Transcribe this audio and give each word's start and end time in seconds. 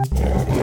Hello, 0.00 0.57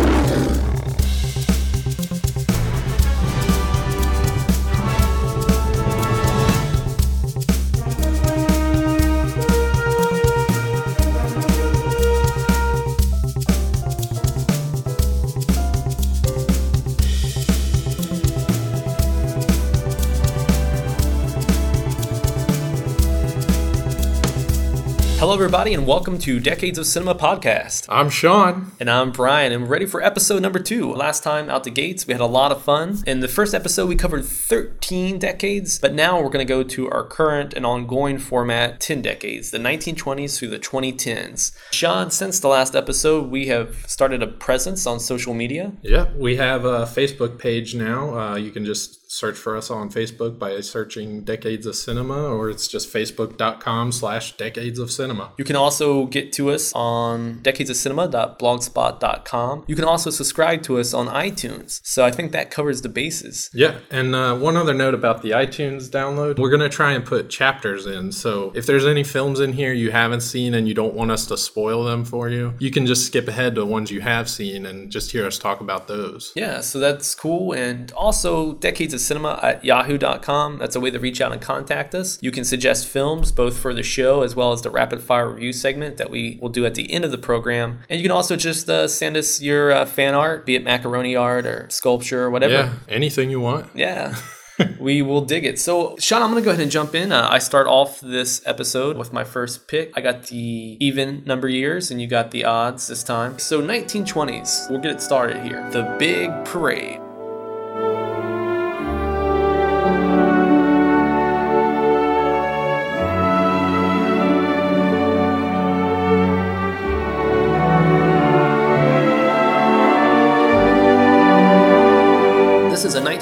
everybody, 25.46 25.76
and 25.76 25.86
welcome 25.86 26.18
to 26.18 26.40
Decades 26.40 26.80
of 26.80 26.88
Cinema 26.88 27.14
podcast. 27.14 27.86
I'm 27.88 28.10
Sean. 28.10 28.72
And 28.80 28.90
I'm 28.90 29.12
Brian, 29.12 29.52
and 29.52 29.62
we're 29.62 29.70
ready 29.70 29.86
for 29.86 30.02
episode 30.02 30.42
number 30.42 30.58
two. 30.58 30.92
Last 30.92 31.22
time 31.22 31.52
out 31.52 31.66
the 31.66 31.70
gates, 31.70 32.08
we 32.08 32.16
had 32.16 32.22
a 32.22 32.26
lot 32.26 32.52
of 32.52 32.64
fun. 32.64 33.04
In 33.06 33.20
the 33.20 33.28
first 33.28 33.54
episode, 33.54 33.88
we 33.88 33.96
covered 33.96 34.26
13 34.26 35.20
decades, 35.20 35.78
but 35.78 35.94
now 35.94 36.20
we're 36.20 36.32
going 36.32 36.44
to 36.44 36.52
go 36.52 36.64
to 36.64 36.90
our 36.90 37.04
current 37.04 37.54
and 37.54 37.64
ongoing 37.64 38.18
format 38.18 38.80
10 38.80 39.04
decades, 39.04 39.52
the 39.52 39.60
1920s 39.60 40.40
through 40.40 40.48
the 40.48 40.58
2010s. 40.58 41.56
Sean, 41.70 42.10
since 42.10 42.40
the 42.40 42.48
last 42.48 42.76
episode, 42.76 43.30
we 43.30 43.46
have 43.46 43.86
started 43.88 44.24
a 44.24 44.28
presence 44.28 44.88
on 44.88 45.00
social 45.00 45.36
media. 45.36 45.74
Yeah, 45.84 46.12
we 46.16 46.38
have 46.38 46.66
a 46.66 46.88
Facebook 46.88 47.38
page 47.38 47.76
now. 47.76 48.18
Uh, 48.18 48.36
you 48.36 48.50
can 48.50 48.66
just 48.66 49.05
search 49.08 49.38
for 49.38 49.56
us 49.56 49.70
on 49.70 49.90
Facebook 49.90 50.40
by 50.40 50.60
searching 50.62 51.24
Decades 51.24 51.66
of 51.66 51.76
Cinema, 51.76 52.28
or 52.28 52.50
it's 52.50 52.68
just 52.68 52.92
facebook.com 52.94 53.92
slash 53.92 54.38
Decades 54.38 54.80
of 54.80 54.92
Cinema. 54.92 55.32
You 55.38 55.46
can 55.46 55.56
also 55.56 56.06
get 56.06 56.34
to 56.34 56.52
us 56.52 56.72
on 56.74 57.42
Decades 57.42 57.70
of 57.70 57.76
decadesofcinema.blogspot.com. 57.76 59.66
You 59.68 59.76
can 59.76 59.86
also 59.86 60.10
subscribe 60.10 60.64
to 60.64 60.80
us 60.80 60.94
on 60.94 61.08
iTunes. 61.08 61.82
So 61.84 62.06
I 62.06 62.12
think 62.12 62.32
that 62.32 62.52
covers 62.52 62.82
the 62.82 62.90
bases. 62.90 63.50
Yeah, 63.54 63.80
and 63.92 64.16
uh, 64.16 64.36
one 64.36 64.58
other 64.58 64.74
note 64.74 64.94
about 64.94 65.22
the 65.22 65.32
iTunes 65.32 65.90
download 65.90 66.38
we're 66.38 66.50
going 66.50 66.62
to 66.62 66.70
try 66.70 66.92
and 66.92 67.06
put 67.06 67.30
chapters 67.30 67.86
in. 67.86 68.12
So 68.12 68.52
if 68.56 68.66
there's 68.66 68.86
any 68.86 69.04
films 69.04 69.40
in 69.40 69.54
here 69.54 69.74
you 69.74 69.92
haven't 69.92 70.22
seen 70.22 70.54
and 70.54 70.68
you 70.68 70.74
don't 70.74 70.94
want 70.94 71.12
us 71.12 71.26
to 71.28 71.38
spoil 71.38 71.84
them 71.84 72.06
for 72.06 72.30
you, 72.30 72.54
you 72.60 72.72
can 72.72 72.86
just 72.86 73.06
skip 73.06 73.28
ahead 73.28 73.56
to 73.56 73.62
the 73.62 73.68
ones 73.68 73.92
you 73.92 74.02
have 74.02 74.30
seen 74.30 74.66
and 74.66 74.92
just 74.92 75.12
hear 75.12 75.26
us 75.26 75.38
talk 75.38 75.62
about 75.62 75.88
those. 75.88 76.32
Yeah, 76.36 76.62
so 76.62 76.80
that's 76.80 77.16
cool. 77.16 77.54
And 77.54 77.92
also, 77.94 78.54
Decades 78.54 78.94
of 78.94 78.95
cinema 79.00 79.40
at 79.42 79.64
yahoo.com. 79.64 80.58
That's 80.58 80.76
a 80.76 80.80
way 80.80 80.92
to 80.92 81.00
reach 81.00 81.22
out 81.22 81.32
and 81.32 81.42
contact 81.42 81.96
us. 81.96 82.18
You 82.22 82.32
can 82.32 82.44
suggest 82.44 82.88
films 82.88 83.32
both 83.32 83.58
for 83.58 83.74
the 83.74 83.84
show 83.84 84.22
as 84.22 84.36
well 84.36 84.52
as 84.52 84.62
the 84.62 84.70
rapid 84.70 85.02
fire 85.02 85.30
review 85.30 85.54
segment 85.54 85.98
that 85.98 86.10
we 86.10 86.38
will 86.42 86.50
do 86.50 86.66
at 86.66 86.76
the 86.76 86.92
end 86.92 87.06
of 87.06 87.12
the 87.12 87.18
program. 87.18 87.80
And 87.90 88.00
you 88.00 88.04
can 88.04 88.16
also 88.16 88.36
just 88.36 88.70
uh, 88.70 88.88
send 88.88 89.18
us 89.18 89.42
your 89.42 89.72
uh, 89.72 89.86
fan 89.86 90.16
art, 90.16 90.46
be 90.46 90.56
it 90.56 90.64
macaroni 90.64 91.16
art 91.16 91.46
or 91.46 91.68
sculpture 91.70 92.24
or 92.24 92.30
whatever. 92.30 92.54
Yeah, 92.54 92.74
anything 92.88 93.30
you 93.30 93.40
want. 93.40 93.70
Yeah. 93.76 94.16
we 94.80 95.02
will 95.02 95.22
dig 95.22 95.46
it. 95.46 95.60
So, 95.60 95.96
Sean, 96.00 96.22
I'm 96.22 96.32
going 96.32 96.42
to 96.42 96.46
go 96.46 96.52
ahead 96.52 96.62
and 96.62 96.72
jump 96.72 96.96
in. 96.96 97.12
Uh, 97.12 97.28
I 97.30 97.40
start 97.40 97.68
off 97.68 98.00
this 98.02 98.42
episode 98.46 98.98
with 98.98 99.12
my 99.12 99.24
first 99.24 99.68
pick. 99.68 99.92
I 99.96 100.02
got 100.02 100.28
the 100.28 100.78
even 100.80 101.24
number 101.26 101.48
years, 101.50 101.92
and 101.92 102.02
you 102.02 102.08
got 102.08 102.32
the 102.32 102.46
odds 102.46 102.88
this 102.88 103.04
time. 103.04 103.40
So, 103.40 103.62
1920s. 103.62 104.70
We'll 104.70 104.80
get 104.80 104.92
it 104.92 105.02
started 105.02 105.44
here. 105.44 105.70
The 105.72 105.96
Big 106.00 106.30
Parade. 106.46 107.02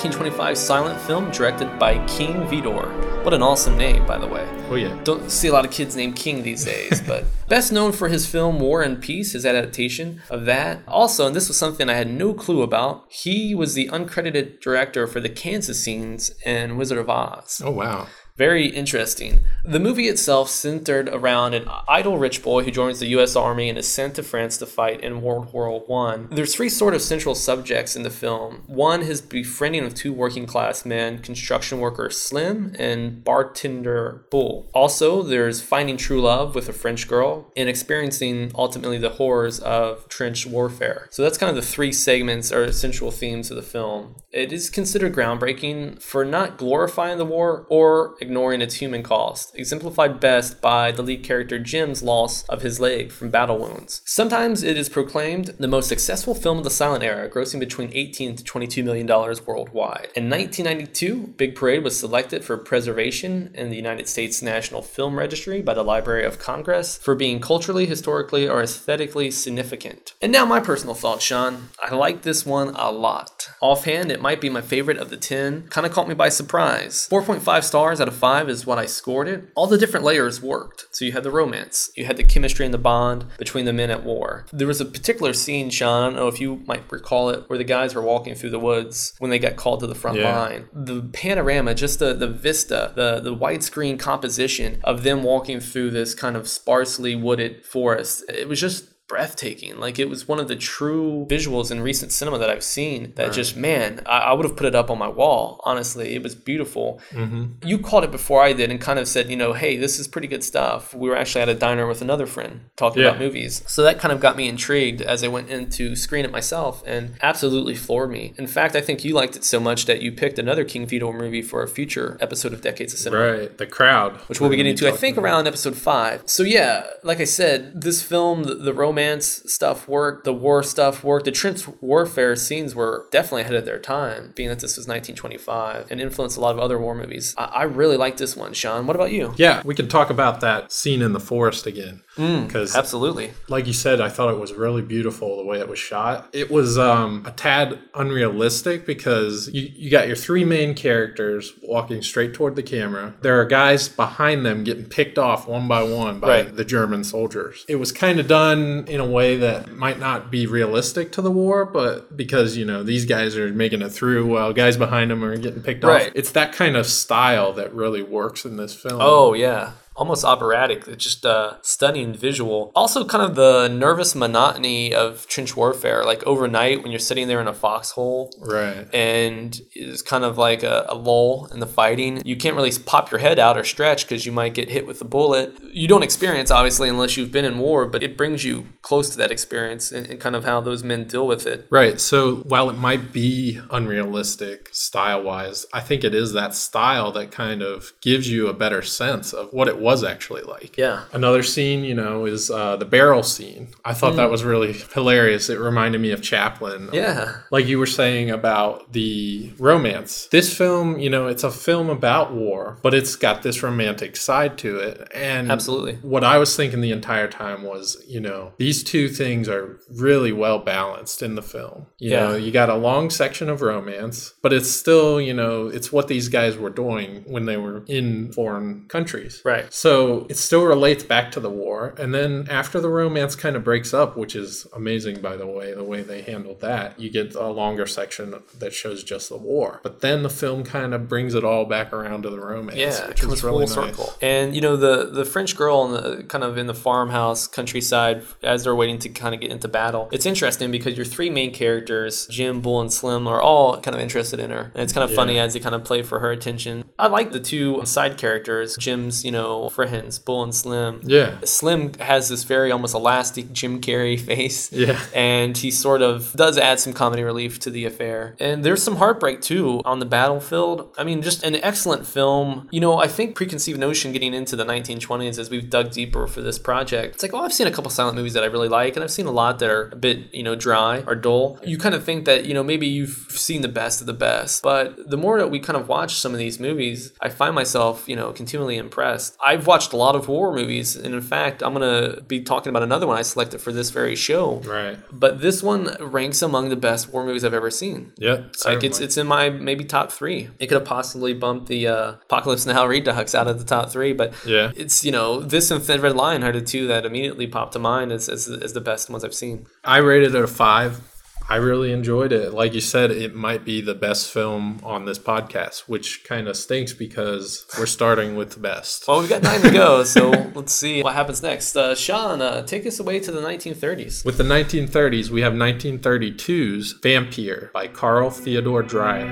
1925 0.03 0.57
silent 0.57 0.99
film 0.99 1.31
directed 1.31 1.79
by 1.79 2.05
King 2.07 2.45
Vidor. 2.47 3.23
What 3.23 3.33
an 3.33 3.41
awesome 3.41 3.77
name, 3.77 4.05
by 4.05 4.17
the 4.17 4.27
way. 4.27 4.45
Oh, 4.69 4.75
yeah. 4.75 4.99
Don't 5.05 5.31
see 5.31 5.47
a 5.47 5.53
lot 5.53 5.63
of 5.63 5.71
kids 5.71 5.95
named 5.95 6.17
King 6.17 6.43
these 6.43 6.65
days, 6.65 6.99
but 7.07 7.23
best 7.47 7.71
known 7.71 7.93
for 7.93 8.09
his 8.09 8.27
film 8.27 8.59
War 8.59 8.81
and 8.81 9.01
Peace, 9.01 9.31
his 9.31 9.45
adaptation 9.45 10.21
of 10.29 10.43
that. 10.43 10.81
Also, 10.89 11.25
and 11.25 11.33
this 11.33 11.47
was 11.47 11.55
something 11.55 11.89
I 11.89 11.93
had 11.93 12.11
no 12.11 12.33
clue 12.33 12.63
about, 12.63 13.05
he 13.07 13.55
was 13.55 13.75
the 13.75 13.87
uncredited 13.87 14.59
director 14.59 15.07
for 15.07 15.21
the 15.21 15.29
Kansas 15.29 15.81
scenes 15.81 16.31
in 16.45 16.75
Wizard 16.75 16.97
of 16.97 17.09
Oz. 17.09 17.61
Oh, 17.63 17.71
wow. 17.71 18.07
Very 18.35 18.65
interesting. 18.65 19.41
The 19.63 19.79
movie 19.79 20.07
itself 20.07 20.49
centered 20.49 21.07
around 21.07 21.53
an 21.53 21.67
idle 21.87 22.17
rich 22.17 22.41
boy 22.41 22.63
who 22.63 22.71
joins 22.71 22.99
the 22.99 23.09
U.S. 23.09 23.35
Army 23.35 23.69
and 23.69 23.77
is 23.77 23.87
sent 23.87 24.15
to 24.15 24.23
France 24.23 24.57
to 24.57 24.65
fight 24.65 25.01
in 25.01 25.21
World 25.21 25.53
War 25.53 25.79
One. 25.81 26.29
There's 26.31 26.55
three 26.55 26.69
sort 26.69 26.95
of 26.95 27.03
central 27.03 27.35
subjects 27.35 27.95
in 27.95 28.01
the 28.01 28.09
film. 28.09 28.63
One, 28.65 29.01
his 29.01 29.21
befriending 29.21 29.85
of 29.85 29.93
two 29.93 30.11
working 30.11 30.47
class 30.47 30.83
men, 30.83 31.19
construction 31.19 31.79
worker 31.79 32.09
Slim 32.09 32.75
and 32.79 33.23
bartender 33.23 34.25
Bull. 34.31 34.67
Also, 34.73 35.21
there's 35.21 35.61
finding 35.61 35.97
true 35.97 36.21
love 36.21 36.55
with 36.55 36.67
a 36.67 36.73
French 36.73 37.07
girl 37.07 37.51
and 37.55 37.69
experiencing 37.69 38.51
ultimately 38.55 38.97
the 38.97 39.11
horrors 39.11 39.59
of 39.59 40.09
trench 40.09 40.47
warfare. 40.47 41.07
So 41.11 41.21
that's 41.21 41.37
kind 41.37 41.51
of 41.51 41.55
the 41.55 41.61
three 41.61 41.91
segments 41.91 42.51
or 42.51 42.71
central 42.71 43.11
themes 43.11 43.51
of 43.51 43.57
the 43.57 43.61
film. 43.61 44.15
It 44.31 44.51
is 44.51 44.71
considered 44.71 45.13
groundbreaking 45.13 46.01
for 46.01 46.25
not 46.25 46.57
glorifying 46.57 47.19
the 47.19 47.25
war 47.25 47.67
or 47.69 48.15
ignoring 48.23 48.61
its 48.61 48.75
human 48.75 49.03
cost, 49.03 49.51
exemplified 49.53 50.19
best 50.19 50.61
by 50.61 50.91
the 50.91 51.03
lead 51.03 51.23
character 51.23 51.59
Jim's 51.59 52.01
loss 52.01 52.43
of 52.45 52.63
his 52.63 52.79
leg 52.79 53.11
from 53.11 53.29
battle 53.29 53.59
wounds. 53.59 54.01
Sometimes 54.05 54.63
it 54.63 54.77
is 54.77 54.89
proclaimed 54.89 55.53
the 55.59 55.67
most 55.67 55.87
successful 55.87 56.33
film 56.33 56.57
of 56.57 56.63
the 56.63 56.69
silent 56.71 57.03
era, 57.03 57.29
grossing 57.29 57.59
between 57.59 57.91
18 57.93 58.37
to 58.37 58.43
22 58.43 58.83
million 58.83 59.05
dollars 59.05 59.45
worldwide. 59.45 60.09
In 60.15 60.29
1992, 60.29 61.33
Big 61.37 61.53
Parade 61.55 61.83
was 61.83 61.99
selected 61.99 62.43
for 62.43 62.57
preservation 62.57 63.51
in 63.53 63.69
the 63.69 63.75
United 63.75 64.07
States 64.07 64.41
National 64.41 64.81
Film 64.81 65.19
Registry 65.19 65.61
by 65.61 65.73
the 65.73 65.83
Library 65.83 66.25
of 66.25 66.39
Congress 66.39 66.97
for 66.97 67.13
being 67.13 67.39
culturally, 67.39 67.85
historically, 67.85 68.47
or 68.47 68.63
aesthetically 68.63 69.29
significant. 69.29 70.13
And 70.21 70.31
now 70.31 70.45
my 70.45 70.59
personal 70.59 70.95
thoughts, 70.95 71.23
Sean. 71.23 71.69
I 71.81 71.93
like 71.93 72.21
this 72.21 72.45
one 72.45 72.69
a 72.75 72.91
lot. 72.91 73.49
Offhand, 73.61 74.11
it 74.11 74.21
might 74.21 74.41
be 74.41 74.49
my 74.49 74.61
favorite 74.61 74.97
of 74.97 75.09
the 75.09 75.17
10. 75.17 75.67
Kind 75.67 75.85
of 75.85 75.91
caught 75.91 76.07
me 76.07 76.15
by 76.15 76.29
surprise. 76.29 77.07
4.5 77.11 77.63
stars 77.63 77.99
out 77.99 78.07
of 78.07 78.12
5 78.13 78.49
is 78.49 78.65
what 78.65 78.77
I 78.77 78.85
scored 78.85 79.27
it. 79.27 79.49
All 79.55 79.67
the 79.67 79.77
different 79.77 80.05
layers 80.05 80.41
worked. 80.41 80.85
So 80.91 81.05
you 81.05 81.11
had 81.11 81.23
the 81.23 81.31
romance, 81.31 81.91
you 81.95 82.05
had 82.05 82.17
the 82.17 82.23
chemistry 82.23 82.65
and 82.65 82.73
the 82.73 82.77
bond 82.77 83.25
between 83.37 83.65
the 83.65 83.73
men 83.73 83.89
at 83.91 84.03
war. 84.03 84.45
There 84.53 84.67
was 84.67 84.79
a 84.81 84.85
particular 84.85 85.33
scene, 85.33 85.69
Sean, 85.69 86.15
know 86.15 86.27
if 86.27 86.39
you 86.39 86.63
might 86.65 86.89
recall 86.91 87.29
it, 87.29 87.49
where 87.49 87.57
the 87.57 87.63
guys 87.63 87.95
were 87.95 88.01
walking 88.01 88.35
through 88.35 88.51
the 88.51 88.59
woods 88.59 89.13
when 89.19 89.31
they 89.31 89.39
got 89.39 89.55
called 89.55 89.79
to 89.81 89.87
the 89.87 89.95
front 89.95 90.17
Yeah. 90.19 90.37
line. 90.39 90.69
The 90.73 91.01
panorama, 91.01 91.73
just 91.75 91.99
the, 91.99 92.13
the 92.13 92.27
vista, 92.27 92.93
the, 92.95 93.19
the 93.19 93.35
widescreen 93.35 93.99
composition 93.99 94.79
of 94.83 95.03
them 95.03 95.23
walking 95.23 95.59
through 95.59 95.91
this 95.91 96.13
kind 96.13 96.35
of 96.35 96.47
sparsely 96.47 97.15
wooded 97.15 97.65
forest, 97.65 98.23
it 98.29 98.47
was 98.47 98.59
just 98.59 98.85
breathtaking. 99.13 99.79
Like 99.79 99.99
it 99.99 100.09
was 100.09 100.27
one 100.27 100.39
of 100.39 100.47
the 100.47 100.55
true 100.55 101.27
visuals 101.29 101.69
in 101.71 101.81
recent 101.81 102.11
cinema 102.11 102.39
that 102.39 102.49
I've 102.49 102.63
seen 102.63 103.13
that 103.15 103.31
just, 103.31 103.55
man, 103.55 104.01
I, 104.07 104.17
I 104.29 104.33
would 104.33 104.43
have 104.45 104.57
put 104.57 104.65
it 104.65 104.73
up 104.73 104.89
on 104.89 104.97
my 104.97 105.07
wall. 105.07 105.61
Honestly, 105.65 106.15
it 106.15 106.23
was 106.23 106.33
beautiful. 106.33 106.99
Mm-hmm. 107.11 107.67
You 107.67 107.77
called 107.77 108.03
it 108.05 108.11
before 108.11 108.41
I 108.41 108.53
did 108.53 108.71
and 108.71 108.81
kind 108.81 108.97
of 108.97 109.07
said, 109.07 109.29
you 109.29 109.37
know, 109.37 109.53
hey, 109.53 109.77
this 109.77 109.99
is 109.99 110.07
pretty 110.07 110.27
good 110.27 110.43
stuff. 110.43 110.95
We 110.95 111.09
were 111.09 111.15
actually 111.15 111.41
at 111.43 111.49
a 111.49 111.53
diner 111.53 111.85
with 111.85 112.01
another 112.01 112.25
friend 112.25 112.61
talking 112.75 113.03
Yeah. 113.03 113.09
about 113.09 113.19
movies. 113.19 113.61
So 113.67 113.83
that 113.83 113.99
kind 113.99 114.11
of 114.11 114.19
got 114.19 114.35
me 114.35 114.47
intrigued 114.49 115.01
as 115.03 115.23
I 115.23 115.27
went 115.27 115.49
in 115.49 115.69
to 115.77 115.95
screen 115.95 116.25
it 116.25 116.31
myself 116.31 116.81
and 116.87 117.13
absolutely 117.21 117.75
floored 117.75 118.09
me. 118.09 118.33
In 118.39 118.47
fact, 118.47 118.75
I 118.75 118.81
think 118.81 119.05
you 119.05 119.13
liked 119.13 119.35
it 119.35 119.43
so 119.43 119.59
much 119.59 119.85
that 119.85 120.01
you 120.01 120.11
picked 120.11 120.39
another 120.39 120.65
King 120.65 120.87
Vidor 120.87 121.13
movie 121.15 121.43
for 121.43 121.61
a 121.61 121.67
future 121.67 122.17
episode 122.19 122.51
of 122.51 122.61
Decades 122.61 122.93
of 122.93 122.99
Cinema 122.99 123.31
Right. 123.33 123.57
The 123.59 123.67
crowd. 123.67 124.17
which 124.27 124.41
we'll 124.41 124.49
be 124.49 124.57
getting 124.57 124.75
to, 124.77 124.87
I 124.87 124.91
think, 124.91 125.17
about. 125.17 125.25
around 125.25 125.47
episode 125.47 125.75
five. 125.75 126.23
So 126.25 126.41
yeah, 126.43 126.85
like 127.03 127.19
I 127.19 127.25
said, 127.25 127.81
this 127.81 128.01
film, 128.01 128.43
the, 128.45 128.55
the 128.55 128.73
romance 128.73 129.02
stuff 129.21 129.87
worked, 129.87 130.23
the 130.25 130.33
war 130.33 130.63
stuff 130.63 131.03
worked, 131.03 131.25
the 131.25 131.31
trench 131.31 131.67
warfare 131.81 132.35
scenes 132.35 132.73
were 132.75 133.07
definitely 133.11 133.41
ahead 133.41 133.55
of 133.55 133.65
their 133.65 133.79
time, 133.79 134.31
being 134.35 134.49
that 134.49 134.59
this 134.59 134.77
was 134.77 134.87
1925 134.87 135.87
and 135.91 135.99
influenced 136.01 136.37
a 136.37 136.39
lot 136.41 136.53
of 136.53 136.59
other 136.59 136.77
war 136.79 136.95
movies. 136.95 137.33
I, 137.37 137.43
I 137.43 137.63
really 137.63 137.97
like 137.97 138.17
this 138.17 138.35
one, 138.35 138.53
Sean. 138.53 138.87
What 138.87 138.95
about 138.95 139.11
you? 139.11 139.33
Yeah, 139.37 139.61
we 139.65 139.75
can 139.75 139.87
talk 139.87 140.09
about 140.09 140.41
that 140.41 140.71
scene 140.71 141.01
in 141.01 141.13
the 141.13 141.19
forest 141.19 141.65
again. 141.65 142.01
Because, 142.15 142.75
Absolutely. 142.75 143.31
like 143.49 143.65
you 143.65 143.73
said, 143.73 143.99
I 143.99 144.07
thought 144.09 144.31
it 144.31 144.39
was 144.39 144.53
really 144.53 144.83
beautiful 144.83 145.35
the 145.37 145.43
way 145.45 145.59
it 145.59 145.67
was 145.67 145.79
shot. 145.79 146.29
It 146.31 146.51
was 146.51 146.77
um, 146.77 147.23
a 147.25 147.31
tad 147.31 147.79
unrealistic 147.95 148.85
because 148.85 149.49
you, 149.51 149.69
you 149.75 149.89
got 149.89 150.07
your 150.07 150.15
three 150.15 150.45
main 150.45 150.75
characters 150.75 151.53
walking 151.63 152.01
straight 152.03 152.33
toward 152.33 152.55
the 152.55 152.63
camera. 152.63 153.15
There 153.21 153.39
are 153.41 153.45
guys 153.45 153.89
behind 153.89 154.45
them 154.45 154.63
getting 154.63 154.85
picked 154.85 155.17
off 155.17 155.47
one 155.47 155.67
by 155.67 155.83
one 155.83 156.19
by 156.19 156.27
Right. 156.43 156.55
the 156.55 156.65
German 156.65 157.03
soldiers. 157.03 157.65
It 157.67 157.75
was 157.75 157.91
kind 157.91 158.19
of 158.19 158.27
done 158.27 158.85
in 158.93 158.99
a 158.99 159.05
way 159.05 159.37
that 159.37 159.71
might 159.75 159.97
not 159.97 160.29
be 160.29 160.45
realistic 160.45 161.11
to 161.13 161.21
the 161.21 161.31
war, 161.31 161.65
but 161.65 162.15
because, 162.15 162.55
you 162.55 162.63
know, 162.63 162.83
these 162.83 163.05
guys 163.05 163.35
are 163.35 163.49
making 163.51 163.81
it 163.81 163.89
through 163.89 164.27
while 164.27 164.53
guys 164.53 164.77
behind 164.77 165.09
them 165.09 165.23
are 165.23 165.35
getting 165.35 165.63
picked 165.63 165.83
Right. 165.83 166.07
off. 166.09 166.11
It's 166.13 166.29
that 166.33 166.53
kind 166.53 166.77
of 166.77 166.85
style 166.85 167.53
that 167.53 167.73
really 167.73 168.03
works 168.03 168.45
in 168.45 168.57
this 168.57 168.75
film. 168.75 168.99
Oh 169.01 169.33
yeah. 169.33 169.71
Almost 169.95 170.25
operatic. 170.25 170.87
It's 170.87 171.03
just 171.03 171.25
a 171.25 171.59
stunning 171.61 172.13
visual. 172.13 172.71
Also, 172.75 173.05
kind 173.05 173.23
of 173.23 173.35
the 173.35 173.67
nervous 173.67 174.15
monotony 174.15 174.93
of 174.93 175.27
trench 175.27 175.55
warfare. 175.55 176.03
Like 176.03 176.23
overnight, 176.25 176.81
when 176.81 176.91
you're 176.91 176.99
sitting 176.99 177.27
there 177.27 177.39
in 177.41 177.47
a 177.47 177.53
foxhole, 177.53 178.31
Right. 178.39 178.87
and 178.93 179.59
it's 179.73 180.01
kind 180.01 180.23
of 180.23 180.37
like 180.37 180.63
a, 180.63 180.85
a 180.89 180.95
lull 180.95 181.47
in 181.53 181.59
the 181.59 181.67
fighting. 181.67 182.21
You 182.25 182.35
can't 182.35 182.55
really 182.55 182.71
pop 182.85 183.11
your 183.11 183.19
head 183.19 183.39
out 183.39 183.57
or 183.57 183.63
stretch 183.63 184.05
because 184.07 184.25
you 184.25 184.31
might 184.31 184.53
get 184.53 184.69
hit 184.69 184.87
with 184.87 185.01
a 185.01 185.05
bullet. 185.05 185.57
You 185.71 185.87
don't 185.87 186.03
experience, 186.03 186.49
obviously, 186.51 186.89
unless 186.89 187.15
you've 187.17 187.31
been 187.31 187.45
in 187.45 187.59
war, 187.59 187.85
but 187.85 188.01
it 188.03 188.17
brings 188.17 188.43
you 188.43 188.67
close 188.81 189.09
to 189.11 189.17
that 189.17 189.31
experience 189.31 189.91
and, 189.91 190.07
and 190.07 190.19
kind 190.19 190.35
of 190.35 190.43
how 190.45 190.59
those 190.61 190.83
men 190.83 191.05
deal 191.07 191.27
with 191.27 191.45
it. 191.45 191.67
Right. 191.69 191.99
So 192.01 192.37
while 192.37 192.69
it 192.69 192.77
might 192.77 193.11
be 193.13 193.59
unrealistic 193.71 194.69
style 194.73 195.23
wise, 195.23 195.65
I 195.73 195.79
think 195.81 196.03
it 196.03 196.13
is 196.15 196.33
that 196.33 196.55
style 196.55 197.11
that 197.13 197.31
kind 197.31 197.61
of 197.61 197.93
gives 198.01 198.29
you 198.29 198.47
a 198.47 198.53
better 198.53 198.81
sense 198.81 199.33
of 199.33 199.51
what 199.53 199.67
it 199.67 199.77
was 199.83 200.03
actually 200.03 200.41
like. 200.41 200.77
Yeah. 200.77 201.03
Another 201.11 201.43
scene, 201.43 201.83
you 201.83 201.93
know, 201.93 202.25
is 202.25 202.49
uh, 202.49 202.75
the 202.77 202.85
barrel 202.85 203.21
scene. 203.23 203.67
I 203.85 203.93
thought 203.93 204.15
that 204.15 204.31
was 204.31 204.43
really 204.43 204.73
hilarious. 204.93 205.49
It 205.49 205.59
reminded 205.59 206.01
me 206.01 206.11
of 206.11 206.21
Chaplin. 206.21 206.89
Yeah. 206.93 207.37
Like 207.51 207.67
you 207.67 207.77
were 207.79 207.85
saying 207.85 208.31
about 208.31 208.93
the 208.93 209.51
romance. 209.59 210.27
This 210.31 210.55
film, 210.57 210.99
you 210.99 211.09
know, 211.09 211.27
it's 211.27 211.43
a 211.43 211.51
film 211.51 211.89
about 211.89 212.33
war, 212.33 212.79
but 212.81 212.93
it's 212.93 213.15
got 213.15 213.43
this 213.43 213.61
romantic 213.61 214.15
side 214.15 214.57
to 214.59 214.77
it. 214.77 215.07
And 215.13 215.51
Absolutely. 215.51 215.95
what 215.95 216.23
I 216.23 216.37
was 216.37 216.55
thinking 216.55 216.81
the 216.81 216.91
entire 216.91 217.27
time 217.27 217.63
was, 217.63 218.01
you 218.07 218.19
know, 218.21 218.53
these 218.57 218.83
two 218.83 219.09
things 219.09 219.49
are 219.49 219.79
really 219.93 220.31
well 220.31 220.59
balanced 220.59 221.21
in 221.21 221.35
the 221.35 221.41
film. 221.41 221.87
You 221.99 222.11
Yeah. 222.11 222.19
know, 222.29 222.35
you 222.35 222.51
got 222.51 222.69
a 222.69 222.75
long 222.75 223.09
section 223.09 223.49
of 223.49 223.61
romance, 223.61 224.33
but 224.41 224.53
it's 224.53 224.71
still, 224.71 225.19
you 225.19 225.33
know, 225.33 225.67
it's 225.67 225.91
what 225.91 226.07
these 226.07 226.29
guys 226.29 226.57
were 226.57 226.69
doing 226.69 227.23
when 227.27 227.45
they 227.45 227.57
were 227.57 227.83
in 227.87 228.31
foreign 228.31 228.85
countries. 228.87 229.41
Right. 229.43 229.72
So 229.75 230.27
it 230.29 230.37
still 230.37 230.65
relates 230.65 231.03
back 231.03 231.31
to 231.31 231.39
the 231.39 231.49
war. 231.49 231.95
And 231.97 232.13
then 232.13 232.45
after 232.47 232.79
the 232.79 232.89
romance 232.89 233.35
kind 233.35 233.55
of 233.55 233.63
breaks 233.63 233.91
up, 233.91 234.15
which 234.15 234.35
is 234.35 234.67
amazing, 234.71 235.19
by 235.19 235.35
the 235.35 235.47
way, 235.47 235.73
the 235.73 235.83
way 235.83 236.03
they 236.03 236.21
handled 236.21 236.61
that, 236.61 236.99
you 236.99 237.09
get 237.09 237.33
a 237.33 237.47
longer 237.47 237.87
section 237.87 238.35
that 238.59 238.71
shows 238.71 239.03
just 239.03 239.29
the 239.29 239.37
war. 239.37 239.79
But 239.81 240.01
then 240.01 240.21
the 240.21 240.29
film 240.29 240.63
kind 240.63 240.93
of 240.93 241.09
brings 241.09 241.33
it 241.33 241.43
all 241.43 241.65
back 241.65 241.91
around 241.91 242.21
to 242.21 242.29
the 242.29 242.39
romance, 242.39 242.77
Yeah, 242.77 243.03
it 243.05 243.09
which 243.09 243.21
comes 243.21 243.33
is 243.33 243.43
really 243.43 243.65
full 243.65 243.85
nice. 243.85 243.95
circle. 243.95 244.13
And 244.21 244.53
you 244.53 244.61
know 244.61 244.77
the 244.77 245.09
the 245.09 245.25
French 245.25 245.55
girl 245.57 245.85
in 245.85 245.91
the 245.93 246.23
kind 246.25 246.43
of 246.43 246.55
in 246.59 246.67
the 246.67 246.75
farmhouse 246.75 247.47
countryside 247.47 248.21
as 248.43 248.65
they're 248.65 248.75
waiting 248.75 248.99
to 248.99 249.09
kind 249.09 249.33
of 249.33 249.41
get 249.41 249.49
into 249.49 249.67
battle. 249.67 250.07
It's 250.11 250.27
interesting 250.27 250.69
because 250.69 250.95
your 250.95 251.05
three 251.05 251.31
main 251.31 251.51
characters, 251.51 252.27
Jim, 252.27 252.61
Bull, 252.61 252.79
and 252.79 252.93
Slim, 252.93 253.27
are 253.27 253.41
all 253.41 253.81
kind 253.81 253.95
of 253.95 254.01
interested 254.01 254.39
in 254.39 254.51
her, 254.51 254.71
and 254.75 254.83
it's 254.83 254.93
kind 254.93 255.03
of 255.03 255.15
funny 255.15 255.39
as 255.39 255.55
they 255.55 255.59
kind 255.59 255.73
of 255.73 255.83
play 255.83 256.03
for 256.03 256.19
her 256.19 256.29
attention. 256.31 256.83
I 256.99 257.07
like 257.07 257.31
the 257.31 257.39
two 257.39 257.83
side 257.85 258.19
characters, 258.19 258.77
Jim's 258.77 259.25
you 259.25 259.31
know 259.31 259.62
friends, 259.69 260.19
Bull 260.19 260.43
and 260.43 260.53
Slim. 260.53 261.01
Yeah. 261.03 261.39
Slim 261.43 261.93
has 261.95 262.29
this 262.29 262.43
very 262.43 262.71
almost 262.71 262.95
elastic 262.95 263.51
Jim 263.51 263.81
Carrey 263.81 264.19
face. 264.29 264.71
Yeah. 264.71 264.99
And 265.13 265.57
he 265.57 265.71
sort 265.71 266.01
of 266.01 266.33
does 266.33 266.57
add 266.57 266.79
some 266.79 266.93
comedy 266.93 267.23
relief 267.23 267.59
to 267.59 267.69
the 267.69 267.85
affair. 267.85 268.35
And 268.39 268.63
there's 268.63 268.83
some 268.83 268.97
heartbreak 268.97 269.41
too 269.41 269.81
on 269.85 269.99
the 269.99 270.05
battlefield. 270.05 270.93
I 270.97 271.03
mean, 271.03 271.21
just 271.21 271.43
an 271.43 271.55
excellent 271.55 272.05
film. 272.05 272.67
You 272.71 272.79
know, 272.79 272.97
I 272.97 273.07
think 273.07 273.35
preconceived 273.35 273.79
notion 273.79 274.11
getting 274.11 274.33
into 274.33 274.55
the 274.55 274.65
1920s 274.65 275.37
as 275.37 275.49
we've 275.49 275.69
dug 275.69 275.91
deeper 275.91 276.27
for 276.27 276.41
this 276.41 276.59
project. 276.59 277.15
It's 277.15 277.23
like, 277.23 277.33
oh, 277.33 277.39
I've 277.39 277.53
seen 277.53 277.67
a 277.67 277.71
couple 277.71 277.91
silent 277.91 278.17
movies 278.17 278.33
that 278.33 278.43
I 278.43 278.47
really 278.47 278.69
like, 278.69 278.95
and 278.95 279.03
I've 279.03 279.11
seen 279.11 279.25
a 279.25 279.31
lot 279.31 279.59
that 279.59 279.69
are 279.69 279.89
a 279.91 279.95
bit, 279.95 280.33
you 280.33 280.43
know, 280.43 280.55
dry 280.55 281.03
or 281.07 281.15
dull. 281.15 281.59
You 281.63 281.77
kind 281.77 281.95
of 281.95 282.03
think 282.03 282.25
that, 282.25 282.45
you 282.45 282.53
know, 282.53 282.63
maybe 282.63 282.87
you've 282.87 283.27
seen 283.29 283.61
the 283.61 283.67
best 283.67 284.01
of 284.01 284.07
the 284.07 284.13
best. 284.13 284.63
But 284.63 285.09
the 285.09 285.17
more 285.17 285.37
that 285.39 285.49
we 285.49 285.59
kind 285.59 285.77
of 285.77 285.87
watch 285.87 286.15
some 286.15 286.31
of 286.33 286.37
these 286.37 286.59
movies, 286.59 287.13
I 287.21 287.29
find 287.29 287.55
myself, 287.55 288.07
you 288.07 288.15
know, 288.15 288.31
continually 288.31 288.77
impressed. 288.77 289.37
I've 289.53 289.67
watched 289.67 289.93
a 289.93 289.97
lot 289.97 290.15
of 290.15 290.25
horror 290.25 290.53
movies, 290.55 290.95
and 290.95 291.13
in 291.13 291.21
fact, 291.21 291.61
I'm 291.61 291.73
to 291.75 292.21
be 292.23 292.41
talking 292.41 292.69
about 292.71 292.81
another 292.83 293.05
one 293.05 293.17
I 293.17 293.21
selected 293.21 293.61
for 293.61 293.71
this 293.71 293.91
very 293.91 294.15
show. 294.15 294.61
Right. 294.65 294.97
But 295.11 295.41
this 295.41 295.61
one 295.61 295.95
ranks 295.99 296.41
among 296.41 296.69
the 296.69 296.75
best 296.75 297.13
war 297.13 297.23
movies 297.23 297.43
I've 297.45 297.53
ever 297.53 297.69
seen. 297.69 298.13
Yep. 298.17 298.55
Like 298.65 298.83
it's 298.83 298.99
it's 298.99 299.17
in 299.17 299.27
my 299.27 299.49
maybe 299.49 299.83
top 299.85 300.11
three. 300.11 300.49
It 300.59 300.67
could 300.67 300.79
have 300.79 300.85
possibly 300.85 301.33
bumped 301.33 301.67
the 301.67 301.87
uh, 301.87 302.11
Apocalypse 302.23 302.65
Now 302.65 302.85
Redux 302.85 303.35
out 303.35 303.47
of 303.47 303.59
the 303.59 303.65
top 303.65 303.91
three, 303.91 304.13
but 304.13 304.33
Yeah. 304.45 304.71
it's 304.75 305.05
you 305.05 305.11
know 305.11 305.39
this 305.41 305.69
and 305.71 305.83
Thin 305.83 306.01
Red 306.01 306.15
Line 306.15 306.43
are 306.43 306.51
the 306.51 306.61
two 306.61 306.87
that 306.87 307.05
immediately 307.05 307.45
popped 307.47 307.73
to 307.73 307.79
mind 307.79 308.11
as, 308.11 308.27
as, 308.29 308.49
as 308.49 308.73
the 308.73 308.81
best 308.81 309.09
ones 309.09 309.23
I've 309.23 309.35
seen. 309.35 309.67
I 309.83 309.97
rated 309.97 310.33
it 310.35 310.43
a 310.43 310.47
five. 310.47 311.12
I 311.49 311.57
really 311.57 311.91
enjoyed 311.91 312.31
it. 312.31 312.53
Like 312.53 312.73
you 312.73 312.81
said, 312.81 313.11
it 313.11 313.35
might 313.35 313.65
be 313.65 313.81
the 313.81 313.93
best 313.93 314.31
film 314.31 314.79
on 314.83 315.05
this 315.05 315.19
podcast, 315.19 315.81
which 315.81 316.23
kind 316.23 316.47
of 316.47 316.55
stinks 316.57 316.93
because 316.93 317.65
we're 317.77 317.85
starting 317.85 318.35
with 318.35 318.51
the 318.51 318.59
best. 318.59 319.07
Well, 319.07 319.19
we've 319.19 319.29
got 319.29 319.43
nine 319.43 319.61
to 319.61 319.71
go, 319.71 320.03
so 320.03 320.29
let's 320.55 320.73
see 320.73 321.03
what 321.03 321.13
happens 321.13 321.43
next. 321.43 321.75
Uh, 321.75 321.95
Sean, 321.95 322.41
uh, 322.41 322.63
take 322.63 322.85
us 322.85 322.99
away 322.99 323.19
to 323.19 323.31
the 323.31 323.41
1930s. 323.41 324.25
With 324.25 324.37
the 324.37 324.43
1930s, 324.43 325.29
we 325.29 325.41
have 325.41 325.53
1932's 325.53 326.99
Vampyr 326.99 327.71
by 327.71 327.87
Carl 327.87 328.29
Theodor 328.29 328.81
Dreyer. 328.83 329.23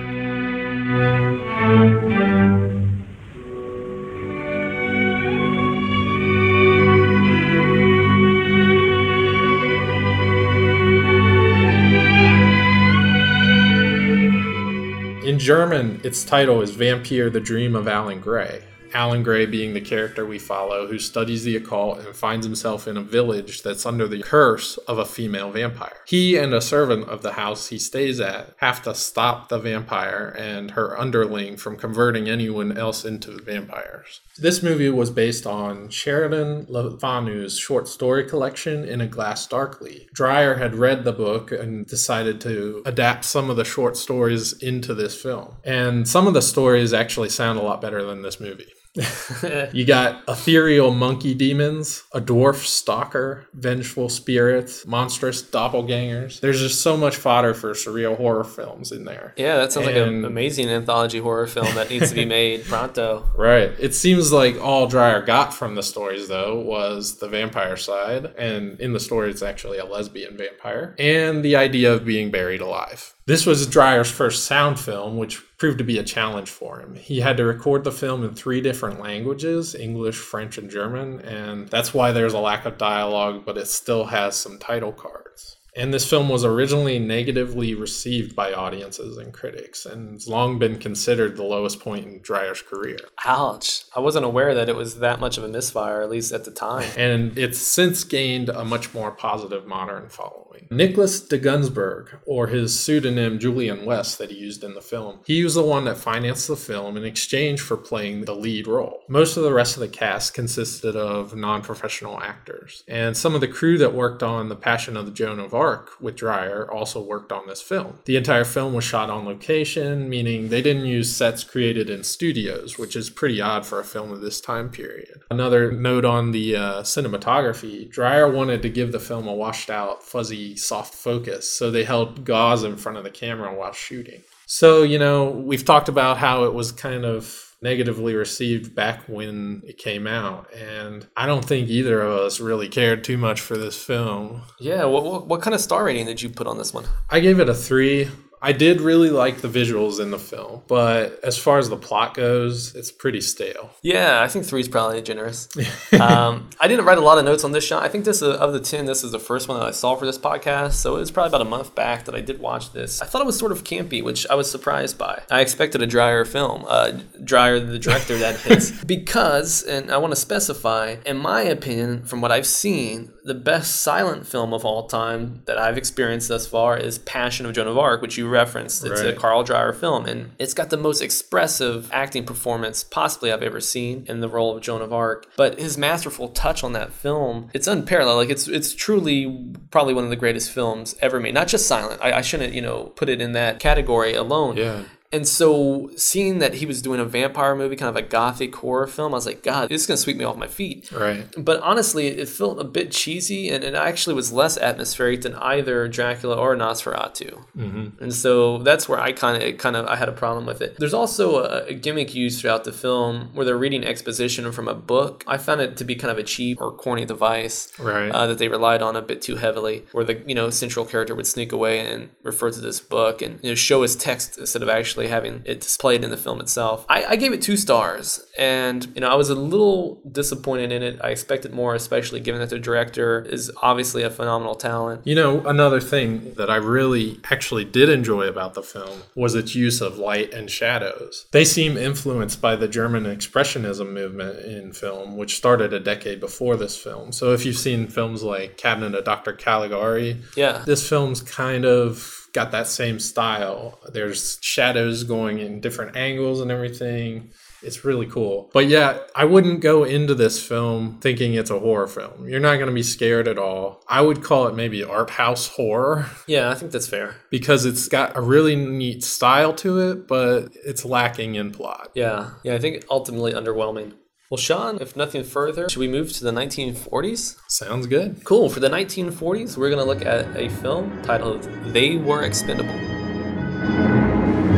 In 15.32 15.40
German, 15.40 16.02
its 16.04 16.26
title 16.26 16.62
is 16.62 16.76
Vampyr 16.76 17.32
the 17.32 17.40
Dream 17.40 17.74
of 17.74 17.88
Alan 17.88 18.20
Gray. 18.20 18.64
Alan 18.94 19.24
Gray 19.24 19.46
being 19.46 19.74
the 19.74 19.82
character 19.82 20.26
we 20.26 20.40
follow 20.40 20.88
who 20.88 21.00
studies 21.00 21.44
the 21.44 21.56
occult 21.56 22.00
and 22.00 22.16
finds 22.16 22.46
himself 22.46 22.88
in 22.88 22.98
a 22.98 23.02
village 23.02 23.62
that's 23.62 23.86
under 23.86 24.08
the 24.08 24.22
curse 24.22 24.78
of 24.88 24.98
a 24.98 25.06
female 25.06 25.52
vampire. 25.52 25.98
He 26.06 26.38
and 26.38 26.54
a 26.54 26.62
servant 26.62 27.08
of 27.08 27.22
the 27.22 27.34
house 27.34 27.68
he 27.68 27.80
stays 27.80 28.20
at 28.20 28.54
have 28.58 28.82
to 28.84 28.96
stop 28.96 29.50
the 29.50 29.60
vampire 29.60 30.36
and 30.38 30.72
her 30.72 31.00
underling 31.00 31.58
from 31.58 31.78
converting 31.78 32.30
anyone 32.30 32.78
else 32.78 33.06
into 33.06 33.42
vampires. 33.42 34.22
This 34.38 34.64
movie 34.64 34.90
was 34.90 35.10
based 35.10 35.46
on 35.46 35.90
Sheridan 35.90 36.66
Le 36.70 36.98
Fanu's 36.98 37.58
short 37.58 37.88
story 37.88 38.24
collection 38.24 38.84
In 38.84 39.02
a 39.02 39.08
Glass 39.08 39.48
Darkly. 39.48 40.08
Dreyer 40.14 40.56
had 40.56 40.76
read 40.76 41.04
the 41.04 41.12
book 41.12 41.52
and 41.52 41.86
decided 41.86 42.42
to 42.42 42.82
adapt 42.86 43.26
some 43.26 43.50
of 43.50 43.58
the 43.58 43.66
short 43.66 43.98
stories 43.98 44.54
into 44.54 44.94
this 44.94 45.20
film. 45.20 45.58
And 45.64 46.08
some 46.08 46.28
of 46.28 46.34
the 46.34 46.42
stories 46.42 46.94
actually 46.94 47.30
sound 47.30 47.60
a 47.60 47.64
lot 47.64 47.82
better 47.82 48.04
than 48.04 48.22
this 48.22 48.40
movie. 48.40 48.72
You 49.74 49.86
got 49.86 50.24
ethereal 50.28 50.92
monkey 50.92 51.34
demons, 51.34 52.04
a 52.14 52.20
dwarf 52.20 52.66
stalker, 52.66 53.48
vengeful 53.54 54.10
spirits, 54.10 54.86
monstrous 54.86 55.42
doppelgangers. 55.42 56.40
There's 56.40 56.60
just 56.60 56.82
so 56.82 56.98
much 56.98 57.16
fodder 57.16 57.54
for 57.54 57.72
surreal 57.72 58.18
horror 58.18 58.44
films 58.44 58.92
in 58.92 59.06
there. 59.06 59.34
Yeah, 59.38 59.58
that 59.58 59.72
sounds 59.72 59.88
like 59.88 59.96
an 59.96 60.26
amazing 60.26 60.70
anthology 60.70 61.20
horror 61.20 61.48
film 61.48 61.74
that 61.76 61.90
needs 61.90 62.10
to 62.10 62.16
be 62.16 62.26
made 62.26 62.66
pronto. 62.66 63.26
Right. 63.36 63.72
It 63.80 63.96
seems 63.96 64.32
like 64.32 64.60
all 64.62 64.88
Dreyer 64.88 65.22
got 65.22 65.54
from 65.54 65.76
the 65.76 65.84
stories, 65.84 66.28
though, 66.28 66.60
was 66.60 67.18
the 67.20 67.28
vampire 67.28 67.78
side. 67.78 68.26
And 68.38 68.80
in 68.80 68.94
the 68.94 69.00
story, 69.00 69.30
it's 69.30 69.44
actually 69.44 69.78
a 69.78 69.86
lesbian 69.86 70.38
vampire. 70.38 70.96
And 71.00 71.44
the 71.44 71.56
idea 71.56 71.94
of 71.94 72.06
being 72.06 72.32
buried 72.32 72.62
alive. 72.62 73.14
This 73.32 73.46
was 73.46 73.66
Dreyer's 73.66 74.12
first 74.12 74.44
sound 74.44 74.78
film, 74.78 75.16
which 75.16 75.42
proved 75.58 75.78
to 75.78 75.86
be 75.86 75.98
a 75.98 76.04
challenge 76.04 76.50
for 76.50 76.82
him. 76.82 76.96
He 76.96 77.22
had 77.22 77.38
to 77.38 77.46
record 77.46 77.86
the 77.86 77.92
film 77.94 78.26
in 78.26 78.36
three 78.36 78.60
different 78.60 79.00
languages 79.00 79.74
English, 79.74 80.18
French, 80.18 80.58
and 80.58 80.70
German. 80.70 81.22
And 81.22 81.70
that's 81.70 81.94
why 81.94 82.12
there's 82.12 82.34
a 82.34 82.40
lack 82.40 82.66
of 82.66 82.78
dialogue, 82.78 83.46
but 83.46 83.58
it 83.58 83.70
still 83.70 84.04
has 84.04 84.36
some 84.36 84.60
title 84.60 84.92
cards. 84.92 85.56
And 85.78 85.94
this 85.94 86.10
film 86.10 86.28
was 86.28 86.44
originally 86.44 87.00
negatively 87.00 87.74
received 87.74 88.36
by 88.36 88.52
audiences 88.52 89.16
and 89.16 89.32
critics, 89.32 89.86
and 89.86 90.16
it's 90.16 90.28
long 90.28 90.60
been 90.60 90.78
considered 90.78 91.38
the 91.38 91.44
lowest 91.44 91.80
point 91.80 92.06
in 92.06 92.20
Dreyer's 92.20 92.62
career. 92.62 92.98
Ouch. 93.26 93.86
I 93.96 94.02
wasn't 94.02 94.26
aware 94.26 94.54
that 94.54 94.68
it 94.68 94.76
was 94.76 95.00
that 95.00 95.22
much 95.22 95.38
of 95.38 95.46
a 95.46 95.48
misfire, 95.48 96.02
at 96.02 96.10
least 96.10 96.34
at 96.34 96.44
the 96.44 96.52
time. 96.52 96.90
and 96.98 97.38
it's 97.38 97.60
since 97.60 98.04
gained 98.04 98.50
a 98.50 98.66
much 98.66 98.94
more 98.94 99.12
positive 99.12 99.66
modern 99.66 100.10
following. 100.10 100.41
Nicolas 100.74 101.20
de 101.20 101.38
Gunzburg, 101.38 102.20
or 102.26 102.48
his 102.48 102.80
pseudonym 102.80 103.40
Julian 103.40 103.86
West 103.86 104.18
that 104.18 104.32
he 104.32 104.38
used 104.38 104.64
in 104.64 104.74
the 104.74 104.80
film, 104.80 105.20
he 105.26 105.44
was 105.44 105.56
the 105.56 105.62
one 105.62 105.84
that 105.84 105.98
financed 105.98 106.48
the 106.48 106.56
film 106.56 106.96
in 106.96 107.04
exchange 107.04 107.60
for 107.60 107.76
playing 107.76 108.24
the 108.24 108.34
lead 108.34 108.68
role. 108.68 109.02
Most 109.10 109.36
of 109.36 109.44
the 109.44 109.52
rest 109.52 109.76
of 109.76 109.82
the 109.82 109.90
cast 109.90 110.34
consisted 110.34 110.96
of 110.96 111.36
non 111.36 111.62
professional 111.62 112.22
actors, 112.22 112.86
and 112.88 113.18
some 113.18 113.36
of 113.36 113.42
the 113.42 113.50
crew 113.50 113.78
that 113.80 113.94
worked 113.94 114.24
on 114.24 114.48
The 114.48 114.56
Passion 114.56 114.96
of 114.96 115.06
the 115.06 115.12
Joan 115.12 115.42
of 115.42 115.54
Arc 115.54 115.92
with 116.00 116.16
Dreyer 116.16 116.72
also 116.72 117.04
worked 117.04 117.34
on 117.34 117.48
this 117.48 117.62
film. 117.62 118.00
The 118.06 118.16
entire 118.16 118.46
film 118.46 118.74
was 118.74 118.86
shot 118.86 119.10
on 119.10 119.26
location, 119.26 120.10
meaning 120.10 120.48
they 120.48 120.62
didn't 120.62 120.86
use 120.86 121.14
sets 121.14 121.44
created 121.44 121.90
in 121.90 122.06
studios, 122.06 122.78
which 122.78 122.96
is 122.96 123.10
pretty 123.10 123.42
odd 123.42 123.66
for 123.66 123.82
a 123.82 123.84
film 123.84 124.10
of 124.10 124.22
this 124.22 124.40
time 124.40 124.70
period. 124.70 125.24
Another 125.30 125.70
note 125.70 126.06
on 126.06 126.32
the 126.32 126.56
uh, 126.56 126.82
cinematography 126.84 127.92
Dreyer 127.92 128.32
wanted 128.32 128.62
to 128.62 128.70
give 128.70 128.94
the 128.94 129.02
film 129.02 129.28
a 129.28 129.34
washed 129.34 129.70
out, 129.70 130.02
fuzzy, 130.02 130.56
soft 130.64 130.94
focus, 130.94 131.52
so 131.52 131.72
they 131.72 131.84
held 131.84 132.26
gauze 132.26 132.64
in 132.64 132.78
front 132.78 132.98
of 132.98 133.04
the 133.04 133.10
camera 133.10 133.54
while 133.54 133.74
shooting. 133.74 134.24
So, 134.46 134.84
you 134.84 135.00
know, 135.00 135.30
we've 135.30 135.64
talked 135.64 135.90
about 135.90 136.18
how 136.18 136.44
it 136.44 136.54
was 136.54 136.72
kind 136.72 137.06
of 137.06 137.56
negatively 137.62 138.16
received 138.16 138.74
back 138.76 139.04
when 139.08 139.62
it 139.66 139.78
came 139.78 140.08
out. 140.08 140.52
And 140.54 141.08
I 141.16 141.26
don't 141.26 141.46
think 141.46 141.70
either 141.70 142.02
of 142.02 142.20
us 142.20 142.40
really 142.40 142.68
cared 142.68 143.04
too 143.04 143.18
much 143.18 143.40
for 143.40 143.56
this 143.56 143.82
film. 143.82 144.42
Yeah, 144.60 144.86
what, 144.86 145.04
what, 145.04 145.28
what 145.28 145.42
kind 145.42 145.54
of 145.54 145.62
star 145.62 145.86
rating 145.86 146.08
did 146.08 146.22
you 146.22 146.30
put 146.30 146.48
on 146.48 146.58
this 146.58 146.74
one? 146.74 146.86
I 147.10 147.20
gave 147.20 147.40
it 147.40 147.50
a 147.50 147.54
three. 147.54 148.10
I 148.42 148.54
did 148.54 148.82
really 148.82 149.10
like 149.10 149.42
the 149.42 149.48
visuals 149.48 150.00
in 150.00 150.10
the 150.10 150.18
film, 150.18 150.64
but 150.68 151.20
as 151.24 151.38
far 151.38 151.60
as 151.60 151.70
the 151.70 151.78
plot 151.78 152.16
goes, 152.16 152.76
it's 152.76 152.92
pretty 152.92 153.22
stale. 153.22 153.70
Yeah, 153.84 154.22
I 154.22 154.28
think 154.28 154.46
three 154.46 154.62
is 154.62 154.68
probably 154.68 155.02
generous. 155.04 155.48
um, 156.00 156.50
I 156.60 156.68
didn't 156.68 156.86
write 156.86 156.98
a 156.98 157.02
lot 157.02 157.20
of 157.20 157.26
notes 157.26 157.44
on 157.44 157.52
this 157.52 157.64
shot. 157.64 157.84
I 157.84 157.88
think 157.88 158.06
this 158.06 158.22
is, 158.24 158.36
of 158.36 158.54
the 158.54 158.60
ten, 158.60 158.86
this 158.86 159.04
is 159.04 159.12
the 159.12 159.20
first 159.20 159.48
one 159.48 159.60
that 159.60 159.68
I 159.68 159.72
saw 159.72 159.96
for 159.96 160.06
this 160.06 160.18
podcast. 160.18 160.74
So 160.74 160.96
it 160.96 161.00
was 161.00 161.12
probably 161.12 161.30
about 161.30 161.42
a 161.42 161.50
month 161.50 161.76
back 161.76 162.06
that 162.06 162.16
I 162.16 162.22
did 162.22 162.40
watch 162.40 162.74
this. 162.74 163.00
I 163.02 163.06
thought 163.06 163.22
it 163.22 163.28
was 163.28 163.38
sort 163.38 163.52
of 163.52 163.64
campy, 163.64 164.04
which 164.04 164.26
I 164.28 164.34
was 164.36 164.50
surprised 164.50 164.98
by. 164.98 165.22
I 165.30 165.42
expected 165.42 165.84
a 165.84 165.88
drier 165.88 166.26
film, 166.26 166.66
uh, 166.68 166.94
Dreyer 167.24 167.60
the 167.60 167.78
director 167.78 168.18
that 168.18 168.46
is, 168.50 168.84
because, 168.86 169.62
and 169.64 169.92
I 169.92 169.98
want 169.98 170.14
to 170.14 170.20
specify, 170.20 170.96
in 171.06 171.18
my 171.18 171.42
opinion, 171.44 172.06
from 172.06 172.22
what 172.22 172.32
I've 172.32 172.48
seen, 172.48 173.12
the 173.24 173.34
best 173.36 173.82
silent 173.82 174.26
film 174.26 174.52
of 174.54 174.66
all 174.66 174.88
time 174.88 175.44
that 175.46 175.58
I've 175.58 175.78
experienced 175.78 176.30
thus 176.30 176.48
far 176.48 176.78
is 176.78 176.98
Passion 177.00 177.46
of 177.46 177.54
Joan 177.54 177.68
of 177.68 177.78
Arc, 177.78 178.02
which 178.02 178.18
you 178.18 178.31
referenced. 178.32 178.84
It's 178.84 179.02
a 179.02 179.14
Carl 179.14 179.44
Dreyer 179.44 179.74
film, 179.74 180.06
and 180.06 180.32
it's 180.40 180.54
got 180.54 180.70
the 180.70 180.78
most 180.78 181.02
expressive 181.02 181.90
acting 181.92 182.26
performance 182.26 182.84
possibly 182.84 183.32
I've 183.32 183.44
ever 183.44 183.62
seen 183.62 184.06
in 184.08 184.22
the 184.22 184.30
role 184.30 184.56
of 184.56 184.64
Joan 184.64 184.82
of 184.82 184.92
Arc. 184.92 185.28
But 185.38 185.60
his 185.60 185.78
masterful 185.78 186.30
touch 186.30 186.64
on 186.64 186.74
that 186.74 186.92
film, 186.92 187.50
it's 187.54 187.68
unparalleled. 187.68 188.18
Like 188.18 188.30
it's 188.30 188.48
it's 188.48 188.74
truly 188.74 189.54
probably 189.70 189.94
one 189.94 190.04
of 190.04 190.10
the 190.10 190.16
greatest 190.16 190.52
films 190.52 190.96
ever 191.02 191.20
made. 191.20 191.34
Not 191.34 191.48
just 191.48 191.68
silent. 191.68 192.02
I, 192.02 192.14
I 192.14 192.22
shouldn't 192.22 192.54
you 192.54 192.62
know 192.62 192.86
put 192.96 193.10
it 193.10 193.22
in 193.22 193.34
that 193.34 193.60
category 193.60 194.14
alone. 194.14 194.58
Yeah. 194.58 194.84
And 195.14 195.28
so 195.28 195.92
seeing 195.98 196.40
that 196.40 196.56
he 196.56 196.66
was 196.66 196.82
doing 196.82 197.00
a 197.00 197.06
vampire 197.06 197.56
movie, 197.56 197.76
kind 197.76 197.90
of 197.90 197.96
a 197.96 198.02
gothic 198.08 198.56
horror 198.56 198.88
film, 198.88 199.14
I 199.14 199.18
was 199.18 199.26
like, 199.26 199.44
God, 199.44 199.70
this 199.70 199.82
is 199.82 199.88
gonna 199.88 199.98
sweep 199.98 200.18
me 200.18 200.24
off 200.24 200.38
my 200.38 200.48
feet. 200.48 200.92
Right. 200.92 201.26
But 201.38 201.62
honestly, 201.62 202.08
it 202.08 202.30
felt 202.30 202.60
a 202.60 202.64
bit 202.64 202.92
cheesy, 202.92 203.50
and 203.50 203.64
it 203.64 203.74
actually 203.76 204.16
was 204.16 204.32
less 204.32 204.58
atmospheric 204.58 205.22
than 205.22 205.36
either 205.36 205.88
Dracula 205.88 206.36
or 206.38 206.56
Nosferatu. 206.56 207.44
Mm-hmm. 207.58 208.04
And 208.04 208.14
so 208.14 208.60
that's 208.60 208.88
where 208.88 209.00
I 209.00 209.12
kind 209.12 209.42
of, 209.42 209.58
kind 209.58 209.76
of, 209.76 209.86
I 209.88 209.96
had 209.96 210.10
a 210.10 210.14
problem 210.14 210.46
with 210.46 210.62
it. 210.62 210.78
There's 210.78 210.94
also 210.94 211.44
a, 211.44 211.66
a 211.66 211.74
gimmick 211.74 212.16
used 212.16 212.40
throughout 212.42 212.64
the 212.64 212.72
film 212.72 213.30
where 213.34 213.46
they're 213.46 213.58
reading 213.58 213.84
exposition 213.84 214.50
from 214.52 214.68
a 214.68 214.74
book. 214.76 215.24
I 215.28 215.38
found 215.38 215.62
it 215.62 215.78
to 215.78 215.84
be 215.84 215.96
kind 215.96 216.12
of 216.12 216.18
a 216.18 216.24
cheap 216.24 216.60
or 216.62 216.72
corny 216.72 217.06
device 217.06 217.68
Right. 217.78 218.10
uh, 218.10 218.28
that 218.28 218.38
they 218.38 218.48
relied 218.48 218.82
on 218.82 218.96
a 218.96 219.02
bit 219.02 219.22
too 219.22 219.36
heavily, 219.36 219.86
where 219.92 220.04
the 220.04 220.22
you 220.26 220.36
know 220.36 220.50
central 220.50 220.86
character 220.86 221.16
would 221.16 221.28
sneak 221.28 221.52
away 221.52 221.80
and 221.80 222.10
refer 222.24 222.50
to 222.52 222.60
this 222.62 222.80
book 222.80 223.22
and 223.22 223.40
you 223.44 223.50
know 223.52 223.56
show 223.56 223.82
his 223.82 223.96
text 223.96 224.38
instead 224.38 224.62
of 224.62 224.70
actually 225.02 225.12
having 225.12 225.42
it 225.46 225.62
displayed 225.62 226.04
in 226.04 226.10
the 226.10 226.18
film 226.18 226.40
itself. 226.40 226.86
I, 226.90 227.06
I 227.06 227.16
gave 227.16 227.34
it 227.34 227.42
two 227.42 227.58
stars, 227.58 228.24
and 228.38 228.88
you 228.96 229.02
know 229.02 229.10
I 229.10 229.16
was 229.16 229.30
a 229.30 229.36
little 229.36 230.02
disappointed 230.12 230.72
in 230.72 230.84
it. 230.84 231.00
I 231.04 231.10
expected 231.10 231.54
more, 231.54 231.76
especially 231.76 232.20
given 232.20 232.40
that 232.42 232.50
the 232.50 232.60
director 232.60 233.22
is 233.22 233.52
obviously 233.62 234.04
a 234.04 234.10
phenomenal 234.10 234.56
talent. 234.56 235.06
You 235.06 235.16
know, 235.16 235.42
another 235.46 235.80
thing 235.82 236.34
that 236.36 236.50
I 236.50 236.58
really 236.58 237.20
actually 237.30 237.66
did 237.66 237.90
enjoy 237.90 238.28
about 238.28 238.54
the 238.54 238.64
film 238.64 239.02
was 239.16 239.36
its 239.36 239.56
use 239.56 239.82
of 239.82 239.98
light 239.98 240.34
and 240.34 240.50
shadows. 240.50 241.26
They 241.32 241.46
seem 241.46 241.78
influenced 241.78 242.42
by 242.42 242.56
the 242.56 242.68
German 242.68 243.06
Expressionism 243.06 243.92
movement 243.92 244.46
in 244.46 244.74
film, 244.74 245.18
which 245.18 245.36
started 245.36 245.74
a 245.74 245.80
decade 245.80 246.20
before 246.20 246.56
this 246.58 246.78
film. 246.78 247.12
So 247.12 247.34
if 247.34 247.46
you've 247.46 247.58
seen 247.58 247.88
films 247.88 248.24
like 248.24 248.58
Cabinet 248.58 248.96
of 248.96 249.04
Dr. 249.04 249.34
Caligari, 249.34 250.18
Yeah, 250.36 250.64
this 250.66 250.88
film's 250.88 251.22
kind 251.22 251.66
of 251.66 252.21
got 252.34 252.52
that 252.52 252.68
same 252.68 253.00
style. 253.00 253.80
There's 253.92 254.38
shadows 254.42 255.04
going 255.04 255.40
in 255.40 255.62
different 255.62 255.96
angles 255.96 256.42
and 256.42 256.52
everything. 256.52 257.32
It's 257.64 257.86
really 257.86 258.08
cool. 258.08 258.50
But 258.54 258.68
yeah, 258.68 259.00
I 259.16 259.26
wouldn't 259.26 259.62
go 259.62 259.84
into 259.84 260.16
this 260.16 260.44
film 260.44 260.98
thinking 261.00 261.36
it's 261.36 261.52
a 261.52 261.60
horror 261.60 261.88
film. 261.88 262.28
You're 262.28 262.40
not 262.40 262.56
going 262.56 262.70
to 262.70 262.74
be 262.74 262.82
scared 262.84 263.28
at 263.28 263.38
all. 263.38 263.84
I 263.88 264.02
would 264.02 264.24
call 264.24 264.48
it 264.48 264.56
maybe 264.56 264.84
art 264.84 265.12
house 265.12 265.48
horror 265.48 266.10
yeah, 266.28 266.50
I 266.50 266.56
think 266.56 266.72
that's 266.72 266.88
fair. 266.88 267.16
because 267.30 267.66
it's 267.66 267.88
got 267.88 268.18
a 268.18 268.22
really 268.22 268.56
neat 268.56 269.04
style 269.04 269.54
to 269.56 269.80
it, 269.92 270.08
but 270.08 270.50
it's 270.66 270.86
lacking 270.86 271.36
in 271.36 271.52
plot. 271.52 271.92
Yeah, 271.94 272.32
yeah, 272.44 272.56
I 272.56 272.58
think 272.60 272.84
ultimately 272.90 273.34
underwhelming. 273.34 273.94
Well, 274.32 274.38
Sean, 274.38 274.78
if 274.80 274.96
nothing 274.96 275.26
further, 275.26 275.68
should 275.68 275.82
we 275.82 275.90
move 275.90 276.14
to 276.14 276.24
the 276.24 276.32
1940s? 276.32 277.36
Sounds 277.50 277.86
good. 277.86 278.24
Cool. 278.24 278.48
For 278.50 278.62
the 278.62 278.70
1940s, 278.70 279.58
we're 279.58 279.70
going 279.70 279.82
to 279.82 279.86
look 279.86 280.06
at 280.06 280.34
a 280.38 280.48
film 280.48 281.02
titled 281.02 281.44
They 281.74 281.98
Were 281.98 282.24
Expendable. 282.24 282.74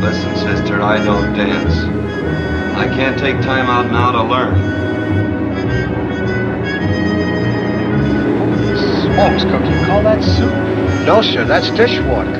Listen, 0.00 0.36
sister, 0.36 0.80
I 0.80 1.04
don't 1.04 1.34
dance. 1.34 1.74
I 2.78 2.86
can't 2.86 3.18
take 3.18 3.34
time 3.42 3.66
out 3.66 3.90
now 3.90 4.12
to 4.12 4.22
learn. 4.22 4.54
Smokes, 9.02 9.42
Cook, 9.42 9.64
you 9.64 9.86
call 9.86 10.04
that 10.04 10.22
soup? 10.22 10.52
No, 11.04 11.20
sir, 11.20 11.44
that's 11.44 11.70
dishwater. 11.70 12.30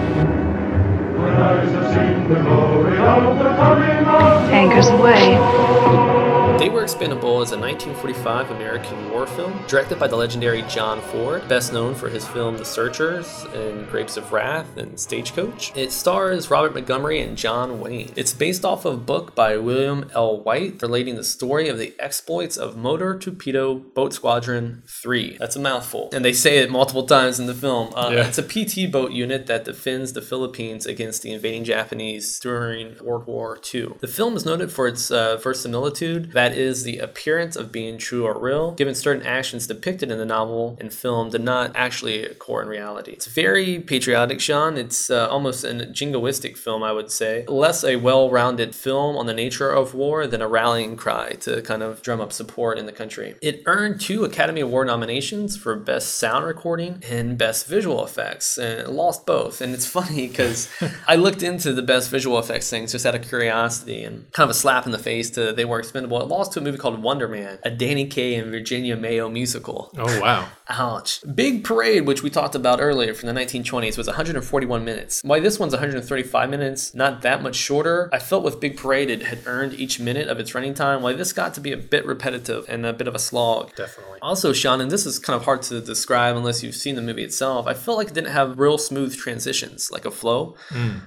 Anchors 4.53 4.89
away. 4.91 6.24
They 6.65 6.71
Were 6.71 6.83
Expendable 6.83 7.43
is 7.43 7.53
a 7.53 7.59
1945 7.59 8.51
American 8.53 9.11
war 9.11 9.27
film 9.27 9.53
directed 9.67 9.99
by 9.99 10.09
the 10.09 10.17
legendary 10.17 10.63
John 10.63 11.03
Ford, 11.03 11.47
best 11.47 11.75
known 11.75 11.95
for 11.95 12.09
his 12.09 12.27
film 12.27 12.57
The 12.57 12.65
Searchers 12.65 13.45
and 13.53 13.87
Grapes 13.91 14.17
of 14.17 14.33
Wrath 14.33 14.79
and 14.79 14.99
Stagecoach. 14.99 15.77
It 15.77 15.93
stars 15.93 16.51
Robert 16.51 16.73
Montgomery 16.73 17.21
and 17.21 17.37
John 17.37 17.81
Wayne. 17.81 18.15
It's 18.17 18.33
based 18.33 18.65
off 18.65 18.87
of 18.87 18.95
a 18.95 18.97
book 18.97 19.35
by 19.35 19.59
William 19.59 20.09
L. 20.15 20.41
White 20.41 20.81
relating 20.81 21.17
the 21.17 21.23
story 21.25 21.69
of 21.69 21.77
the 21.77 21.95
exploits 21.99 22.57
of 22.57 22.79
Motor 22.79 23.19
Torpedo 23.19 23.75
Boat 23.75 24.15
Squadron 24.15 24.85
3. 24.87 25.37
That's 25.39 25.57
a 25.57 25.61
mouthful. 25.61 26.09
And 26.15 26.25
they 26.25 26.33
say 26.33 26.61
it 26.61 26.71
multiple 26.71 27.05
times 27.05 27.39
in 27.39 27.45
the 27.45 27.53
film. 27.53 27.93
Uh, 27.95 28.09
Yeah. 28.11 28.27
It's 28.27 28.39
a 28.39 28.43
PT 28.43 28.91
boat 28.91 29.13
unit 29.13 29.49
that 29.49 29.67
defends 29.67 30.15
the 30.15 30.23
Philippines 30.23 30.87
against 30.87 31.21
the 31.21 31.33
invading 31.33 31.65
Japanese 31.65 32.41
during 32.41 32.97
World 33.03 33.27
War 33.27 33.59
II. 33.75 33.97
The 34.01 34.09
film 34.09 34.35
is 34.35 34.47
noted 34.47 34.73
for 34.73 34.89
its 34.89 35.11
uh, 35.11 35.37
verisimilitude, 35.37 36.33
that 36.33 36.54
is, 36.57 36.85
the 36.85 36.99
appearance 36.99 37.57
of 37.57 37.73
being 37.73 37.99
true 37.99 38.27
or 38.27 38.39
real, 38.39 38.73
given 38.73 38.95
certain 38.95 39.27
actions 39.27 39.67
depicted 39.67 40.11
in 40.11 40.19
the 40.19 40.25
novel 40.25 40.77
and 40.81 40.93
film 40.93 41.31
did 41.31 41.43
not 41.43 41.73
actually 41.75 42.25
occur 42.25 42.63
in 42.63 42.69
reality. 42.69 43.13
It's 43.13 43.27
very 43.27 43.79
patriotic, 43.81 44.41
Sean. 44.41 44.77
It's 44.77 45.11
uh, 45.11 45.29
almost 45.29 45.65
a 45.65 45.69
jingoistic 45.69 46.57
film, 46.57 46.83
I 46.83 46.93
would 46.93 47.11
say. 47.11 47.45
Less 47.47 47.85
a 47.85 47.97
well 47.97 48.31
rounded 48.31 48.75
film 48.75 49.17
on 49.17 49.27
the 49.27 49.35
nature 49.35 49.71
of 49.71 49.95
war 49.95 50.27
than 50.27 50.43
a 50.43 50.49
rallying 50.49 50.97
cry 50.97 51.33
to 51.41 51.63
kind 51.63 51.83
of 51.83 52.03
drum 52.03 52.21
up 52.21 52.33
support 52.33 52.79
in 52.79 52.87
the 52.87 52.93
country. 52.93 53.35
It 53.43 53.63
earned 53.67 54.01
two 54.01 54.25
Academy 54.25 54.61
Award 54.61 54.87
nominations 54.87 55.57
for 55.57 55.77
Best 55.77 56.17
Sound 56.17 56.45
Recording 56.47 57.03
and 57.09 57.37
Best 57.39 57.67
Visual 57.67 58.05
Effects, 58.05 58.59
and 58.59 58.81
it 58.81 58.91
lost 58.91 59.27
both. 59.27 59.61
And 59.61 59.75
it's 59.75 59.87
funny 59.95 60.29
because 60.29 60.69
I 61.09 61.17
looked 61.17 61.43
into 61.43 61.73
the 61.73 61.83
Best 61.83 62.11
Visual 62.11 62.39
Effects 62.39 62.71
things 62.71 62.93
just 62.93 63.07
out 63.07 63.15
of 63.15 63.23
curiosity 63.23 64.03
and 64.05 64.31
kind 64.33 64.45
of 64.45 64.51
a 64.51 64.59
slap 64.59 64.87
in 64.87 64.93
the 64.93 64.99
face 64.99 65.31
to 65.31 65.53
They 65.53 65.65
Were 65.65 65.79
Expendable. 65.79 66.21
It 66.21 66.29
lost 66.29 66.44
to 66.51 66.61
a 66.61 66.63
movie 66.63 66.79
called 66.79 67.03
Wonder 67.03 67.29
Man, 67.29 67.59
a 67.63 67.71
Danny 67.71 68.07
Kaye 68.07 68.35
and 68.35 68.51
Virginia 68.51 68.97
Mayo 68.97 69.29
musical. 69.29 69.91
Oh, 69.97 70.21
wow. 70.21 70.49
Ouch. 70.69 71.21
Big 71.35 71.65
Parade, 71.65 72.07
which 72.07 72.23
we 72.23 72.31
talked 72.31 72.55
about 72.55 72.81
earlier 72.81 73.15
from 73.15 73.27
the 73.27 73.41
1920s, 73.41 73.99
was 73.99 74.07
141 74.07 74.85
minutes. 74.85 75.21
Why 75.23 75.41
this 75.41 75.59
one's 75.59 75.73
135 75.73 76.51
minutes, 76.51 76.95
not 76.95 77.23
that 77.23 77.43
much 77.43 77.57
shorter. 77.57 78.09
I 78.13 78.19
felt 78.19 78.45
with 78.45 78.61
Big 78.61 78.77
Parade 78.77 79.11
it 79.11 79.25
had 79.25 79.41
earned 79.47 79.75
each 79.75 80.01
minute 80.01 80.29
of 80.29 80.39
its 80.39 80.55
running 80.55 80.75
time, 80.75 81.03
Why 81.03 81.13
this 81.13 81.33
got 81.33 81.55
to 81.55 81.61
be 81.61 81.73
a 81.73 81.77
bit 81.77 82.07
repetitive 82.07 82.67
and 82.69 82.87
a 82.87 82.93
bit 82.93 83.09
of 83.09 83.15
a 83.15 83.19
slog. 83.19 83.75
Definitely. 83.75 84.14
Also, 84.25 84.55
Sean, 84.55 84.81
and 84.81 84.91
this 84.91 85.05
is 85.05 85.19
kind 85.19 85.37
of 85.37 85.45
hard 85.45 85.61
to 85.61 85.83
describe 85.83 86.35
unless 86.35 86.63
you've 86.63 86.75
seen 86.75 86.95
the 86.95 87.03
movie 87.03 87.23
itself, 87.23 87.67
I 87.67 87.75
felt 87.75 87.99
like 87.99 88.09
it 88.09 88.15
didn't 88.15 88.33
have 88.33 88.59
real 88.59 88.79
smooth 88.79 89.15
transitions, 89.15 89.91
like 89.91 90.07
a 90.07 90.11
flow. 90.11 90.57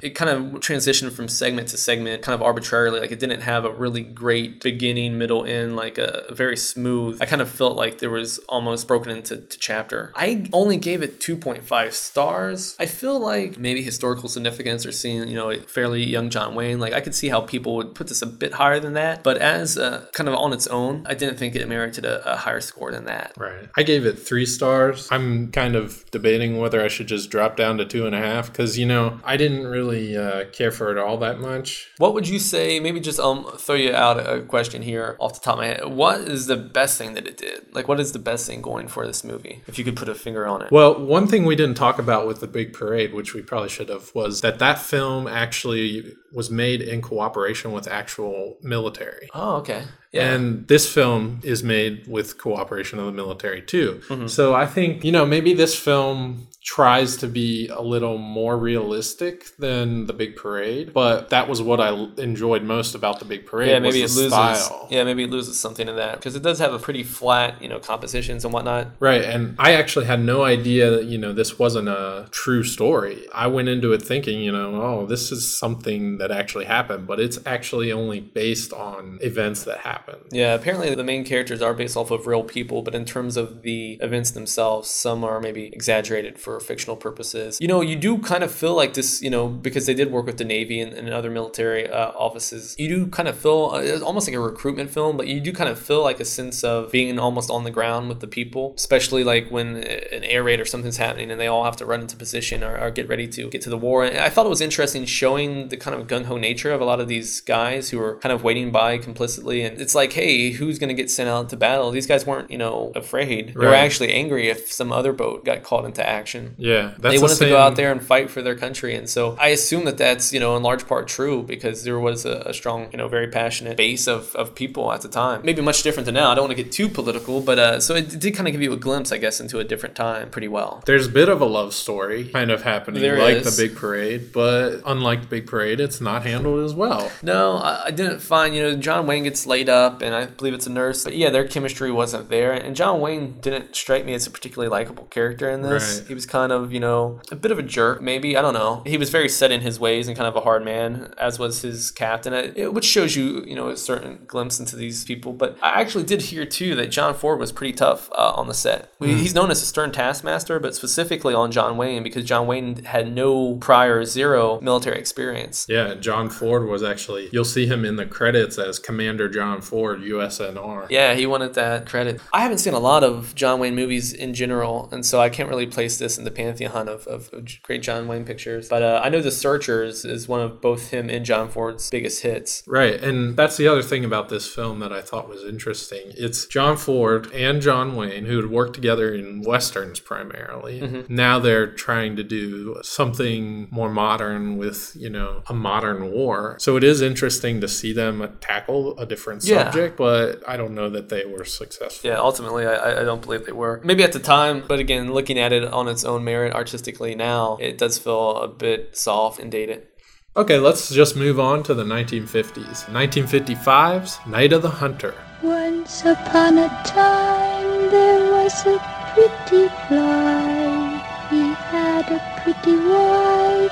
It 0.03 0.11
kind 0.11 0.29
of 0.29 0.61
transitioned 0.61 1.11
from 1.13 1.27
segment 1.27 1.69
to 1.69 1.77
segment 1.77 2.21
kind 2.21 2.35
of 2.35 2.43
arbitrarily. 2.43 2.99
Like 2.99 3.11
it 3.11 3.19
didn't 3.19 3.41
have 3.41 3.65
a 3.65 3.71
really 3.71 4.03
great 4.03 4.61
beginning, 4.61 5.17
middle, 5.17 5.45
end, 5.45 5.75
like 5.75 5.97
a, 5.97 6.25
very 6.29 6.55
smooth. 6.55 7.17
I 7.19 7.25
kind 7.25 7.41
of 7.41 7.49
felt 7.49 7.75
like 7.75 7.97
there 7.97 8.11
was 8.11 8.37
almost 8.49 8.87
broken 8.87 9.11
into 9.11 9.37
to 9.37 9.57
chapter. 9.57 10.11
I 10.15 10.47
only 10.53 10.77
gave 10.77 11.01
it 11.01 11.19
2.5 11.19 11.93
stars. 11.93 12.75
I 12.79 12.85
feel 12.85 13.19
like 13.19 13.57
maybe 13.57 13.81
historical 13.81 14.29
significance 14.29 14.85
or 14.85 14.91
seeing, 14.91 15.27
you 15.27 15.35
know, 15.35 15.49
a 15.49 15.57
fairly 15.61 16.03
young 16.03 16.29
John 16.29 16.53
Wayne, 16.53 16.79
like 16.79 16.93
I 16.93 17.01
could 17.01 17.15
see 17.15 17.29
how 17.29 17.41
people 17.41 17.75
would 17.77 17.95
put 17.95 18.09
this 18.09 18.21
a 18.21 18.27
bit 18.27 18.53
higher 18.53 18.79
than 18.79 18.93
that. 18.93 19.23
But 19.23 19.37
as 19.37 19.75
uh, 19.75 20.05
kind 20.13 20.29
of 20.29 20.35
on 20.35 20.53
its 20.53 20.67
own, 20.67 21.03
I 21.09 21.15
didn't 21.15 21.37
think 21.37 21.55
it 21.55 21.67
merited 21.67 22.05
a, 22.05 22.33
a 22.33 22.37
higher 22.37 22.61
score 22.61 22.91
than 22.91 23.06
that. 23.07 23.33
Right. 23.37 23.67
I 23.75 23.83
gave 23.83 24.05
it 24.05 24.13
three 24.13 24.45
stars. 24.45 25.07
I'm 25.11 25.51
kind 25.51 25.75
of 25.75 26.09
debating 26.11 26.57
whether 26.59 26.81
I 26.81 26.87
should 26.87 27.07
just 27.07 27.29
drop 27.29 27.57
down 27.57 27.77
to 27.79 27.85
two 27.85 28.05
and 28.05 28.15
a 28.15 28.19
half 28.19 28.47
because, 28.51 28.77
you 28.77 28.85
know, 28.85 29.19
I 29.23 29.35
didn't 29.35 29.67
really 29.67 30.15
uh, 30.15 30.45
care 30.51 30.71
for 30.71 30.91
it 30.91 30.97
all 30.97 31.17
that 31.17 31.39
much. 31.39 31.89
What 31.97 32.13
would 32.13 32.27
you 32.27 32.39
say? 32.39 32.79
Maybe 32.79 32.99
just 32.99 33.19
um 33.19 33.45
throw 33.57 33.75
you 33.75 33.93
out 33.93 34.17
a 34.19 34.41
question 34.41 34.81
here 34.81 35.17
off 35.19 35.33
the 35.33 35.39
top 35.39 35.55
of 35.55 35.59
my 35.59 35.67
head. 35.67 35.85
What 35.85 36.21
is 36.21 36.47
the 36.47 36.57
best 36.57 36.97
thing 36.97 37.13
that 37.15 37.27
it 37.27 37.37
did? 37.37 37.73
Like, 37.73 37.87
what 37.87 37.99
is 37.99 38.11
the 38.11 38.19
best 38.19 38.47
thing 38.47 38.61
going 38.61 38.87
for 38.87 39.05
this 39.07 39.23
movie? 39.23 39.61
If 39.67 39.77
you 39.77 39.85
could 39.85 39.95
put 39.95 40.09
a 40.09 40.15
finger 40.15 40.47
on 40.47 40.61
it. 40.61 40.71
Well, 40.71 41.03
one 41.03 41.27
thing 41.27 41.45
we 41.45 41.55
didn't 41.55 41.77
talk 41.77 41.99
about 41.99 42.27
with 42.27 42.39
the 42.39 42.47
big 42.47 42.73
parade, 42.73 43.13
which 43.13 43.33
we 43.33 43.41
probably 43.41 43.69
should 43.69 43.89
have, 43.89 44.13
was 44.13 44.41
that 44.41 44.59
that 44.59 44.79
film 44.79 45.27
actually 45.27 46.15
was 46.33 46.51
made 46.51 46.81
in 46.81 47.01
cooperation 47.01 47.71
with 47.71 47.87
actual 47.87 48.57
military. 48.61 49.29
Oh, 49.33 49.55
okay. 49.57 49.83
And 50.13 50.67
this 50.67 50.91
film 50.91 51.41
is 51.43 51.63
made 51.63 52.07
with 52.07 52.37
cooperation 52.37 52.99
of 52.99 53.05
the 53.05 53.11
military 53.11 53.61
too. 53.61 54.01
Mm-hmm. 54.07 54.27
So 54.27 54.55
I 54.55 54.65
think, 54.65 55.03
you 55.03 55.11
know, 55.11 55.25
maybe 55.25 55.53
this 55.53 55.77
film 55.77 56.47
tries 56.67 57.15
to 57.15 57.27
be 57.27 57.69
a 57.69 57.81
little 57.81 58.17
more 58.17 58.57
realistic 58.57 59.55
than 59.55 60.05
the 60.05 60.11
big 60.11 60.35
parade, 60.35 60.93
but 60.93 61.29
that 61.29 61.47
was 61.47 61.61
what 61.61 61.79
I 61.79 61.87
l- 61.87 62.11
enjoyed 62.17 62.61
most 62.61 62.93
about 62.93 63.19
the 63.19 63.25
big 63.25 63.45
parade. 63.45 63.69
yeah, 63.69 63.79
maybe 63.79 63.99
it 63.99 64.11
loses. 64.11 64.33
style. 64.33 64.85
Yeah, 64.91 65.05
maybe 65.05 65.23
it 65.23 65.29
loses 65.29 65.57
something 65.57 65.87
in 65.87 65.95
that 65.95 66.15
because 66.15 66.35
it 66.35 66.43
does 66.43 66.59
have 66.59 66.73
a 66.73 66.79
pretty 66.79 67.03
flat, 67.03 67.61
you 67.61 67.69
know, 67.69 67.79
compositions 67.79 68.43
and 68.43 68.53
whatnot. 68.53 68.87
Right, 68.99 69.23
and 69.23 69.55
I 69.57 69.73
actually 69.73 70.07
had 70.07 70.19
no 70.19 70.43
idea 70.43 70.89
that 70.91 71.05
you 71.05 71.17
know 71.17 71.31
this 71.31 71.57
wasn't 71.57 71.87
a 71.87 72.27
true 72.31 72.65
story. 72.65 73.27
I 73.33 73.47
went 73.47 73.69
into 73.69 73.93
it 73.93 74.01
thinking, 74.01 74.41
you 74.41 74.51
know, 74.51 74.81
oh, 74.81 75.05
this 75.05 75.31
is 75.31 75.57
something 75.57 76.17
that 76.17 76.31
actually 76.31 76.65
happened, 76.65 77.07
but 77.07 77.21
it's 77.21 77.39
actually 77.45 77.93
only 77.93 78.19
based 78.19 78.73
on 78.73 79.19
events 79.21 79.63
that 79.63 79.77
happened. 79.77 79.96
Yeah, 80.31 80.53
apparently 80.53 80.93
the 80.95 81.03
main 81.03 81.23
characters 81.23 81.61
are 81.61 81.73
based 81.73 81.97
off 81.97 82.11
of 82.11 82.27
real 82.27 82.43
people, 82.43 82.81
but 82.81 82.95
in 82.95 83.05
terms 83.05 83.37
of 83.37 83.61
the 83.61 83.93
events 84.01 84.31
themselves, 84.31 84.89
some 84.89 85.23
are 85.23 85.39
maybe 85.39 85.67
exaggerated 85.67 86.39
for 86.39 86.59
fictional 86.59 86.95
purposes. 86.95 87.57
You 87.59 87.67
know, 87.67 87.81
you 87.81 87.95
do 87.95 88.17
kind 88.19 88.43
of 88.43 88.51
feel 88.51 88.75
like 88.75 88.93
this, 88.93 89.21
you 89.21 89.29
know, 89.29 89.47
because 89.47 89.85
they 89.85 89.93
did 89.93 90.11
work 90.11 90.25
with 90.25 90.37
the 90.37 90.45
Navy 90.45 90.79
and, 90.79 90.93
and 90.93 91.09
other 91.09 91.29
military 91.29 91.89
uh, 91.89 92.09
offices, 92.11 92.75
you 92.77 92.87
do 92.87 93.07
kind 93.07 93.27
of 93.27 93.37
feel 93.37 93.71
uh, 93.73 93.79
it's 93.79 94.03
almost 94.03 94.27
like 94.27 94.35
a 94.35 94.39
recruitment 94.39 94.89
film, 94.89 95.17
but 95.17 95.27
you 95.27 95.39
do 95.39 95.51
kind 95.51 95.69
of 95.69 95.79
feel 95.79 96.03
like 96.03 96.19
a 96.19 96.25
sense 96.25 96.63
of 96.63 96.91
being 96.91 97.17
almost 97.19 97.49
on 97.49 97.63
the 97.63 97.71
ground 97.71 98.09
with 98.09 98.19
the 98.19 98.27
people, 98.27 98.73
especially 98.77 99.23
like 99.23 99.49
when 99.49 99.77
an 99.77 100.23
air 100.23 100.43
raid 100.43 100.59
or 100.59 100.65
something's 100.65 100.97
happening 100.97 101.31
and 101.31 101.39
they 101.39 101.47
all 101.47 101.63
have 101.63 101.75
to 101.77 101.85
run 101.85 102.01
into 102.01 102.15
position 102.15 102.63
or, 102.63 102.77
or 102.77 102.91
get 102.91 103.07
ready 103.07 103.27
to 103.27 103.49
get 103.49 103.61
to 103.61 103.69
the 103.69 103.77
war. 103.77 104.03
And 104.05 104.17
I 104.17 104.29
thought 104.29 104.45
it 104.45 104.49
was 104.49 104.61
interesting 104.61 105.05
showing 105.05 105.69
the 105.69 105.77
kind 105.77 105.99
of 105.99 106.07
gung 106.07 106.25
ho 106.25 106.37
nature 106.37 106.71
of 106.71 106.81
a 106.81 106.85
lot 106.85 106.99
of 106.99 107.07
these 107.07 107.41
guys 107.41 107.89
who 107.89 108.01
are 108.01 108.17
kind 108.17 108.33
of 108.33 108.43
waiting 108.43 108.71
by 108.71 108.97
complicitly. 108.97 109.61
And 109.63 109.79
it's 109.87 109.95
like, 109.95 110.11
hey, 110.11 110.51
who's 110.51 110.79
going 110.79 110.89
to 110.89 110.93
get 110.93 111.09
sent 111.09 111.29
out 111.29 111.47
to 111.47 111.55
battle? 111.55 111.91
These 111.91 112.07
guys 112.07 112.25
weren't, 112.25 112.51
you 112.51 112.57
know, 112.57 112.91
afraid. 112.93 113.53
They 113.53 113.65
were 113.65 113.73
actually 113.73 114.11
angry 114.11 114.49
if 114.49 114.69
some 114.69 114.91
other 114.91 115.13
boat 115.13 115.45
got 115.45 115.63
caught 115.63 115.85
into 115.85 116.05
action. 116.05 116.55
Yeah, 116.57 116.91
that's 116.99 117.13
they 117.13 117.15
the 117.15 117.21
wanted 117.21 117.37
to 117.37 117.45
go 117.45 117.57
out 117.57 117.77
there 117.77 117.89
and 117.89 118.03
fight 118.03 118.29
for 118.29 118.41
their 118.41 118.55
country, 118.55 118.95
and 118.95 119.09
so 119.09 119.37
I 119.39 119.47
assume 119.47 119.85
that 119.85 119.97
that's 119.97 120.33
you 120.33 120.41
know 120.41 120.57
in 120.57 120.63
large 120.63 120.89
part 120.89 121.07
true 121.07 121.41
because 121.41 121.85
there 121.85 121.97
was 121.97 122.25
a, 122.25 122.43
a 122.51 122.53
strong 122.53 122.89
you 122.91 122.97
know 122.97 123.07
very 123.07 123.29
passionate 123.29 123.77
base 123.77 124.09
of, 124.09 124.35
of 124.35 124.55
people 124.55 124.91
at 124.91 125.03
the 125.03 125.07
time. 125.07 125.39
Maybe 125.45 125.61
much 125.61 125.83
different 125.83 126.05
than 126.05 126.15
now. 126.15 126.31
I 126.31 126.35
don't 126.35 126.49
want 126.49 126.57
to 126.57 126.61
get 126.61 126.73
too 126.73 126.89
political, 126.89 127.39
but 127.39 127.57
uh, 127.57 127.79
so 127.79 127.95
it 127.95 128.19
did 128.19 128.35
kind 128.35 128.49
of 128.49 128.51
give 128.51 128.61
you 128.61 128.73
a 128.73 128.81
glimpse, 128.87 129.13
I 129.13 129.19
guess, 129.19 129.39
into 129.39 129.59
a 129.59 129.63
different 129.63 129.95
time 129.95 130.29
pretty 130.29 130.49
well. 130.49 130.83
There's 130.85 131.07
a 131.07 131.11
bit 131.21 131.29
of 131.29 131.39
a 131.39 131.45
love 131.45 131.73
story 131.73 132.25
kind 132.25 132.51
of 132.51 132.63
happening, 132.63 133.01
There 133.01 133.17
like 133.17 133.37
is. 133.37 133.55
the 133.55 133.67
big 133.67 133.77
parade, 133.77 134.33
but 134.33 134.81
unlike 134.85 135.21
the 135.21 135.27
big 135.27 135.47
parade, 135.47 135.79
it's 135.79 136.01
not 136.01 136.25
handled 136.25 136.65
as 136.65 136.73
well. 136.73 137.09
No, 137.23 137.55
I, 137.55 137.85
I 137.85 137.91
didn't 137.91 138.19
find 138.19 138.53
you 138.53 138.61
know 138.63 138.75
John 138.75 139.07
Wayne 139.07 139.23
gets 139.23 139.45
laid 139.47 139.69
up, 139.69 139.76
and 140.01 140.13
I 140.15 140.25
believe 140.25 140.53
it's 140.53 140.67
a 140.67 140.71
nurse. 140.71 141.03
But 141.03 141.15
yeah, 141.15 141.29
their 141.29 141.47
chemistry 141.47 141.91
wasn't 141.91 142.29
there, 142.29 142.51
and 142.53 142.75
John 142.75 142.99
Wayne 142.99 143.39
didn't 143.41 143.75
strike 143.75 144.05
me 144.05 144.13
as 144.13 144.27
a 144.27 144.31
particularly 144.31 144.69
likable 144.69 145.05
character 145.05 145.49
in 145.49 145.61
this. 145.61 145.99
Right. 145.99 146.07
He 146.07 146.13
was 146.13 146.25
kind 146.25 146.51
of 146.51 146.71
you 146.73 146.79
know 146.79 147.21
a 147.31 147.35
bit 147.35 147.51
of 147.51 147.59
a 147.59 147.63
jerk, 147.63 148.01
maybe 148.01 148.35
I 148.37 148.41
don't 148.41 148.53
know. 148.53 148.83
He 148.85 148.97
was 148.97 149.09
very 149.09 149.29
set 149.29 149.51
in 149.51 149.61
his 149.61 149.79
ways 149.79 150.07
and 150.07 150.15
kind 150.17 150.27
of 150.27 150.35
a 150.35 150.41
hard 150.41 150.63
man, 150.63 151.13
as 151.17 151.39
was 151.39 151.61
his 151.61 151.91
captain, 151.91 152.33
it, 152.33 152.53
it- 152.57 152.73
which 152.73 152.85
shows 152.85 153.15
you 153.15 153.43
you 153.45 153.55
know 153.55 153.69
a 153.69 153.77
certain 153.77 154.19
glimpse 154.27 154.59
into 154.59 154.75
these 154.75 155.03
people. 155.05 155.33
But 155.33 155.57
I 155.61 155.81
actually 155.81 156.03
did 156.05 156.21
hear 156.23 156.45
too 156.45 156.75
that 156.75 156.87
John 156.87 157.13
Ford 157.13 157.39
was 157.39 157.51
pretty 157.51 157.73
tough 157.73 158.09
uh, 158.11 158.33
on 158.35 158.47
the 158.47 158.53
set. 158.53 158.91
We- 158.99 159.15
He's 159.17 159.33
known 159.33 159.49
as 159.51 159.61
a 159.61 159.65
stern 159.65 159.91
taskmaster, 159.91 160.59
but 160.59 160.75
specifically 160.75 161.33
on 161.33 161.51
John 161.51 161.75
Wayne 161.77 162.03
because 162.03 162.23
John 162.23 162.45
Wayne 162.47 162.83
had 162.85 163.13
no 163.13 163.55
prior 163.55 164.03
zero 164.05 164.59
military 164.61 164.97
experience. 164.99 165.65
Yeah, 165.69 165.95
John 165.95 166.29
Ford 166.29 166.67
was 166.67 166.83
actually, 166.83 167.29
you'll 167.31 167.43
see 167.45 167.65
him 167.67 167.83
in 167.83 167.95
the 167.95 168.05
credits 168.05 168.57
as 168.57 168.79
Commander 168.79 169.27
John 169.27 169.61
Ford, 169.67 170.01
USNR. 170.01 170.87
Yeah, 170.89 171.13
he 171.13 171.25
wanted 171.25 171.53
that 171.55 171.85
credit. 171.85 172.21
I 172.33 172.41
haven't 172.41 172.59
seen 172.59 172.73
a 172.73 172.79
lot 172.79 173.03
of 173.03 173.35
John 173.35 173.59
Wayne 173.59 173.75
movies 173.75 174.13
in 174.13 174.33
general, 174.33 174.89
and 174.91 175.05
so 175.05 175.19
I 175.19 175.29
can't 175.29 175.49
really 175.49 175.67
place 175.67 175.97
this 175.97 176.17
in 176.17 176.23
the 176.23 176.31
pantheon 176.31 176.87
of, 176.87 177.05
of, 177.07 177.29
great 177.63 177.81
John 177.83 178.07
Wayne 178.07 178.25
pictures. 178.25 178.69
But 178.69 178.83
uh, 178.83 179.01
I 179.03 179.09
know 179.09 179.21
The 179.21 179.31
Searchers 179.31 180.05
is 180.05 180.27
one 180.27 180.41
of 180.41 180.61
both 180.61 180.89
him 180.91 181.09
and 181.09 181.25
John 181.25 181.49
Ford's 181.49 181.89
biggest 181.89 182.21
hits. 182.23 182.63
Right, 182.67 183.01
and 183.01 183.35
that's 183.35 183.57
the 183.57 183.67
other 183.67 183.83
thing 183.83 184.05
about 184.05 184.29
this 184.29 184.47
film 184.47 184.79
that 184.79 184.91
I 184.93 185.01
thought 185.01 185.27
was 185.29 185.43
interesting. 185.43 186.11
It's 186.15 186.45
John 186.45 186.77
Ford 186.77 187.31
and 187.33 187.61
John 187.61 187.95
Wayne 187.95 188.25
who 188.25 188.37
had 188.37 188.49
worked 188.49 188.73
together 188.73 189.13
in 189.13 189.41
westerns 189.41 189.99
primarily. 189.99 191.05
Now 191.09 191.39
they're 191.39 191.67
trying 191.67 192.15
to 192.15 192.23
do 192.23 192.77
something 192.83 193.67
more 193.71 193.89
modern 193.89 194.57
with, 194.57 194.93
you 194.95 195.09
know, 195.09 195.43
a 195.47 195.53
modern 195.53 196.11
war. 196.11 196.57
So 196.59 196.77
it 196.77 196.83
is 196.83 197.01
interesting 197.01 197.61
to 197.61 197.67
see 197.67 197.93
them 197.93 198.37
tackle 198.39 198.97
a 198.99 199.05
different 199.05 199.43
Yeah. 199.43 199.56
Subject, 199.63 199.97
but 199.97 200.47
I 200.47 200.57
don't 200.57 200.73
know 200.75 200.89
that 200.89 201.09
they 201.09 201.25
were 201.25 201.45
successful. 201.45 202.09
Yeah, 202.09 202.17
ultimately, 202.17 202.65
I, 202.65 203.01
I 203.01 203.03
don't 203.03 203.21
believe 203.21 203.45
they 203.45 203.51
were. 203.51 203.81
Maybe 203.83 204.03
at 204.03 204.13
the 204.13 204.19
time, 204.19 204.63
but 204.67 204.79
again, 204.79 205.13
looking 205.13 205.37
at 205.39 205.53
it 205.53 205.63
on 205.65 205.87
its 205.87 206.03
own 206.03 206.23
merit 206.23 206.53
artistically 206.53 207.15
now, 207.15 207.57
it 207.59 207.77
does 207.77 207.97
feel 207.97 208.37
a 208.37 208.47
bit 208.47 208.97
soft 208.97 209.39
and 209.39 209.51
dated. 209.51 209.87
Okay, 210.35 210.59
let's 210.59 210.91
just 210.91 211.15
move 211.15 211.39
on 211.39 211.63
to 211.63 211.73
the 211.73 211.83
1950s. 211.83 212.85
1955's 212.85 214.19
Night 214.27 214.53
of 214.53 214.61
the 214.61 214.69
Hunter. 214.69 215.15
Once 215.41 216.01
upon 216.01 216.59
a 216.59 216.69
time 216.85 217.89
there 217.89 218.31
was 218.31 218.65
a 218.67 218.77
pretty 219.13 219.67
fly. 219.87 221.03
He 221.29 221.53
had 221.71 222.11
a 222.11 222.41
pretty 222.43 222.77
wife, 222.77 223.71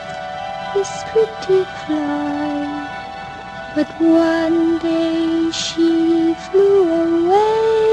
this 0.74 1.04
pretty 1.12 1.64
fly. 1.86 2.55
But 3.76 3.92
one 4.00 4.78
day 4.80 5.52
she 5.52 6.34
flew 6.34 7.28
away. 7.28 7.85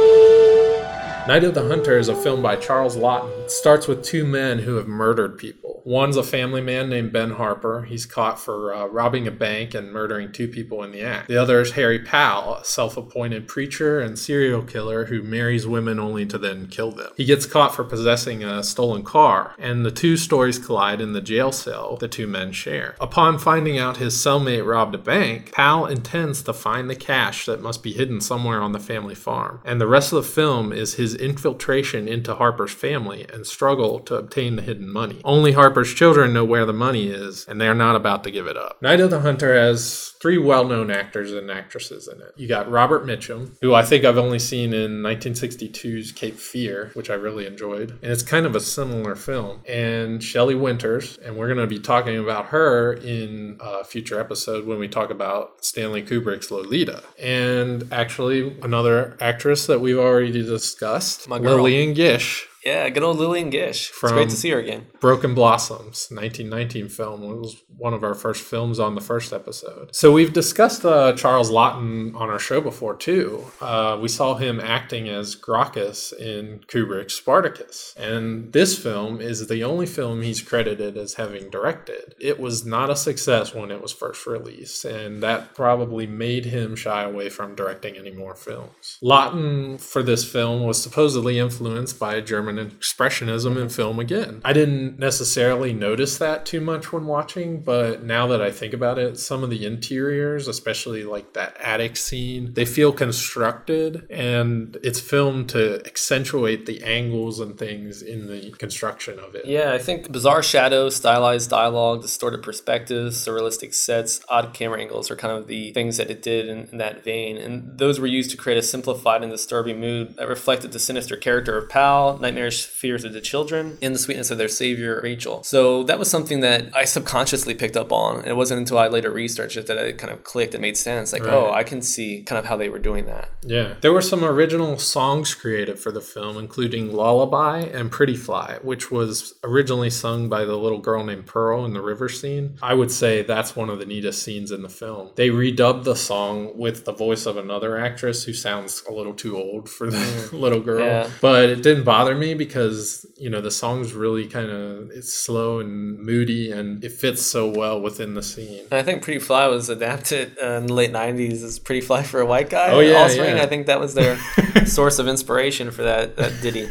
Night 1.29 1.45
of 1.45 1.55
the 1.55 1.69
Hunter 1.69 1.99
is 1.99 2.09
a 2.09 2.17
film 2.17 2.43
by 2.43 2.57
Charles 2.57 2.97
Laughton. 2.97 3.45
It 3.45 3.51
starts 3.53 3.87
with 3.87 4.03
two 4.03 4.27
men 4.27 4.59
who 4.59 4.75
have 4.75 4.89
murdered 4.89 5.39
people. 5.39 5.73
One's 5.85 6.17
a 6.17 6.23
family 6.23 6.61
man 6.61 6.89
named 6.89 7.13
Ben 7.13 7.31
Harper. 7.31 7.83
He's 7.83 8.07
caught 8.07 8.39
for 8.39 8.73
uh, 8.73 8.87
robbing 8.87 9.27
a 9.27 9.33
bank 9.33 9.75
and 9.75 9.93
murdering 9.93 10.31
two 10.31 10.47
people 10.47 10.85
in 10.85 10.93
the 10.93 11.03
act. 11.03 11.29
The 11.29 11.37
other 11.37 11.61
is 11.61 11.73
Harry 11.73 11.99
Powell, 11.99 12.57
a 12.57 12.65
self 12.65 12.97
appointed 12.97 13.49
preacher 13.49 14.01
and 14.01 14.17
serial 14.17 14.63
killer 14.63 15.07
who 15.07 15.23
marries 15.23 15.67
women 15.67 15.99
only 15.99 16.25
to 16.27 16.39
then 16.39 16.69
kill 16.69 16.93
them. 16.93 17.11
He 17.17 17.25
gets 17.25 17.47
caught 17.47 17.75
for 17.75 17.83
possessing 17.83 18.45
a 18.45 18.63
stolen 18.63 19.03
car, 19.03 19.55
and 19.59 19.85
the 19.85 19.91
two 19.91 20.17
stories 20.17 20.59
collide 20.59 21.01
in 21.01 21.15
the 21.15 21.21
jail 21.21 21.51
cell 21.51 21.97
the 21.97 22.09
two 22.09 22.29
men 22.29 22.53
share. 22.53 22.95
Upon 23.01 23.39
finding 23.39 23.79
out 23.79 23.97
his 23.97 24.15
cellmate 24.15 24.67
robbed 24.67 24.95
a 24.95 24.99
bank, 24.99 25.53
Powell 25.53 25.87
intends 25.87 26.43
to 26.45 26.53
find 26.53 26.89
the 26.89 26.97
cash 26.97 27.47
that 27.47 27.63
must 27.63 27.83
be 27.83 27.93
hidden 27.93 28.21
somewhere 28.21 28.61
on 28.61 28.73
the 28.73 28.79
family 28.79 29.17
farm. 29.17 29.61
And 29.65 29.81
the 29.81 29.89
rest 29.89 30.13
of 30.13 30.23
the 30.23 30.31
film 30.31 30.73
is 30.73 30.95
his 30.95 31.12
infiltration 31.15 32.09
into 32.09 32.35
Harper's 32.35 32.73
family 32.73 33.27
and 33.33 33.47
struggle 33.47 34.01
to 34.01 34.17
obtain 34.17 34.57
the 34.57 34.63
hidden 34.63 34.91
money. 34.93 35.21
Only 35.25 35.53
Harper's 35.53 35.95
children 35.95 36.33
know 36.33 36.45
where 36.45 36.67
the 36.67 36.73
money 36.73 37.09
is, 37.09 37.47
and 37.47 37.61
they're 37.61 37.75
not 37.75 37.97
about 37.97 38.25
to 38.25 38.31
give 38.31 38.47
it 38.47 38.57
up. 38.57 38.81
Night 38.83 39.01
of 39.01 39.11
the 39.11 39.21
Hunter 39.21 39.55
has 39.55 40.15
three 40.23 40.39
well 40.39 40.65
known 40.65 40.91
actors 40.91 41.33
and 41.33 41.51
actresses 41.51 42.09
in 42.09 42.21
it. 42.21 42.33
You 42.37 42.47
got 42.47 42.71
Robert 42.71 43.05
Mitchum, 43.05 43.57
who 43.61 43.75
I 43.75 43.83
think 43.83 44.05
I've 44.05 44.19
only 44.19 44.39
seen 44.39 44.73
in 44.73 45.03
1962's 45.03 46.13
Cape 46.13 46.37
Fear, 46.37 46.93
which 46.95 47.11
I 47.11 47.15
really 47.15 47.45
enjoyed. 47.45 47.91
And 48.03 48.13
it's 48.13 48.23
kind 48.23 48.47
of 48.47 48.55
a 48.55 48.61
similar 48.61 49.17
film. 49.17 49.61
And 49.69 50.23
Shelley 50.23 50.55
Winters, 50.55 51.19
and 51.19 51.37
we're 51.37 51.53
going 51.53 51.59
to 51.59 51.67
be 51.67 51.81
talking 51.81 52.19
about 52.19 52.47
her 52.47 52.93
in 52.93 53.59
a 53.61 53.85
future 53.85 54.21
episode 54.21 54.67
when 54.67 54.79
we 54.79 54.89
talk 54.89 55.11
about 55.11 55.65
Stanley 55.65 56.03
Kubrick's 56.03 56.51
Lolita. 56.51 57.03
And 57.21 57.93
actually, 57.93 58.57
another 58.63 59.17
actress 59.21 59.67
that 59.67 59.81
we've 59.81 59.99
already 59.99 60.31
discussed, 60.31 61.02
My 61.29 61.39
girl. 61.39 61.63
Lillian 61.63 61.95
Gish. 61.95 62.49
Yeah, 62.65 62.89
good 62.91 63.03
old 63.03 63.19
Lillian 63.19 63.51
Gish. 63.51 63.91
it's 63.91 64.13
great 64.13 64.31
to 64.31 64.37
see 64.37 64.51
her 64.51 64.61
again. 64.61 64.87
Broken 65.01 65.35
Blossoms, 65.35 66.07
1919 66.11 66.89
film. 66.89 67.23
It 67.25 67.39
was 67.39 67.63
one 67.77 67.93
of 67.93 68.05
our 68.05 68.15
first 68.15 68.45
films 68.45 68.79
on 68.79 68.95
the 68.95 69.01
first 69.01 69.33
episode. 69.33 69.95
So 69.95 70.13
we've 70.13 70.33
discussed 70.33 70.85
uh, 70.85 71.15
Charles 71.15 71.51
Laughton 71.51 72.15
on 72.15 72.31
our 72.31 72.39
show 72.39 72.61
before 72.61 72.95
too. 72.95 73.45
Uh, 73.61 73.99
we 74.01 74.07
saw 74.09 74.37
him 74.37 74.61
acting 74.61 75.09
as 75.09 75.35
Gracchus 75.35 76.13
in 76.13 76.61
Kubrick's 76.69 77.15
Spartacus, 77.15 77.95
and 77.99 78.53
this 78.53 78.79
film 78.79 79.21
is 79.21 79.49
the 79.49 79.65
only 79.65 79.87
film 79.87 80.23
he's 80.23 80.41
credited 80.41 80.97
as 80.97 81.15
having 81.15 81.51
directed. 81.51 82.15
It 82.21 82.39
was 82.39 82.65
not 82.65 82.91
a 82.91 82.97
success 82.97 83.53
when 83.55 83.73
it 83.73 83.83
was 83.83 83.93
first 83.93 84.25
released, 84.27 84.85
and 84.85 85.21
that 85.23 85.57
probably 85.57 86.07
made 86.07 86.45
him 86.45 86.77
shy 86.77 87.03
away 87.03 87.29
from 87.29 87.57
directing 87.57 87.97
any 87.97 88.13
more 88.13 88.37
films. 88.37 88.99
Laughton 89.03 89.81
for 89.81 90.03
this 90.03 90.31
film 90.31 90.63
was 90.63 90.81
supposedly 90.81 91.41
influenced 91.41 91.99
by 91.99 92.15
a 92.15 92.23
German 92.23 92.52
expressionism 92.57 93.61
in 93.61 93.69
film 93.69 93.99
again. 93.99 94.41
I 94.45 94.53
didn't 94.53 94.99
necessarily 94.99 95.73
notice 95.73 96.19
that 96.19 96.47
too 96.47 96.61
much 96.61 96.93
when 96.93 97.07
watching, 97.07 97.61
but 97.61 98.03
now 98.03 98.27
that 98.29 98.41
I 98.41 98.51
think 98.51 98.73
about 98.73 98.99
it, 98.99 99.19
some 99.19 99.43
of 99.43 99.51
the 99.51 99.65
interiors, 99.65 100.49
especially 100.49 101.05
like 101.05 101.33
that 101.35 101.57
attic 101.61 101.97
scene, 101.97 102.55
they 102.55 102.65
feel 102.65 102.93
constructed 102.93 104.07
and 104.11 104.77
it's 104.83 105.01
filmed 105.01 105.49
to 105.51 105.85
accentuate 105.87 106.67
the 106.67 106.83
angles 106.83 107.41
and 107.41 107.59
things 107.59 108.03
in 108.03 108.27
the 108.29 108.51
construction 108.53 109.19
of 109.19 109.35
it. 109.35 109.47
Yeah, 109.47 109.73
I 109.73 109.79
think 109.79 110.11
bizarre 110.11 110.43
shadows, 110.43 110.97
stylized 110.97 111.51
dialogue, 111.51 112.03
distorted 112.03 112.43
perspectives, 112.43 113.17
surrealistic 113.17 113.75
sets, 113.75 114.21
odd 114.29 114.55
camera 114.55 114.81
angles 114.81 115.11
are 115.11 115.17
kind 115.17 115.37
of 115.37 115.47
the 115.47 115.73
things 115.73 115.97
that 115.97 116.11
it 116.11 116.23
did 116.23 116.49
in, 116.49 116.69
in 116.73 116.79
that 116.79 117.05
vein. 117.05 117.37
And 117.37 117.79
those 117.79 118.01
were 118.01 118.07
used 118.07 118.31
to 118.31 118.37
create 118.37 118.59
a 118.59 118.63
simplified 118.63 119.23
and 119.23 119.31
disturbing 119.31 119.81
mood 119.81 120.17
that 120.17 120.29
reflected 120.29 120.73
the 120.73 120.79
sinister 120.79 121.17
character 121.17 121.57
of 121.57 121.69
Powell, 121.69 122.19
nightmarish 122.43 122.67
fears 122.67 123.05
of 123.05 123.13
the 123.13 123.21
children, 123.21 123.79
and 123.81 123.95
the 123.95 123.99
sweetness 123.99 124.31
of 124.31 124.39
their 124.39 124.49
savior, 124.49 125.01
Rachel. 125.03 125.43
So 125.45 125.85
that 125.85 125.99
was 125.99 126.11
something 126.11 126.41
that 126.41 126.75
I 126.75 126.85
subconsciously 126.85 127.55
picked 127.55 127.77
up 127.77 127.93
on. 127.93 128.25
It 128.25 128.37
wasn't 128.37 128.59
until 128.59 128.79
I 128.79 128.89
later 128.89 129.11
researched 129.11 129.57
it 129.57 129.67
that 129.67 129.79
it 129.79 129.99
kind 129.99 130.13
of 130.13 130.25
clicked 130.25 130.55
and 130.55 130.63
made 130.63 130.77
sense. 130.77 131.13
Like, 131.13 131.25
Right. 131.25 131.35
oh, 131.35 131.53
I 131.53 131.63
can 131.63 131.83
see 131.83 132.23
kind 132.23 132.39
of 132.39 132.47
how 132.47 132.57
they 132.57 132.69
were 132.69 132.81
doing 132.81 133.07
that. 133.07 133.31
Yeah. 133.43 133.75
There 133.81 133.93
were 133.93 134.03
some 134.03 134.25
original 134.25 134.79
songs 134.79 135.35
created 135.35 135.79
for 135.79 135.93
the 135.93 136.01
film, 136.01 136.37
including 136.37 136.93
Lullaby 136.93 137.61
and 137.61 137.91
Pretty 137.91 138.17
Fly, 138.17 138.59
which 138.63 138.91
was 138.91 139.35
originally 139.45 139.91
sung 139.91 140.29
by 140.29 140.45
the 140.45 140.57
little 140.57 140.81
girl 140.81 141.05
named 141.05 141.27
Pearl 141.27 141.65
in 141.65 141.73
the 141.73 141.81
river 141.81 142.09
scene. 142.09 142.57
I 142.63 142.75
would 142.75 142.91
say 142.91 143.23
that's 143.23 143.55
one 143.55 143.71
of 143.71 143.79
the 143.79 143.87
neatest 143.87 144.23
scenes 144.23 144.51
in 144.51 144.63
the 144.63 144.69
film. 144.69 145.11
They 145.15 145.31
redubbed 145.31 145.85
the 145.85 145.97
song 145.97 146.57
with 146.57 146.85
the 146.85 146.93
voice 146.93 147.27
of 147.27 147.37
another 147.37 147.79
actress 147.79 148.25
who 148.25 148.33
sounds 148.33 148.83
a 148.89 148.93
little 148.93 149.15
too 149.15 149.37
old 149.37 149.69
for 149.69 149.91
the 149.91 149.97
mm. 149.97 150.33
little 150.45 150.61
girl. 150.61 150.87
Yeah. 150.87 151.11
But 151.21 151.51
it 151.51 151.63
didn't 151.63 151.85
bother 151.85 152.15
me 152.15 152.32
because, 152.35 153.07
you 153.17 153.31
know, 153.31 153.41
the 153.41 153.51
song's 153.51 153.93
really 153.93 154.27
kind 154.27 154.51
of 154.51 154.91
it's 154.91 155.13
slow 155.13 155.61
and 155.61 155.99
moody 155.99 156.53
and 156.53 156.83
it 156.85 156.93
fits 156.93 157.23
so 157.23 157.49
well 157.49 157.81
within 157.81 158.15
the 158.15 158.23
scene. 158.23 158.65
And 158.71 158.75
I 158.75 158.83
think 158.83 159.03
Pretty 159.03 159.21
Fly 159.21 159.47
was 159.47 159.69
adapted 159.69 160.37
uh, 160.43 160.47
in 160.59 160.67
the 160.67 160.75
late 160.75 160.93
'90s 160.93 161.43
as 161.43 161.59
Pretty 161.59 161.81
Fly 161.81 162.03
for 162.03 162.21
a 162.21 162.27
White 162.27 162.51
Guy. 162.51 162.71
Oh, 162.71 162.81
yeah, 162.81 163.03
Offspring. 163.05 163.37
yeah. 163.37 163.43
I 163.43 163.47
think 163.47 163.67
that 163.67 163.81
was 163.81 163.95
their 163.95 164.19
source 164.67 164.99
of 164.99 165.09
inspiration 165.09 165.71
for 165.71 165.83
that 165.83 166.17
that 166.17 166.41
ditty. 166.43 166.69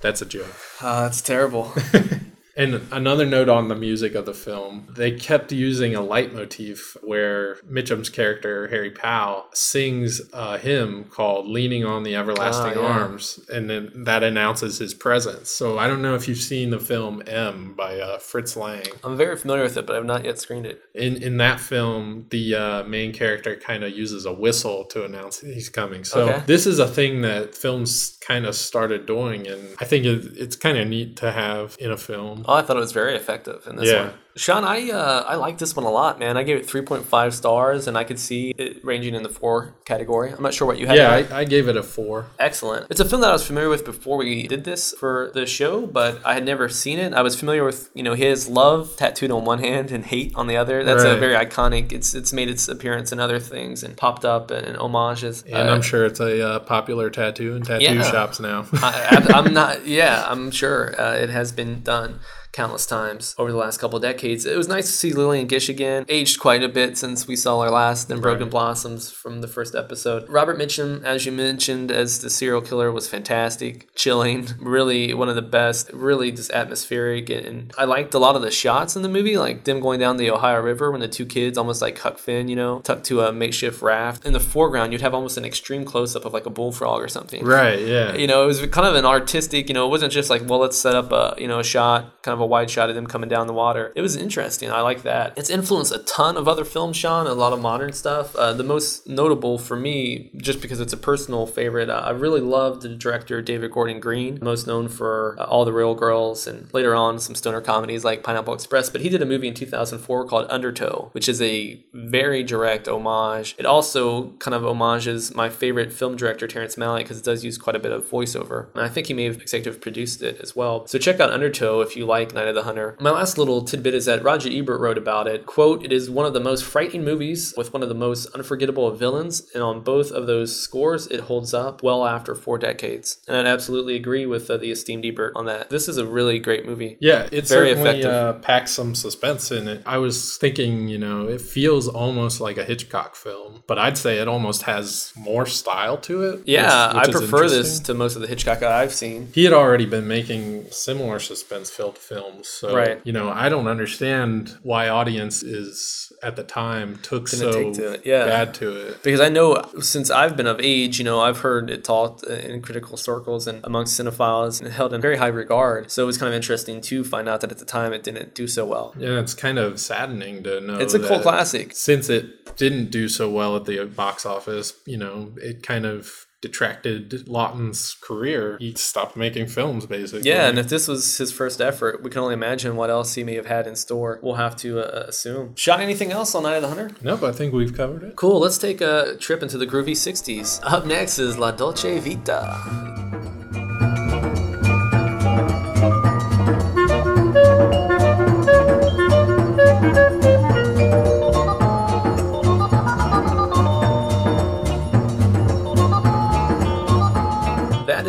That's 0.00 0.20
a 0.20 0.26
joke. 0.26 0.54
Uh, 0.82 1.02
that's 1.04 1.22
terrible. 1.22 1.72
And 2.56 2.82
another 2.92 3.26
note 3.26 3.48
on 3.48 3.68
the 3.68 3.74
music 3.74 4.14
of 4.14 4.26
the 4.26 4.34
film, 4.34 4.86
they 4.96 5.10
kept 5.10 5.50
using 5.50 5.94
a 5.96 6.00
leitmotif 6.02 6.96
where 7.02 7.56
Mitchum's 7.68 8.08
character, 8.08 8.68
Harry 8.68 8.90
Powell, 8.90 9.46
sings 9.52 10.20
a 10.32 10.58
hymn 10.58 11.04
called 11.04 11.48
Leaning 11.48 11.84
on 11.84 12.04
the 12.04 12.14
Everlasting 12.14 12.78
Ah, 12.78 12.80
yeah. 12.80 12.86
Arms, 13.00 13.40
and 13.52 13.68
then 13.68 13.90
that 14.04 14.22
announces 14.22 14.78
his 14.78 14.94
presence. 14.94 15.50
So 15.50 15.78
I 15.78 15.86
don't 15.88 16.00
know 16.02 16.14
if 16.14 16.28
you've 16.28 16.38
seen 16.38 16.70
the 16.70 16.78
film 16.78 17.22
M 17.26 17.74
by 17.76 17.98
uh, 17.98 18.18
Fritz 18.18 18.56
Lang. 18.56 18.84
I'm 19.02 19.16
very 19.16 19.36
familiar 19.36 19.64
with 19.64 19.76
it, 19.76 19.86
but 19.86 19.96
I've 19.96 20.04
not 20.04 20.24
yet 20.24 20.38
screened 20.38 20.66
it. 20.66 20.80
In, 20.94 21.16
in 21.22 21.38
that 21.38 21.58
film, 21.60 22.26
the 22.30 22.54
uh, 22.54 22.84
main 22.84 23.12
character 23.12 23.56
kind 23.56 23.82
of 23.82 23.90
uses 23.96 24.26
a 24.26 24.32
whistle 24.32 24.84
to 24.86 25.04
announce 25.04 25.40
he's 25.40 25.68
coming. 25.68 26.04
So 26.04 26.28
Okay. 26.28 26.42
this 26.46 26.66
is 26.66 26.78
a 26.78 26.86
thing 26.86 27.22
that 27.22 27.54
films 27.54 28.16
kind 28.20 28.46
of 28.46 28.54
started 28.54 29.06
doing, 29.06 29.46
and 29.48 29.60
I 29.80 29.84
think 29.84 30.04
it, 30.04 30.24
it's 30.36 30.56
kind 30.56 30.78
of 30.78 30.86
neat 30.88 31.16
to 31.16 31.32
have 31.32 31.76
in 31.80 31.90
a 31.90 31.96
film. 31.96 32.43
Oh, 32.46 32.54
I 32.54 32.62
thought 32.62 32.76
it 32.76 32.80
was 32.80 32.92
very 32.92 33.14
effective 33.16 33.66
in 33.66 33.76
this 33.76 33.90
Yeah. 33.90 34.02
one. 34.08 34.12
Sean, 34.36 34.64
I 34.64 34.90
uh, 34.90 35.24
I 35.28 35.36
like 35.36 35.58
this 35.58 35.76
one 35.76 35.86
a 35.86 35.90
lot, 35.90 36.18
man. 36.18 36.36
I 36.36 36.42
gave 36.42 36.56
it 36.56 36.66
3.5 36.66 37.32
stars, 37.32 37.86
and 37.86 37.96
I 37.96 38.02
could 38.02 38.18
see 38.18 38.50
it 38.58 38.84
ranging 38.84 39.14
in 39.14 39.22
the 39.22 39.28
four 39.28 39.74
category. 39.84 40.32
I'm 40.32 40.42
not 40.42 40.52
sure 40.52 40.66
what 40.66 40.76
you 40.78 40.88
had. 40.88 40.96
Yeah. 40.96 41.12
I, 41.30 41.40
I 41.40 41.44
gave 41.44 41.68
it 41.68 41.76
a 41.76 41.84
four. 41.84 42.26
Excellent. 42.40 42.88
It's 42.90 42.98
a 42.98 43.04
film 43.04 43.20
that 43.20 43.30
I 43.30 43.32
was 43.32 43.46
familiar 43.46 43.68
with 43.68 43.84
before 43.84 44.16
we 44.16 44.48
did 44.48 44.64
this 44.64 44.92
for 44.98 45.30
the 45.34 45.46
show, 45.46 45.86
but 45.86 46.20
I 46.24 46.34
had 46.34 46.44
never 46.44 46.68
seen 46.68 46.98
it. 46.98 47.14
I 47.14 47.22
was 47.22 47.38
familiar 47.38 47.62
with, 47.64 47.90
you 47.94 48.02
know, 48.02 48.14
his 48.14 48.48
love 48.48 48.96
tattooed 48.96 49.30
on 49.30 49.44
one 49.44 49.60
hand 49.60 49.92
and 49.92 50.04
hate 50.04 50.32
on 50.34 50.48
the 50.48 50.56
other. 50.56 50.82
That's 50.82 51.04
a 51.04 51.16
very 51.16 51.34
iconic. 51.36 51.92
It's 51.92 52.12
it's 52.14 52.32
made 52.32 52.48
its 52.48 52.66
appearance 52.66 53.12
in 53.12 53.20
other 53.20 53.38
things 53.38 53.84
and 53.84 53.96
popped 53.96 54.24
up 54.24 54.50
and, 54.50 54.66
and 54.66 54.76
homages. 54.76 55.42
And 55.44 55.68
Uh, 55.68 55.72
I'm 55.72 55.82
sure 55.82 56.04
it's 56.06 56.18
a 56.20 56.44
uh, 56.44 56.58
popular 56.58 57.08
tattoo 57.08 57.54
in 57.54 57.62
tattoo 57.62 57.84
Yeah. 57.84 58.02
shops 58.10 58.40
now. 58.40 58.66
I, 58.74 59.26
I, 59.32 59.38
I'm 59.38 59.54
not. 59.54 59.86
Yeah, 59.86 60.24
I'm 60.26 60.50
sure 60.50 61.00
uh, 61.00 61.14
it 61.14 61.30
has 61.30 61.52
been 61.52 61.82
done 61.82 62.18
countless 62.54 62.86
times 62.86 63.34
over 63.36 63.50
the 63.50 63.58
last 63.58 63.78
couple 63.78 63.98
decades. 63.98 64.46
It 64.46 64.56
was 64.56 64.68
nice 64.68 64.86
to 64.86 64.92
see 64.92 65.12
Lillian 65.12 65.46
Gish 65.46 65.68
again. 65.68 66.04
Aged 66.08 66.40
quite 66.40 66.62
a 66.62 66.68
bit 66.68 66.96
since 66.96 67.26
we 67.26 67.36
saw 67.36 67.62
her 67.62 67.70
last 67.70 68.10
in 68.10 68.20
Broken 68.20 68.44
Right. 68.44 68.50
Blossoms 68.50 69.10
from 69.10 69.40
the 69.40 69.48
first 69.48 69.74
episode. 69.74 70.28
Robert 70.28 70.58
Mitchum, 70.58 71.02
as 71.02 71.26
you 71.26 71.32
mentioned, 71.32 71.90
as 71.90 72.20
the 72.20 72.30
serial 72.30 72.60
killer 72.60 72.92
was 72.92 73.08
fantastic, 73.08 73.92
chilling, 73.94 74.48
really 74.60 75.12
one 75.12 75.28
of 75.28 75.34
the 75.34 75.42
best, 75.42 75.90
really 75.92 76.30
just 76.30 76.50
atmospheric. 76.52 77.28
And 77.30 77.72
I 77.76 77.84
liked 77.84 78.14
a 78.14 78.18
lot 78.18 78.36
of 78.36 78.42
the 78.42 78.50
shots 78.50 78.94
in 78.96 79.02
the 79.02 79.08
movie, 79.08 79.36
like 79.36 79.64
them 79.64 79.80
going 79.80 79.98
down 79.98 80.16
the 80.16 80.30
Ohio 80.30 80.60
River 80.60 80.90
when 80.90 81.00
the 81.00 81.08
two 81.08 81.26
kids, 81.26 81.58
almost 81.58 81.82
like 81.82 81.98
Huck 81.98 82.18
Finn, 82.18 82.48
you 82.48 82.56
know, 82.56 82.80
tucked 82.80 83.04
to 83.06 83.20
a 83.22 83.32
makeshift 83.32 83.82
raft. 83.82 84.24
In 84.24 84.32
the 84.32 84.40
foreground, 84.40 84.92
you'd 84.92 85.02
have 85.02 85.14
almost 85.14 85.36
an 85.36 85.44
extreme 85.44 85.84
close 85.84 86.14
up 86.14 86.24
of 86.24 86.32
like 86.32 86.46
a 86.46 86.50
bullfrog 86.50 87.02
or 87.02 87.08
something 87.08 87.44
right, 87.44 87.80
yeah. 87.80 88.14
you 88.14 88.26
know, 88.26 88.44
it 88.44 88.46
was 88.46 88.64
kind 88.66 88.86
of 88.86 88.94
an 88.94 89.04
artistic, 89.04 89.68
you 89.68 89.74
know, 89.74 89.86
it 89.86 89.90
wasn't 89.90 90.12
just 90.12 90.30
like, 90.30 90.42
well, 90.48 90.60
let's 90.60 90.78
set 90.78 90.94
up 90.94 91.10
a, 91.12 91.34
you 91.38 91.48
know, 91.48 91.58
a 91.58 91.64
shot, 91.64 92.22
kind 92.22 92.32
of 92.32 92.40
a 92.44 92.46
wide 92.46 92.70
shot 92.70 92.88
of 92.88 92.94
them 92.94 93.06
coming 93.06 93.28
down 93.28 93.46
the 93.46 93.52
water. 93.52 93.92
It 93.96 94.02
was 94.02 94.16
interesting. 94.16 94.70
I 94.70 94.80
like 94.82 95.02
that. 95.02 95.36
It's 95.36 95.50
influenced 95.50 95.92
a 95.92 95.98
ton 95.98 96.36
of 96.36 96.46
other 96.46 96.64
films, 96.64 96.96
Sean, 96.96 97.26
a 97.26 97.34
lot 97.34 97.52
of 97.52 97.60
modern 97.60 97.92
stuff. 97.92 98.36
Uh, 98.36 98.52
the 98.52 98.62
most 98.62 99.08
notable 99.08 99.58
for 99.58 99.76
me, 99.76 100.30
just 100.36 100.60
because 100.60 100.80
it's 100.80 100.92
a 100.92 100.96
personal 100.96 101.46
favorite, 101.46 101.90
uh, 101.90 102.02
I 102.04 102.10
really 102.10 102.40
loved 102.40 102.82
the 102.82 102.88
director 102.90 103.42
David 103.42 103.72
Gordon 103.72 103.98
Green, 103.98 104.38
most 104.42 104.66
known 104.66 104.88
for 104.88 105.36
uh, 105.38 105.44
All 105.44 105.64
the 105.64 105.72
Real 105.72 105.94
Girls 105.94 106.46
and 106.46 106.72
later 106.72 106.94
on 106.94 107.18
some 107.18 107.34
stoner 107.34 107.60
comedies 107.60 108.04
like 108.04 108.22
Pineapple 108.22 108.54
Express. 108.54 108.90
But 108.90 109.00
he 109.00 109.08
did 109.08 109.22
a 109.22 109.26
movie 109.26 109.48
in 109.48 109.54
2004 109.54 110.26
called 110.26 110.46
Undertow, 110.50 111.10
which 111.12 111.28
is 111.28 111.40
a 111.40 111.82
very 111.92 112.42
direct 112.42 112.86
homage. 112.86 113.54
It 113.58 113.66
also 113.66 114.30
kind 114.32 114.54
of 114.54 114.62
homages 114.62 115.34
my 115.34 115.48
favorite 115.48 115.92
film 115.92 116.16
director, 116.16 116.46
Terrence 116.46 116.76
Malick, 116.76 116.98
because 116.98 117.18
it 117.18 117.24
does 117.24 117.44
use 117.44 117.56
quite 117.56 117.76
a 117.76 117.78
bit 117.78 117.92
of 117.92 118.08
voiceover. 118.08 118.72
And 118.74 118.84
I 118.84 118.88
think 118.88 119.06
he 119.06 119.14
may 119.14 119.24
have 119.24 119.40
executive 119.40 119.80
produced 119.80 120.22
it 120.22 120.40
as 120.40 120.54
well. 120.54 120.86
So 120.86 120.98
check 120.98 121.20
out 121.20 121.30
Undertow 121.30 121.80
if 121.80 121.96
you 121.96 122.04
like 122.04 122.33
Night 122.34 122.48
of 122.48 122.54
the 122.54 122.62
Hunter. 122.64 122.96
My 123.00 123.10
last 123.10 123.38
little 123.38 123.62
tidbit 123.62 123.94
is 123.94 124.04
that 124.06 124.22
Roger 124.22 124.48
Ebert 124.50 124.80
wrote 124.80 124.98
about 124.98 125.26
it. 125.26 125.46
Quote, 125.46 125.84
it 125.84 125.92
is 125.92 126.10
one 126.10 126.26
of 126.26 126.34
the 126.34 126.40
most 126.40 126.64
frightening 126.64 127.04
movies 127.04 127.54
with 127.56 127.72
one 127.72 127.82
of 127.82 127.88
the 127.88 127.94
most 127.94 128.26
unforgettable 128.34 128.90
villains. 128.92 129.42
And 129.54 129.62
on 129.62 129.80
both 129.82 130.10
of 130.10 130.26
those 130.26 130.58
scores, 130.58 131.06
it 131.08 131.20
holds 131.20 131.54
up 131.54 131.82
well 131.82 132.06
after 132.06 132.34
four 132.34 132.58
decades. 132.58 133.18
And 133.28 133.36
I'd 133.36 133.46
absolutely 133.46 133.96
agree 133.96 134.26
with 134.26 134.50
uh, 134.50 134.56
the 134.56 134.70
esteemed 134.70 135.04
Ebert 135.04 135.32
on 135.36 135.46
that. 135.46 135.70
This 135.70 135.88
is 135.88 135.96
a 135.96 136.06
really 136.06 136.38
great 136.38 136.66
movie. 136.66 136.96
Yeah, 137.00 137.28
it 137.32 137.46
Very 137.48 137.70
effective. 137.72 138.10
uh, 138.10 138.32
packs 138.34 138.72
some 138.72 138.94
suspense 138.94 139.50
in 139.50 139.68
it. 139.68 139.82
I 139.86 139.98
was 139.98 140.36
thinking, 140.36 140.88
you 140.88 140.98
know, 140.98 141.28
it 141.28 141.40
feels 141.40 141.88
almost 141.88 142.40
like 142.40 142.58
a 142.58 142.64
Hitchcock 142.64 143.14
film, 143.16 143.62
but 143.66 143.78
I'd 143.78 143.98
say 143.98 144.18
it 144.18 144.28
almost 144.28 144.62
has 144.62 145.12
more 145.16 145.46
style 145.46 145.96
to 145.98 146.22
it. 146.24 146.42
Yeah, 146.46 146.88
which- 146.98 147.06
which 147.08 147.16
I 147.16 147.18
prefer 147.18 147.48
this 147.48 147.80
to 147.80 147.94
most 147.94 148.16
of 148.16 148.22
the 148.22 148.28
Hitchcock 148.28 148.62
I've 148.62 148.92
seen. 148.94 149.28
He 149.34 149.44
had 149.44 149.52
already 149.52 149.86
been 149.86 150.08
making 150.08 150.66
similar 150.70 151.18
suspense-filled 151.18 151.98
films, 151.98 152.23
so 152.42 152.74
Right. 152.74 153.00
you 153.04 153.12
know, 153.12 153.30
I 153.30 153.48
don't 153.48 153.66
understand 153.66 154.56
why 154.62 154.88
audience 154.88 155.42
is 155.42 156.12
at 156.22 156.36
the 156.36 156.42
time 156.44 156.96
took 157.02 157.28
Didn't 157.28 157.52
so 157.52 157.52
take 157.52 157.74
to 157.74 158.00
yeah. 158.04 158.24
bad 158.26 158.54
to 158.54 158.88
it. 158.88 159.02
Because 159.02 159.20
I 159.20 159.28
know 159.28 159.62
since 159.80 160.10
I've 160.10 160.36
been 160.36 160.46
of 160.46 160.60
age, 160.60 160.98
you 160.98 161.04
know, 161.04 161.20
I've 161.20 161.38
heard 161.38 161.70
it 161.70 161.84
talked 161.84 162.24
in 162.24 162.62
critical 162.62 162.96
circles 162.96 163.46
and 163.46 163.60
amongst 163.64 163.98
cinephiles 163.98 164.60
and 164.60 164.72
held 164.72 164.92
in 164.92 165.00
very 165.00 165.16
high 165.16 165.28
regard. 165.28 165.90
So 165.90 166.02
it 166.02 166.06
was 166.06 166.18
kind 166.18 166.28
of 166.28 166.34
interesting 166.34 166.80
to 166.82 167.04
find 167.04 167.28
out 167.28 167.40
that 167.42 167.50
at 167.50 167.58
the 167.58 167.64
time 167.64 167.92
it 167.92 168.02
didn't 168.02 168.34
do 168.34 168.46
so 168.46 168.64
well. 168.64 168.94
Yeah, 168.98 169.20
it's 169.20 169.34
kind 169.34 169.58
of 169.58 169.80
saddening 169.80 170.42
to 170.44 170.60
know. 170.60 170.78
It's 170.78 170.94
a 170.94 170.98
cult 170.98 171.22
classic. 171.22 171.74
Since 171.74 172.08
it 172.08 172.56
didn't 172.56 172.90
do 172.90 173.08
so 173.08 173.30
well 173.30 173.56
at 173.56 173.64
the 173.64 173.84
box 173.84 174.24
office, 174.24 174.74
you 174.86 174.96
know, 174.96 175.32
it 175.36 175.62
kind 175.62 175.84
of 175.86 176.23
detracted 176.44 177.26
Laughton's 177.26 177.96
career. 178.02 178.58
He 178.60 178.74
stopped 178.74 179.16
making 179.16 179.46
films, 179.46 179.86
basically. 179.86 180.28
Yeah, 180.28 180.46
and 180.46 180.58
if 180.58 180.68
this 180.68 180.86
was 180.86 181.16
his 181.16 181.32
first 181.32 181.58
effort, 181.58 182.02
we 182.02 182.10
can 182.10 182.20
only 182.20 182.34
imagine 182.34 182.76
what 182.76 182.90
else 182.90 183.14
he 183.14 183.24
may 183.24 183.34
have 183.34 183.46
had 183.46 183.66
in 183.66 183.74
store. 183.76 184.20
We'll 184.22 184.34
have 184.34 184.54
to 184.56 184.80
uh, 184.80 185.06
assume. 185.08 185.56
Shot 185.56 185.80
anything 185.80 186.12
else 186.12 186.34
on 186.34 186.42
Night 186.42 186.56
of 186.56 186.62
the 186.62 186.68
Hunter? 186.68 186.90
Nope, 187.00 187.22
I 187.22 187.32
think 187.32 187.54
we've 187.54 187.74
covered 187.74 188.02
it. 188.02 188.16
Cool, 188.16 188.40
let's 188.40 188.58
take 188.58 188.82
a 188.82 189.16
trip 189.18 189.42
into 189.42 189.56
the 189.56 189.66
groovy 189.66 189.92
60s. 189.92 190.60
Up 190.64 190.84
next 190.84 191.18
is 191.18 191.38
La 191.38 191.50
Dolce 191.50 191.98
Vita. 191.98 193.03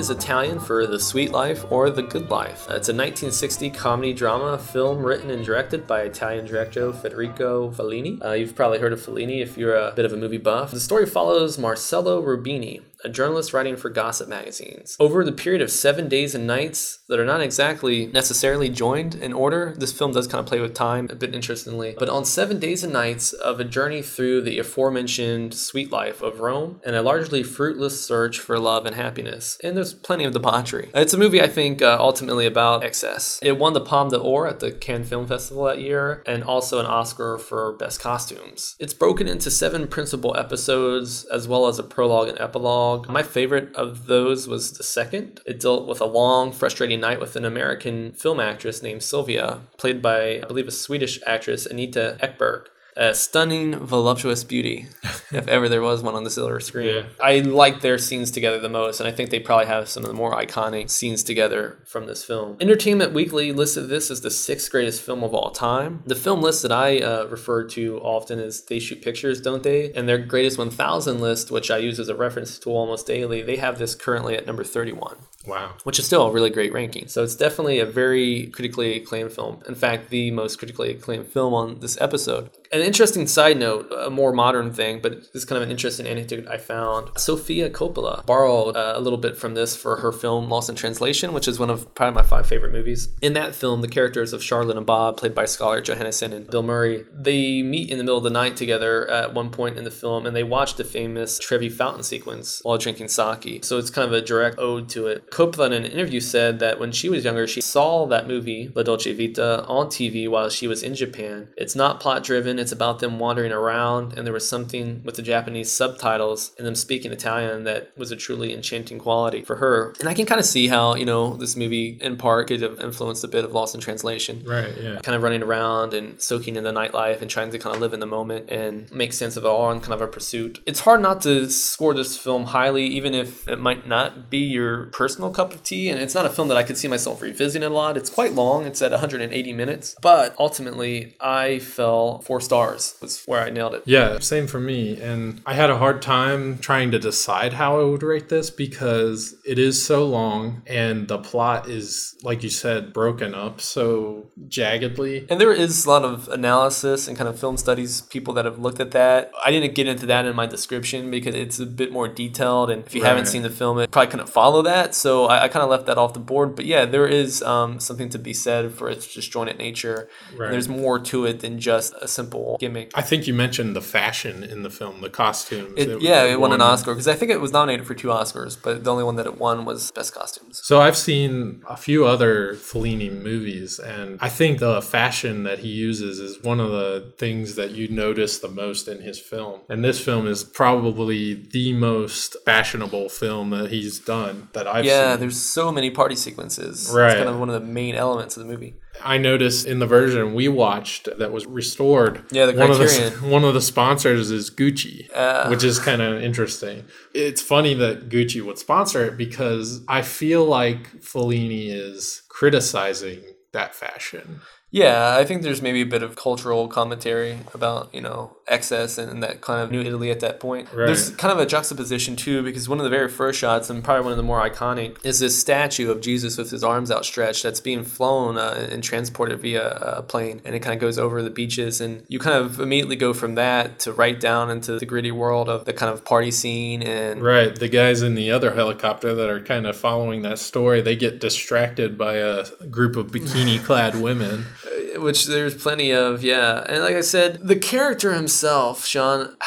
Is 0.05 0.11
Italian 0.11 0.59
for 0.59 0.85
The 0.85 0.99
Sweet 0.99 1.31
Life 1.31 1.65
or 1.71 1.89
The 1.89 2.03
Good 2.03 2.29
Life. 2.29 2.67
It's 2.69 2.89
a 2.89 2.93
1960 2.93 3.71
comedy 3.71 4.13
drama 4.13 4.55
film 4.55 5.03
written 5.03 5.31
and 5.31 5.43
directed 5.43 5.87
by 5.87 6.01
Italian 6.01 6.45
director 6.45 6.93
Federico 6.93 7.71
Fellini. 7.71 8.23
Uh, 8.23 8.33
you've 8.33 8.53
probably 8.53 8.77
heard 8.77 8.93
of 8.93 8.99
Fellini 8.99 9.41
if 9.41 9.57
you're 9.57 9.75
a 9.75 9.93
bit 9.95 10.05
of 10.05 10.13
a 10.13 10.17
movie 10.17 10.37
buff. 10.37 10.69
The 10.69 10.79
story 10.79 11.07
follows 11.07 11.57
Marcello 11.57 12.21
Rubini, 12.21 12.83
a 13.05 13.09
journalist 13.09 13.53
writing 13.53 13.77
for 13.77 13.89
gossip 13.89 14.27
magazines. 14.27 14.97
Over 14.99 15.23
the 15.23 15.31
period 15.31 15.61
of 15.61 15.69
seven 15.69 16.09
days 16.09 16.33
and 16.33 16.47
nights 16.47 16.99
that 17.07 17.19
are 17.19 17.25
not 17.25 17.39
exactly 17.39 18.07
necessarily 18.07 18.67
joined 18.67 19.13
in 19.13 19.31
order, 19.31 19.75
this 19.77 19.93
film 19.93 20.11
does 20.11 20.27
kind 20.27 20.39
of 20.39 20.47
play 20.47 20.59
with 20.59 20.73
time 20.73 21.07
a 21.11 21.15
bit 21.15 21.35
interestingly. 21.35 21.95
But 21.99 22.09
on 22.09 22.25
seven 22.25 22.59
days 22.59 22.83
and 22.83 22.91
nights 22.91 23.31
of 23.31 23.59
a 23.59 23.63
journey 23.63 24.01
through 24.01 24.41
the 24.41 24.57
aforementioned 24.57 25.53
sweet 25.53 25.91
life 25.91 26.23
of 26.23 26.39
Rome 26.39 26.81
and 26.83 26.95
a 26.95 27.03
largely 27.03 27.43
fruitless 27.43 28.03
search 28.03 28.39
for 28.39 28.57
love 28.57 28.87
and 28.87 28.95
happiness. 28.95 29.59
And 29.63 29.77
there's 29.77 29.93
plenty 29.93 30.23
of 30.23 30.33
debauchery. 30.33 30.89
It's 30.95 31.13
a 31.13 31.17
movie, 31.17 31.41
I 31.41 31.47
think, 31.47 31.83
uh, 31.83 31.97
ultimately 31.99 32.47
about 32.47 32.83
excess. 32.83 33.39
It 33.43 33.59
won 33.59 33.73
the 33.73 33.81
Palme 33.81 34.09
d'Or 34.09 34.47
at 34.47 34.61
the 34.61 34.71
Cannes 34.71 35.05
Film 35.05 35.27
Festival 35.27 35.65
that 35.65 35.79
year 35.79 36.23
and 36.25 36.43
also 36.43 36.79
an 36.79 36.87
Oscar 36.87 37.37
for 37.37 37.73
Best 37.73 37.99
Costumes. 37.99 38.75
It's 38.79 38.95
broken 38.95 39.27
into 39.27 39.51
seven 39.51 39.87
principal 39.87 40.35
episodes 40.35 41.25
as 41.25 41.47
well 41.47 41.67
as 41.67 41.77
a 41.77 41.83
prologue 41.83 42.29
and 42.29 42.39
epilogue 42.39 42.94
my 43.09 43.23
favorite 43.23 43.73
of 43.75 44.07
those 44.07 44.47
was 44.47 44.73
the 44.73 44.83
second. 44.83 45.41
It 45.45 45.59
dealt 45.59 45.87
with 45.87 46.01
a 46.01 46.05
long, 46.05 46.51
frustrating 46.51 46.99
night 46.99 47.19
with 47.19 47.35
an 47.35 47.45
American 47.45 48.13
film 48.13 48.39
actress 48.39 48.81
named 48.81 49.03
Sylvia, 49.03 49.61
played 49.77 50.01
by, 50.01 50.41
I 50.41 50.45
believe, 50.47 50.67
a 50.67 50.71
Swedish 50.71 51.19
actress, 51.25 51.65
Anita 51.65 52.17
Ekberg 52.21 52.67
a 52.97 53.13
stunning, 53.13 53.75
voluptuous 53.75 54.43
beauty, 54.43 54.87
if 55.31 55.47
ever 55.47 55.67
there 55.67 55.81
was 55.81 56.01
one 56.01 56.15
on 56.15 56.23
the 56.23 56.29
silver 56.29 56.59
screen. 56.59 56.95
Yeah. 56.95 57.03
I 57.21 57.39
like 57.39 57.81
their 57.81 57.97
scenes 57.97 58.31
together 58.31 58.59
the 58.59 58.69
most, 58.69 58.99
and 58.99 59.07
I 59.07 59.11
think 59.11 59.29
they 59.29 59.39
probably 59.39 59.65
have 59.65 59.89
some 59.89 60.03
of 60.03 60.07
the 60.07 60.15
more 60.15 60.33
iconic 60.33 60.89
scenes 60.89 61.23
together 61.23 61.77
from 61.85 62.05
this 62.05 62.23
film. 62.23 62.57
Entertainment 62.61 63.13
Weekly 63.13 63.51
listed 63.51 63.89
this 63.89 64.09
as 64.09 64.21
the 64.21 64.31
sixth 64.31 64.71
greatest 64.71 65.01
film 65.01 65.23
of 65.23 65.33
all 65.33 65.51
time. 65.51 66.03
The 66.05 66.15
film 66.15 66.41
list 66.41 66.61
that 66.61 66.71
I 66.71 66.99
uh, 66.99 67.25
refer 67.25 67.65
to 67.69 67.99
often 67.99 68.39
is 68.39 68.61
They 68.61 68.79
Shoot 68.79 69.01
Pictures, 69.01 69.41
Don't 69.41 69.63
They? 69.63 69.91
And 69.91 70.07
their 70.07 70.17
greatest 70.17 70.57
1,000 70.57 71.19
list, 71.19 71.51
which 71.51 71.69
I 71.69 71.77
use 71.77 71.99
as 71.99 72.09
a 72.09 72.15
reference 72.15 72.57
tool 72.57 72.77
almost 72.77 73.07
daily, 73.07 73.41
they 73.41 73.57
have 73.57 73.77
this 73.77 73.95
currently 73.95 74.35
at 74.35 74.45
number 74.45 74.63
31 74.63 75.17
Wow. 75.47 75.73
which 75.83 75.99
is 75.99 76.05
still 76.05 76.27
a 76.27 76.31
really 76.31 76.49
great 76.49 76.73
ranking. 76.73 77.07
So 77.07 77.23
it's 77.23 77.35
definitely 77.35 77.79
a 77.79 77.85
very 77.85 78.47
critically 78.47 78.97
acclaimed 78.97 79.31
film. 79.31 79.61
In 79.67 79.75
fact, 79.75 80.09
the 80.09 80.31
most 80.31 80.57
critically 80.57 80.91
acclaimed 80.91 81.27
film 81.27 81.53
on 81.53 81.79
this 81.79 81.99
episode. 82.01 82.49
An 82.71 82.81
interesting 82.81 83.27
side 83.27 83.57
note, 83.57 83.91
a 83.91 84.09
more 84.09 84.33
modern 84.33 84.73
thing, 84.73 84.99
but 85.01 85.13
it's 85.33 85.45
kind 85.45 85.57
of 85.57 85.63
an 85.63 85.71
interesting 85.71 86.07
anecdote 86.07 86.47
I 86.47 86.57
found. 86.57 87.09
Sofia 87.17 87.69
Coppola 87.69 88.25
borrowed 88.25 88.75
uh, 88.75 88.93
a 88.95 88.99
little 88.99 89.19
bit 89.19 89.37
from 89.37 89.53
this 89.53 89.75
for 89.75 89.97
her 89.97 90.11
film 90.11 90.49
Lost 90.49 90.69
in 90.69 90.75
Translation, 90.75 91.31
which 91.31 91.47
is 91.47 91.59
one 91.59 91.69
of 91.69 91.93
probably 91.95 92.15
my 92.15 92.27
five 92.27 92.47
favorite 92.47 92.73
movies. 92.73 93.09
In 93.21 93.33
that 93.33 93.55
film, 93.55 93.81
the 93.81 93.87
characters 93.87 94.33
of 94.33 94.43
Charlotte 94.43 94.77
and 94.77 94.85
Bob, 94.85 95.17
played 95.17 95.35
by 95.35 95.45
Scarlett 95.45 95.85
Johansson 95.85 96.33
and 96.33 96.49
Bill 96.49 96.63
Murray, 96.63 97.05
they 97.13 97.61
meet 97.61 97.89
in 97.89 97.97
the 97.97 98.03
middle 98.03 98.17
of 98.17 98.23
the 98.23 98.29
night 98.29 98.57
together 98.57 99.09
at 99.09 99.33
one 99.33 99.51
point 99.51 99.77
in 99.77 99.83
the 99.83 99.91
film, 99.91 100.25
and 100.25 100.35
they 100.35 100.43
watch 100.43 100.75
the 100.75 100.83
famous 100.83 101.39
Trevi 101.39 101.69
Fountain 101.69 102.03
sequence 102.03 102.59
while 102.63 102.77
drinking 102.77 103.07
sake. 103.07 103.63
So 103.63 103.77
it's 103.77 103.89
kind 103.89 104.07
of 104.07 104.13
a 104.13 104.21
direct 104.21 104.59
ode 104.59 104.89
to 104.89 105.07
it. 105.07 105.29
Coppola 105.35 105.65
in 105.67 105.73
an 105.73 105.85
interview 105.85 106.21
said 106.21 106.59
that 106.59 106.79
when 106.79 106.93
she 106.93 107.09
was 107.09 107.25
younger, 107.25 107.45
she 107.45 107.59
saw 107.59 108.05
that 108.05 108.25
movie, 108.25 108.71
La 108.73 108.83
Dolce 108.83 109.11
Vita, 109.11 109.65
on 109.65 109.87
TV 109.87 110.29
while 110.29 110.49
she 110.49 110.65
was 110.65 110.81
in 110.81 110.95
Japan. 110.95 111.49
It's 111.57 111.75
not 111.75 111.99
plot 111.99 112.23
driven, 112.23 112.57
it's 112.57 112.71
about 112.71 112.99
them 112.99 113.19
wandering 113.19 113.51
around, 113.51 114.13
and 114.13 114.25
there 114.25 114.33
was 114.33 114.47
something 114.47 115.01
with 115.03 115.15
the 115.15 115.21
Japanese 115.21 115.69
subtitles 115.69 116.53
and 116.57 116.65
them 116.65 116.73
speaking 116.75 117.11
Italian 117.11 117.65
that 117.65 117.91
was 117.97 118.11
a 118.11 118.15
truly 118.15 118.53
enchanting 118.53 118.97
quality 118.97 119.41
for 119.41 119.57
her. 119.57 119.93
And 119.99 120.07
I 120.07 120.13
can 120.13 120.25
kind 120.25 120.39
of 120.39 120.45
see 120.45 120.69
how, 120.69 120.95
you 120.95 121.05
know, 121.05 121.35
this 121.35 121.57
movie 121.57 121.97
in 121.99 122.15
part 122.15 122.47
could 122.47 122.61
have 122.61 122.79
influenced 122.79 123.25
a 123.25 123.27
bit 123.27 123.43
of 123.43 123.51
Lost 123.51 123.75
in 123.75 123.81
Translation 123.81 124.41
Right. 124.45 124.73
Yeah. 124.81 124.99
kind 125.01 125.17
of 125.17 125.21
running 125.23 125.43
around 125.43 125.93
and 125.93 126.21
soaking 126.21 126.55
in 126.55 126.63
the 126.63 126.71
nightlife 126.71 127.21
and 127.21 127.29
trying 127.29 127.51
to 127.51 127.59
kind 127.59 127.75
of 127.75 127.81
live 127.81 127.93
in 127.93 127.99
the 127.99 128.05
moment 128.05 128.49
and 128.49 128.89
make 128.89 129.11
sense 129.11 129.35
of 129.35 129.43
it 129.43 129.47
all 129.47 129.69
and 129.69 129.81
kind 129.81 129.93
of 129.93 130.01
a 130.01 130.07
pursuit. 130.07 130.61
It's 130.65 130.79
hard 130.79 131.01
not 131.01 131.21
to 131.23 131.49
score 131.49 131.93
this 131.93 132.17
film 132.17 132.45
highly, 132.45 132.85
even 132.85 133.13
if 133.13 133.45
it 133.49 133.59
might 133.59 133.85
not 133.85 134.29
be 134.29 134.37
your 134.37 134.85
personal 134.87 135.24
cup 135.31 135.53
of 135.53 135.63
tea. 135.63 135.89
And 135.89 135.99
it's 135.99 136.15
not 136.15 136.25
a 136.25 136.29
film 136.29 136.47
that 136.49 136.57
I 136.57 136.63
could 136.63 136.77
see 136.77 136.87
myself 136.87 137.21
revisiting 137.21 137.65
a 137.65 137.69
lot. 137.69 137.97
It's 137.97 138.09
quite 138.09 138.33
long, 138.33 138.65
it's 138.65 138.81
at 138.81 138.91
180 138.91 139.53
minutes. 139.53 139.95
But 140.01 140.35
ultimately, 140.39 141.15
I 141.19 141.59
fell 141.59 142.19
four 142.19 142.41
stars, 142.41 142.95
was 143.01 143.23
where 143.25 143.41
I 143.41 143.49
nailed 143.49 143.75
it. 143.75 143.83
Yeah, 143.85 144.19
same 144.19 144.47
for 144.47 144.59
me. 144.59 145.01
And 145.01 145.41
I 145.45 145.53
had 145.53 145.69
a 145.69 145.77
hard 145.77 146.01
time 146.01 146.57
trying 146.59 146.91
to 146.91 146.99
decide 146.99 147.53
how 147.53 147.79
I 147.79 147.83
would 147.83 148.03
rate 148.03 148.29
this 148.29 148.49
because 148.49 149.35
it 149.45 149.59
is 149.59 149.83
so 149.83 150.05
long 150.05 150.61
and 150.67 151.07
the 151.07 151.17
plot 151.17 151.69
is, 151.69 152.15
like 152.23 152.43
you 152.43 152.49
said, 152.49 152.93
broken 152.93 153.33
up 153.33 153.61
so 153.61 154.29
jaggedly. 154.47 155.29
And 155.29 155.39
there 155.39 155.51
is 155.51 155.85
a 155.85 155.89
lot 155.89 156.03
of 156.03 156.27
analysis 156.29 157.07
and 157.07 157.17
kind 157.17 157.29
of 157.29 157.39
film 157.39 157.57
studies 157.57 158.01
people 158.01 158.33
that 158.33 158.45
have 158.45 158.59
looked 158.59 158.79
at 158.79 158.91
that. 158.91 159.31
I 159.45 159.51
didn't 159.51 159.75
get 159.75 159.87
into 159.87 160.05
that 160.07 160.25
in 160.25 160.35
my 160.35 160.45
description 160.45 161.11
because 161.11 161.35
it's 161.35 161.59
a 161.59 161.65
bit 161.65 161.91
more 161.91 162.07
detailed, 162.07 162.69
and 162.69 162.85
if 162.85 162.95
you 162.95 163.03
haven't 163.03 163.27
seen 163.27 163.41
the 163.41 163.49
film, 163.49 163.79
it 163.79 163.91
probably 163.91 164.11
couldn't 164.11 164.29
follow 164.29 164.61
that. 164.63 164.95
So 164.95 165.14
I, 165.23 165.43
I 165.43 165.47
kind 165.47 165.63
of 165.63 165.69
left 165.69 165.85
that 165.85 165.97
off 165.97 166.13
the 166.13 166.19
board. 166.19 166.55
But 166.55 166.65
yeah, 166.65 166.85
there 166.85 167.07
is 167.07 167.41
um, 167.41 167.79
something 167.79 168.09
to 168.09 168.19
be 168.19 168.33
said 168.33 168.73
for 168.73 168.89
its 168.89 169.13
disjointed 169.13 169.57
nature. 169.57 170.09
Right. 170.37 170.51
there's 170.51 170.67
more 170.67 170.99
to 170.99 171.25
it 171.25 171.39
than 171.39 171.59
just 171.59 171.93
a 172.01 172.07
simple 172.07 172.57
gimmick. 172.59 172.91
I 172.93 173.01
think 173.01 173.25
you 173.27 173.33
mentioned 173.33 173.75
the 173.75 173.81
fashion 173.81 174.43
in 174.43 174.63
the 174.63 174.69
film, 174.69 175.01
the 175.01 175.09
costumes. 175.09 175.73
It, 175.77 176.01
yeah, 176.01 176.23
it 176.25 176.39
won 176.39 176.51
an 176.51 176.61
Oscar 176.61 176.93
because 176.93 177.07
I 177.07 177.15
think 177.15 177.31
it 177.31 177.39
was 177.39 177.51
nominated 177.53 177.87
for 177.87 177.93
two 177.93 178.09
Oscars, 178.09 178.57
but 178.61 178.83
the 178.83 178.91
only 178.91 179.03
one 179.03 179.15
that 179.15 179.25
it 179.25 179.37
won 179.37 179.65
was 179.65 179.91
Best 179.91 180.13
Costumes. 180.13 180.59
So 180.63 180.81
I've 180.81 180.97
seen 180.97 181.63
a 181.69 181.77
few 181.77 182.05
other 182.05 182.55
Fellini 182.55 183.11
movies, 183.11 183.79
and 183.79 184.17
I 184.21 184.29
think 184.29 184.59
the 184.59 184.81
fashion 184.81 185.43
that 185.43 185.59
he 185.59 185.69
uses 185.69 186.19
is 186.19 186.43
one 186.43 186.59
of 186.59 186.71
the 186.71 187.13
things 187.17 187.55
that 187.55 187.71
you 187.71 187.87
notice 187.87 188.39
the 188.39 188.49
most 188.49 188.87
in 188.87 189.01
his 189.01 189.19
film. 189.19 189.61
And 189.69 189.83
this 189.83 189.99
film 189.99 190.27
is 190.27 190.43
probably 190.43 191.33
the 191.33 191.73
most 191.73 192.35
fashionable 192.45 193.09
film 193.09 193.51
that 193.51 193.69
he's 193.71 193.99
done 193.99 194.49
that 194.53 194.67
I've 194.67 194.85
Yeah, 194.85 194.99
seen. 195.03 195.04
There's 195.17 195.39
so 195.39 195.71
many 195.71 195.89
party 195.91 196.15
sequences. 196.15 196.91
Right. 196.93 197.11
It's 197.11 197.17
kind 197.17 197.29
of 197.29 197.39
one 197.39 197.49
of 197.49 197.61
the 197.61 197.67
main 197.67 197.95
elements 197.95 198.35
of 198.37 198.43
the 198.45 198.49
movie. 198.51 198.73
I 199.03 199.17
noticed 199.17 199.65
in 199.67 199.79
the 199.79 199.85
version 199.85 200.33
we 200.33 200.47
watched 200.47 201.09
that 201.19 201.31
was 201.31 201.45
restored. 201.45 202.23
Yeah, 202.31 202.45
the 202.47 202.53
one 202.53 202.71
of 202.71 202.77
the, 202.77 203.17
one 203.35 203.43
of 203.43 203.53
the 203.53 203.61
sponsors 203.61 204.31
is 204.31 204.49
Gucci, 204.49 205.09
Uh. 205.13 205.47
which 205.49 205.63
is 205.63 205.79
kind 205.79 206.01
of 206.01 206.21
interesting. 206.21 206.85
It's 207.13 207.41
funny 207.41 207.73
that 207.75 208.09
Gucci 208.09 208.41
would 208.43 208.57
sponsor 208.57 209.05
it 209.05 209.17
because 209.17 209.81
I 209.87 210.01
feel 210.01 210.45
like 210.45 211.01
Fellini 211.01 211.67
is 211.69 212.23
criticizing 212.29 213.21
that 213.51 213.75
fashion. 213.75 214.41
Yeah, 214.75 215.15
I 215.15 215.23
think 215.23 215.41
there's 215.41 215.61
maybe 215.61 215.79
a 215.79 215.85
bit 215.85 216.03
of 216.03 216.17
cultural 216.17 216.67
commentary 216.67 217.37
about, 217.53 217.87
you 217.93 218.01
know, 218.01 218.35
excess 218.45 218.97
and 218.97 219.23
that 219.23 219.39
kind 219.39 219.61
of 219.61 219.71
New 219.71 219.79
Italy 219.79 220.11
at 220.11 220.19
that 220.19 220.41
point. 220.41 220.67
Right. 220.73 220.87
There's 220.87 221.11
kind 221.11 221.31
of 221.31 221.39
a 221.39 221.45
juxtaposition 221.45 222.17
too, 222.17 222.43
because 222.43 222.67
one 222.67 222.79
of 222.79 222.83
the 222.83 222.89
very 222.89 223.07
first 223.07 223.39
shots, 223.39 223.69
and 223.69 223.81
probably 223.81 224.03
one 224.03 224.11
of 224.11 224.17
the 224.17 224.23
more 224.23 224.45
iconic, 224.45 224.97
is 225.05 225.19
this 225.19 225.39
statue 225.39 225.89
of 225.89 226.01
Jesus 226.01 226.37
with 226.37 226.51
his 226.51 226.61
arms 226.61 226.91
outstretched 226.91 227.43
that's 227.43 227.61
being 227.61 227.85
flown 227.85 228.37
uh, 228.37 228.67
and 228.69 228.83
transported 228.83 229.39
via 229.39 229.65
a 229.69 230.03
plane. 230.03 230.41
And 230.43 230.53
it 230.53 230.59
kind 230.59 230.73
of 230.73 230.81
goes 230.81 230.99
over 230.99 231.21
the 231.21 231.29
beaches. 231.29 231.79
And 231.79 232.03
you 232.09 232.19
kind 232.19 232.35
of 232.35 232.59
immediately 232.59 232.97
go 232.97 233.13
from 233.13 233.35
that 233.35 233.79
to 233.79 233.93
right 233.93 234.19
down 234.19 234.49
into 234.49 234.77
the 234.77 234.85
gritty 234.85 235.11
world 235.11 235.47
of 235.47 235.63
the 235.63 235.71
kind 235.71 235.93
of 235.93 236.03
party 236.03 236.31
scene 236.31 236.83
and 236.83 237.21
Right. 237.23 237.55
The 237.55 237.69
guys 237.69 238.01
in 238.01 238.15
the 238.15 238.29
other 238.29 238.53
helicopter 238.53 239.15
that 239.15 239.29
are 239.29 239.39
kind 239.39 239.67
of 239.67 239.77
following 239.77 240.21
that 240.23 240.37
story, 240.37 240.81
they 240.81 240.97
get 240.97 241.21
distracted 241.21 241.97
by 241.97 242.15
a 242.15 242.43
group 242.69 242.97
of 242.97 243.07
bikini 243.07 243.63
clad 243.63 243.95
women. 244.01 244.47
Uh, 244.65 245.01
which 245.01 245.25
there's 245.27 245.55
plenty 245.55 245.91
of 245.91 246.23
yeah. 246.23 246.63
And 246.67 246.81
like 246.83 246.95
i 246.95 247.01
said 247.01 247.39
the 247.41 247.55
character 247.55 248.13
himself 248.13 248.85
sean 248.85 249.35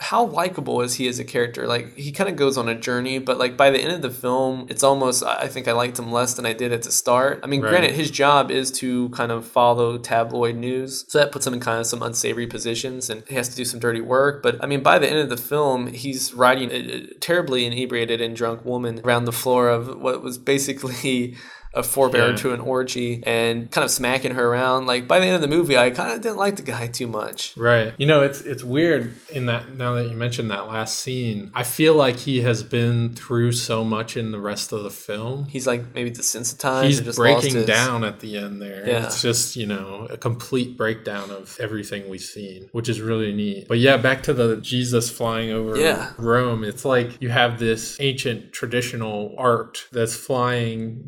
how 0.00 0.24
likable 0.26 0.80
is 0.80 0.94
he 0.94 1.08
as 1.08 1.18
a 1.18 1.24
character? 1.24 1.66
Like 1.66 1.96
he 1.96 2.12
kind 2.12 2.30
of 2.30 2.36
goes 2.36 2.56
on 2.56 2.68
a 2.68 2.74
journey 2.76 3.18
but 3.18 3.36
like 3.36 3.56
by 3.56 3.70
the 3.70 3.80
end 3.80 3.92
of 3.92 4.00
the 4.00 4.10
film 4.10 4.66
it's 4.70 4.84
almost 4.84 5.24
i 5.24 5.48
think 5.48 5.66
i 5.66 5.72
liked 5.72 5.98
him 5.98 6.12
less 6.12 6.34
than 6.34 6.46
i 6.46 6.52
did 6.52 6.72
at 6.72 6.82
the 6.84 6.92
start. 6.92 7.40
I 7.42 7.46
mean 7.48 7.62
Right. 7.62 7.70
granted 7.70 7.94
his 7.94 8.10
job 8.10 8.50
is 8.52 8.70
to 8.80 9.08
kind 9.08 9.32
of 9.32 9.44
follow 9.44 9.98
tabloid 9.98 10.54
news 10.54 11.04
so 11.08 11.18
that 11.18 11.32
puts 11.32 11.46
him 11.48 11.54
in 11.54 11.58
kind 11.58 11.80
of 11.80 11.86
some 11.86 12.00
unsavory 12.02 12.46
positions 12.46 13.10
and 13.10 13.24
he 13.26 13.34
has 13.34 13.48
to 13.48 13.56
do 13.56 13.64
some 13.64 13.80
dirty 13.80 14.00
work. 14.00 14.40
But 14.42 14.62
i 14.62 14.66
mean 14.66 14.82
by 14.84 15.00
the 15.00 15.08
end 15.08 15.18
of 15.18 15.30
the 15.30 15.36
film 15.36 15.88
he's 15.88 16.32
riding 16.32 16.70
a, 16.70 16.76
a 16.76 17.14
terribly 17.14 17.66
inebriated 17.66 18.20
and 18.20 18.36
drunk 18.36 18.64
woman 18.64 19.00
around 19.04 19.24
the 19.24 19.32
floor 19.32 19.68
of 19.68 20.00
what 20.00 20.22
was 20.22 20.38
basically 20.38 21.36
a 21.78 21.82
forebearer 21.82 22.30
Yeah. 22.30 22.36
to 22.36 22.52
an 22.52 22.60
orgy 22.60 23.22
and 23.24 23.70
kind 23.70 23.84
of 23.84 23.90
smacking 23.90 24.32
her 24.32 24.46
around. 24.48 24.86
Like 24.86 25.06
by 25.08 25.18
the 25.20 25.26
end 25.26 25.36
of 25.36 25.40
the 25.40 25.48
movie, 25.48 25.76
I 25.78 25.90
kind 25.90 26.12
of 26.12 26.20
didn't 26.20 26.36
like 26.36 26.56
the 26.56 26.62
guy 26.62 26.88
too 26.88 27.06
much. 27.06 27.54
Right. 27.56 27.94
You 27.98 28.06
know, 28.06 28.22
it's 28.22 28.40
it's 28.42 28.64
weird 28.64 29.14
in 29.30 29.46
that 29.46 29.74
now 29.76 29.94
that 29.94 30.08
you 30.10 30.16
mentioned 30.16 30.50
that 30.50 30.66
last 30.68 30.98
scene. 30.98 31.50
I 31.54 31.62
feel 31.62 31.94
like 31.94 32.16
he 32.16 32.42
has 32.42 32.62
been 32.62 33.14
through 33.14 33.52
so 33.52 33.84
much 33.84 34.16
in 34.16 34.32
the 34.32 34.40
rest 34.40 34.72
of 34.72 34.82
the 34.82 34.90
film. 34.90 35.46
He's 35.46 35.66
like 35.66 35.94
maybe 35.94 36.10
desensitized. 36.10 36.84
He's 36.84 37.00
or 37.00 37.04
just 37.04 37.18
lost 37.18 37.40
breaking 37.42 37.56
his- 37.58 37.66
down 37.66 38.04
at 38.04 38.20
the 38.20 38.36
end 38.36 38.60
there. 38.60 38.86
Yeah. 38.86 39.06
It's 39.06 39.22
just, 39.22 39.56
you 39.56 39.66
know, 39.66 40.06
a 40.10 40.16
complete 40.16 40.76
breakdown 40.76 41.30
of 41.30 41.56
everything 41.60 42.08
we've 42.08 42.20
seen, 42.20 42.68
which 42.72 42.88
is 42.88 43.00
really 43.00 43.32
neat. 43.32 43.68
But 43.68 43.78
yeah, 43.78 43.96
back 43.96 44.22
to 44.24 44.32
the 44.34 44.56
Jesus 44.56 45.08
flying 45.10 45.50
over 45.52 45.76
Yeah. 45.76 46.12
Rome. 46.18 46.64
It's 46.64 46.84
like 46.84 47.20
you 47.20 47.28
have 47.28 47.58
this 47.58 47.96
ancient 48.00 48.52
traditional 48.52 49.34
art 49.38 49.86
that's 49.92 50.16
flying 50.16 51.04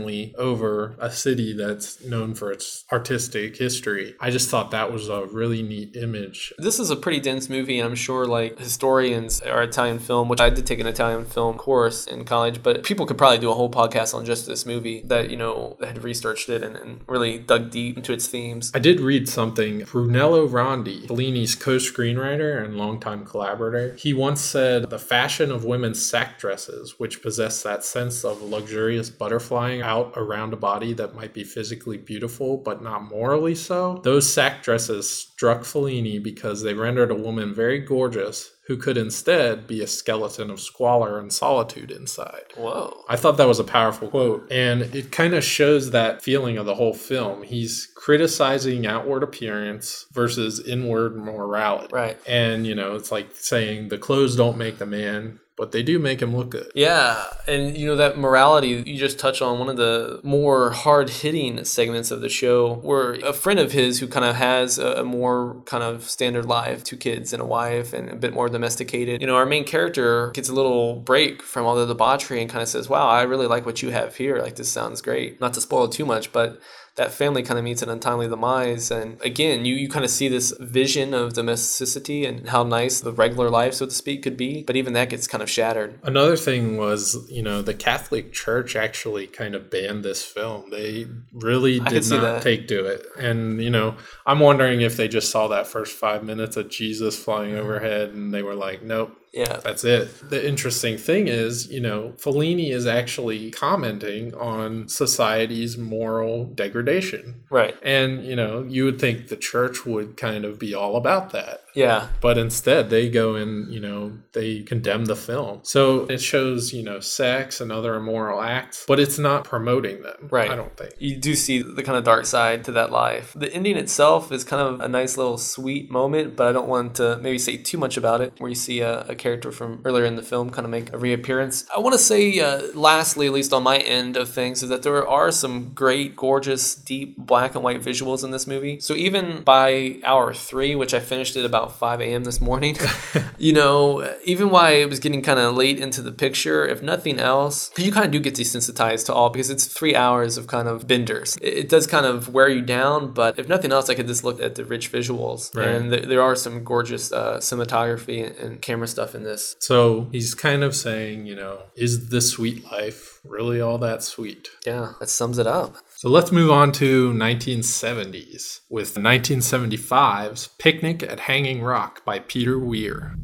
modernly 0.00 0.34
over 0.38 0.96
a 0.98 1.10
city 1.10 1.52
that's 1.52 2.02
known 2.04 2.34
for 2.34 2.50
its 2.50 2.84
artistic 2.92 3.56
history. 3.56 4.14
I 4.20 4.30
just 4.30 4.48
thought 4.48 4.70
that 4.70 4.92
was 4.92 5.08
a 5.08 5.26
really 5.26 5.62
neat 5.62 5.96
image. 5.96 6.52
This 6.58 6.78
is 6.78 6.90
a 6.90 6.96
pretty 6.96 7.20
dense 7.20 7.48
movie, 7.48 7.78
and 7.78 7.88
I'm 7.88 7.94
sure 7.94 8.26
like 8.26 8.58
historians 8.58 9.40
are 9.42 9.62
Italian 9.62 9.98
film, 9.98 10.28
which 10.28 10.40
I 10.40 10.50
did 10.50 10.66
take 10.66 10.80
an 10.80 10.86
Italian 10.86 11.24
film 11.24 11.56
course 11.56 12.06
in 12.06 12.24
college, 12.24 12.62
but 12.62 12.84
people 12.84 13.06
could 13.06 13.18
probably 13.18 13.38
do 13.38 13.50
a 13.50 13.54
whole 13.54 13.70
podcast 13.70 14.14
on 14.14 14.24
just 14.24 14.46
this 14.46 14.64
movie 14.66 15.02
that, 15.02 15.30
you 15.30 15.36
know, 15.36 15.76
had 15.80 16.02
researched 16.02 16.48
it 16.48 16.62
and, 16.62 16.76
and 16.76 17.00
really 17.06 17.38
dug 17.38 17.70
deep 17.70 17.96
into 17.96 18.12
its 18.12 18.26
themes. 18.26 18.70
I 18.74 18.78
did 18.78 19.00
read 19.00 19.28
something. 19.28 19.80
Brunello 19.84 20.48
Rondi, 20.48 21.06
Fellini's 21.06 21.54
co-screenwriter 21.54 22.64
and 22.64 22.76
longtime 22.76 23.24
collaborator, 23.24 23.94
he 23.94 24.12
once 24.14 24.40
said 24.40 24.90
the 24.90 24.98
fashion 24.98 25.50
of 25.50 25.64
women's 25.64 26.00
sack 26.02 26.38
dresses, 26.38 26.98
which 26.98 27.22
possess 27.22 27.62
that 27.62 27.84
sense 27.84 28.24
of 28.24 28.42
luxurious 28.42 29.10
butterflying 29.10 29.79
out 29.80 30.12
around 30.16 30.52
a 30.52 30.56
body 30.56 30.92
that 30.94 31.14
might 31.14 31.34
be 31.34 31.44
physically 31.44 31.98
beautiful 31.98 32.56
but 32.56 32.82
not 32.82 33.02
morally 33.02 33.54
so, 33.54 34.00
those 34.04 34.30
sack 34.30 34.62
dresses 34.62 35.08
struck 35.08 35.62
Fellini 35.62 36.22
because 36.22 36.62
they 36.62 36.74
rendered 36.74 37.10
a 37.10 37.14
woman 37.14 37.54
very 37.54 37.78
gorgeous 37.78 38.52
who 38.70 38.76
could 38.76 38.96
instead 38.96 39.66
be 39.66 39.82
a 39.82 39.86
skeleton 39.86 40.48
of 40.48 40.60
squalor 40.60 41.18
and 41.18 41.32
solitude 41.32 41.90
inside. 41.90 42.44
Whoa. 42.56 43.02
I 43.08 43.16
thought 43.16 43.36
that 43.38 43.48
was 43.48 43.58
a 43.58 43.64
powerful 43.64 44.06
quote, 44.06 44.46
and 44.48 44.82
it 44.94 45.10
kind 45.10 45.34
of 45.34 45.42
shows 45.42 45.90
that 45.90 46.22
feeling 46.22 46.56
of 46.56 46.66
the 46.66 46.76
whole 46.76 46.94
film. 46.94 47.42
He's 47.42 47.88
criticizing 47.96 48.86
outward 48.86 49.24
appearance 49.24 50.06
versus 50.12 50.60
inward 50.60 51.16
morality. 51.16 51.92
Right. 51.92 52.16
And, 52.28 52.64
you 52.64 52.76
know, 52.76 52.94
it's 52.94 53.10
like 53.10 53.34
saying 53.34 53.88
the 53.88 53.98
clothes 53.98 54.36
don't 54.36 54.56
make 54.56 54.78
the 54.78 54.86
man, 54.86 55.40
but 55.60 55.72
they 55.72 55.82
do 55.82 55.98
make 55.98 56.22
him 56.22 56.34
look 56.34 56.48
good. 56.48 56.72
Yeah, 56.74 57.22
and 57.46 57.76
you 57.76 57.86
know 57.86 57.94
that 57.96 58.16
morality 58.16 58.68
you 58.68 58.96
just 58.96 59.18
touched 59.18 59.42
on 59.42 59.58
one 59.58 59.68
of 59.68 59.76
the 59.76 60.18
more 60.22 60.70
hard 60.70 61.10
hitting 61.10 61.62
segments 61.66 62.10
of 62.10 62.22
the 62.22 62.30
show, 62.30 62.76
where 62.76 63.12
a 63.16 63.34
friend 63.34 63.60
of 63.60 63.70
his 63.70 64.00
who 64.00 64.08
kind 64.08 64.24
of 64.24 64.36
has 64.36 64.78
a 64.78 65.04
more 65.04 65.62
kind 65.66 65.84
of 65.84 66.08
standard 66.08 66.46
life, 66.46 66.82
two 66.82 66.96
kids 66.96 67.34
and 67.34 67.42
a 67.42 67.44
wife, 67.44 67.92
and 67.92 68.08
a 68.08 68.16
bit 68.16 68.32
more 68.32 68.48
domesticated. 68.48 69.20
You 69.20 69.26
know, 69.26 69.36
our 69.36 69.44
main 69.44 69.64
character 69.64 70.30
gets 70.30 70.48
a 70.48 70.54
little 70.54 70.96
break 70.96 71.42
from 71.42 71.66
all 71.66 71.76
the 71.76 71.84
debauchery 71.84 72.40
and 72.40 72.48
kind 72.48 72.62
of 72.62 72.68
says, 72.68 72.88
"Wow, 72.88 73.06
I 73.06 73.24
really 73.24 73.46
like 73.46 73.66
what 73.66 73.82
you 73.82 73.90
have 73.90 74.16
here. 74.16 74.38
Like 74.38 74.56
this 74.56 74.70
sounds 74.70 75.02
great." 75.02 75.42
Not 75.42 75.52
to 75.54 75.60
spoil 75.60 75.88
too 75.88 76.06
much, 76.06 76.32
but 76.32 76.58
that 76.96 77.12
family 77.12 77.42
kind 77.42 77.58
of 77.58 77.64
meets 77.64 77.82
an 77.82 77.88
untimely 77.88 78.28
demise. 78.28 78.90
And 78.90 79.20
again, 79.22 79.64
you, 79.64 79.74
you 79.74 79.88
kind 79.88 80.04
of 80.04 80.10
see 80.10 80.28
this 80.28 80.52
vision 80.60 81.14
of 81.14 81.32
domesticity 81.32 82.24
and 82.24 82.48
how 82.48 82.62
nice 82.62 83.00
the 83.00 83.12
regular 83.12 83.48
life, 83.50 83.74
so 83.74 83.86
to 83.86 83.92
speak, 83.92 84.22
could 84.22 84.36
be. 84.36 84.62
But 84.62 84.76
even 84.76 84.92
that 84.94 85.10
gets 85.10 85.26
kind 85.26 85.42
of 85.42 85.50
shattered. 85.50 85.98
Another 86.02 86.36
thing 86.36 86.76
was, 86.76 87.16
you 87.30 87.42
know, 87.42 87.62
the 87.62 87.74
Catholic 87.74 88.32
Church 88.32 88.76
actually 88.76 89.26
kind 89.26 89.54
of 89.54 89.70
banned 89.70 90.04
this 90.04 90.24
film. 90.24 90.70
They 90.70 91.06
really 91.32 91.80
did 91.80 92.08
not 92.10 92.42
take 92.42 92.68
to 92.68 92.84
it. 92.84 93.06
And, 93.18 93.62
you 93.62 93.70
know, 93.70 93.96
I'm 94.26 94.40
wondering 94.40 94.80
if 94.80 94.96
they 94.96 95.08
just 95.08 95.30
saw 95.30 95.48
that 95.48 95.66
first 95.66 95.96
five 95.96 96.24
minutes 96.24 96.56
of 96.56 96.68
Jesus 96.68 97.22
flying 97.22 97.52
mm-hmm. 97.52 97.60
overhead 97.60 98.10
and 98.10 98.32
they 98.32 98.42
were 98.42 98.54
like, 98.54 98.82
nope, 98.82 99.16
Yeah. 99.32 99.60
That's 99.62 99.84
it. 99.84 100.28
The 100.28 100.46
interesting 100.46 100.98
thing 100.98 101.28
is, 101.28 101.70
you 101.70 101.80
know, 101.80 102.14
Fellini 102.16 102.72
is 102.72 102.86
actually 102.86 103.50
commenting 103.50 104.34
on 104.34 104.88
society's 104.88 105.78
moral 105.78 106.46
degradation. 106.46 107.42
Right. 107.50 107.76
And, 107.82 108.24
you 108.24 108.36
know, 108.36 108.62
you 108.62 108.84
would 108.84 109.00
think 109.00 109.28
the 109.28 109.36
church 109.36 109.86
would 109.86 110.16
kind 110.16 110.44
of 110.44 110.58
be 110.58 110.74
all 110.74 110.96
about 110.96 111.30
that. 111.30 111.62
Yeah. 111.74 112.08
But 112.20 112.36
instead, 112.36 112.90
they 112.90 113.08
go 113.08 113.36
and, 113.36 113.72
you 113.72 113.80
know, 113.80 114.18
they 114.32 114.62
condemn 114.62 115.04
the 115.04 115.14
film. 115.14 115.60
So 115.62 116.00
it 116.06 116.20
shows, 116.20 116.72
you 116.72 116.82
know, 116.82 116.98
sex 117.00 117.60
and 117.60 117.70
other 117.70 117.94
immoral 117.94 118.40
acts, 118.40 118.84
but 118.88 118.98
it's 118.98 119.18
not 119.18 119.44
promoting 119.44 120.02
them. 120.02 120.28
Right. 120.30 120.50
I 120.50 120.56
don't 120.56 120.76
think. 120.76 120.94
You 120.98 121.16
do 121.16 121.34
see 121.36 121.62
the 121.62 121.82
kind 121.82 121.96
of 121.96 122.04
dark 122.04 122.26
side 122.26 122.64
to 122.64 122.72
that 122.72 122.90
life. 122.90 123.32
The 123.36 123.52
ending 123.52 123.76
itself 123.76 124.32
is 124.32 124.42
kind 124.42 124.62
of 124.62 124.80
a 124.80 124.88
nice 124.88 125.16
little 125.16 125.38
sweet 125.38 125.90
moment, 125.90 126.34
but 126.34 126.48
I 126.48 126.52
don't 126.52 126.68
want 126.68 126.96
to 126.96 127.18
maybe 127.18 127.38
say 127.38 127.56
too 127.56 127.78
much 127.78 127.96
about 127.96 128.20
it. 128.20 128.32
Where 128.38 128.48
you 128.48 128.56
see 128.56 128.80
a, 128.80 129.02
a 129.02 129.14
character 129.20 129.52
from 129.52 129.80
earlier 129.84 130.04
in 130.04 130.16
the 130.16 130.22
film 130.22 130.50
kind 130.50 130.64
of 130.64 130.70
make 130.70 130.92
a 130.92 130.98
reappearance. 130.98 131.64
I 131.74 131.78
want 131.78 131.92
to 131.92 131.98
say, 131.98 132.40
uh, 132.40 132.62
lastly, 132.74 133.26
at 133.26 133.32
least 133.32 133.52
on 133.52 133.62
my 133.62 133.78
end 133.78 134.16
of 134.16 134.28
things, 134.28 134.62
is 134.64 134.68
that 134.70 134.82
there 134.82 135.06
are 135.06 135.30
some 135.30 135.70
great, 135.74 136.16
gorgeous, 136.16 136.74
deep 136.74 137.16
black 137.16 137.54
and 137.54 137.62
white 137.62 137.80
visuals 137.80 138.24
in 138.24 138.32
this 138.32 138.46
movie. 138.46 138.80
So 138.80 138.94
even 138.94 139.42
by 139.42 140.00
hour 140.04 140.34
three, 140.34 140.74
which 140.74 140.94
I 140.94 141.00
finished 141.00 141.36
at 141.36 141.44
about 141.44 141.78
5 141.78 142.00
a.m. 142.00 142.24
this 142.24 142.40
morning, 142.40 142.76
you 143.38 143.52
know, 143.52 144.16
even 144.24 144.50
while 144.50 144.72
it 144.72 144.88
was 144.88 144.98
getting 144.98 145.22
kind 145.22 145.38
of 145.38 145.54
late 145.54 145.78
into 145.78 146.02
the 146.02 146.12
picture, 146.12 146.66
if 146.66 146.82
nothing 146.82 147.20
else, 147.20 147.70
you 147.76 147.92
kind 147.92 148.06
of 148.06 148.12
do 148.12 148.18
get 148.18 148.34
desensitized 148.34 149.06
to 149.06 149.14
all 149.14 149.30
because 149.30 149.50
it's 149.50 149.66
three 149.66 149.94
hours 149.94 150.36
of 150.36 150.46
kind 150.46 150.66
of 150.66 150.88
benders. 150.88 151.36
It, 151.36 151.54
it 151.60 151.68
does 151.68 151.86
kind 151.86 152.06
of 152.06 152.28
wear 152.28 152.48
you 152.48 152.62
down, 152.62 153.12
but 153.12 153.38
if 153.38 153.48
nothing 153.48 153.70
else, 153.70 153.90
I 153.90 153.94
could 153.94 154.06
just 154.06 154.24
look 154.24 154.40
at 154.40 154.54
the 154.54 154.64
rich 154.64 154.90
visuals. 154.90 155.54
Right. 155.54 155.68
And 155.68 155.90
th- 155.90 156.04
there 156.04 156.22
are 156.22 156.34
some 156.34 156.64
gorgeous 156.64 157.12
uh, 157.12 157.36
cinematography 157.36 158.26
and, 158.26 158.36
and 158.36 158.62
camera 158.62 158.88
stuff 158.88 159.09
in 159.14 159.24
this. 159.24 159.56
So 159.60 160.08
he's 160.12 160.34
kind 160.34 160.62
of 160.62 160.74
saying, 160.74 161.26
you 161.26 161.34
know, 161.34 161.62
is 161.76 162.08
the 162.08 162.20
sweet 162.20 162.70
life 162.70 163.20
really 163.24 163.60
all 163.60 163.78
that 163.78 164.02
sweet? 164.02 164.48
Yeah, 164.66 164.92
that 165.00 165.08
sums 165.08 165.38
it 165.38 165.46
up. 165.46 165.76
So 165.96 166.08
let's 166.08 166.32
move 166.32 166.50
on 166.50 166.72
to 166.72 167.12
1970s 167.12 168.60
with 168.70 168.94
1975's 168.94 170.48
Picnic 170.58 171.02
at 171.02 171.20
Hanging 171.20 171.62
Rock 171.62 172.04
by 172.04 172.20
Peter 172.20 172.58
Weir. 172.58 173.14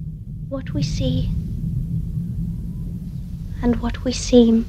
What 0.49 0.75
we 0.75 0.83
see 0.83 1.31
and 3.63 3.81
what 3.81 4.05
we 4.05 4.13
seem 4.13 4.67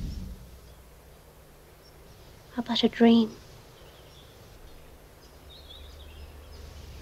are 2.58 2.64
but 2.64 2.84
a 2.84 2.90
dream. 2.90 3.32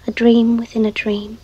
A 0.06 0.10
dream 0.10 0.56
within 0.56 0.84
a 0.84 0.92
dream. 0.92 1.38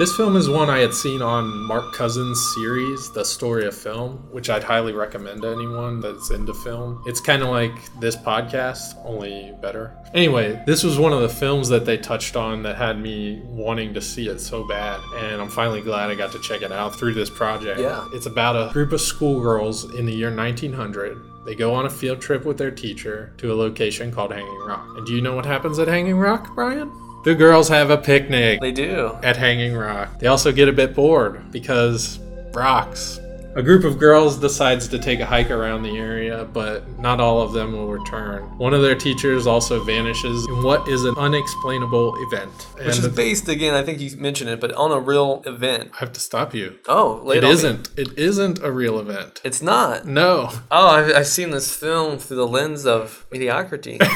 This 0.00 0.16
film 0.16 0.34
is 0.34 0.48
one 0.48 0.70
I 0.70 0.78
had 0.78 0.94
seen 0.94 1.20
on 1.20 1.62
Mark 1.64 1.92
Cousins' 1.92 2.54
series, 2.54 3.12
The 3.12 3.22
Story 3.22 3.66
of 3.66 3.76
Film, 3.76 4.16
which 4.30 4.48
I'd 4.48 4.64
highly 4.64 4.94
recommend 4.94 5.42
to 5.42 5.48
anyone 5.48 6.00
that's 6.00 6.30
into 6.30 6.54
film. 6.54 7.02
It's 7.04 7.20
kind 7.20 7.42
of 7.42 7.50
like 7.50 7.74
this 8.00 8.16
podcast, 8.16 8.96
only 9.04 9.52
better. 9.60 9.94
Anyway, 10.14 10.58
this 10.64 10.82
was 10.82 10.98
one 10.98 11.12
of 11.12 11.20
the 11.20 11.28
films 11.28 11.68
that 11.68 11.84
they 11.84 11.98
touched 11.98 12.34
on 12.34 12.62
that 12.62 12.76
had 12.76 12.98
me 12.98 13.42
wanting 13.44 13.92
to 13.92 14.00
see 14.00 14.30
it 14.30 14.40
so 14.40 14.66
bad, 14.66 15.00
and 15.16 15.38
I'm 15.38 15.50
finally 15.50 15.82
glad 15.82 16.08
I 16.08 16.14
got 16.14 16.32
to 16.32 16.40
check 16.40 16.62
it 16.62 16.72
out 16.72 16.98
through 16.98 17.12
this 17.12 17.28
project. 17.28 17.78
Yeah. 17.78 18.08
It's 18.14 18.24
about 18.24 18.56
a 18.56 18.72
group 18.72 18.92
of 18.92 19.02
schoolgirls 19.02 19.94
in 19.96 20.06
the 20.06 20.14
year 20.14 20.34
1900. 20.34 21.44
They 21.44 21.54
go 21.54 21.74
on 21.74 21.84
a 21.84 21.90
field 21.90 22.22
trip 22.22 22.46
with 22.46 22.56
their 22.56 22.70
teacher 22.70 23.34
to 23.36 23.52
a 23.52 23.54
location 23.54 24.10
called 24.10 24.32
Hanging 24.32 24.60
Rock. 24.60 24.96
And 24.96 25.06
do 25.06 25.12
you 25.12 25.20
know 25.20 25.34
what 25.34 25.44
happens 25.44 25.78
at 25.78 25.88
Hanging 25.88 26.16
Rock, 26.16 26.54
Brian? 26.54 26.90
The 27.24 27.34
girls 27.34 27.68
have 27.68 27.90
a 27.90 27.98
picnic 27.98 28.60
They 28.60 28.72
do. 28.72 29.16
at 29.22 29.36
Hanging 29.36 29.74
Rock. 29.76 30.18
They 30.18 30.26
also 30.26 30.52
get 30.52 30.68
a 30.68 30.72
bit 30.72 30.94
bored 30.94 31.50
because 31.52 32.18
rocks. 32.54 33.20
A 33.56 33.62
group 33.64 33.82
of 33.82 33.98
girls 33.98 34.38
decides 34.38 34.86
to 34.88 34.98
take 34.98 35.18
a 35.18 35.26
hike 35.26 35.50
around 35.50 35.82
the 35.82 35.98
area, 35.98 36.44
but 36.52 36.86
not 37.00 37.20
all 37.20 37.42
of 37.42 37.52
them 37.52 37.72
will 37.72 37.88
return. 37.88 38.44
One 38.58 38.72
of 38.72 38.80
their 38.80 38.94
teachers 38.94 39.44
also 39.48 39.82
vanishes 39.82 40.46
in 40.48 40.62
what 40.62 40.86
is 40.88 41.04
an 41.04 41.14
unexplainable 41.18 42.14
event. 42.28 42.52
Which 42.76 42.86
is 42.98 43.04
And 43.04 43.14
based, 43.16 43.48
again, 43.48 43.74
I 43.74 43.82
think 43.82 44.00
you 44.00 44.16
mentioned 44.18 44.50
it, 44.50 44.60
but 44.60 44.72
on 44.74 44.92
a 44.92 45.00
real 45.00 45.42
event. 45.46 45.90
I 45.94 45.98
have 45.98 46.12
to 46.12 46.20
stop 46.20 46.54
you. 46.54 46.78
Oh, 46.86 47.28
It 47.32 47.38
on 47.42 47.50
me. 47.50 47.50
isn't. 47.50 47.90
It 47.96 48.16
isn't 48.16 48.62
a 48.62 48.70
real 48.70 49.00
event. 49.00 49.40
It's 49.44 49.60
not. 49.60 50.06
No. 50.06 50.50
Oh, 50.70 50.86
I've, 50.86 51.12
I've 51.14 51.26
seen 51.26 51.50
this 51.50 51.74
film 51.76 52.18
through 52.18 52.36
the 52.36 52.46
lens 52.46 52.86
of 52.86 53.26
mediocrity. 53.32 53.98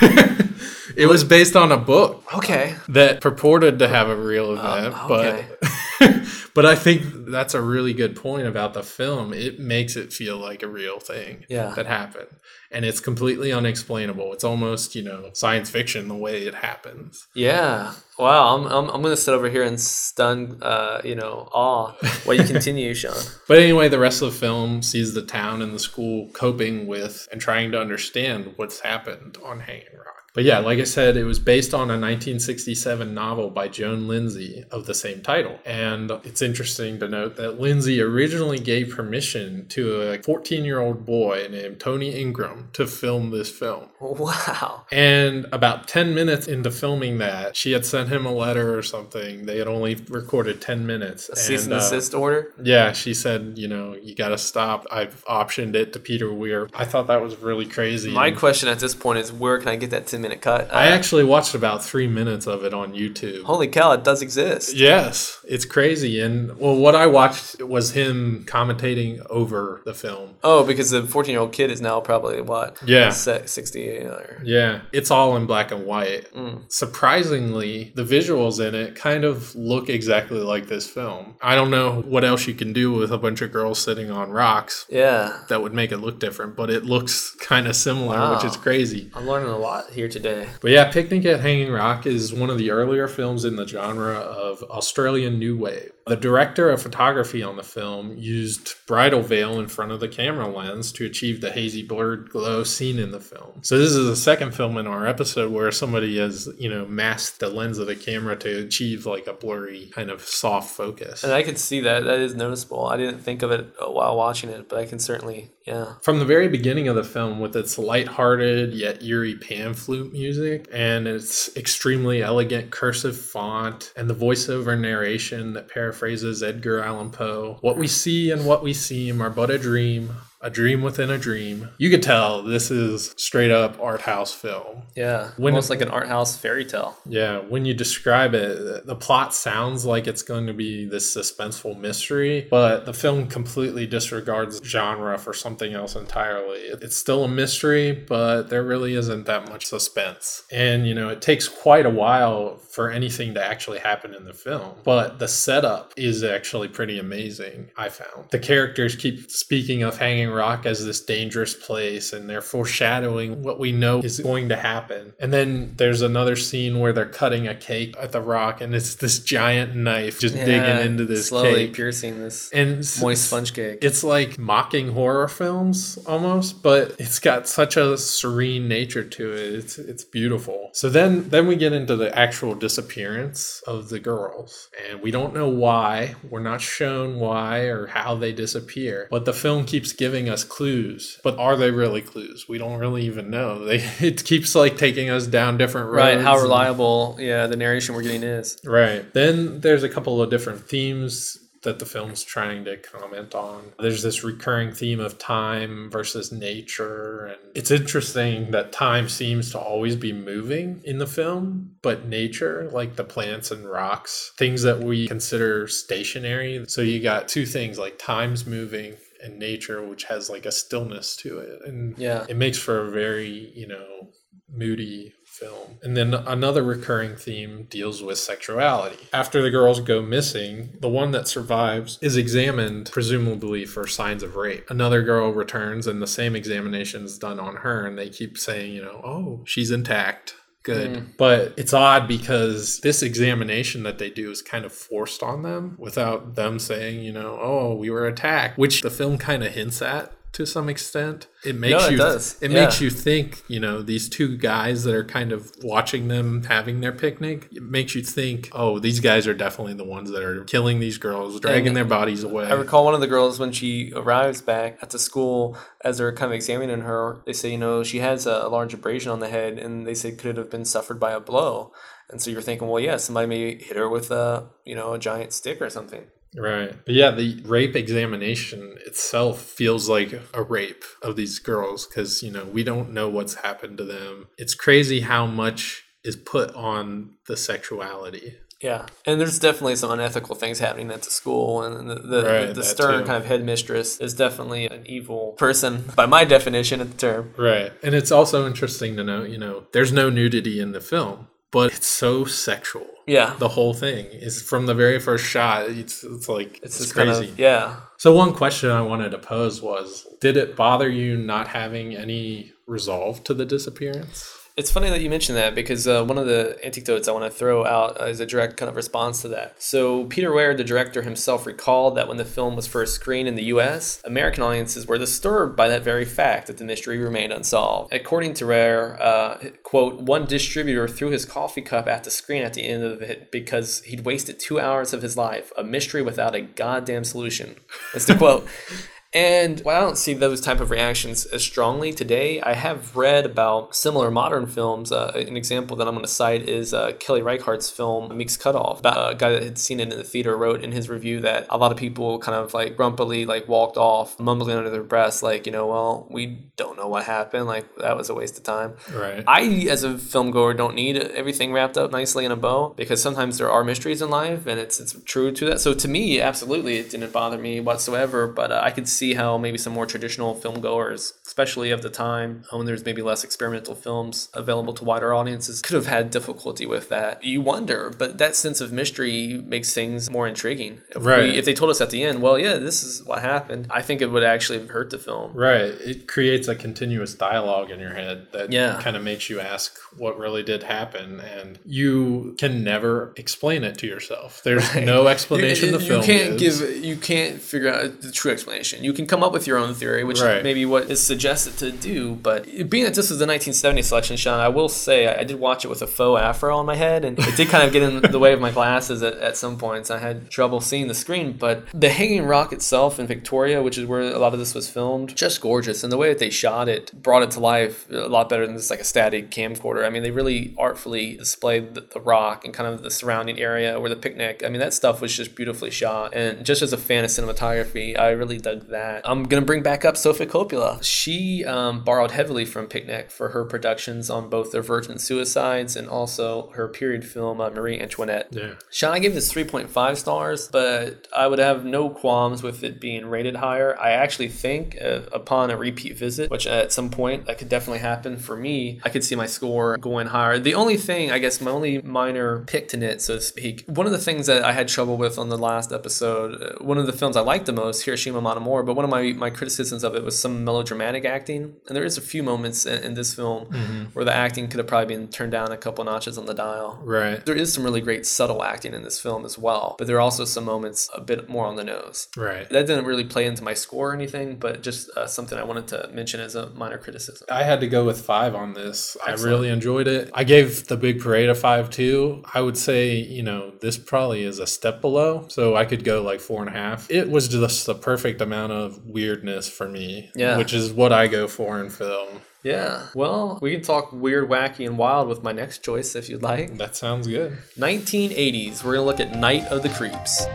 It 0.97 1.07
was 1.07 1.25
based 1.25 1.57
on 1.57 1.73
a 1.73 1.77
book 1.77 2.25
okay. 2.35 2.77
that 2.89 3.21
purported 3.21 3.79
to 3.81 3.89
have 3.89 4.09
a 4.09 4.17
real 4.17 4.53
event, 4.53 4.95
okay. 5.11 5.47
but 5.59 5.69
but 6.55 6.67
I 6.67 6.75
think 6.77 7.03
that's 7.27 7.55
a 7.55 7.61
really 7.61 7.93
good 7.93 8.17
point 8.17 8.47
about 8.47 8.75
the 8.75 8.83
film. 8.83 9.33
It 9.33 9.59
makes 9.59 9.97
it 9.97 10.13
feel 10.13 10.39
like 10.39 10.63
a 10.63 10.69
real 10.69 11.01
thing 11.01 11.45
Yeah. 11.49 11.73
that 11.75 11.87
happened. 11.87 12.29
And 12.71 12.85
it's 12.85 12.99
completely 13.01 13.53
unexplainable. 13.53 14.33
It's 14.33 14.43
almost, 14.45 14.97
you 14.97 15.03
know, 15.03 15.31
science 15.33 15.71
fiction 15.71 16.09
the 16.09 16.15
way 16.17 16.47
it 16.47 16.55
happens. 16.55 17.29
Yeah. 17.35 17.93
Wow. 18.19 18.57
I'm, 18.57 18.67
I'm, 18.67 18.91
I'm 18.91 19.03
going 19.03 19.15
to 19.15 19.21
sit 19.21 19.33
over 19.35 19.49
here 19.49 19.63
and 19.63 19.81
stun, 19.81 20.59
uh, 20.61 21.01
you 21.05 21.15
know, 21.15 21.49
awe 21.53 21.93
while 22.25 22.37
you 22.37 22.45
continue, 22.53 22.95
Sean. 22.95 23.15
But 23.47 23.59
anyway, 23.59 23.89
the 23.89 24.01
rest 24.01 24.23
of 24.23 24.33
the 24.33 24.39
film 24.39 24.83
sees 24.83 25.15
the 25.15 25.23
town 25.23 25.63
and 25.63 25.73
the 25.73 25.79
school 25.79 26.31
coping 26.33 26.87
with 26.87 27.29
and 27.31 27.41
trying 27.41 27.71
to 27.73 27.81
understand 27.81 28.55
what's 28.57 28.81
happened 28.81 29.39
on 29.45 29.61
Hanging 29.61 29.87
Rock. 29.97 30.24
But 30.35 30.43
yeah, 30.43 30.59
like 30.59 30.81
I 30.81 30.85
said, 30.85 31.17
it 31.17 31.23
was 31.23 31.39
based 31.39 31.73
on 31.73 31.91
a 31.91 31.95
1967 31.95 33.15
novel 33.15 33.51
by 33.51 33.69
Joan 33.69 34.09
Lindsay 34.09 34.65
of 34.73 34.85
the 34.87 34.95
same 34.95 35.23
title. 35.23 35.61
And 35.65 36.11
it's 36.25 36.43
interesting 36.43 36.99
to 36.99 37.09
note 37.09 37.37
that 37.37 37.61
Lindsay 37.61 38.01
originally 38.01 38.59
gave 38.59 38.91
permission 38.91 39.67
to 39.69 40.03
a 40.03 40.23
14 40.23 40.65
year 40.65 40.81
old 40.81 41.07
boy 41.07 41.47
named 41.49 41.79
Tony 41.79 42.11
Ingram 42.21 42.71
to 42.73 42.87
film 42.89 43.31
this 43.31 43.49
film. 43.49 43.91
Wow. 44.01 44.87
And 44.91 45.47
about 45.53 45.87
10 45.87 46.15
minutes 46.15 46.49
into 46.49 46.73
filming 46.73 47.19
that, 47.19 47.57
she 47.57 47.71
had 47.71 47.87
sent 47.87 48.09
him 48.09 48.27
a 48.27 48.33
letter 48.33 48.77
or 48.77 48.83
something. 48.83 49.47
They 49.47 49.59
had 49.59 49.69
only 49.69 49.95
recorded 50.09 50.61
10 50.61 50.85
minutes. 50.85 51.29
A 51.29 51.37
cease 51.37 51.65
and 51.65 51.73
uh, 51.73 51.79
desist 51.79 52.13
order? 52.13 52.53
yeah, 52.63 52.93
she 52.93 53.15
said, 53.15 53.55
you 53.57 53.69
know, 53.69 53.95
you 53.95 54.17
got 54.17 54.31
to 54.31 54.39
stop. 54.39 54.85
I've 54.91 55.25
optioned 55.27 55.77
it 55.77 55.93
to 55.93 56.01
Peter 56.01 56.33
Weir. 56.33 56.69
I 56.75 56.85
thought 56.85 57.07
that 57.07 57.23
was 57.23 57.37
really 57.37 57.67
crazy. 57.67 58.11
My 58.11 58.29
And 58.29 58.37
question 58.37 58.69
at 58.69 58.81
this 58.81 58.97
point 58.97 59.21
is 59.21 59.33
where 59.33 59.59
can 59.59 59.69
I 59.69 59.77
get 59.77 59.91
that 59.91 60.09
10 60.09 60.24
minute 60.25 60.41
cut? 60.41 60.63
I 60.73 60.89
Uh, 60.89 60.95
actually 60.97 61.25
watched 61.25 61.55
about 61.55 61.85
three 61.85 62.09
minutes 62.21 62.47
of 62.47 62.65
it 62.65 62.75
on 62.75 62.93
YouTube. 62.95 63.43
Holy 63.45 63.69
cow, 63.69 63.93
it 63.93 64.03
does 64.05 64.21
exist. 64.23 64.75
Yes, 64.75 65.39
it's 65.55 65.65
crazy. 65.77 66.21
And 66.21 66.57
well, 66.59 66.77
what 66.85 66.95
I 66.95 67.07
watched 67.07 67.63
was 67.63 67.93
him 67.93 68.45
commentating 68.49 69.13
over 69.31 69.83
the 69.85 69.95
film. 69.95 70.31
Oh, 70.43 70.65
because 70.65 70.91
the 70.91 71.03
14 71.03 71.33
year 71.33 71.41
old 71.41 71.53
kid 71.53 71.71
is 71.71 71.81
now 71.81 72.01
probably 72.01 72.41
what? 72.41 72.79
Yeah. 72.85 73.11
Se- 73.11 73.47
68 73.47 74.07
or. 74.07 74.41
Yeah, 74.45 74.81
it's 74.93 75.11
all 75.11 75.37
in 75.37 75.47
black 75.47 75.71
and 75.71 75.85
white. 75.87 76.33
Mm. 76.35 76.63
Surprisingly, 76.73 77.93
the 77.95 78.03
visuals 78.05 78.67
in 78.67 78.75
it 78.75 78.95
kind 78.97 79.25
of 79.25 79.55
look 79.55 79.89
exactly 79.89 80.39
like 80.41 80.67
this 80.69 80.89
film. 80.89 81.35
I 81.43 81.55
don't 81.55 81.71
know 81.71 82.03
what 82.07 82.25
else 82.25 82.47
you 82.47 82.55
can 82.55 82.73
do 82.73 82.93
with 82.93 83.13
a 83.13 83.19
bunch 83.19 83.41
of 83.43 83.53
girls 83.53 83.79
sitting 83.79 84.11
on 84.11 84.31
rocks 84.31 84.87
Yeah. 84.89 85.41
that 85.49 85.63
would 85.63 85.75
make 85.75 85.93
it 85.93 85.99
look 85.99 86.19
different, 86.19 86.57
but 86.57 86.71
it 86.71 86.85
looks 86.85 87.31
kind 87.41 87.67
of 87.69 87.77
similar, 87.77 88.17
Wow. 88.17 88.35
which 88.35 88.45
is 88.45 88.57
crazy. 88.57 89.11
I'm 89.15 89.27
learning 89.29 89.49
a 89.51 89.59
lot 89.59 89.91
here 89.93 90.09
today. 90.15 90.49
But 90.61 90.71
yeah, 90.71 90.91
Picnic 90.91 91.27
at 91.27 91.41
Hanging 91.41 91.71
Rock 91.71 92.07
is 92.07 92.33
one 92.33 92.49
of 92.49 92.57
the 92.57 92.71
earlier 92.71 93.09
films 93.09 93.45
in 93.45 93.57
the 93.57 93.67
genre 93.67 94.15
of 94.15 94.63
Australian 94.63 95.39
New 95.39 95.59
Wave. 95.59 95.91
The 96.07 96.17
director 96.17 96.71
of 96.71 96.83
photography 96.83 97.43
on 97.43 97.57
the 97.57 97.63
film 97.63 98.17
used 98.19 98.75
bridal 98.87 99.23
veil 99.23 99.59
in 99.59 99.69
front 99.69 99.91
of 99.91 100.01
the 100.01 100.09
camera 100.09 100.47
lens 100.49 100.93
to 100.93 101.07
achieve 101.07 101.41
the 101.41 101.51
hazy 101.51 101.83
blurred 101.83 102.29
glow 102.29 102.63
seen 102.63 102.99
in 102.99 103.11
the 103.11 103.21
film. 103.21 103.61
So 103.63 103.79
this 103.79 103.93
is 103.93 104.07
the 104.07 104.17
second 104.17 104.55
film 104.55 104.77
in 104.77 104.87
our 104.87 105.07
episode 105.07 105.51
where 105.51 105.71
somebody 105.73 106.19
has, 106.19 106.49
you 106.59 106.69
know, 106.69 106.85
masked 106.85 107.41
the 107.41 107.49
lens 107.49 107.79
of 107.79 107.87
the 107.87 107.97
camera 107.97 108.37
to 108.37 108.65
achieve 108.65 109.07
like 109.07 109.27
a 109.27 109.33
blurry 109.33 109.91
kind 109.95 110.11
of 110.11 110.21
soft 110.21 110.77
focus. 110.77 111.25
And 111.25 111.33
I 111.33 111.43
could 111.43 111.59
see 111.59 111.81
that. 111.81 112.05
That 112.05 112.19
is 112.19 112.35
noticeable. 112.35 112.87
I 112.87 112.99
didn't 112.99 113.21
think 113.21 113.43
of 113.43 113.51
it 113.51 113.75
while 113.79 114.17
watching 114.17 114.51
it, 114.51 114.69
but 114.69 114.79
I 114.79 114.85
can 114.85 114.99
certainly, 114.99 115.53
yeah. 115.65 115.95
From 116.03 116.19
the 116.19 116.27
very 116.27 116.49
beginning 116.49 116.89
of 116.89 116.97
the 116.97 117.05
film, 117.05 117.41
with 117.41 117.57
its 117.57 117.79
light-hearted 117.79 118.75
yet 118.75 119.03
eerie 119.03 119.37
pan 119.37 119.73
flute 119.73 120.13
music 120.13 120.69
and 120.71 121.09
its 121.09 121.57
extremely 121.57 122.23
elegant 122.23 122.71
cursive 122.71 123.19
font 123.19 123.93
and 123.97 124.11
the 124.11 124.15
voiceover 124.15 124.79
narration 124.79 125.55
that 125.55 125.69
paraphrases 125.95 126.43
Edgar 126.43 126.81
Allan 126.81 127.11
Poe, 127.11 127.57
what 127.61 127.77
we 127.77 127.87
see 127.87 128.33
and 128.33 128.45
what 128.45 128.65
we 128.65 128.75
seem 128.75 129.23
are 129.23 129.31
but 129.31 129.49
a 129.49 129.59
dream, 129.59 130.11
a 130.45 130.51
dream 130.51 130.83
within 130.83 131.11
a 131.11 131.19
dream. 131.19 131.71
You 131.79 131.89
could 131.91 132.03
tell 132.03 132.43
this 132.43 132.71
is 132.71 133.15
straight 133.17 133.51
up 133.51 133.81
art 133.81 134.03
house 134.03 134.33
film. 134.33 134.83
Yeah. 134.95 135.31
When- 135.37 135.55
Almost 135.55 135.71
like 135.71 135.81
an 135.81 135.89
art 135.89 136.07
house 136.07 136.37
fairy 136.37 136.65
tale. 136.65 136.97
Yeah, 137.07 137.39
when 137.39 137.65
you 137.65 137.73
describe 137.75 138.35
it, 138.35 138.87
the 138.87 138.95
plot 138.95 139.35
sounds 139.35 139.85
like 139.87 140.07
it's 140.07 140.23
going 140.23 140.47
to 140.47 140.53
be 140.53 140.85
this 140.85 141.17
suspenseful 141.17 141.79
mystery, 141.79 142.47
but 142.51 142.85
the 142.85 142.93
film 142.93 143.27
completely 143.27 143.87
disregards 143.87 144.61
genre 144.65 145.17
for 145.19 145.33
something 145.33 145.73
else 145.73 145.97
entirely. 145.97 146.59
It's 146.61 146.97
still 146.97 147.25
a 147.25 147.29
mystery, 147.29 147.93
but 147.93 148.51
there 148.51 148.63
really 148.63 148.95
isn't 148.95 149.25
that 149.27 149.49
much 149.49 149.65
suspense. 149.67 150.43
And, 150.53 150.87
you 150.87 150.95
know, 150.95 151.09
it 151.09 151.23
takes 151.23 151.49
quite 151.49 151.87
a 151.87 151.91
while 151.91 152.59
for 152.59 152.91
anything 152.91 153.33
to 153.35 153.45
actually 153.45 153.79
happen 153.79 154.15
in 154.15 154.25
the 154.25 154.35
film, 154.35 154.75
but 154.85 155.19
the 155.19 155.29
setup 155.29 155.95
is 155.97 156.23
actually 156.23 156.69
pretty 156.69 156.99
amazing, 156.99 157.71
I 157.79 157.89
found. 157.89 158.31
The 158.31 158.39
characters 158.39 158.95
keep 158.97 159.31
speaking 159.31 159.83
of 159.83 159.97
Hanging 159.97 160.31
Rock 160.35 160.67
as 160.67 160.85
this 160.85 161.01
dangerous 161.01 161.55
place, 161.55 162.13
and 162.13 162.29
they're 162.29 162.41
foreshadowing 162.43 163.43
what 163.43 163.59
we 163.59 163.73
know 163.73 164.01
is 164.01 164.21
going 164.21 164.49
to 164.49 164.57
happen. 164.57 165.13
And 165.21 165.33
then 165.33 165.75
there's 165.77 166.03
another 166.03 166.37
scene 166.37 166.81
where 166.81 166.93
they're 166.93 167.07
cutting 167.07 167.47
a 167.49 167.55
cake 167.55 167.95
at 168.01 168.13
the 168.13 168.21
rock, 168.21 168.61
and 168.61 168.75
it's 168.75 168.97
this 168.97 169.19
giant 169.19 169.75
knife 169.77 170.19
just 170.21 170.35
Yeah, 170.35 170.45
digging 170.45 170.87
into 170.87 171.05
this 171.05 171.29
slowly 171.29 171.67
cake. 171.67 171.75
piercing 171.75 172.21
this 172.21 172.51
and 172.53 172.77
moist 173.01 173.27
sponge 173.29 173.53
cake. 173.55 173.79
it's 173.83 174.03
like 174.05 174.39
mocking 174.39 174.89
horror 174.93 175.29
films 175.29 175.99
almost, 176.07 176.63
but 176.63 176.95
it's 176.99 177.19
got 177.19 177.49
such 177.49 177.77
a 177.77 177.97
serene 177.97 178.69
nature 178.69 179.05
to 179.05 179.33
it. 179.33 179.55
It's 179.55 179.79
it's 179.79 180.05
beautiful. 180.05 180.71
So 180.73 180.89
then 180.91 181.29
then 181.29 181.47
we 181.47 181.57
get 181.57 181.73
into 181.73 181.97
the 181.97 182.17
actual 182.19 182.55
disappearance 182.55 183.63
of 183.67 183.89
the 183.89 184.01
girls, 184.01 184.69
and 184.91 185.01
we 185.03 185.11
don't 185.11 185.35
know 185.35 185.49
why. 185.49 186.15
We're 186.29 186.41
not 186.41 186.61
shown 186.61 187.19
why 187.19 187.61
or 187.61 187.87
how 187.87 188.15
they 188.15 188.33
disappear, 188.33 189.09
but 189.11 189.25
the 189.25 189.33
film 189.33 189.65
keeps 189.65 189.93
giving 189.93 190.24
us 190.29 190.45
clues. 190.45 191.21
But 191.23 191.39
are 191.39 191.57
they 191.57 191.71
really 191.71 192.01
clues? 192.01 192.47
We 192.49 192.59
don't 192.59 192.79
really 192.79 193.05
even 193.07 193.31
know. 193.31 193.65
They 193.65 193.83
it 194.01 194.25
keeps 194.25 194.55
like 194.55 194.77
taking 194.77 195.09
us 195.11 195.27
down 195.27 195.57
different 195.57 195.89
roads. 195.91 196.17
right. 196.17 196.21
How 196.21 196.35
and- 196.35 196.43
reliable, 196.43 197.17
yeah, 197.19 197.47
the 197.47 197.57
narration 197.57 197.95
we're 197.95 198.03
getting 198.03 198.23
is. 198.23 198.59
Right. 198.65 199.13
Then 199.15 199.61
there's 199.61 199.83
a 199.83 199.89
couple 199.89 200.21
of 200.21 200.29
different 200.31 200.69
themes 200.69 201.39
that 201.63 201.79
the 201.79 201.87
film's 201.87 202.23
trying 202.23 202.63
to 202.67 202.77
comment 202.77 203.35
on. 203.35 203.73
There's 203.79 204.03
this 204.03 204.23
recurring 204.23 204.73
theme 204.73 205.01
of 205.01 205.19
time 205.19 205.89
versus 205.91 206.31
nature. 206.31 207.25
And 207.25 207.39
it's 207.55 207.71
interesting 207.71 208.51
that 208.51 208.71
time 208.71 209.09
seems 209.09 209.51
to 209.53 209.59
always 209.59 209.97
be 209.97 210.13
moving 210.13 210.83
in 210.85 210.99
the 210.99 211.07
film, 211.07 211.77
but 211.81 212.07
nature, 212.07 212.69
like 212.71 212.97
the 212.97 213.05
plants 213.05 213.51
and 213.51 213.65
rocks, 213.69 214.33
things 214.37 214.61
that 214.63 214.81
we 214.81 215.09
consider 215.09 215.67
stationary. 215.67 216.65
So 216.69 216.83
you 216.83 217.01
got 217.03 217.29
two 217.29 217.47
things 217.47 217.79
like 217.79 217.99
time's 217.99 218.47
moving 218.47 218.97
and 219.25 219.39
nature, 219.39 219.83
which 219.83 220.05
has 220.05 220.29
like 220.31 220.47
a 220.47 220.53
stillness 220.53 221.17
to 221.17 221.39
it. 221.39 221.61
And 221.65 221.97
Yeah. 221.99 222.27
it 222.29 222.37
makes 222.37 222.59
for 222.59 222.79
a 222.81 222.91
very, 222.91 223.53
you 223.55 223.67
know, 223.67 224.11
moody 224.57 225.13
film. 225.27 225.79
And 225.83 225.97
then 225.97 226.15
another 226.15 226.63
recurring 226.63 227.17
theme 227.17 227.67
deals 227.69 228.03
with 228.03 228.19
sexuality. 228.19 229.09
After 229.13 229.43
the 229.43 229.51
girls 229.51 229.81
go 229.81 230.01
missing, 230.01 230.75
the 230.81 230.89
one 230.89 231.11
that 231.11 231.27
survives 231.27 231.99
is 232.01 232.17
examined, 232.17 232.91
presumably 232.93 233.65
for 233.67 233.87
signs 233.89 234.23
of 234.23 234.37
rape. 234.37 234.71
Another 234.71 235.03
girl 235.03 235.33
returns, 235.33 235.89
and 235.89 236.01
the 236.01 236.07
same 236.07 236.37
examination 236.37 237.05
is 237.05 237.19
done 237.19 237.41
on 237.41 237.57
her, 237.57 237.85
and 237.85 237.99
they 237.99 238.11
keep 238.11 238.39
saying, 238.39 238.73
you 238.75 238.83
know, 238.83 239.01
oh, 239.05 239.43
she's 239.45 239.73
intact. 239.73 240.35
Good. 240.65 240.97
Hmm. 240.97 241.05
But 241.19 241.53
it's 241.57 241.75
odd 241.75 242.09
because 242.09 242.81
this 242.81 243.03
examination 243.03 243.85
that 243.85 243.99
they 243.99 244.11
do 244.11 244.31
is 244.31 244.43
kind 244.43 244.65
of 244.65 244.73
forced 244.73 245.23
on 245.23 245.43
them 245.43 245.77
without 245.79 246.35
them 246.35 246.59
saying, 246.59 247.05
you 247.05 247.13
know, 247.13 247.39
oh, 247.41 247.75
we 247.75 247.91
were 247.91 248.07
attacked, 248.07 248.59
which 248.59 248.81
the 248.81 248.91
film 248.91 249.19
kind 249.19 249.45
of 249.45 249.53
hints 249.53 249.81
at 249.83 250.13
to 250.35 250.45
some 250.47 250.69
extent. 250.69 251.27
It 251.45 251.57
makes 251.57 251.85
it 251.87 251.93
you 251.93 251.97
does. 251.97 252.37
it 252.41 252.51
Yeah. 252.51 252.65
makes 252.65 252.81
you 252.81 252.91
think, 252.91 253.43
you 253.49 253.61
know, 253.61 253.83
these 253.83 254.09
two 254.09 254.37
guys 254.37 254.85
that 254.85 254.95
are 254.95 255.05
kind 255.05 255.33
of 255.33 255.53
watching 255.63 256.09
them 256.09 256.43
having 256.45 256.81
their 256.81 256.93
picnic, 256.93 257.49
it 257.53 257.63
makes 257.63 257.95
you 257.95 258.03
think, 258.03 258.49
oh, 258.53 258.79
these 258.79 259.01
guys 259.01 259.27
are 259.27 259.35
definitely 259.35 259.75
the 259.75 259.85
ones 259.85 260.11
that 260.11 260.23
are 260.23 260.45
killing 260.45 260.81
these 260.81 260.99
girls, 260.99 261.39
dragging 261.41 261.69
And 261.69 261.77
their 261.77 261.85
bodies 261.85 262.25
away. 262.25 262.47
I 262.47 262.55
recall 262.55 262.85
one 262.85 262.95
of 262.95 263.01
the 263.01 263.07
girls 263.07 263.39
when 263.39 263.53
she 263.53 263.93
arrives 263.95 264.43
back 264.43 264.79
at 264.83 264.91
the 264.91 264.99
school, 264.99 265.57
as 265.85 265.99
they're 265.99 266.13
kind 266.13 266.33
of 266.33 266.35
examining 266.37 266.81
her, 266.81 267.19
they 267.27 267.33
say, 267.33 267.51
you 267.53 267.59
know, 267.59 267.83
she 267.83 267.99
has 268.01 268.27
a 268.27 268.49
large 268.49 268.75
abrasion 268.75 269.13
on 269.13 269.21
the 269.21 269.29
head, 269.29 269.59
and 269.59 269.87
they 269.87 269.95
say 269.95 270.13
could 270.13 270.31
it 270.31 270.37
have 270.37 270.51
been 270.51 270.65
suffered 270.65 270.99
by 270.99 271.13
a 271.13 271.21
blow? 271.21 271.73
And 272.11 272.21
so 272.21 272.31
you're 272.31 272.43
thinking, 272.43 272.69
well, 272.69 272.81
yeah, 272.83 272.97
somebody 272.99 273.27
may 273.27 273.55
hit 273.57 273.77
her 273.77 273.89
with 273.89 274.11
a, 274.11 274.49
you 274.65 274.75
know, 274.75 274.93
a 274.95 274.99
giant 274.99 275.33
stick 275.33 275.63
or 275.63 275.71
something. 275.71 276.05
Right. 276.37 276.75
But 276.85 276.95
yeah, 276.95 277.11
the 277.11 277.41
rape 277.45 277.77
examination 277.77 278.77
itself 278.87 279.41
feels 279.41 279.89
like 279.89 280.21
a 280.33 280.43
rape 280.43 280.85
of 281.03 281.17
these 281.17 281.39
girls 281.39 281.87
because, 281.87 282.23
you 282.23 282.31
know, 282.31 282.45
we 282.45 282.65
don't 282.65 282.93
know 282.93 283.09
what's 283.09 283.35
happened 283.35 283.79
to 283.79 283.85
them. 283.85 284.27
It's 284.37 284.55
crazy 284.55 285.01
how 285.01 285.27
much 285.27 285.85
is 286.05 286.17
put 286.17 286.55
on 286.55 287.15
the 287.27 287.37
sexuality. 287.37 288.35
Yeah, 288.61 288.87
and 289.05 289.21
there's 289.21 289.39
definitely 289.39 289.77
some 289.77 289.91
unethical 289.91 290.37
things 290.37 290.59
happening 290.59 290.91
at 290.91 291.03
the 291.03 291.11
school, 291.11 291.63
and 291.63 291.91
the 291.91 291.97
the, 291.97 292.23
Right, 292.25 292.47
the 292.47 292.55
that 292.55 292.65
stern 292.65 293.01
too. 293.01 293.05
kind 293.07 293.19
of 293.23 293.27
headmistress 293.27 293.99
is 294.01 294.15
definitely 294.15 294.67
an 294.67 294.85
evil 294.87 295.33
person 295.33 295.85
by 295.95 296.07
my 296.07 296.25
definition 296.25 296.81
of 296.81 296.93
the 296.93 296.97
term. 296.97 297.35
Right. 297.37 297.73
And 297.83 297.95
it's 297.95 298.11
also 298.11 298.47
interesting 298.47 298.97
to 298.97 299.05
note, 299.05 299.29
you 299.29 299.37
know, 299.37 299.65
there's 299.73 299.93
no 299.93 300.09
nudity 300.09 300.61
in 300.61 300.73
the 300.73 300.81
film, 300.81 301.29
but 301.51 301.75
it's 301.75 301.87
so 301.87 302.25
sexual. 302.25 302.87
Yeah. 303.07 303.35
The 303.39 303.49
whole 303.49 303.75
thing 303.75 304.07
is 304.07 304.43
from 304.43 304.67
the 304.67 304.75
very 304.75 304.99
first 304.99 305.25
shot. 305.25 305.69
It's 305.69 306.05
it's 306.05 306.29
like 306.29 306.61
it's, 306.63 306.79
just 306.79 306.95
crazy. 306.95 307.13
Kind 307.13 307.33
of, 307.33 307.39
yeah. 307.39 307.77
So 307.97 308.15
one 308.15 308.35
question 308.35 308.71
I 308.71 308.83
wanted 308.83 309.11
to 309.11 309.19
pose 309.19 309.63
was: 309.63 310.07
Did 310.21 310.37
it 310.37 310.57
bother 310.57 310.89
you 310.89 311.17
not 311.17 311.49
having 311.49 311.97
any 311.97 312.53
resolve 312.67 313.25
to 313.25 313.35
the 313.35 313.45
disappearance? 313.45 314.34
It's 314.57 314.71
funny 314.71 314.89
that 314.89 315.01
you 315.01 315.11
mentioned 315.11 315.37
that 315.37 315.57
because 315.57 315.89
uh, 315.89 316.05
one 316.05 316.17
of 316.17 316.27
the 316.27 316.57
anecdotes 316.65 317.09
I 317.09 317.13
want 317.13 317.25
to 317.25 317.31
throw 317.31 317.67
out 317.67 318.01
is 318.09 318.21
a 318.21 318.27
direct 318.27 318.57
kind 318.57 318.69
of 318.69 318.77
response 318.77 319.21
to 319.23 319.29
that. 319.29 319.61
So, 319.61 320.05
Peter 320.05 320.33
Weir, 320.33 320.55
the 320.55 320.63
director 320.63 321.03
himself, 321.03 321.45
recalled 321.45 321.97
that 321.97 322.07
when 322.07 322.19
the 322.19 322.25
film 322.25 322.55
was 322.55 322.69
first 322.69 322.95
screened 322.95 323.27
in 323.27 323.35
the 323.35 323.47
US, 323.47 324.01
American 324.05 324.45
audiences 324.45 324.87
were 324.87 324.97
disturbed 324.97 325.57
by 325.57 325.67
that 325.67 325.83
very 325.83 326.05
fact 326.05 326.47
that 326.47 326.59
the 326.59 326.65
mystery 326.65 326.99
remained 326.99 327.33
unsolved. 327.33 327.93
According 327.93 328.35
to 328.35 328.47
Weir, 328.47 328.97
uh, 329.01 329.39
quote, 329.65 330.01
one 330.01 330.25
distributor 330.25 330.87
threw 330.87 331.11
his 331.11 331.25
coffee 331.25 331.63
cup 331.63 331.89
at 331.89 332.05
the 332.05 332.11
screen 332.13 332.45
at 332.45 332.55
the 332.55 332.63
end 332.63 332.85
of 332.85 333.03
it 333.03 333.33
because 333.33 333.83
he'd 333.83 334.05
wasted 334.05 334.39
two 334.39 334.61
hours 334.61 334.93
of 334.93 335.03
his 335.03 335.17
life, 335.17 335.53
a 335.59 335.65
mystery 335.65 336.01
without 336.01 336.37
a 336.37 336.43
goddamn 336.43 337.03
solution. 337.03 337.57
That's 337.93 338.05
the 338.05 338.15
quote. 338.15 338.47
And 339.15 339.61
while 339.61 339.77
I 339.77 339.81
don't 339.81 339.97
see 339.97 340.13
those 340.13 340.41
type 340.41 340.59
of 340.59 340.71
reactions 340.71 341.25
as 341.27 341.43
strongly 341.43 341.93
today, 341.93 342.41
I 342.41 342.55
have 342.55 342.97
read 342.97 343.25
about 343.25 343.77
similar 343.77 344.11
modern 344.11 344.47
films. 344.49 344.91
Uh, 344.91 345.13
an 345.15 345.37
example 345.37 345.77
that 345.77 345.87
I'm 345.87 345.95
going 345.95 346.05
to 346.05 346.11
cite 346.11 346.49
is 346.49 346.75
uh, 346.75 346.93
Kelly 346.99 347.23
Reichardt's 347.23 347.71
film 347.71 348.17
Meek's 348.17 348.37
Cutoff. 348.37 348.81
About 348.81 349.13
a 349.13 349.15
guy 349.15 349.31
that 349.31 349.45
had 349.45 349.57
seen 349.57 349.79
it 349.79 349.93
in 349.93 349.97
the 349.97 350.05
theater 350.05 350.37
wrote 350.37 350.65
in 350.65 350.73
his 350.73 350.91
review 350.91 351.21
that 351.21 351.47
a 351.49 351.57
lot 351.57 351.71
of 351.71 351.79
people 351.79 352.19
kind 352.19 352.37
of 352.37 352.53
like 352.55 352.77
grumpily 352.77 353.25
like 353.25 353.47
walked 353.47 353.77
off, 353.77 354.19
mumbling 354.19 354.57
under 354.57 354.71
their 354.71 354.83
breath, 354.83 355.23
like 355.23 355.47
you 355.47 355.53
know, 355.53 355.69
well, 355.69 356.09
we 356.11 356.51
don't 356.57 356.77
know 356.77 356.89
what 356.89 357.05
happened. 357.05 357.47
Like 357.47 357.73
that 357.77 357.97
was 357.97 358.11
a 358.11 358.15
waste 358.15 358.37
of 358.37 358.43
time. 358.43 358.75
Right. 358.93 359.23
I, 359.29 359.43
as 359.71 359.85
a 359.85 359.97
film 359.97 360.33
goer, 360.33 360.55
don't 360.55 360.75
need 360.75 360.97
everything 360.97 361.53
wrapped 361.53 361.79
up 361.79 361.93
nicely 361.93 362.25
in 362.25 362.33
a 362.33 362.37
bow 362.37 362.75
because 362.77 363.01
sometimes 363.01 363.39
there 363.39 363.51
are 363.51 363.63
mysteries 363.63 364.03
in 364.03 364.11
life, 364.11 364.49
and 364.49 364.59
it's 364.59 364.81
it's 364.81 365.01
true 365.05 365.31
to 365.31 365.45
that. 365.47 365.61
So 365.61 365.73
to 365.73 365.87
me, 365.87 366.21
absolutely, 366.21 366.79
it 366.79 366.91
didn't 366.91 367.13
bother 367.13 367.39
me 367.39 367.61
whatsoever. 367.61 368.27
But 368.27 368.51
uh, 368.51 368.61
I 368.61 368.73
could 368.73 368.89
see 368.89 369.04
how 369.13 369.37
maybe 369.37 369.59
some 369.59 369.75
more 369.75 369.85
traditional 369.85 370.35
film 370.35 370.63
goers, 370.63 371.13
especially 371.27 371.71
of 371.71 371.83
the 371.83 371.91
time 371.91 372.45
when 372.51 372.65
there's 372.65 372.83
maybe 372.87 373.03
less 373.03 373.23
experimental 373.23 373.75
films 373.75 374.31
available 374.33 374.73
to 374.73 374.83
wider 374.85 375.13
audiences, 375.13 375.61
could 375.61 375.75
have 375.75 375.85
had 375.87 376.11
difficulty 376.11 376.65
with 376.65 376.89
that. 376.89 377.23
You 377.23 377.43
wonder, 377.43 377.91
but 377.99 378.17
that 378.17 378.35
sense 378.35 378.63
of 378.63 378.73
mystery 378.73 379.43
makes 379.47 379.75
things 379.75 380.09
more 380.11 380.27
intriguing. 380.27 380.81
If 380.97 381.05
Right. 381.05 381.25
We, 381.33 381.39
if 381.39 381.45
they 381.45 381.53
told 381.53 381.71
us 381.71 381.83
at 381.83 381.91
the 381.91 382.03
end, 382.03 382.23
well, 382.23 382.39
yeah, 382.39 382.57
this 382.57 382.83
is 382.83 383.05
what 383.05 383.21
happened, 383.21 383.67
I 383.71 383.83
think 383.83 384.01
it 384.01 384.07
would 384.07 384.25
actually 384.25 384.67
hurt 384.67 384.89
the 384.89 384.99
film. 384.99 385.33
Right. 385.35 385.75
It 385.85 386.09
creates 386.09 386.49
a 386.49 386.55
continuous 386.55 387.13
dialogue 387.15 387.71
in 387.71 387.81
your 387.81 387.93
head 387.93 388.29
that 388.33 388.51
Yeah. 388.51 388.81
kind 388.83 388.97
of 388.97 389.03
makes 389.03 389.29
you 389.29 389.41
ask 389.41 389.77
what 389.99 390.19
really 390.19 390.43
did 390.43 390.63
happen, 390.63 391.21
and 391.21 391.59
you 391.67 392.35
can 392.39 392.65
never 392.65 393.13
explain 393.17 393.65
it 393.65 393.77
to 393.79 393.87
yourself. 393.87 394.41
There's 394.45 394.75
no 394.77 395.09
explanation 395.09 395.71
You, 395.71 395.79
the 395.79 395.83
you 395.85 395.89
film 395.91 396.05
can't 396.05 396.39
gives. 396.39 396.61
give 396.61 396.85
you 396.85 396.97
can't 396.97 397.41
figure 397.43 397.69
out 397.73 398.01
the 398.01 398.13
true 398.13 398.31
explanation. 398.31 398.85
You 398.85 398.93
can 398.95 399.07
come 399.07 399.23
up 399.23 399.33
with 399.33 399.47
your 399.47 399.59
own 399.59 399.75
theory, 399.75 400.05
which 400.05 400.21
Right. 400.21 400.43
may 400.43 400.55
be 400.55 400.65
what 400.65 400.91
is 400.91 401.03
suggested 401.03 401.57
to 401.59 401.71
do. 401.71 402.15
But 402.15 402.45
being 402.71 402.85
that 402.85 402.95
this 402.95 403.11
was 403.11 403.19
the 403.19 403.27
1970 403.27 403.83
selection, 403.83 404.17
Sean, 404.17 404.41
I 404.41 404.49
will 404.49 404.69
say 404.69 405.07
I, 405.07 405.21
I 405.21 405.25
did 405.25 405.39
watch 405.39 405.65
it 405.65 405.69
with 405.69 405.83
a 405.83 405.87
faux 405.87 406.21
afro 406.21 406.57
on 406.57 406.67
my 406.67 406.77
head, 406.77 407.05
and 407.05 407.19
it 407.19 407.37
did 407.37 407.49
kind 407.49 407.65
of 407.67 407.73
get 407.73 407.83
in 407.83 408.01
the 408.13 408.19
way 408.19 408.33
of 408.33 408.41
my 408.41 408.51
glasses 408.51 409.03
at, 409.03 409.15
at 409.19 409.37
some 409.37 409.59
points. 409.59 409.91
I 409.91 409.99
had 409.99 410.31
trouble 410.31 410.61
seeing 410.61 410.89
the 410.89 410.95
screen, 410.95 411.33
but 411.33 411.65
the 411.75 411.89
Hanging 411.91 412.25
Rock 412.25 412.53
itself 412.53 412.99
in 413.01 413.07
Victoria, 413.07 413.63
which 413.63 413.77
is 413.79 413.87
where 413.87 414.01
a 414.01 414.19
lot 414.19 414.33
of 414.33 414.39
this 414.39 414.55
was 414.55 414.69
filmed, 414.71 415.15
just 415.17 415.41
gorgeous, 415.41 415.83
and 415.83 415.93
the 415.93 415.97
way 415.97 416.09
that 416.09 416.19
they 416.19 416.31
shot 416.31 416.69
it 416.69 416.93
brought 417.03 417.23
it 417.23 417.31
to 417.33 417.41
life 417.41 417.87
a 417.91 418.09
lot 418.09 418.29
better 418.29 418.47
than 418.47 418.57
just 418.57 418.71
like 418.71 418.81
a 418.81 418.85
static 418.85 419.31
camcorder. 419.31 419.85
I 419.87 419.91
mean, 419.91 420.03
they 420.03 420.11
really 420.11 420.55
artfully 420.59 421.17
displayed 421.17 421.75
the, 421.75 421.81
the 421.83 422.01
rock 422.01 422.45
and 422.45 422.53
kind 422.55 422.73
of 422.73 422.83
the 422.83 422.91
surrounding 422.91 423.39
area 423.41 423.79
where 423.81 423.91
the 423.91 423.97
picnic. 423.97 424.43
I 424.45 424.49
mean, 424.49 424.61
that 424.61 424.75
stuff 424.75 425.01
was 425.01 425.17
just 425.17 425.35
beautifully 425.35 425.71
shot, 425.71 426.15
and 426.15 426.45
just 426.45 426.63
as 426.63 426.73
a 426.73 426.77
fan 426.79 427.05
of 427.05 427.11
cinematography, 427.11 427.99
I 427.99 428.11
really 428.11 428.39
dug 428.39 428.69
that. 428.69 428.84
I'm 429.05 429.25
gonna 429.25 429.45
bring 429.45 429.63
back 429.63 429.85
up 429.85 429.97
Sofia 429.97 430.27
Coppola. 430.27 430.83
She 430.83 431.45
um, 431.45 431.85
borrowed 431.85 432.11
heavily 432.11 432.45
from 432.45 432.67
Picnic 432.67 433.11
for 433.11 433.31
her 433.31 433.45
productions 433.45 434.11
on 434.11 434.29
both 434.29 434.53
their 434.53 434.63
Virgin 434.63 434.99
Suicides 434.99 435.77
and 435.77 435.89
also 435.89 436.51
her 436.51 436.69
period 436.69 437.05
film 437.05 437.41
uh, 437.41 437.51
Marie 437.51 437.81
Antoinette. 437.81 438.29
Yeah. 438.31 438.55
Sean, 438.71 438.93
I 438.93 438.99
gave 438.99 439.15
this 439.15 439.33
3.5 439.33 439.97
stars, 439.97 440.49
but 440.49 441.09
I 441.17 441.27
would 441.27 441.39
have 441.39 441.65
no 441.65 441.91
qualms 441.91 442.43
with 442.43 442.65
it 442.65 442.81
being 442.81 443.07
rated 443.07 443.37
higher. 443.37 443.79
I 443.79 443.93
actually 443.93 444.29
think 444.29 444.77
uh, 444.81 445.01
upon 445.13 445.51
a 445.51 445.57
repeat 445.57 445.97
visit, 445.97 446.31
which 446.31 446.47
at 446.47 446.73
some 446.73 446.91
point 446.91 447.27
that 447.27 447.39
could 447.39 447.49
definitely 447.49 447.81
happen 447.81 448.17
for 448.17 448.37
me, 448.37 448.81
I 448.85 448.89
could 448.89 449.05
see 449.05 449.15
my 449.15 449.27
score 449.27 449.77
going 449.79 450.09
higher. 450.09 450.39
The 450.39 450.55
only 450.55 450.77
thing, 450.77 451.11
I 451.11 451.19
guess, 451.19 451.41
my 451.41 451.51
only 451.51 451.81
minor 451.83 452.45
pick 452.47 452.69
to 452.69 452.77
knit, 452.77 453.01
so 453.01 453.17
to 453.17 453.21
speak, 453.21 453.65
one 453.67 453.87
of 453.87 453.93
the 453.93 453.99
things 453.99 454.27
that 454.27 454.45
I 454.45 454.53
had 454.53 454.69
trouble 454.69 454.97
with 454.97 455.19
on 455.19 455.29
the 455.29 455.39
last 455.39 455.73
episode, 455.73 456.43
uh, 456.43 456.65
one 456.65 456.79
of 456.79 456.87
the 456.87 456.93
films 456.93 457.17
I 457.17 457.21
liked 457.21 457.47
the 457.47 457.53
most, 457.53 457.85
Hiroshima 457.85 458.21
Mon 458.21 458.37
Amour, 458.37 458.63
but 458.75 458.77
one 458.77 458.85
of 458.85 458.91
my, 458.91 459.13
my 459.13 459.31
criticisms 459.31 459.85
of 459.85 459.95
it 459.95 460.05
was 460.05 460.19
some 460.19 460.45
melodramatic 460.45 461.05
acting. 461.05 461.57
And 461.67 461.77
there 461.77 461.85
is 461.85 461.97
a 461.97 462.01
few 462.01 462.23
moments 462.23 462.67
in, 462.67 462.83
in 462.83 462.95
this 462.95 463.15
film 463.15 463.45
where 463.93 464.05
the 464.05 464.15
acting 464.15 464.49
could 464.49 464.59
have 464.59 464.67
probably 464.67 464.97
been 464.97 465.09
turned 465.09 465.33
down 465.33 465.53
a 465.53 465.57
couple 465.57 465.85
notches 465.85 466.19
on 466.19 466.27
the 466.27 466.35
dial. 466.35 466.81
Right. 466.83 467.25
There 467.25 467.37
is 467.37 467.53
some 467.53 467.65
really 467.65 467.81
great 467.81 468.07
subtle 468.07 468.43
acting 468.43 468.75
in 468.75 468.83
this 468.83 469.01
film 469.01 469.25
as 469.25 469.39
well, 469.39 469.77
but 469.79 469.87
there 469.87 469.97
are 469.97 470.01
also 470.01 470.25
some 470.25 470.45
moments 470.45 470.91
a 470.95 471.01
bit 471.01 471.29
more 471.29 471.47
on 471.47 471.57
the 471.57 471.65
nose. 471.65 472.09
Right. 472.17 472.49
That 472.51 472.67
didn't 472.67 472.85
really 472.85 473.05
play 473.05 473.27
into 473.27 473.43
my 473.43 473.55
score 473.55 473.91
or 473.91 473.95
anything, 473.95 474.37
but 474.37 474.63
just 474.63 474.91
uh, 474.97 475.07
something 475.07 475.39
I 475.39 475.45
wanted 475.45 475.69
to 475.69 475.91
mention 475.93 476.21
as 476.21 476.35
a 476.35 476.51
minor 476.51 476.79
criticism. 476.79 477.27
I 477.31 477.45
had 477.45 477.61
to 477.61 477.69
go 477.69 477.85
with 477.85 478.01
five 478.01 478.35
on 478.35 478.55
this. 478.55 478.97
I 479.07 479.13
really 479.13 479.49
enjoyed 479.49 479.87
it. 479.87 480.11
I 480.15 480.25
gave 480.25 480.67
the 480.67 480.77
Big 480.77 481.01
Parade 481.01 481.29
a 481.29 481.35
five 481.35 481.71
too. 481.71 482.25
I 482.35 482.41
would 482.41 482.59
say, 482.59 482.97
you 482.97 483.23
know, 483.23 483.53
this 483.61 483.79
probably 483.79 484.25
is 484.25 484.39
a 484.39 484.47
step 484.47 484.81
below, 484.81 485.27
so 485.29 485.55
I 485.57 485.65
could 485.65 485.85
go 485.85 486.03
like 486.03 486.21
four 486.21 486.41
and 486.41 486.49
a 486.49 486.53
half. 486.53 486.91
It 486.91 487.11
was 487.11 487.29
just 487.29 487.67
the 487.67 487.75
perfect 487.75 488.21
amount 488.21 488.53
of 488.53 488.54
weirdness 488.85 489.49
for 489.49 489.69
me, 489.69 490.11
Yeah. 490.15 490.37
which 490.39 490.53
is 490.53 490.73
what 490.73 490.93
I 490.93 491.07
go 491.07 491.27
for 491.29 491.61
in 491.61 491.71
film. 491.71 492.21
Yeah. 492.43 492.83
Well, 492.95 493.39
we 493.41 493.53
can 493.53 493.63
talk 493.63 493.91
weird, 493.93 494.29
wacky, 494.29 494.67
and 494.67 494.77
wild 494.77 495.09
with 495.09 495.23
my 495.23 495.33
next 495.33 495.63
choice 495.65 495.95
if 495.97 496.09
you'd 496.11 496.23
like. 496.23 496.59
That 496.59 496.77
sounds 496.77 497.07
good. 497.07 497.39
1980s. 497.59 498.63
We're 498.63 498.75
gonna 498.75 498.85
look 498.87 499.01
at 499.01 499.17
Night 499.17 499.45
of 499.47 499.63
the 499.63 499.71
Creeps. 499.71 500.27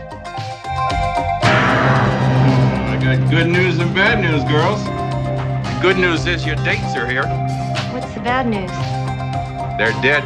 I 1.52 2.98
got 3.00 3.30
good 3.30 3.46
news 3.46 3.78
and 3.78 3.94
bad 3.94 4.20
news, 4.20 4.42
girls. 4.44 4.82
The 4.84 5.78
good 5.82 5.98
news 5.98 6.26
is 6.26 6.44
your 6.44 6.56
dates 6.56 6.96
are 6.96 7.06
here. 7.06 7.24
What's 7.92 8.12
the 8.14 8.20
bad 8.20 8.46
news? 8.48 8.70
They're 9.78 9.92
dead. 10.02 10.24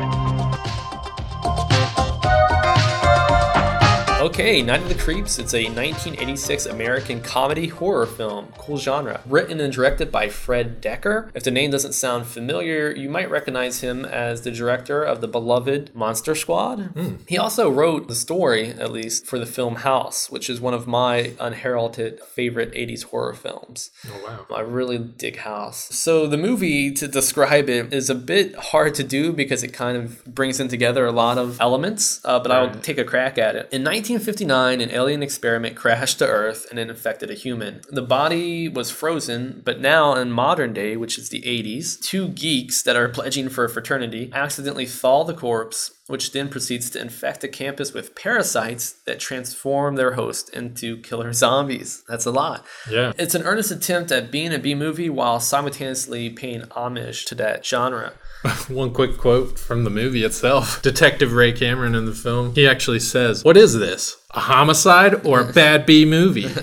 Okay, 4.25 4.63
Night 4.63 4.81
of 4.81 4.89
the 4.89 4.95
Creeps. 4.95 5.39
It's 5.39 5.53
a 5.53 5.65
1986 5.65 6.65
American 6.65 7.21
comedy 7.21 7.67
horror 7.69 8.07
film. 8.07 8.47
Cool 8.57 8.79
genre. 8.79 9.21
Written 9.27 9.61
and 9.61 9.71
directed 9.71 10.11
by 10.11 10.31
Fred 10.31 10.81
Dekker. 10.81 11.31
If 11.35 11.45
the 11.45 11.51
name 11.51 11.71
doesn't 11.71 11.93
sound 11.93 12.25
familiar, 12.25 12.91
you 12.91 13.11
might 13.11 13.29
recognize 13.29 13.83
him 13.83 14.07
as 14.07 14.41
the 14.41 14.51
director 14.51 15.03
of 15.03 15.21
the 15.21 15.29
beloved 15.29 15.95
Monster 15.95 16.35
Squad. 16.35 17.19
He 17.29 17.37
also 17.37 17.71
wrote 17.71 18.09
the 18.09 18.15
story, 18.15 18.71
at 18.71 18.91
least, 18.91 19.27
for 19.27 19.39
the 19.39 19.45
film 19.45 19.77
House, 19.77 20.31
which 20.31 20.49
is 20.49 20.59
one 20.59 20.73
of 20.73 20.87
my 20.87 21.35
unheralded 21.39 22.19
favorite 22.21 22.73
80s 22.73 23.05
horror 23.05 23.35
films. 23.35 23.91
Oh 24.07 24.47
wow. 24.49 24.57
I 24.57 24.61
really 24.63 24.97
dig 24.97 25.41
House. 25.41 25.95
So 25.95 26.27
the 26.27 26.39
movie, 26.39 26.91
to 26.93 27.07
describe 27.07 27.69
it, 27.69 27.93
is 27.93 28.09
a 28.09 28.15
bit 28.15 28.57
hard 28.57 28.95
to 28.95 29.05
do 29.05 29.35
because 29.35 29.63
it 29.63 29.75
kind 29.75 29.99
of 29.99 30.25
brings 30.25 30.61
in 30.61 30.69
together 30.69 31.05
a 31.05 31.13
lot 31.13 31.37
of 31.37 31.61
elements. 31.61 32.23
Uh, 32.25 32.41
but 32.41 32.51
I'll 32.51 32.75
take 32.77 32.97
a 32.97 33.05
crack 33.05 33.37
at 33.37 33.55
it. 33.55 33.69
In 33.71 33.85
1959, 34.15 34.81
an 34.81 34.91
alien 34.93 35.25
experiment 35.25 35.75
crashed 35.75 36.21
to 36.21 36.27
Earth 36.27 36.67
and 36.71 36.79
it 36.79 36.89
infected 36.89 37.31
a 37.31 37.35
human. 37.35 37.81
The 37.91 38.01
body 38.01 38.69
was 38.69 38.89
frozen, 38.89 39.61
but 39.65 39.81
now 39.81 40.15
in 40.15 40.31
modern 40.31 40.73
day, 40.73 40.97
which 40.97 41.19
is 41.19 41.31
the 41.31 41.43
80s, 41.43 42.01
two 42.01 42.29
geeks 42.29 42.83
that 42.85 42.95
are 42.95 43.09
pledging 43.09 43.49
for 43.49 43.65
a 43.65 43.69
fraternity 43.69 44.31
accidentally 44.33 44.87
thaw 44.87 45.25
the 45.25 45.35
corpse. 45.35 45.91
Which 46.07 46.33
then 46.33 46.51
proceeds 46.51 46.91
to 46.91 47.01
infect 47.01 47.45
a 47.45 47.49
campus 47.49 47.95
with 47.95 48.15
parasites 48.15 48.93
that 49.07 49.19
transform 49.19 49.97
their 49.97 50.13
host 50.13 50.51
into 50.51 50.99
killer 50.99 51.33
zombies. 51.33 52.05
That's 52.07 52.27
a 52.27 52.31
lot. 52.31 52.67
Yeah. 52.91 53.15
It's 53.17 53.35
an 53.35 53.43
earnest 53.45 53.71
attempt 53.71 54.13
at 54.13 54.31
being 54.31 54.53
a 54.53 54.59
B 54.59 54.75
movie 54.75 55.09
while 55.09 55.41
simultaneously 55.41 56.29
paying 56.29 56.65
homage 56.73 57.25
to 57.25 57.35
that 57.37 57.65
genre. 57.65 58.13
One 58.69 58.93
quick 58.93 59.17
quote 59.17 59.59
from 59.59 59.85
the 59.85 59.91
movie 59.91 60.23
itself. 60.25 60.83
Detective 60.83 61.33
Ray 61.33 61.53
Cameron 61.53 61.95
in 61.95 62.05
the 62.05 62.15
film, 62.15 62.55
he 62.55 62.67
actually 62.67 63.01
says, 63.01 63.43
What 63.45 63.57
is 63.57 63.75
this? 63.75 64.17
A 64.33 64.41
homicide 64.41 65.25
or 65.27 65.41
a 65.41 65.53
bad 65.53 65.87
B 65.87 66.05
movie? 66.05 66.49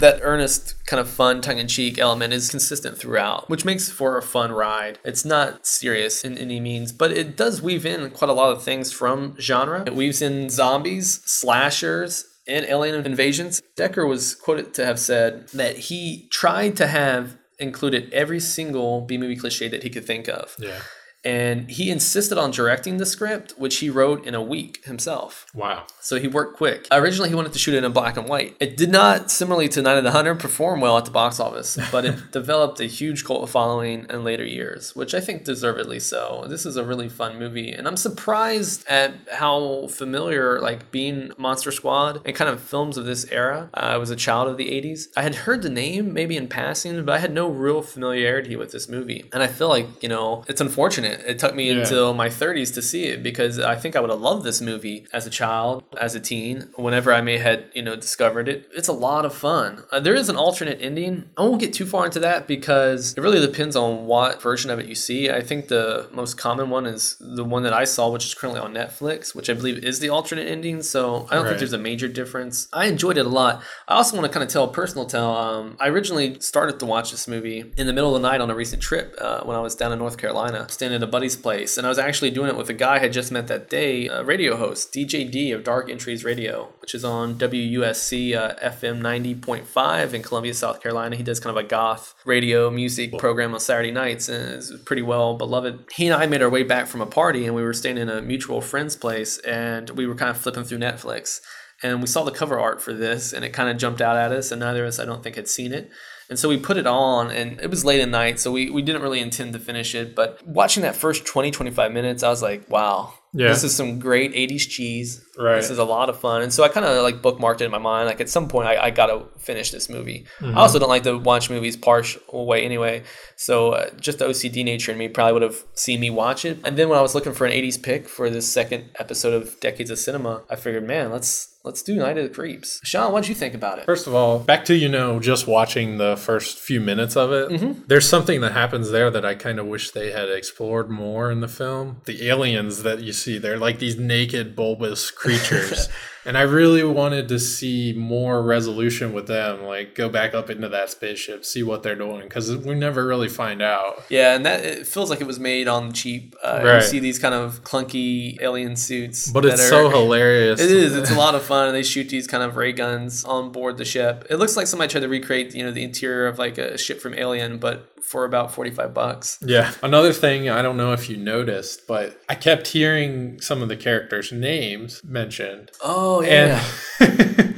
That 0.00 0.20
earnest, 0.22 0.74
kind 0.86 1.00
of 1.00 1.08
fun, 1.08 1.40
tongue 1.40 1.58
in 1.58 1.66
cheek 1.66 1.98
element 1.98 2.32
is 2.32 2.50
consistent 2.50 2.96
throughout, 2.96 3.50
which 3.50 3.64
makes 3.64 3.90
for 3.90 4.16
a 4.16 4.22
fun 4.22 4.52
ride. 4.52 5.00
It's 5.04 5.24
not 5.24 5.66
serious 5.66 6.22
in 6.24 6.38
any 6.38 6.60
means, 6.60 6.92
but 6.92 7.10
it 7.10 7.36
does 7.36 7.60
weave 7.60 7.84
in 7.84 8.10
quite 8.10 8.30
a 8.30 8.32
lot 8.32 8.52
of 8.52 8.62
things 8.62 8.92
from 8.92 9.34
genre. 9.40 9.82
It 9.84 9.96
weaves 9.96 10.22
in 10.22 10.50
zombies, 10.50 11.20
slashers, 11.24 12.24
and 12.46 12.64
alien 12.66 13.04
invasions. 13.04 13.60
Dekker 13.76 14.08
was 14.08 14.36
quoted 14.36 14.72
to 14.74 14.86
have 14.86 15.00
said 15.00 15.48
that 15.48 15.76
he 15.76 16.28
tried 16.30 16.76
to 16.76 16.86
have 16.86 17.36
included 17.58 18.12
every 18.12 18.38
single 18.40 19.00
B 19.00 19.18
movie 19.18 19.36
cliche 19.36 19.66
that 19.68 19.82
he 19.82 19.90
could 19.90 20.06
think 20.06 20.28
of. 20.28 20.54
yeah. 20.60 20.78
And 21.24 21.70
he 21.70 21.90
insisted 21.90 22.38
on 22.38 22.50
directing 22.50 22.98
the 22.98 23.06
script, 23.06 23.54
which 23.58 23.78
he 23.78 23.90
wrote 23.90 24.24
in 24.24 24.34
a 24.34 24.42
week 24.42 24.84
himself. 24.84 25.46
Wow. 25.54 25.84
So 26.00 26.18
he 26.18 26.28
worked 26.28 26.56
quick. 26.56 26.86
Originally, 26.92 27.28
he 27.28 27.34
wanted 27.34 27.52
to 27.52 27.58
shoot 27.58 27.74
it 27.74 27.84
in 27.84 27.92
black 27.92 28.16
and 28.16 28.28
white. 28.28 28.56
It 28.60 28.76
did 28.76 28.90
not, 28.90 29.30
similarly 29.30 29.68
to 29.70 29.82
Night 29.82 29.98
of 29.98 30.04
the 30.04 30.12
Hunter, 30.12 30.34
perform 30.34 30.80
well 30.80 30.96
at 30.96 31.04
the 31.04 31.10
box 31.10 31.40
office, 31.40 31.78
but 31.92 32.04
it 32.04 32.30
developed 32.32 32.80
a 32.80 32.86
huge 32.86 33.24
cult 33.24 33.48
following 33.50 34.06
in 34.08 34.24
later 34.24 34.44
years, 34.44 34.94
which 34.94 35.14
I 35.14 35.20
think 35.20 35.44
deservedly 35.44 36.00
so. 36.00 36.46
This 36.48 36.64
is 36.64 36.76
a 36.76 36.84
really 36.84 37.08
fun 37.08 37.38
movie, 37.38 37.72
and 37.72 37.88
I'm 37.88 37.96
surprised 37.96 38.86
at 38.88 39.14
how 39.32 39.88
familiar, 39.88 40.60
like 40.60 40.90
being 40.90 41.32
Monster 41.36 41.72
Squad 41.72 42.22
and 42.24 42.34
kind 42.34 42.50
of 42.50 42.60
films 42.60 42.96
of 42.96 43.04
this 43.04 43.26
era. 43.30 43.70
Uh, 43.74 43.80
I 43.80 43.96
was 43.96 44.10
a 44.10 44.16
child 44.16 44.48
of 44.48 44.56
the 44.56 44.70
80s. 44.70 45.08
I 45.16 45.22
had 45.22 45.34
heard 45.34 45.62
the 45.62 45.70
name 45.70 46.12
maybe 46.12 46.36
in 46.36 46.48
passing, 46.48 47.04
but 47.04 47.14
I 47.14 47.18
had 47.18 47.32
no 47.32 47.48
real 47.48 47.82
familiarity 47.82 48.56
with 48.56 48.72
this 48.72 48.88
movie. 48.88 49.24
And 49.32 49.42
I 49.42 49.46
feel 49.46 49.68
like, 49.68 50.02
you 50.02 50.08
know, 50.08 50.44
it's 50.48 50.60
unfortunate. 50.60 51.07
It 51.08 51.38
took 51.38 51.54
me 51.54 51.70
Yeah. 51.70 51.80
until 51.80 52.14
my 52.14 52.28
30s 52.28 52.72
to 52.74 52.82
see 52.82 53.04
it 53.06 53.22
because 53.22 53.58
I 53.58 53.74
think 53.74 53.96
I 53.96 54.00
would 54.00 54.10
have 54.10 54.20
loved 54.20 54.44
this 54.44 54.60
movie 54.60 55.06
as 55.12 55.26
a 55.26 55.30
child, 55.30 55.82
as 56.00 56.14
a 56.14 56.20
teen, 56.20 56.68
whenever 56.76 57.12
I 57.12 57.20
may 57.20 57.38
had, 57.38 57.64
you 57.74 57.82
know, 57.82 57.96
discovered 57.96 58.48
it. 58.48 58.68
It's 58.76 58.88
a 58.88 58.92
lot 58.92 59.24
of 59.24 59.34
fun. 59.34 59.84
Uh, 59.90 60.00
there 60.00 60.14
is 60.14 60.28
an 60.28 60.36
alternate 60.36 60.78
ending. 60.80 61.30
I 61.36 61.42
won't 61.42 61.60
get 61.60 61.72
too 61.72 61.86
far 61.86 62.04
into 62.06 62.20
that 62.20 62.46
because 62.46 63.14
it 63.16 63.20
really 63.20 63.40
depends 63.40 63.76
on 63.76 64.06
what 64.06 64.40
version 64.42 64.70
of 64.70 64.78
it 64.78 64.86
you 64.86 64.94
see. 64.94 65.30
I 65.30 65.40
think 65.42 65.68
the 65.68 66.08
most 66.12 66.36
common 66.36 66.70
one 66.70 66.86
is 66.86 67.16
the 67.20 67.44
one 67.44 67.62
that 67.64 67.72
I 67.72 67.84
saw, 67.84 68.08
which 68.10 68.26
is 68.26 68.34
currently 68.34 68.60
on 68.60 68.72
Netflix, 68.74 69.34
which 69.34 69.48
I 69.50 69.54
believe 69.54 69.84
is 69.84 70.00
the 70.00 70.08
alternate 70.10 70.48
ending. 70.48 70.82
So 70.82 71.26
I 71.30 71.34
don't 71.34 71.44
Right. 71.44 71.50
think 71.50 71.58
there's 71.60 71.72
a 71.72 71.78
major 71.78 72.08
difference. 72.08 72.68
I 72.72 72.86
enjoyed 72.86 73.18
it 73.18 73.26
a 73.26 73.28
lot. 73.28 73.62
I 73.86 73.94
also 73.94 74.16
want 74.16 74.26
to 74.26 74.32
kind 74.32 74.44
of 74.44 74.50
tell 74.52 74.64
a 74.64 74.72
personal 74.72 75.06
tale. 75.06 75.30
Um, 75.30 75.76
I 75.80 75.88
originally 75.88 76.36
started 76.40 76.78
to 76.80 76.86
watch 76.86 77.10
this 77.10 77.26
movie 77.28 77.72
in 77.76 77.86
the 77.86 77.92
middle 77.92 78.14
of 78.14 78.20
the 78.22 78.28
night 78.28 78.40
on 78.40 78.50
a 78.50 78.54
recent 78.54 78.82
trip 78.82 79.14
uh, 79.20 79.40
when 79.44 79.56
I 79.56 79.60
was 79.60 79.74
down 79.74 79.92
in 79.92 79.98
North 79.98 80.16
Carolina, 80.18 80.66
staying 80.68 80.92
at 80.98 81.08
a 81.08 81.10
buddy's 81.10 81.36
place, 81.36 81.78
and 81.78 81.86
I 81.86 81.88
was 81.88 81.98
actually 81.98 82.30
doing 82.30 82.48
it 82.48 82.56
with 82.56 82.68
a 82.68 82.74
guy 82.74 82.96
I 82.96 82.98
had 82.98 83.12
just 83.12 83.30
met 83.30 83.46
that 83.46 83.70
day, 83.70 84.08
a 84.08 84.22
radio 84.24 84.56
host, 84.56 84.92
DJ 84.92 85.30
D 85.30 85.52
of 85.52 85.64
Dark 85.64 85.88
Entries 85.88 86.24
Radio, 86.24 86.72
which 86.80 86.94
is 86.94 87.04
on 87.04 87.36
WUSC 87.36 88.34
uh, 88.34 88.54
FM 88.56 89.00
90.5 89.00 90.12
in 90.12 90.22
Columbia, 90.22 90.54
South 90.54 90.82
Carolina. 90.82 91.16
He 91.16 91.22
does 91.22 91.40
kind 91.40 91.56
of 91.56 91.64
a 91.64 91.68
goth 91.68 92.14
radio 92.26 92.70
music 92.70 93.16
program 93.16 93.54
on 93.54 93.60
Saturday 93.60 93.92
nights, 93.92 94.28
and 94.28 94.54
is 94.54 94.72
pretty 94.84 95.02
well 95.02 95.36
beloved. 95.36 95.84
He 95.94 96.06
and 96.08 96.16
I 96.16 96.26
made 96.26 96.42
our 96.42 96.50
way 96.50 96.64
back 96.64 96.88
from 96.88 97.00
a 97.00 97.06
party, 97.06 97.46
and 97.46 97.54
we 97.54 97.62
were 97.62 97.72
staying 97.72 97.98
in 97.98 98.08
a 98.08 98.20
mutual 98.20 98.60
friend's 98.60 98.96
place, 98.96 99.38
and 99.38 99.90
we 99.90 100.06
were 100.06 100.16
kind 100.16 100.30
of 100.30 100.36
flipping 100.36 100.64
through 100.64 100.78
Netflix 100.78 101.40
and 101.80 102.00
we 102.00 102.08
saw 102.08 102.24
the 102.24 102.32
cover 102.32 102.58
art 102.58 102.82
for 102.82 102.92
this 102.92 103.32
and 103.32 103.44
it 103.44 103.52
kind 103.52 103.68
of 103.68 103.76
jumped 103.76 104.00
out 104.00 104.16
at 104.16 104.32
us 104.32 104.50
and 104.50 104.58
neither 104.58 104.82
of 104.82 104.88
us 104.88 104.98
i 104.98 105.04
don't 105.04 105.22
think 105.22 105.36
had 105.36 105.46
seen 105.46 105.72
it 105.72 105.90
and 106.30 106.38
so 106.38 106.48
we 106.48 106.58
put 106.58 106.76
it 106.76 106.86
on 106.86 107.30
and 107.30 107.60
it 107.60 107.70
was 107.70 107.84
late 107.84 108.00
at 108.00 108.08
night 108.08 108.38
so 108.38 108.52
we, 108.52 108.70
we 108.70 108.82
didn't 108.82 109.02
really 109.02 109.20
intend 109.20 109.52
to 109.54 109.58
finish 109.58 109.94
it. 109.94 110.14
But 110.14 110.46
watching 110.46 110.82
that 110.82 110.94
first 110.96 111.24
20 111.26 111.50
25 111.50 111.92
minutes 111.92 112.22
i 112.22 112.28
was 112.28 112.42
like 112.42 112.68
wow 112.70 113.14
Yeah. 113.32 113.48
this 113.48 113.62
is 113.64 113.74
some 113.76 113.98
great 113.98 114.32
80s 114.34 114.68
cheese. 114.68 115.24
Right. 115.38 115.56
this 115.56 115.70
is 115.70 115.78
a 115.78 115.84
lot 115.84 116.08
of 116.08 116.18
fun. 116.18 116.42
And 116.42 116.52
so 116.52 116.64
i 116.64 116.68
kind 116.68 116.84
of 116.86 117.02
like 117.02 117.22
bookmarked 117.22 117.60
it 117.60 117.64
in 117.66 117.70
my 117.70 117.78
mind. 117.78 118.06
Like 118.06 118.20
at 118.20 118.28
some 118.28 118.48
point 118.48 118.66
i, 118.68 118.74
I 118.86 118.90
gotta 118.90 119.24
finish 119.38 119.70
this 119.70 119.88
movie. 119.88 120.26
Mm-hmm. 120.40 120.56
i 120.56 120.60
also 120.60 120.78
don't 120.78 120.88
like 120.96 121.04
to 121.04 121.16
watch 121.18 121.48
movies 121.50 121.76
partial 121.76 122.46
way 122.46 122.64
anyway. 122.64 123.02
So 123.36 123.72
uh, 123.72 123.90
just 124.06 124.18
the 124.18 124.26
ocd 124.26 124.64
nature 124.64 124.92
in 124.92 124.98
me 124.98 125.08
probably 125.08 125.32
would 125.34 125.42
have 125.50 125.64
seen 125.74 125.98
me 126.00 126.10
watch 126.10 126.44
it. 126.44 126.58
And 126.64 126.76
then 126.76 126.88
when 126.90 126.98
i 126.98 127.02
was 127.02 127.14
looking 127.14 127.32
for 127.34 127.46
an 127.46 127.52
80s 127.52 127.82
pick 127.82 128.08
for 128.08 128.28
this 128.30 128.46
second 128.58 128.90
episode 128.98 129.34
of 129.40 129.58
decades 129.60 129.90
of 129.90 129.98
cinema 129.98 130.42
i 130.50 130.56
figured 130.56 130.84
man 130.86 131.10
let's 131.10 131.54
let's 131.68 131.82
do 131.82 131.94
night 131.96 132.16
of 132.18 132.24
the 132.24 132.34
creeps 132.38 132.80
sean 132.82 133.12
what'd 133.12 133.28
you 133.28 133.34
think 133.34 133.54
about 133.54 133.78
it 133.78 133.84
First 133.84 134.06
of 134.06 134.14
all, 134.14 134.38
back 134.38 134.64
to 134.66 134.74
you 134.74 134.88
know 134.88 135.20
just 135.20 135.46
watching 135.46 135.98
the 135.98 136.16
first 136.16 136.58
few 136.58 136.80
minutes 136.80 137.14
of 137.16 137.28
it. 137.32 137.88
There's 137.88 138.08
something 138.08 138.40
that 138.40 138.52
happens 138.52 138.90
there 138.90 139.10
that 139.10 139.24
I 139.24 139.34
kind 139.34 139.58
of 139.60 139.66
wish 139.66 139.90
they 139.90 140.10
had 140.12 140.28
explored 140.30 140.88
more 140.90 141.30
in 141.30 141.40
the 141.40 141.48
film. 141.60 142.00
The 142.06 142.28
aliens 142.28 142.82
that 142.82 142.98
you 143.06 143.12
see, 143.12 143.38
they're 143.38 143.58
like 143.66 143.78
these 143.78 143.96
naked 143.98 144.56
bulbous 144.56 145.10
creatures. 145.22 145.88
and 146.24 146.36
I 146.36 146.42
really 146.42 146.84
wanted 146.84 147.28
to 147.28 147.38
see 147.38 147.94
more 147.96 148.42
resolution 148.42 149.12
with 149.16 149.26
them, 149.26 149.62
like 149.74 149.94
go 149.94 150.08
back 150.18 150.34
up 150.34 150.50
into 150.54 150.68
that 150.76 150.90
spaceship, 150.90 151.44
see 151.44 151.62
what 151.62 151.82
they're 151.82 152.00
doing 152.06 152.22
because 152.28 152.54
we 152.68 152.74
never 152.74 153.06
really 153.06 153.28
find 153.42 153.60
out. 153.62 153.92
Yeah, 154.10 154.34
and 154.36 154.44
that 154.46 154.58
it 154.64 154.86
feels 154.86 155.08
like 155.10 155.20
it 155.22 155.26
was 155.32 155.40
made 155.52 155.66
on 155.68 155.88
the 155.88 155.94
cheap. 155.94 156.34
Uh, 156.44 156.60
You 156.76 156.80
see 156.92 156.98
these 157.08 157.18
kind 157.24 157.34
of 157.34 157.62
clunky 157.64 158.36
alien 158.42 158.76
suits, 158.76 159.30
But 159.36 159.44
it's 159.46 159.62
are- 159.62 159.74
so 159.76 159.90
hilarious. 159.90 160.60
It 160.68 160.70
is. 160.70 160.90
It's 161.00 161.10
a 161.10 161.18
lot 161.26 161.34
of 161.34 161.42
fun, 161.42 161.57
and 161.66 161.74
they 161.74 161.82
shoot 161.82 162.08
these 162.08 162.26
kind 162.26 162.42
of 162.42 162.56
ray 162.56 162.72
guns 162.72 163.24
on 163.24 163.50
board 163.50 163.76
the 163.78 163.84
ship. 163.84 164.26
It 164.30 164.36
looks 164.36 164.56
like 164.56 164.66
somebody 164.66 164.90
tried 164.90 165.00
to 165.00 165.08
recreate, 165.08 165.54
you 165.54 165.64
know, 165.64 165.72
the 165.72 165.82
interior 165.82 166.26
of 166.26 166.38
like 166.38 166.58
a 166.58 166.78
ship 166.78 167.00
from 167.00 167.14
Alien, 167.14 167.58
but 167.58 168.02
for 168.04 168.24
about 168.24 168.52
forty-five 168.52 168.94
bucks. 168.94 169.38
Yeah. 169.44 169.72
Another 169.82 170.12
thing, 170.12 170.48
I 170.48 170.62
don't 170.62 170.76
know 170.76 170.92
if 170.92 171.10
you 171.10 171.16
noticed, 171.16 171.86
but 171.86 172.18
I 172.28 172.34
kept 172.36 172.68
hearing 172.68 173.40
some 173.40 173.60
of 173.62 173.68
the 173.68 173.76
characters' 173.76 174.32
names 174.32 175.02
mentioned. 175.04 175.70
Oh 175.82 176.22
yeah, 176.22 176.64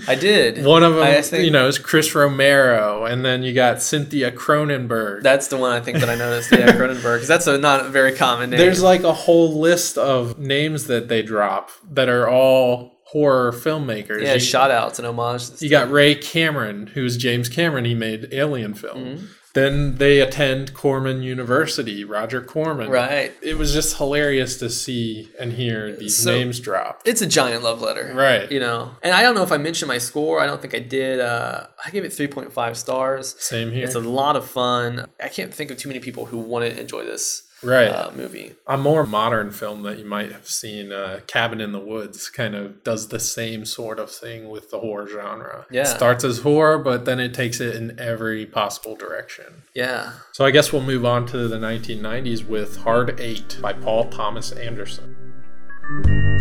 I 0.08 0.16
did. 0.18 0.64
one 0.64 0.82
of 0.82 0.94
them, 0.94 1.02
I 1.04 1.20
think 1.22 1.44
you 1.44 1.50
know, 1.50 1.68
is 1.68 1.78
Chris 1.78 2.14
Romero, 2.14 3.04
and 3.04 3.24
then 3.24 3.42
you 3.42 3.52
got 3.52 3.82
Cynthia 3.82 4.32
Cronenberg. 4.32 5.22
that's 5.22 5.48
the 5.48 5.56
one 5.56 5.72
I 5.72 5.80
think 5.80 5.98
that 5.98 6.08
I 6.08 6.14
noticed. 6.14 6.50
Yeah, 6.50 6.72
Cronenberg, 6.72 7.16
because 7.16 7.28
that's 7.28 7.46
a 7.46 7.58
not 7.58 7.86
a 7.86 7.88
very 7.88 8.14
common 8.14 8.50
name. 8.50 8.58
There's 8.58 8.82
like 8.82 9.02
a 9.04 9.12
whole 9.12 9.60
list 9.60 9.98
of 9.98 10.38
names 10.38 10.86
that 10.86 11.08
they 11.08 11.22
drop 11.22 11.70
that 11.92 12.08
are 12.08 12.28
all 12.28 12.99
horror 13.10 13.52
filmmakers. 13.52 14.22
yeah, 14.22 14.34
you, 14.34 14.40
shout 14.40 14.70
outs 14.70 14.98
and 14.98 15.06
homages. 15.06 15.60
you 15.62 15.68
got 15.70 15.90
Ray 15.90 16.14
Cameron, 16.14 16.88
who's 16.88 17.16
James 17.16 17.48
Cameron. 17.48 17.84
He 17.84 17.94
made 17.94 18.28
Alien 18.32 18.74
film. 18.74 18.98
Mm-hmm. 18.98 19.24
Then 19.52 19.96
they 19.96 20.20
attend 20.20 20.74
Corman 20.74 21.24
University, 21.24 22.04
Roger 22.04 22.40
Corman. 22.40 22.88
Right. 22.88 23.32
It 23.42 23.58
was 23.58 23.72
just 23.72 23.96
hilarious 23.96 24.58
to 24.60 24.70
see 24.70 25.28
and 25.40 25.52
hear 25.54 25.90
these 25.96 26.16
So- 26.16 26.30
names 26.30 26.60
drop. 26.60 27.02
it's 27.04 27.20
a 27.20 27.26
giant 27.26 27.64
love 27.64 27.82
letter 27.82 28.12
Right. 28.14 28.50
you 28.52 28.60
know 28.60 28.92
and 29.02 29.12
i 29.12 29.22
don't 29.22 29.34
know 29.34 29.42
if 29.42 29.50
i 29.50 29.56
mentioned 29.56 29.88
my 29.88 29.98
score 29.98 30.40
i 30.40 30.46
don't 30.46 30.60
think 30.60 30.74
i 30.74 30.78
did 30.78 31.18
uh 31.18 31.66
i 31.84 31.90
gave 31.90 32.04
it 32.04 32.12
3.5 32.12 32.76
stars 32.76 33.34
Same 33.40 33.72
here. 33.72 33.84
it's 33.84 33.94
a 33.96 34.00
lot 34.00 34.36
of 34.36 34.46
fun 34.48 35.06
i 35.22 35.28
can't 35.28 35.52
think 35.52 35.70
of 35.72 35.78
too 35.78 35.88
many 35.88 35.98
people 36.00 36.26
who 36.26 36.38
wouldn't 36.38 36.78
enjoy 36.78 37.02
this 37.04 37.42
Right. 37.62 37.88
uh, 37.88 38.10
movie 38.14 38.54
a 38.66 38.78
more 38.78 39.04
modern 39.04 39.50
film 39.50 39.82
that 39.82 39.98
you 39.98 40.04
might 40.04 40.32
have 40.32 40.48
seen, 40.48 40.92
uh, 40.92 41.20
Cabin 41.26 41.60
in 41.60 41.72
the 41.72 41.80
Woods, 41.80 42.28
kind 42.30 42.54
of 42.54 42.84
does 42.84 43.08
the 43.08 43.18
same 43.20 43.64
sort 43.64 43.98
of 43.98 44.10
thing 44.10 44.48
with 44.48 44.70
the 44.70 44.78
horror 44.78 45.08
genre. 45.08 45.66
Yeah. 45.70 45.82
It 45.82 45.86
starts 45.86 46.24
as 46.24 46.38
horror, 46.40 46.78
but 46.78 47.04
then 47.04 47.18
it 47.20 47.34
takes 47.34 47.60
it 47.60 47.74
in 47.74 47.98
every 47.98 48.46
possible 48.46 48.96
direction. 48.96 49.62
yeah 49.74 50.12
So 50.32 50.44
I 50.44 50.50
guess 50.52 50.72
we'll 50.72 50.82
move 50.82 51.04
on 51.04 51.26
to 51.26 51.48
the 51.48 51.58
1990s 51.58 52.46
with 52.46 52.78
Hard 52.78 53.20
Eight 53.20 53.58
by 53.60 53.72
Paul 53.72 54.08
Thomas 54.08 54.52
Anderson. 54.52 56.39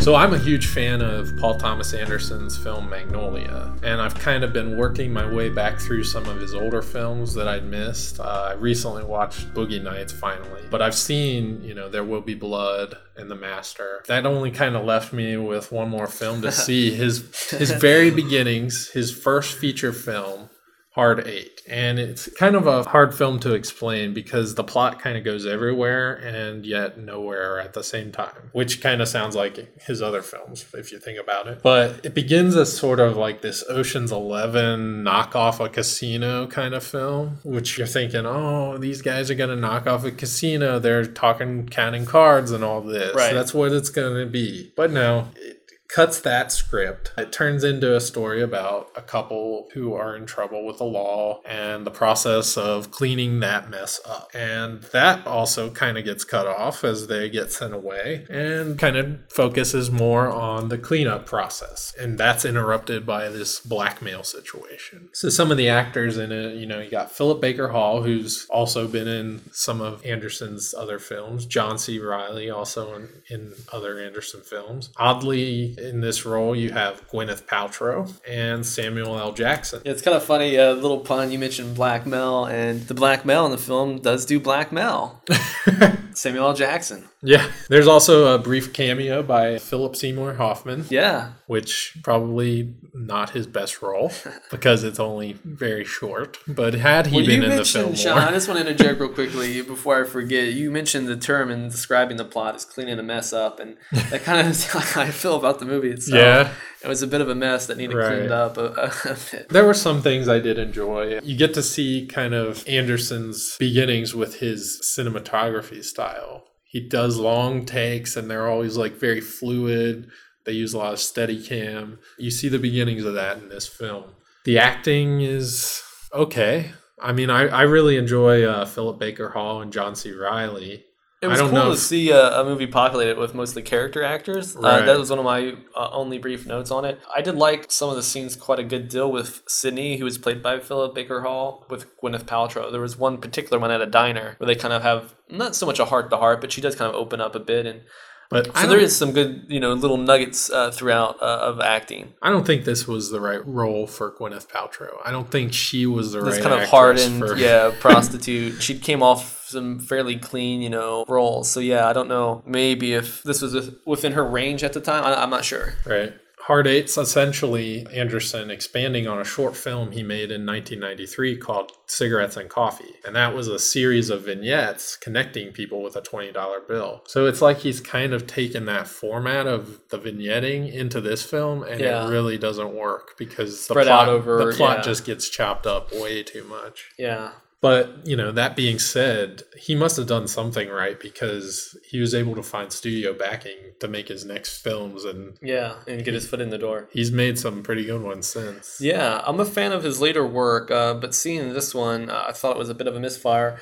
So 0.00 0.14
I'm 0.14 0.32
a 0.32 0.38
huge 0.38 0.66
fan 0.66 1.02
of 1.02 1.36
Paul 1.36 1.58
Thomas 1.58 1.92
Anderson's 1.92 2.56
film 2.56 2.88
Magnolia, 2.88 3.72
and 3.82 4.00
I've 4.00 4.14
kind 4.14 4.42
of 4.42 4.52
been 4.52 4.78
working 4.78 5.12
my 5.12 5.30
way 5.30 5.50
back 5.50 5.78
through 5.78 6.04
some 6.04 6.24
of 6.26 6.40
his 6.40 6.54
older 6.54 6.80
films 6.80 7.34
that 7.34 7.46
I'd 7.46 7.66
missed. 7.66 8.18
Uh, 8.18 8.48
I 8.50 8.52
recently 8.54 9.04
watched 9.04 9.52
Boogie 9.52 9.82
Nights 9.82 10.12
finally, 10.12 10.62
but 10.70 10.80
I've 10.80 10.94
seen, 10.94 11.62
you 11.62 11.74
know, 11.74 11.90
There 11.90 12.02
Will 12.02 12.22
Be 12.22 12.34
Blood 12.34 12.96
and 13.14 13.30
The 13.30 13.34
Master. 13.34 14.02
That 14.06 14.24
only 14.24 14.50
kind 14.50 14.74
of 14.74 14.86
left 14.86 15.12
me 15.12 15.36
with 15.36 15.70
one 15.70 15.90
more 15.90 16.06
film 16.06 16.40
to 16.42 16.50
see 16.66 16.90
his 16.92 17.50
his 17.50 17.70
very 17.70 18.10
beginnings, 18.10 18.88
his 18.88 19.12
first 19.12 19.58
feature 19.58 19.92
film. 19.92 20.49
Hard 20.92 21.26
Eight. 21.28 21.62
And 21.68 22.00
it's 22.00 22.28
kind 22.34 22.56
of 22.56 22.66
a 22.66 22.82
hard 22.82 23.14
film 23.14 23.38
to 23.40 23.54
explain 23.54 24.12
because 24.12 24.56
the 24.56 24.64
plot 24.64 24.98
kind 24.98 25.16
of 25.16 25.22
goes 25.22 25.46
everywhere 25.46 26.14
and 26.14 26.66
yet 26.66 26.98
nowhere 26.98 27.60
at 27.60 27.74
the 27.74 27.84
same 27.84 28.10
time, 28.10 28.50
which 28.52 28.80
kind 28.80 29.00
of 29.00 29.06
sounds 29.06 29.36
like 29.36 29.80
his 29.82 30.02
other 30.02 30.20
films 30.20 30.66
if 30.74 30.90
you 30.90 30.98
think 30.98 31.20
about 31.20 31.46
it. 31.46 31.62
But 31.62 32.04
it 32.04 32.12
begins 32.12 32.56
as 32.56 32.76
sort 32.76 32.98
of 32.98 33.16
like 33.16 33.40
this 33.40 33.62
Ocean's 33.68 34.10
11 34.10 35.04
knock 35.04 35.36
off 35.36 35.60
a 35.60 35.68
casino 35.68 36.48
kind 36.48 36.74
of 36.74 36.82
film, 36.82 37.38
which 37.44 37.78
you're 37.78 37.86
thinking, 37.86 38.26
oh, 38.26 38.76
these 38.76 39.00
guys 39.00 39.30
are 39.30 39.36
going 39.36 39.50
to 39.50 39.56
knock 39.56 39.86
off 39.86 40.04
a 40.04 40.10
casino. 40.10 40.80
They're 40.80 41.06
talking 41.06 41.68
counting 41.68 42.04
cards 42.04 42.50
and 42.50 42.64
all 42.64 42.80
this. 42.80 43.14
Right. 43.14 43.32
That's 43.32 43.54
what 43.54 43.70
it's 43.70 43.90
going 43.90 44.16
to 44.16 44.26
be. 44.28 44.72
But 44.74 44.90
no, 44.90 45.28
it 45.36 45.59
cuts 45.90 46.20
that 46.20 46.52
script. 46.52 47.12
It 47.18 47.32
turns 47.32 47.64
into 47.64 47.96
a 47.96 48.00
story 48.00 48.40
about 48.42 48.90
a 48.96 49.02
couple 49.02 49.68
who 49.74 49.92
are 49.94 50.16
in 50.16 50.24
trouble 50.24 50.64
with 50.64 50.78
the 50.78 50.84
law 50.84 51.40
and 51.44 51.84
the 51.84 51.90
process 51.90 52.56
of 52.56 52.90
cleaning 52.90 53.40
that 53.40 53.68
mess 53.68 54.00
up. 54.06 54.30
And 54.34 54.82
that 54.84 55.26
also 55.26 55.70
kind 55.70 55.98
of 55.98 56.04
gets 56.04 56.24
cut 56.24 56.46
off 56.46 56.84
as 56.84 57.08
they 57.08 57.28
get 57.28 57.52
sent 57.52 57.74
away 57.74 58.26
and 58.30 58.78
kind 58.78 58.96
of 58.96 59.18
focuses 59.30 59.90
more 59.90 60.30
on 60.30 60.68
the 60.68 60.78
cleanup 60.78 61.26
process. 61.26 61.92
And 61.98 62.16
that's 62.16 62.44
interrupted 62.44 63.04
by 63.04 63.28
this 63.28 63.60
blackmail 63.60 64.22
situation. 64.22 65.08
So 65.12 65.28
some 65.28 65.50
of 65.50 65.56
the 65.56 65.68
actors 65.68 66.18
in 66.18 66.30
it, 66.30 66.54
you 66.56 66.66
know, 66.66 66.80
you 66.80 66.90
got 66.90 67.10
Philip 67.10 67.40
Baker 67.40 67.68
Hall, 67.68 68.02
who's 68.02 68.46
also 68.48 68.86
been 68.86 69.08
in 69.08 69.40
some 69.52 69.80
of 69.80 70.04
Anderson's 70.06 70.72
other 70.72 70.98
films, 70.98 71.46
John 71.46 71.78
C. 71.78 71.98
Reilly, 71.98 72.48
also 72.48 72.94
in, 72.94 73.08
in 73.28 73.52
other 73.72 73.98
Anderson 73.98 74.42
films. 74.42 74.90
Oddly, 74.96 75.76
in 75.80 76.00
this 76.00 76.24
role, 76.24 76.54
you 76.54 76.70
have 76.70 77.08
Gwyneth 77.08 77.44
Paltrow 77.44 78.12
and 78.28 78.64
Samuel 78.64 79.18
L. 79.18 79.32
Jackson. 79.32 79.82
Yeah, 79.84 79.92
it's 79.92 80.02
kind 80.02 80.16
of 80.16 80.22
funny. 80.22 80.56
A 80.56 80.72
uh, 80.72 80.74
little 80.74 81.00
pun. 81.00 81.30
You 81.30 81.38
mentioned 81.38 81.74
Black 81.74 82.06
Mel, 82.06 82.46
and 82.46 82.82
the 82.86 82.94
Black 82.94 83.24
Mel 83.24 83.46
in 83.46 83.52
the 83.52 83.58
film 83.58 83.98
does 83.98 84.24
do 84.26 84.38
Black 84.40 84.72
Mel. 84.72 85.22
Samuel 86.14 86.48
L. 86.48 86.54
Jackson. 86.54 87.09
Yeah. 87.22 87.50
There's 87.68 87.86
also 87.86 88.34
a 88.34 88.38
brief 88.38 88.72
cameo 88.72 89.22
by 89.22 89.58
Philip 89.58 89.94
Seymour 89.96 90.34
Hoffman. 90.34 90.86
Yeah. 90.88 91.32
Which 91.46 91.96
probably 92.02 92.74
not 92.94 93.30
his 93.30 93.46
best 93.46 93.82
role 93.82 94.12
because 94.50 94.84
it's 94.84 94.98
only 94.98 95.34
very 95.44 95.84
short. 95.84 96.38
But 96.46 96.74
had 96.74 97.08
he 97.08 97.16
well, 97.16 97.26
been 97.26 97.42
in 97.42 97.56
the 97.56 97.64
film 97.64 97.94
Sean, 97.94 98.16
more, 98.16 98.28
I 98.28 98.30
just 98.30 98.48
want 98.48 98.60
to 98.60 98.66
interject 98.68 99.00
real 99.00 99.10
quickly 99.10 99.60
before 99.62 100.02
I 100.02 100.06
forget. 100.06 100.52
You 100.54 100.70
mentioned 100.70 101.08
the 101.08 101.16
term 101.16 101.50
in 101.50 101.68
describing 101.68 102.16
the 102.16 102.24
plot 102.24 102.54
as 102.54 102.64
cleaning 102.64 102.98
a 102.98 103.02
mess 103.02 103.32
up, 103.32 103.60
and 103.60 103.76
that 103.92 104.22
kind 104.22 104.40
of 104.40 104.46
is 104.46 104.66
how 104.66 105.00
I 105.00 105.10
feel 105.10 105.36
about 105.36 105.58
the 105.58 105.66
movie 105.66 105.90
itself. 105.90 106.16
Yeah. 106.18 106.52
It 106.82 106.88
was 106.88 107.02
a 107.02 107.06
bit 107.06 107.20
of 107.20 107.28
a 107.28 107.34
mess 107.34 107.66
that 107.66 107.76
needed 107.76 107.94
Right. 107.94 108.08
cleaned 108.08 108.32
up 108.32 108.56
a, 108.56 108.90
a 109.04 109.16
bit. 109.30 109.48
There 109.50 109.66
were 109.66 109.74
some 109.74 110.00
things 110.00 110.28
I 110.28 110.38
did 110.38 110.58
enjoy. 110.58 111.20
You 111.22 111.36
get 111.36 111.52
to 111.54 111.62
see 111.62 112.06
kind 112.06 112.32
of 112.32 112.66
Anderson's 112.66 113.56
beginnings 113.58 114.14
with 114.14 114.36
his 114.36 114.80
cinematography 114.82 115.84
style. 115.84 116.44
He 116.70 116.78
does 116.78 117.18
long 117.18 117.64
takes 117.64 118.16
and 118.16 118.30
they're 118.30 118.46
always 118.46 118.76
like 118.76 118.92
very 118.92 119.20
fluid. 119.20 120.08
They 120.44 120.52
use 120.52 120.72
a 120.72 120.78
lot 120.78 120.92
of 120.92 121.00
steady 121.00 121.42
cam. 121.42 121.98
You 122.16 122.30
see 122.30 122.48
the 122.48 122.60
beginnings 122.60 123.04
of 123.04 123.14
that 123.14 123.38
in 123.38 123.48
this 123.48 123.66
film. 123.66 124.04
The 124.44 124.58
acting 124.58 125.20
is 125.20 125.82
okay. 126.14 126.70
I 127.02 127.12
mean, 127.12 127.28
I, 127.28 127.48
I 127.48 127.62
really 127.62 127.96
enjoy 127.96 128.44
uh, 128.44 128.66
Philip 128.66 129.00
Baker 129.00 129.30
Hall 129.30 129.60
and 129.60 129.72
John 129.72 129.96
C. 129.96 130.12
Reilly. 130.12 130.84
It 131.22 131.26
was 131.26 131.38
cool 131.40 131.50
to 131.50 131.72
if- 131.72 131.78
see 131.78 132.10
a, 132.10 132.40
a 132.40 132.44
movie 132.44 132.66
populated 132.66 133.18
with 133.18 133.34
mostly 133.34 133.60
character 133.60 134.02
actors. 134.02 134.56
Uh, 134.56 134.86
that 134.86 134.98
was 134.98 135.10
one 135.10 135.18
of 135.18 135.24
my 135.26 135.54
uh, 135.76 135.90
only 135.92 136.16
brief 136.18 136.46
notes 136.46 136.70
on 136.70 136.86
it. 136.86 136.98
I 137.14 137.20
did 137.20 137.34
like 137.34 137.70
some 137.70 137.90
of 137.90 137.96
the 137.96 138.02
scenes 138.02 138.36
quite 138.36 138.58
a 138.58 138.64
good 138.64 138.88
deal 138.88 139.12
with 139.12 139.42
Sydney, 139.46 139.98
who 139.98 140.04
was 140.06 140.16
played 140.16 140.42
by 140.42 140.60
Philip 140.60 140.94
Baker 140.94 141.20
Hall, 141.20 141.66
with 141.68 141.94
Gwyneth 141.98 142.24
Paltrow. 142.24 142.70
There 142.72 142.80
was 142.80 142.96
one 142.96 143.18
particular 143.18 143.58
one 143.58 143.70
at 143.70 143.82
a 143.82 143.86
diner 143.86 144.36
where 144.38 144.46
they 144.46 144.54
kind 144.54 144.72
of 144.72 144.82
have 144.82 145.14
not 145.28 145.54
so 145.54 145.66
much 145.66 145.78
a 145.78 145.84
heart 145.84 146.08
to 146.08 146.16
heart, 146.16 146.40
but 146.40 146.52
she 146.52 146.62
does 146.62 146.74
kind 146.74 146.88
of 146.88 146.94
open 146.94 147.20
up 147.20 147.34
a 147.34 147.40
bit, 147.40 147.66
and 147.66 147.82
But 148.30 148.46
so 148.56 148.66
there 148.66 148.88
some 148.88 149.12
good, 149.12 149.44
you 149.48 149.60
know, 149.60 149.74
little 149.74 149.98
nuggets 149.98 150.48
uh, 150.48 150.70
throughout 150.70 151.20
uh, 151.20 151.26
of 151.42 151.60
acting. 151.60 152.14
I 152.22 152.30
don't 152.30 152.46
think 152.46 152.64
this 152.64 152.88
was 152.88 153.10
the 153.10 153.20
right 153.20 153.46
role 153.46 153.86
for 153.86 154.10
Gwyneth 154.12 154.48
Paltrow. 154.48 154.96
I 155.04 155.10
don't 155.10 155.30
think 155.30 155.52
she 155.52 155.84
was 155.84 156.12
the 156.12 156.22
This 156.22 156.36
right 156.36 156.42
kind 156.44 156.62
of 156.62 156.68
hardened, 156.70 157.18
for- 157.18 157.36
yeah, 157.36 157.74
prostitute. 157.80 158.62
She 158.62 158.78
came 158.78 159.02
off 159.02 159.39
some 159.50 159.78
fairly 159.80 160.16
clean, 160.16 160.62
you 160.62 160.70
know, 160.70 161.04
roles. 161.08 161.50
So 161.50 161.60
yeah, 161.60 161.86
I 161.88 161.92
don't 161.92 162.08
know. 162.08 162.42
Maybe 162.46 162.94
if 162.94 163.22
this 163.22 163.42
was 163.42 163.70
within 163.86 164.12
her 164.12 164.24
range 164.24 164.62
at 164.64 164.72
the 164.72 164.80
time, 164.80 165.04
I, 165.04 165.14
I'm 165.22 165.30
not 165.30 165.44
sure. 165.44 165.74
Right. 165.86 166.14
Hard 166.44 166.66
Eight's 166.66 166.96
essentially 166.96 167.86
Anderson 167.92 168.50
expanding 168.50 169.06
on 169.06 169.20
a 169.20 169.24
short 169.24 169.54
film 169.54 169.92
he 169.92 170.02
made 170.02 170.30
in 170.32 170.46
1993 170.46 171.36
called 171.36 171.70
Cigarettes 171.86 172.36
and 172.38 172.48
Coffee. 172.48 172.94
And 173.04 173.14
that 173.14 173.34
was 173.34 173.46
a 173.46 173.58
series 173.58 174.08
of 174.08 174.22
vignettes 174.24 174.96
connecting 174.96 175.52
people 175.52 175.82
with 175.82 175.96
a 175.96 176.00
$20 176.00 176.66
bill. 176.66 177.02
So 177.06 177.26
it's 177.26 177.42
like 177.42 177.58
he's 177.58 177.80
kind 177.80 178.14
of 178.14 178.26
taken 178.26 178.64
that 178.64 178.88
format 178.88 179.46
of 179.46 179.80
the 179.90 179.98
vignetting 179.98 180.72
into 180.72 181.00
this 181.02 181.22
film 181.22 181.62
and 181.62 181.78
Yeah. 181.78 182.06
it 182.06 182.10
really 182.10 182.38
doesn't 182.38 182.72
work 182.74 183.16
because 183.18 183.60
Spread 183.60 183.86
the 183.86 183.90
plot, 183.90 184.08
out 184.08 184.14
over- 184.14 184.44
the 184.46 184.56
plot 184.56 184.78
yeah. 184.78 184.82
just 184.82 185.04
gets 185.04 185.28
chopped 185.28 185.66
up 185.66 185.92
way 185.92 186.22
too 186.22 186.44
much. 186.44 186.86
Yeah. 186.98 187.32
But, 187.62 188.06
you 188.06 188.16
know, 188.16 188.32
that 188.32 188.56
being 188.56 188.78
said, 188.78 189.42
he 189.54 189.74
must 189.74 189.98
have 189.98 190.06
done 190.06 190.26
something 190.28 190.70
right 190.70 190.98
because 190.98 191.76
he 191.86 192.00
was 192.00 192.14
able 192.14 192.34
to 192.36 192.42
find 192.42 192.72
studio 192.72 193.12
backing 193.12 193.58
to 193.80 193.88
make 193.88 194.08
his 194.08 194.24
next 194.24 194.62
films 194.62 195.04
and 195.04 195.36
Yeah, 195.42 195.74
and 195.86 196.02
get 196.02 196.14
his 196.14 196.26
foot 196.26 196.40
in 196.40 196.48
the 196.48 196.56
door. 196.56 196.88
he's 196.90 197.12
made 197.12 197.38
some 197.38 197.62
pretty 197.62 197.84
good 197.84 198.00
ones 198.02 198.26
since. 198.26 198.78
Yeah, 198.80 199.22
I'm 199.26 199.40
a 199.40 199.44
fan 199.44 199.72
of 199.72 199.82
his 199.82 200.00
later 200.00 200.26
work, 200.26 200.70
uh, 200.70 200.94
but 200.94 201.14
seeing 201.14 201.52
this 201.52 201.74
one, 201.74 202.08
uh, 202.08 202.24
I 202.28 202.32
thought 202.32 202.56
it 202.56 202.58
was 202.58 202.70
a 202.70 202.74
bit 202.74 202.86
of 202.86 202.96
a 202.96 203.00
misfire. 203.00 203.58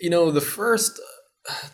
You 0.00 0.08
know, 0.08 0.30
the 0.30 0.40
first 0.40 0.98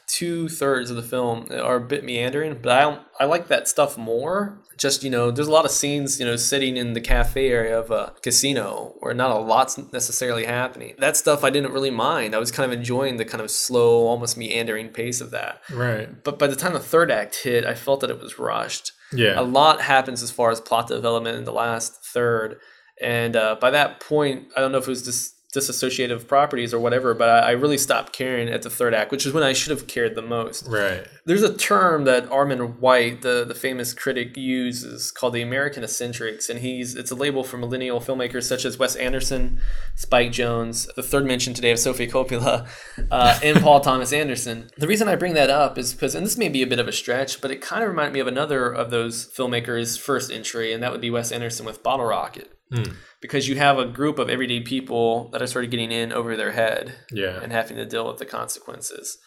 two 0.07 0.49
thirds 0.49 0.91
of 0.91 0.97
the 0.97 1.03
film 1.03 1.47
are 1.53 1.76
a 1.76 1.81
bit 1.81 2.05
meandering, 2.05 2.59
but 2.61 2.72
I 2.72 3.01
I 3.20 3.24
like 3.26 3.49
that 3.49 3.68
stuff 3.68 3.97
more. 3.97 4.59
Just 4.79 5.03
you 5.05 5.11
know, 5.11 5.31
there's 5.31 5.49
a 5.49 5.53
lot 5.53 5.64
of 5.64 5.70
scenes 5.70 6.18
you 6.20 6.24
know 6.26 6.37
sitting 6.37 6.76
in 6.76 6.93
the 6.95 7.01
cafe 7.01 7.51
area 7.51 7.79
of 7.79 7.91
a 7.91 8.14
casino 8.22 8.95
where 9.01 9.12
not 9.12 9.31
a 9.31 9.39
lot's 9.39 9.76
necessarily 9.93 10.45
happening. 10.47 10.95
That 10.99 11.16
stuff 11.16 11.43
I 11.45 11.51
didn't 11.51 11.72
really 11.72 11.91
mind. 11.91 12.35
I 12.35 12.39
was 12.39 12.51
kind 12.53 12.70
of 12.72 12.79
enjoying 12.79 13.16
the 13.16 13.24
kind 13.24 13.43
of 13.43 13.51
slow, 13.51 14.07
almost 14.07 14.37
meandering 14.39 14.89
pace 14.91 15.20
of 15.20 15.31
that. 15.33 15.61
Right. 15.72 16.09
But 16.22 16.39
by 16.39 16.47
the 16.47 16.57
time 16.57 16.72
the 16.74 16.79
third 16.81 17.11
act 17.11 17.35
hit, 17.43 17.64
I 17.64 17.74
felt 17.74 18.01
that 18.01 18.11
it 18.11 18.20
was 18.20 18.39
rushed 18.39 18.93
Yeah. 19.12 19.41
a 19.41 19.43
lot 19.43 19.81
happens 19.81 20.22
as 20.22 20.31
far 20.31 20.51
as 20.51 20.61
plot 20.61 20.87
development 20.89 21.37
in 21.39 21.45
the 21.45 21.53
last 21.53 22.05
third 22.05 22.61
and 23.01 23.35
uh, 23.37 23.57
by 23.61 23.70
that 23.70 24.01
point 24.01 24.49
i 24.57 24.61
don't 24.61 24.72
know 24.72 24.79
if 24.79 24.85
it 24.89 24.91
was 24.91 25.03
dis- 25.03 25.33
disassociative 25.55 26.26
properties 26.26 26.74
or 26.74 26.78
whatever 26.78 27.14
but 27.14 27.28
I, 27.28 27.38
I 27.38 27.51
really 27.53 27.78
stopped 27.78 28.12
caring 28.12 28.49
at 28.49 28.61
the 28.61 28.68
third 28.68 28.92
act 28.92 29.11
which 29.11 29.24
is 29.24 29.32
when 29.32 29.42
i 29.42 29.55
should 29.55 29.70
have 29.70 29.86
cared 29.86 30.14
the 30.14 30.20
most. 30.20 30.66
Right. 30.68 31.07
there's 31.24 31.42
a 31.42 31.57
term 31.57 32.05
that 32.05 32.28
armond 32.28 32.80
white 32.80 33.22
the, 33.22 33.46
the 33.49 33.55
famous 33.55 33.94
critic 33.94 34.36
uses 34.36 35.11
called 35.11 35.32
the 35.32 35.40
american 35.40 35.82
eccentrics 35.82 36.51
and 36.51 36.61
he's 36.61 36.94
it's 36.94 37.11
a 37.11 37.14
label 37.14 37.44
for 37.44 37.57
millennial 37.57 37.99
filmmakers 37.99 38.42
such 38.42 38.66
as 38.66 38.78
wes 38.78 38.94
anderson 38.96 39.59
spike 39.94 40.32
jonze 40.32 40.86
the 40.96 41.03
third 41.03 41.24
mention 41.24 41.55
today 41.55 41.70
of 41.70 41.78
sofia 41.78 42.11
coppola 42.11 42.68
uh, 43.11 43.40
and 43.42 43.62
paul 43.62 43.80
thomas 43.88 44.12
anderson. 44.12 44.68
The 44.76 44.86
reason 44.86 45.09
i 45.09 45.16
bring 45.16 45.32
that 45.32 45.49
up 45.49 45.78
is 45.78 45.94
because 45.94 46.14
and 46.14 46.26
this 46.26 46.36
may 46.36 46.51
be 46.51 46.62
a 46.62 46.66
bit 46.66 46.78
of 46.78 46.88
a 46.88 46.92
stretch 46.92 47.40
but 47.40 47.51
it 47.51 47.62
kind 47.62 47.82
of 47.82 47.88
reminded 47.88 48.12
me 48.12 48.20
of 48.20 48.26
another 48.26 48.70
of 48.70 48.90
those 48.90 49.26
filmmakers 49.26 49.99
first 49.99 50.30
entry 50.30 50.74
and 50.74 50.82
that 50.82 50.92
would 50.92 51.01
be 51.01 51.11
wes 51.11 51.32
anderson 51.32 51.64
with 51.64 51.82
bottle 51.82 52.05
rocket 52.05 52.57
Hmm. 52.72 52.92
because 53.22 53.48
you 53.48 53.56
have 53.56 53.78
a 53.78 53.86
group 53.86 54.18
of 54.18 54.28
everyday 54.28 54.60
people 54.60 55.30
that 55.30 55.40
are 55.40 55.46
sort 55.46 55.64
of 55.64 55.70
getting 55.70 55.90
in 55.90 56.12
over 56.12 56.36
their 56.36 56.52
head 56.52 56.94
Yeah. 57.10 57.40
and 57.42 57.50
having 57.52 57.76
to 57.78 57.86
deal 57.86 58.06
with 58.06 58.18
the 58.18 58.26
consequences 58.26 59.18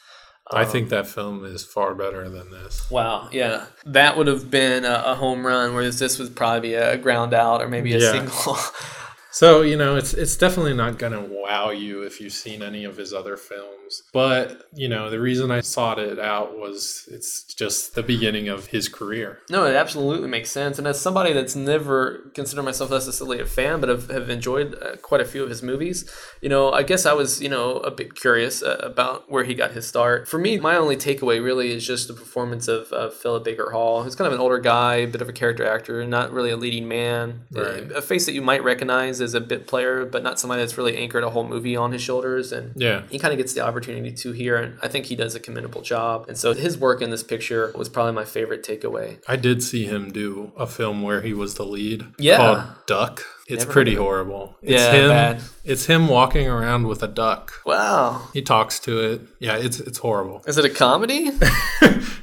I 0.54 0.66
think 0.66 0.86
um, 0.86 0.90
that 0.90 1.08
film 1.08 1.46
is 1.46 1.64
far 1.64 1.96
better 1.96 2.28
than 2.28 2.52
this. 2.52 2.90
Wow, 2.92 3.30
yeah, 3.32 3.68
that 3.86 4.18
would 4.18 4.28
have 4.28 4.50
been 4.52 4.84
a, 4.84 5.04
a 5.06 5.16
home 5.16 5.46
run. 5.48 5.74
Whereas 5.74 5.98
this 6.00 6.20
would 6.20 6.36
probably 6.36 6.62
be 6.70 6.74
a 6.74 6.98
ground 6.98 7.34
out 7.34 7.62
or 7.62 7.70
maybe 7.70 7.94
a 7.94 8.00
Yeah. 8.00 8.12
single. 8.12 8.58
So, 9.34 9.62
you 9.62 9.78
know, 9.78 9.96
it's 9.96 10.14
it's 10.14 10.36
definitely 10.36 10.74
not 10.74 10.98
going 11.00 11.14
to 11.14 11.22
wow 11.22 11.70
you 11.70 12.04
if 12.04 12.20
you've 12.20 12.34
seen 12.34 12.62
any 12.62 12.84
of 12.84 12.98
his 12.98 13.14
other 13.14 13.38
films. 13.38 14.04
But, 14.14 14.64
you 14.74 14.88
know, 14.90 15.10
the 15.10 15.20
reason 15.20 15.52
I 15.52 15.62
sought 15.62 16.00
it 16.00 16.20
out 16.20 16.58
was 16.58 17.08
it's 17.12 17.44
just 17.44 17.96
the 17.96 18.04
beginning 18.04 18.48
of 18.50 18.68
his 18.68 18.88
career. 18.90 19.40
no, 19.50 19.66
it 19.66 19.76
absolutely 19.76 20.28
makes 20.30 20.52
sense. 20.52 20.78
And 20.78 20.88
as 20.88 21.00
somebody 21.00 21.34
that's 21.34 21.56
never 21.56 22.32
considered 22.34 22.64
myself 22.64 22.92
necessarily 22.92 23.40
a 23.40 23.46
fan, 23.46 23.80
but 23.80 23.90
have, 23.90 24.10
have 24.10 24.30
enjoyed 24.30 24.76
uh, 24.82 24.96
quite 24.98 25.22
a 25.22 25.26
few 25.26 25.44
of 25.44 25.50
his 25.50 25.64
movies, 25.64 26.10
you 26.42 26.50
know, 26.50 26.72
I 26.72 26.84
guess 26.84 27.06
I 27.06 27.14
was, 27.14 27.42
you 27.42 27.50
know, 27.50 27.78
a 27.78 27.92
bit 27.92 28.16
curious 28.16 28.62
uh, 28.64 28.78
about 28.82 29.30
where 29.32 29.44
he 29.44 29.54
got 29.54 29.72
his 29.72 29.88
start. 29.88 30.28
For 30.28 30.38
me, 30.38 30.60
my 30.60 30.76
only 30.76 30.96
takeaway 30.98 31.44
really 31.44 31.72
is 31.72 31.86
just 31.86 32.08
the 32.08 32.14
performance 32.14 32.68
of 32.68 32.92
uh, 32.94 33.10
Philip 33.10 33.44
Baker 33.46 33.72
Hall, 33.72 34.04
who's 34.04 34.16
kind 34.16 34.28
of 34.28 34.34
an 34.34 34.40
older 34.40 34.60
guy, 34.60 34.96
a 34.96 35.08
bit 35.08 35.22
of 35.22 35.30
a 35.30 35.34
character 35.34 35.66
actor, 35.66 36.06
not 36.06 36.32
really 36.32 36.52
a 36.52 36.58
leading 36.58 36.88
man, 36.88 37.42
Right. 37.52 37.90
a 37.92 38.02
face 38.02 38.26
that 38.26 38.34
you 38.34 38.42
might 38.42 38.64
recognize 38.64 39.21
as 39.22 39.34
a 39.34 39.40
bit 39.42 39.68
player, 39.68 40.06
but 40.06 40.24
not 40.24 40.40
somebody 40.40 40.62
that's 40.62 40.78
really 40.78 40.98
anchored 40.98 41.24
a 41.24 41.30
whole 41.30 41.48
movie 41.48 41.76
on 41.76 41.92
his 41.92 42.02
shoulders. 42.02 42.52
And 42.52 42.74
Yeah. 42.76 43.04
he 43.10 43.20
kind 43.20 43.32
of 43.34 43.38
gets 43.38 43.54
the 43.54 43.62
opportunity 43.62 44.12
to 44.12 44.32
here, 44.32 44.56
and 44.58 44.78
I 44.82 44.88
think 44.88 45.06
he 45.06 45.16
does 45.16 45.36
a 45.36 45.40
commendable 45.40 45.82
job. 45.82 46.26
And 46.28 46.38
so 46.38 46.54
his 46.54 46.78
work 46.78 47.02
in 47.02 47.10
this 47.10 47.24
picture 47.24 47.72
was 47.76 47.90
probably 47.90 48.14
my 48.14 48.26
favorite 48.26 48.64
takeaway. 48.64 49.18
I 49.28 49.36
did 49.36 49.62
see 49.64 49.86
him 49.86 50.12
do 50.12 50.52
a 50.58 50.68
film 50.68 51.02
where 51.02 51.22
he 51.22 51.34
was 51.34 51.56
the 51.56 51.66
lead 51.66 52.06
Yeah. 52.18 52.38
called 52.38 52.62
Duck. 52.88 53.24
It's 53.48 53.64
Never 53.64 53.74
pretty 53.74 53.92
heard 53.92 53.98
of 53.98 54.02
it. 54.02 54.06
horrible. 54.06 54.56
It's 54.62 54.82
Yeah, 54.82 54.92
him 54.94 55.10
bad. 55.10 55.42
it's 55.66 55.86
him 55.88 56.08
walking 56.08 56.48
around 56.48 56.88
with 56.88 57.04
a 57.04 57.08
duck. 57.08 57.52
Wow, 57.66 58.30
He 58.34 58.42
talks 58.42 58.80
to 58.82 59.00
it. 59.00 59.22
Yeah, 59.40 59.58
it's 59.58 59.80
it's 59.82 59.98
horrible. 59.98 60.42
is 60.48 60.58
it 60.58 60.64
a 60.66 60.70
comedy? 60.70 61.32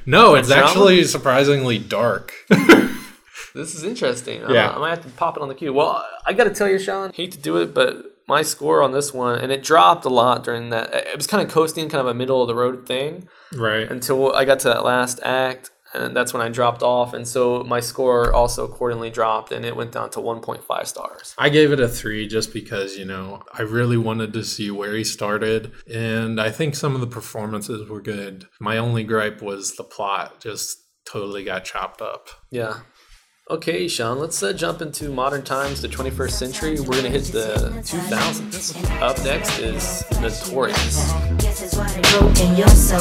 No, 0.05 0.33
it's 0.33 0.49
actually 0.49 1.03
surprisingly 1.03 1.77
dark. 1.77 2.33
this 3.59 3.75
is 3.75 3.83
interesting. 3.83 4.41
Yeah. 4.49 4.71
I 4.71 4.79
might 4.79 4.89
have 4.89 5.03
to 5.03 5.09
pop 5.09 5.37
it 5.37 5.41
on 5.41 5.49
the 5.49 5.55
queue. 5.55 5.73
Well, 5.73 6.05
I 6.25 6.33
got 6.33 6.45
to 6.45 6.51
tell 6.51 6.69
you, 6.69 6.79
Sean, 6.79 7.11
hate 7.13 7.31
to 7.33 7.37
do 7.37 7.57
it, 7.57 7.73
but 7.73 8.05
my 8.27 8.41
score 8.41 8.81
on 8.81 8.91
this 8.91 9.13
one, 9.13 9.39
and 9.39 9.51
it 9.51 9.63
dropped 9.63 10.05
a 10.05 10.09
lot 10.09 10.43
during 10.43 10.69
that. 10.69 10.93
It 10.93 11.17
was 11.17 11.27
kind 11.27 11.45
of 11.45 11.51
coasting, 11.51 11.89
kind 11.89 12.01
of 12.01 12.07
a 12.07 12.13
middle 12.13 12.41
of 12.41 12.47
the 12.47 12.55
road 12.55 12.87
thing 12.87 13.27
right. 13.53 13.89
until 13.89 14.33
I 14.33 14.45
got 14.45 14.59
to 14.59 14.69
that 14.69 14.85
last 14.85 15.19
act. 15.23 15.71
and 15.93 16.15
that's 16.15 16.33
when 16.33 16.41
I 16.41 16.49
dropped 16.49 16.83
off, 16.83 17.13
and 17.13 17.27
so 17.27 17.63
my 17.63 17.79
score 17.79 18.31
also 18.33 18.65
accordingly 18.65 19.09
dropped, 19.09 19.51
and 19.51 19.65
it 19.65 19.75
went 19.75 19.91
down 19.91 20.09
to 20.11 20.19
1.5 20.19 20.85
stars. 20.85 21.33
I 21.37 21.49
gave 21.49 21.71
it 21.71 21.79
a 21.79 21.87
three 21.87 22.27
just 22.27 22.53
because, 22.53 22.97
you 22.97 23.05
know, 23.05 23.43
I 23.53 23.63
really 23.63 23.97
wanted 23.97 24.33
to 24.33 24.43
see 24.43 24.69
where 24.69 24.95
he 24.95 25.03
started. 25.03 25.71
And 25.91 26.39
I 26.39 26.51
think 26.51 26.75
some 26.75 26.93
of 26.95 27.01
the 27.01 27.07
performances 27.07 27.89
were 27.89 28.01
good. 28.01 28.47
My 28.59 28.77
only 28.77 29.03
gripe 29.03 29.41
was 29.41 29.75
the 29.75 29.83
plot 29.83 30.39
just 30.39 30.77
totally 31.05 31.43
got 31.43 31.65
chopped 31.65 32.01
up. 32.01 32.29
Yeah. 32.51 32.81
Okay, 33.51 33.87
Sean, 33.87 34.19
let's 34.19 34.43
uh, 34.43 34.53
jump 34.53 34.79
into 34.79 35.09
modern 35.09 35.41
times, 35.41 35.81
the 35.81 35.87
21st 35.87 36.29
century. 36.29 36.79
We're 36.79 37.01
going 37.01 37.05
to 37.05 37.09
hit 37.09 37.23
the 37.23 37.71
2000s. 37.83 39.01
Up 39.01 39.17
next 39.23 39.57
is 39.57 40.03
Notorious. 40.21 41.11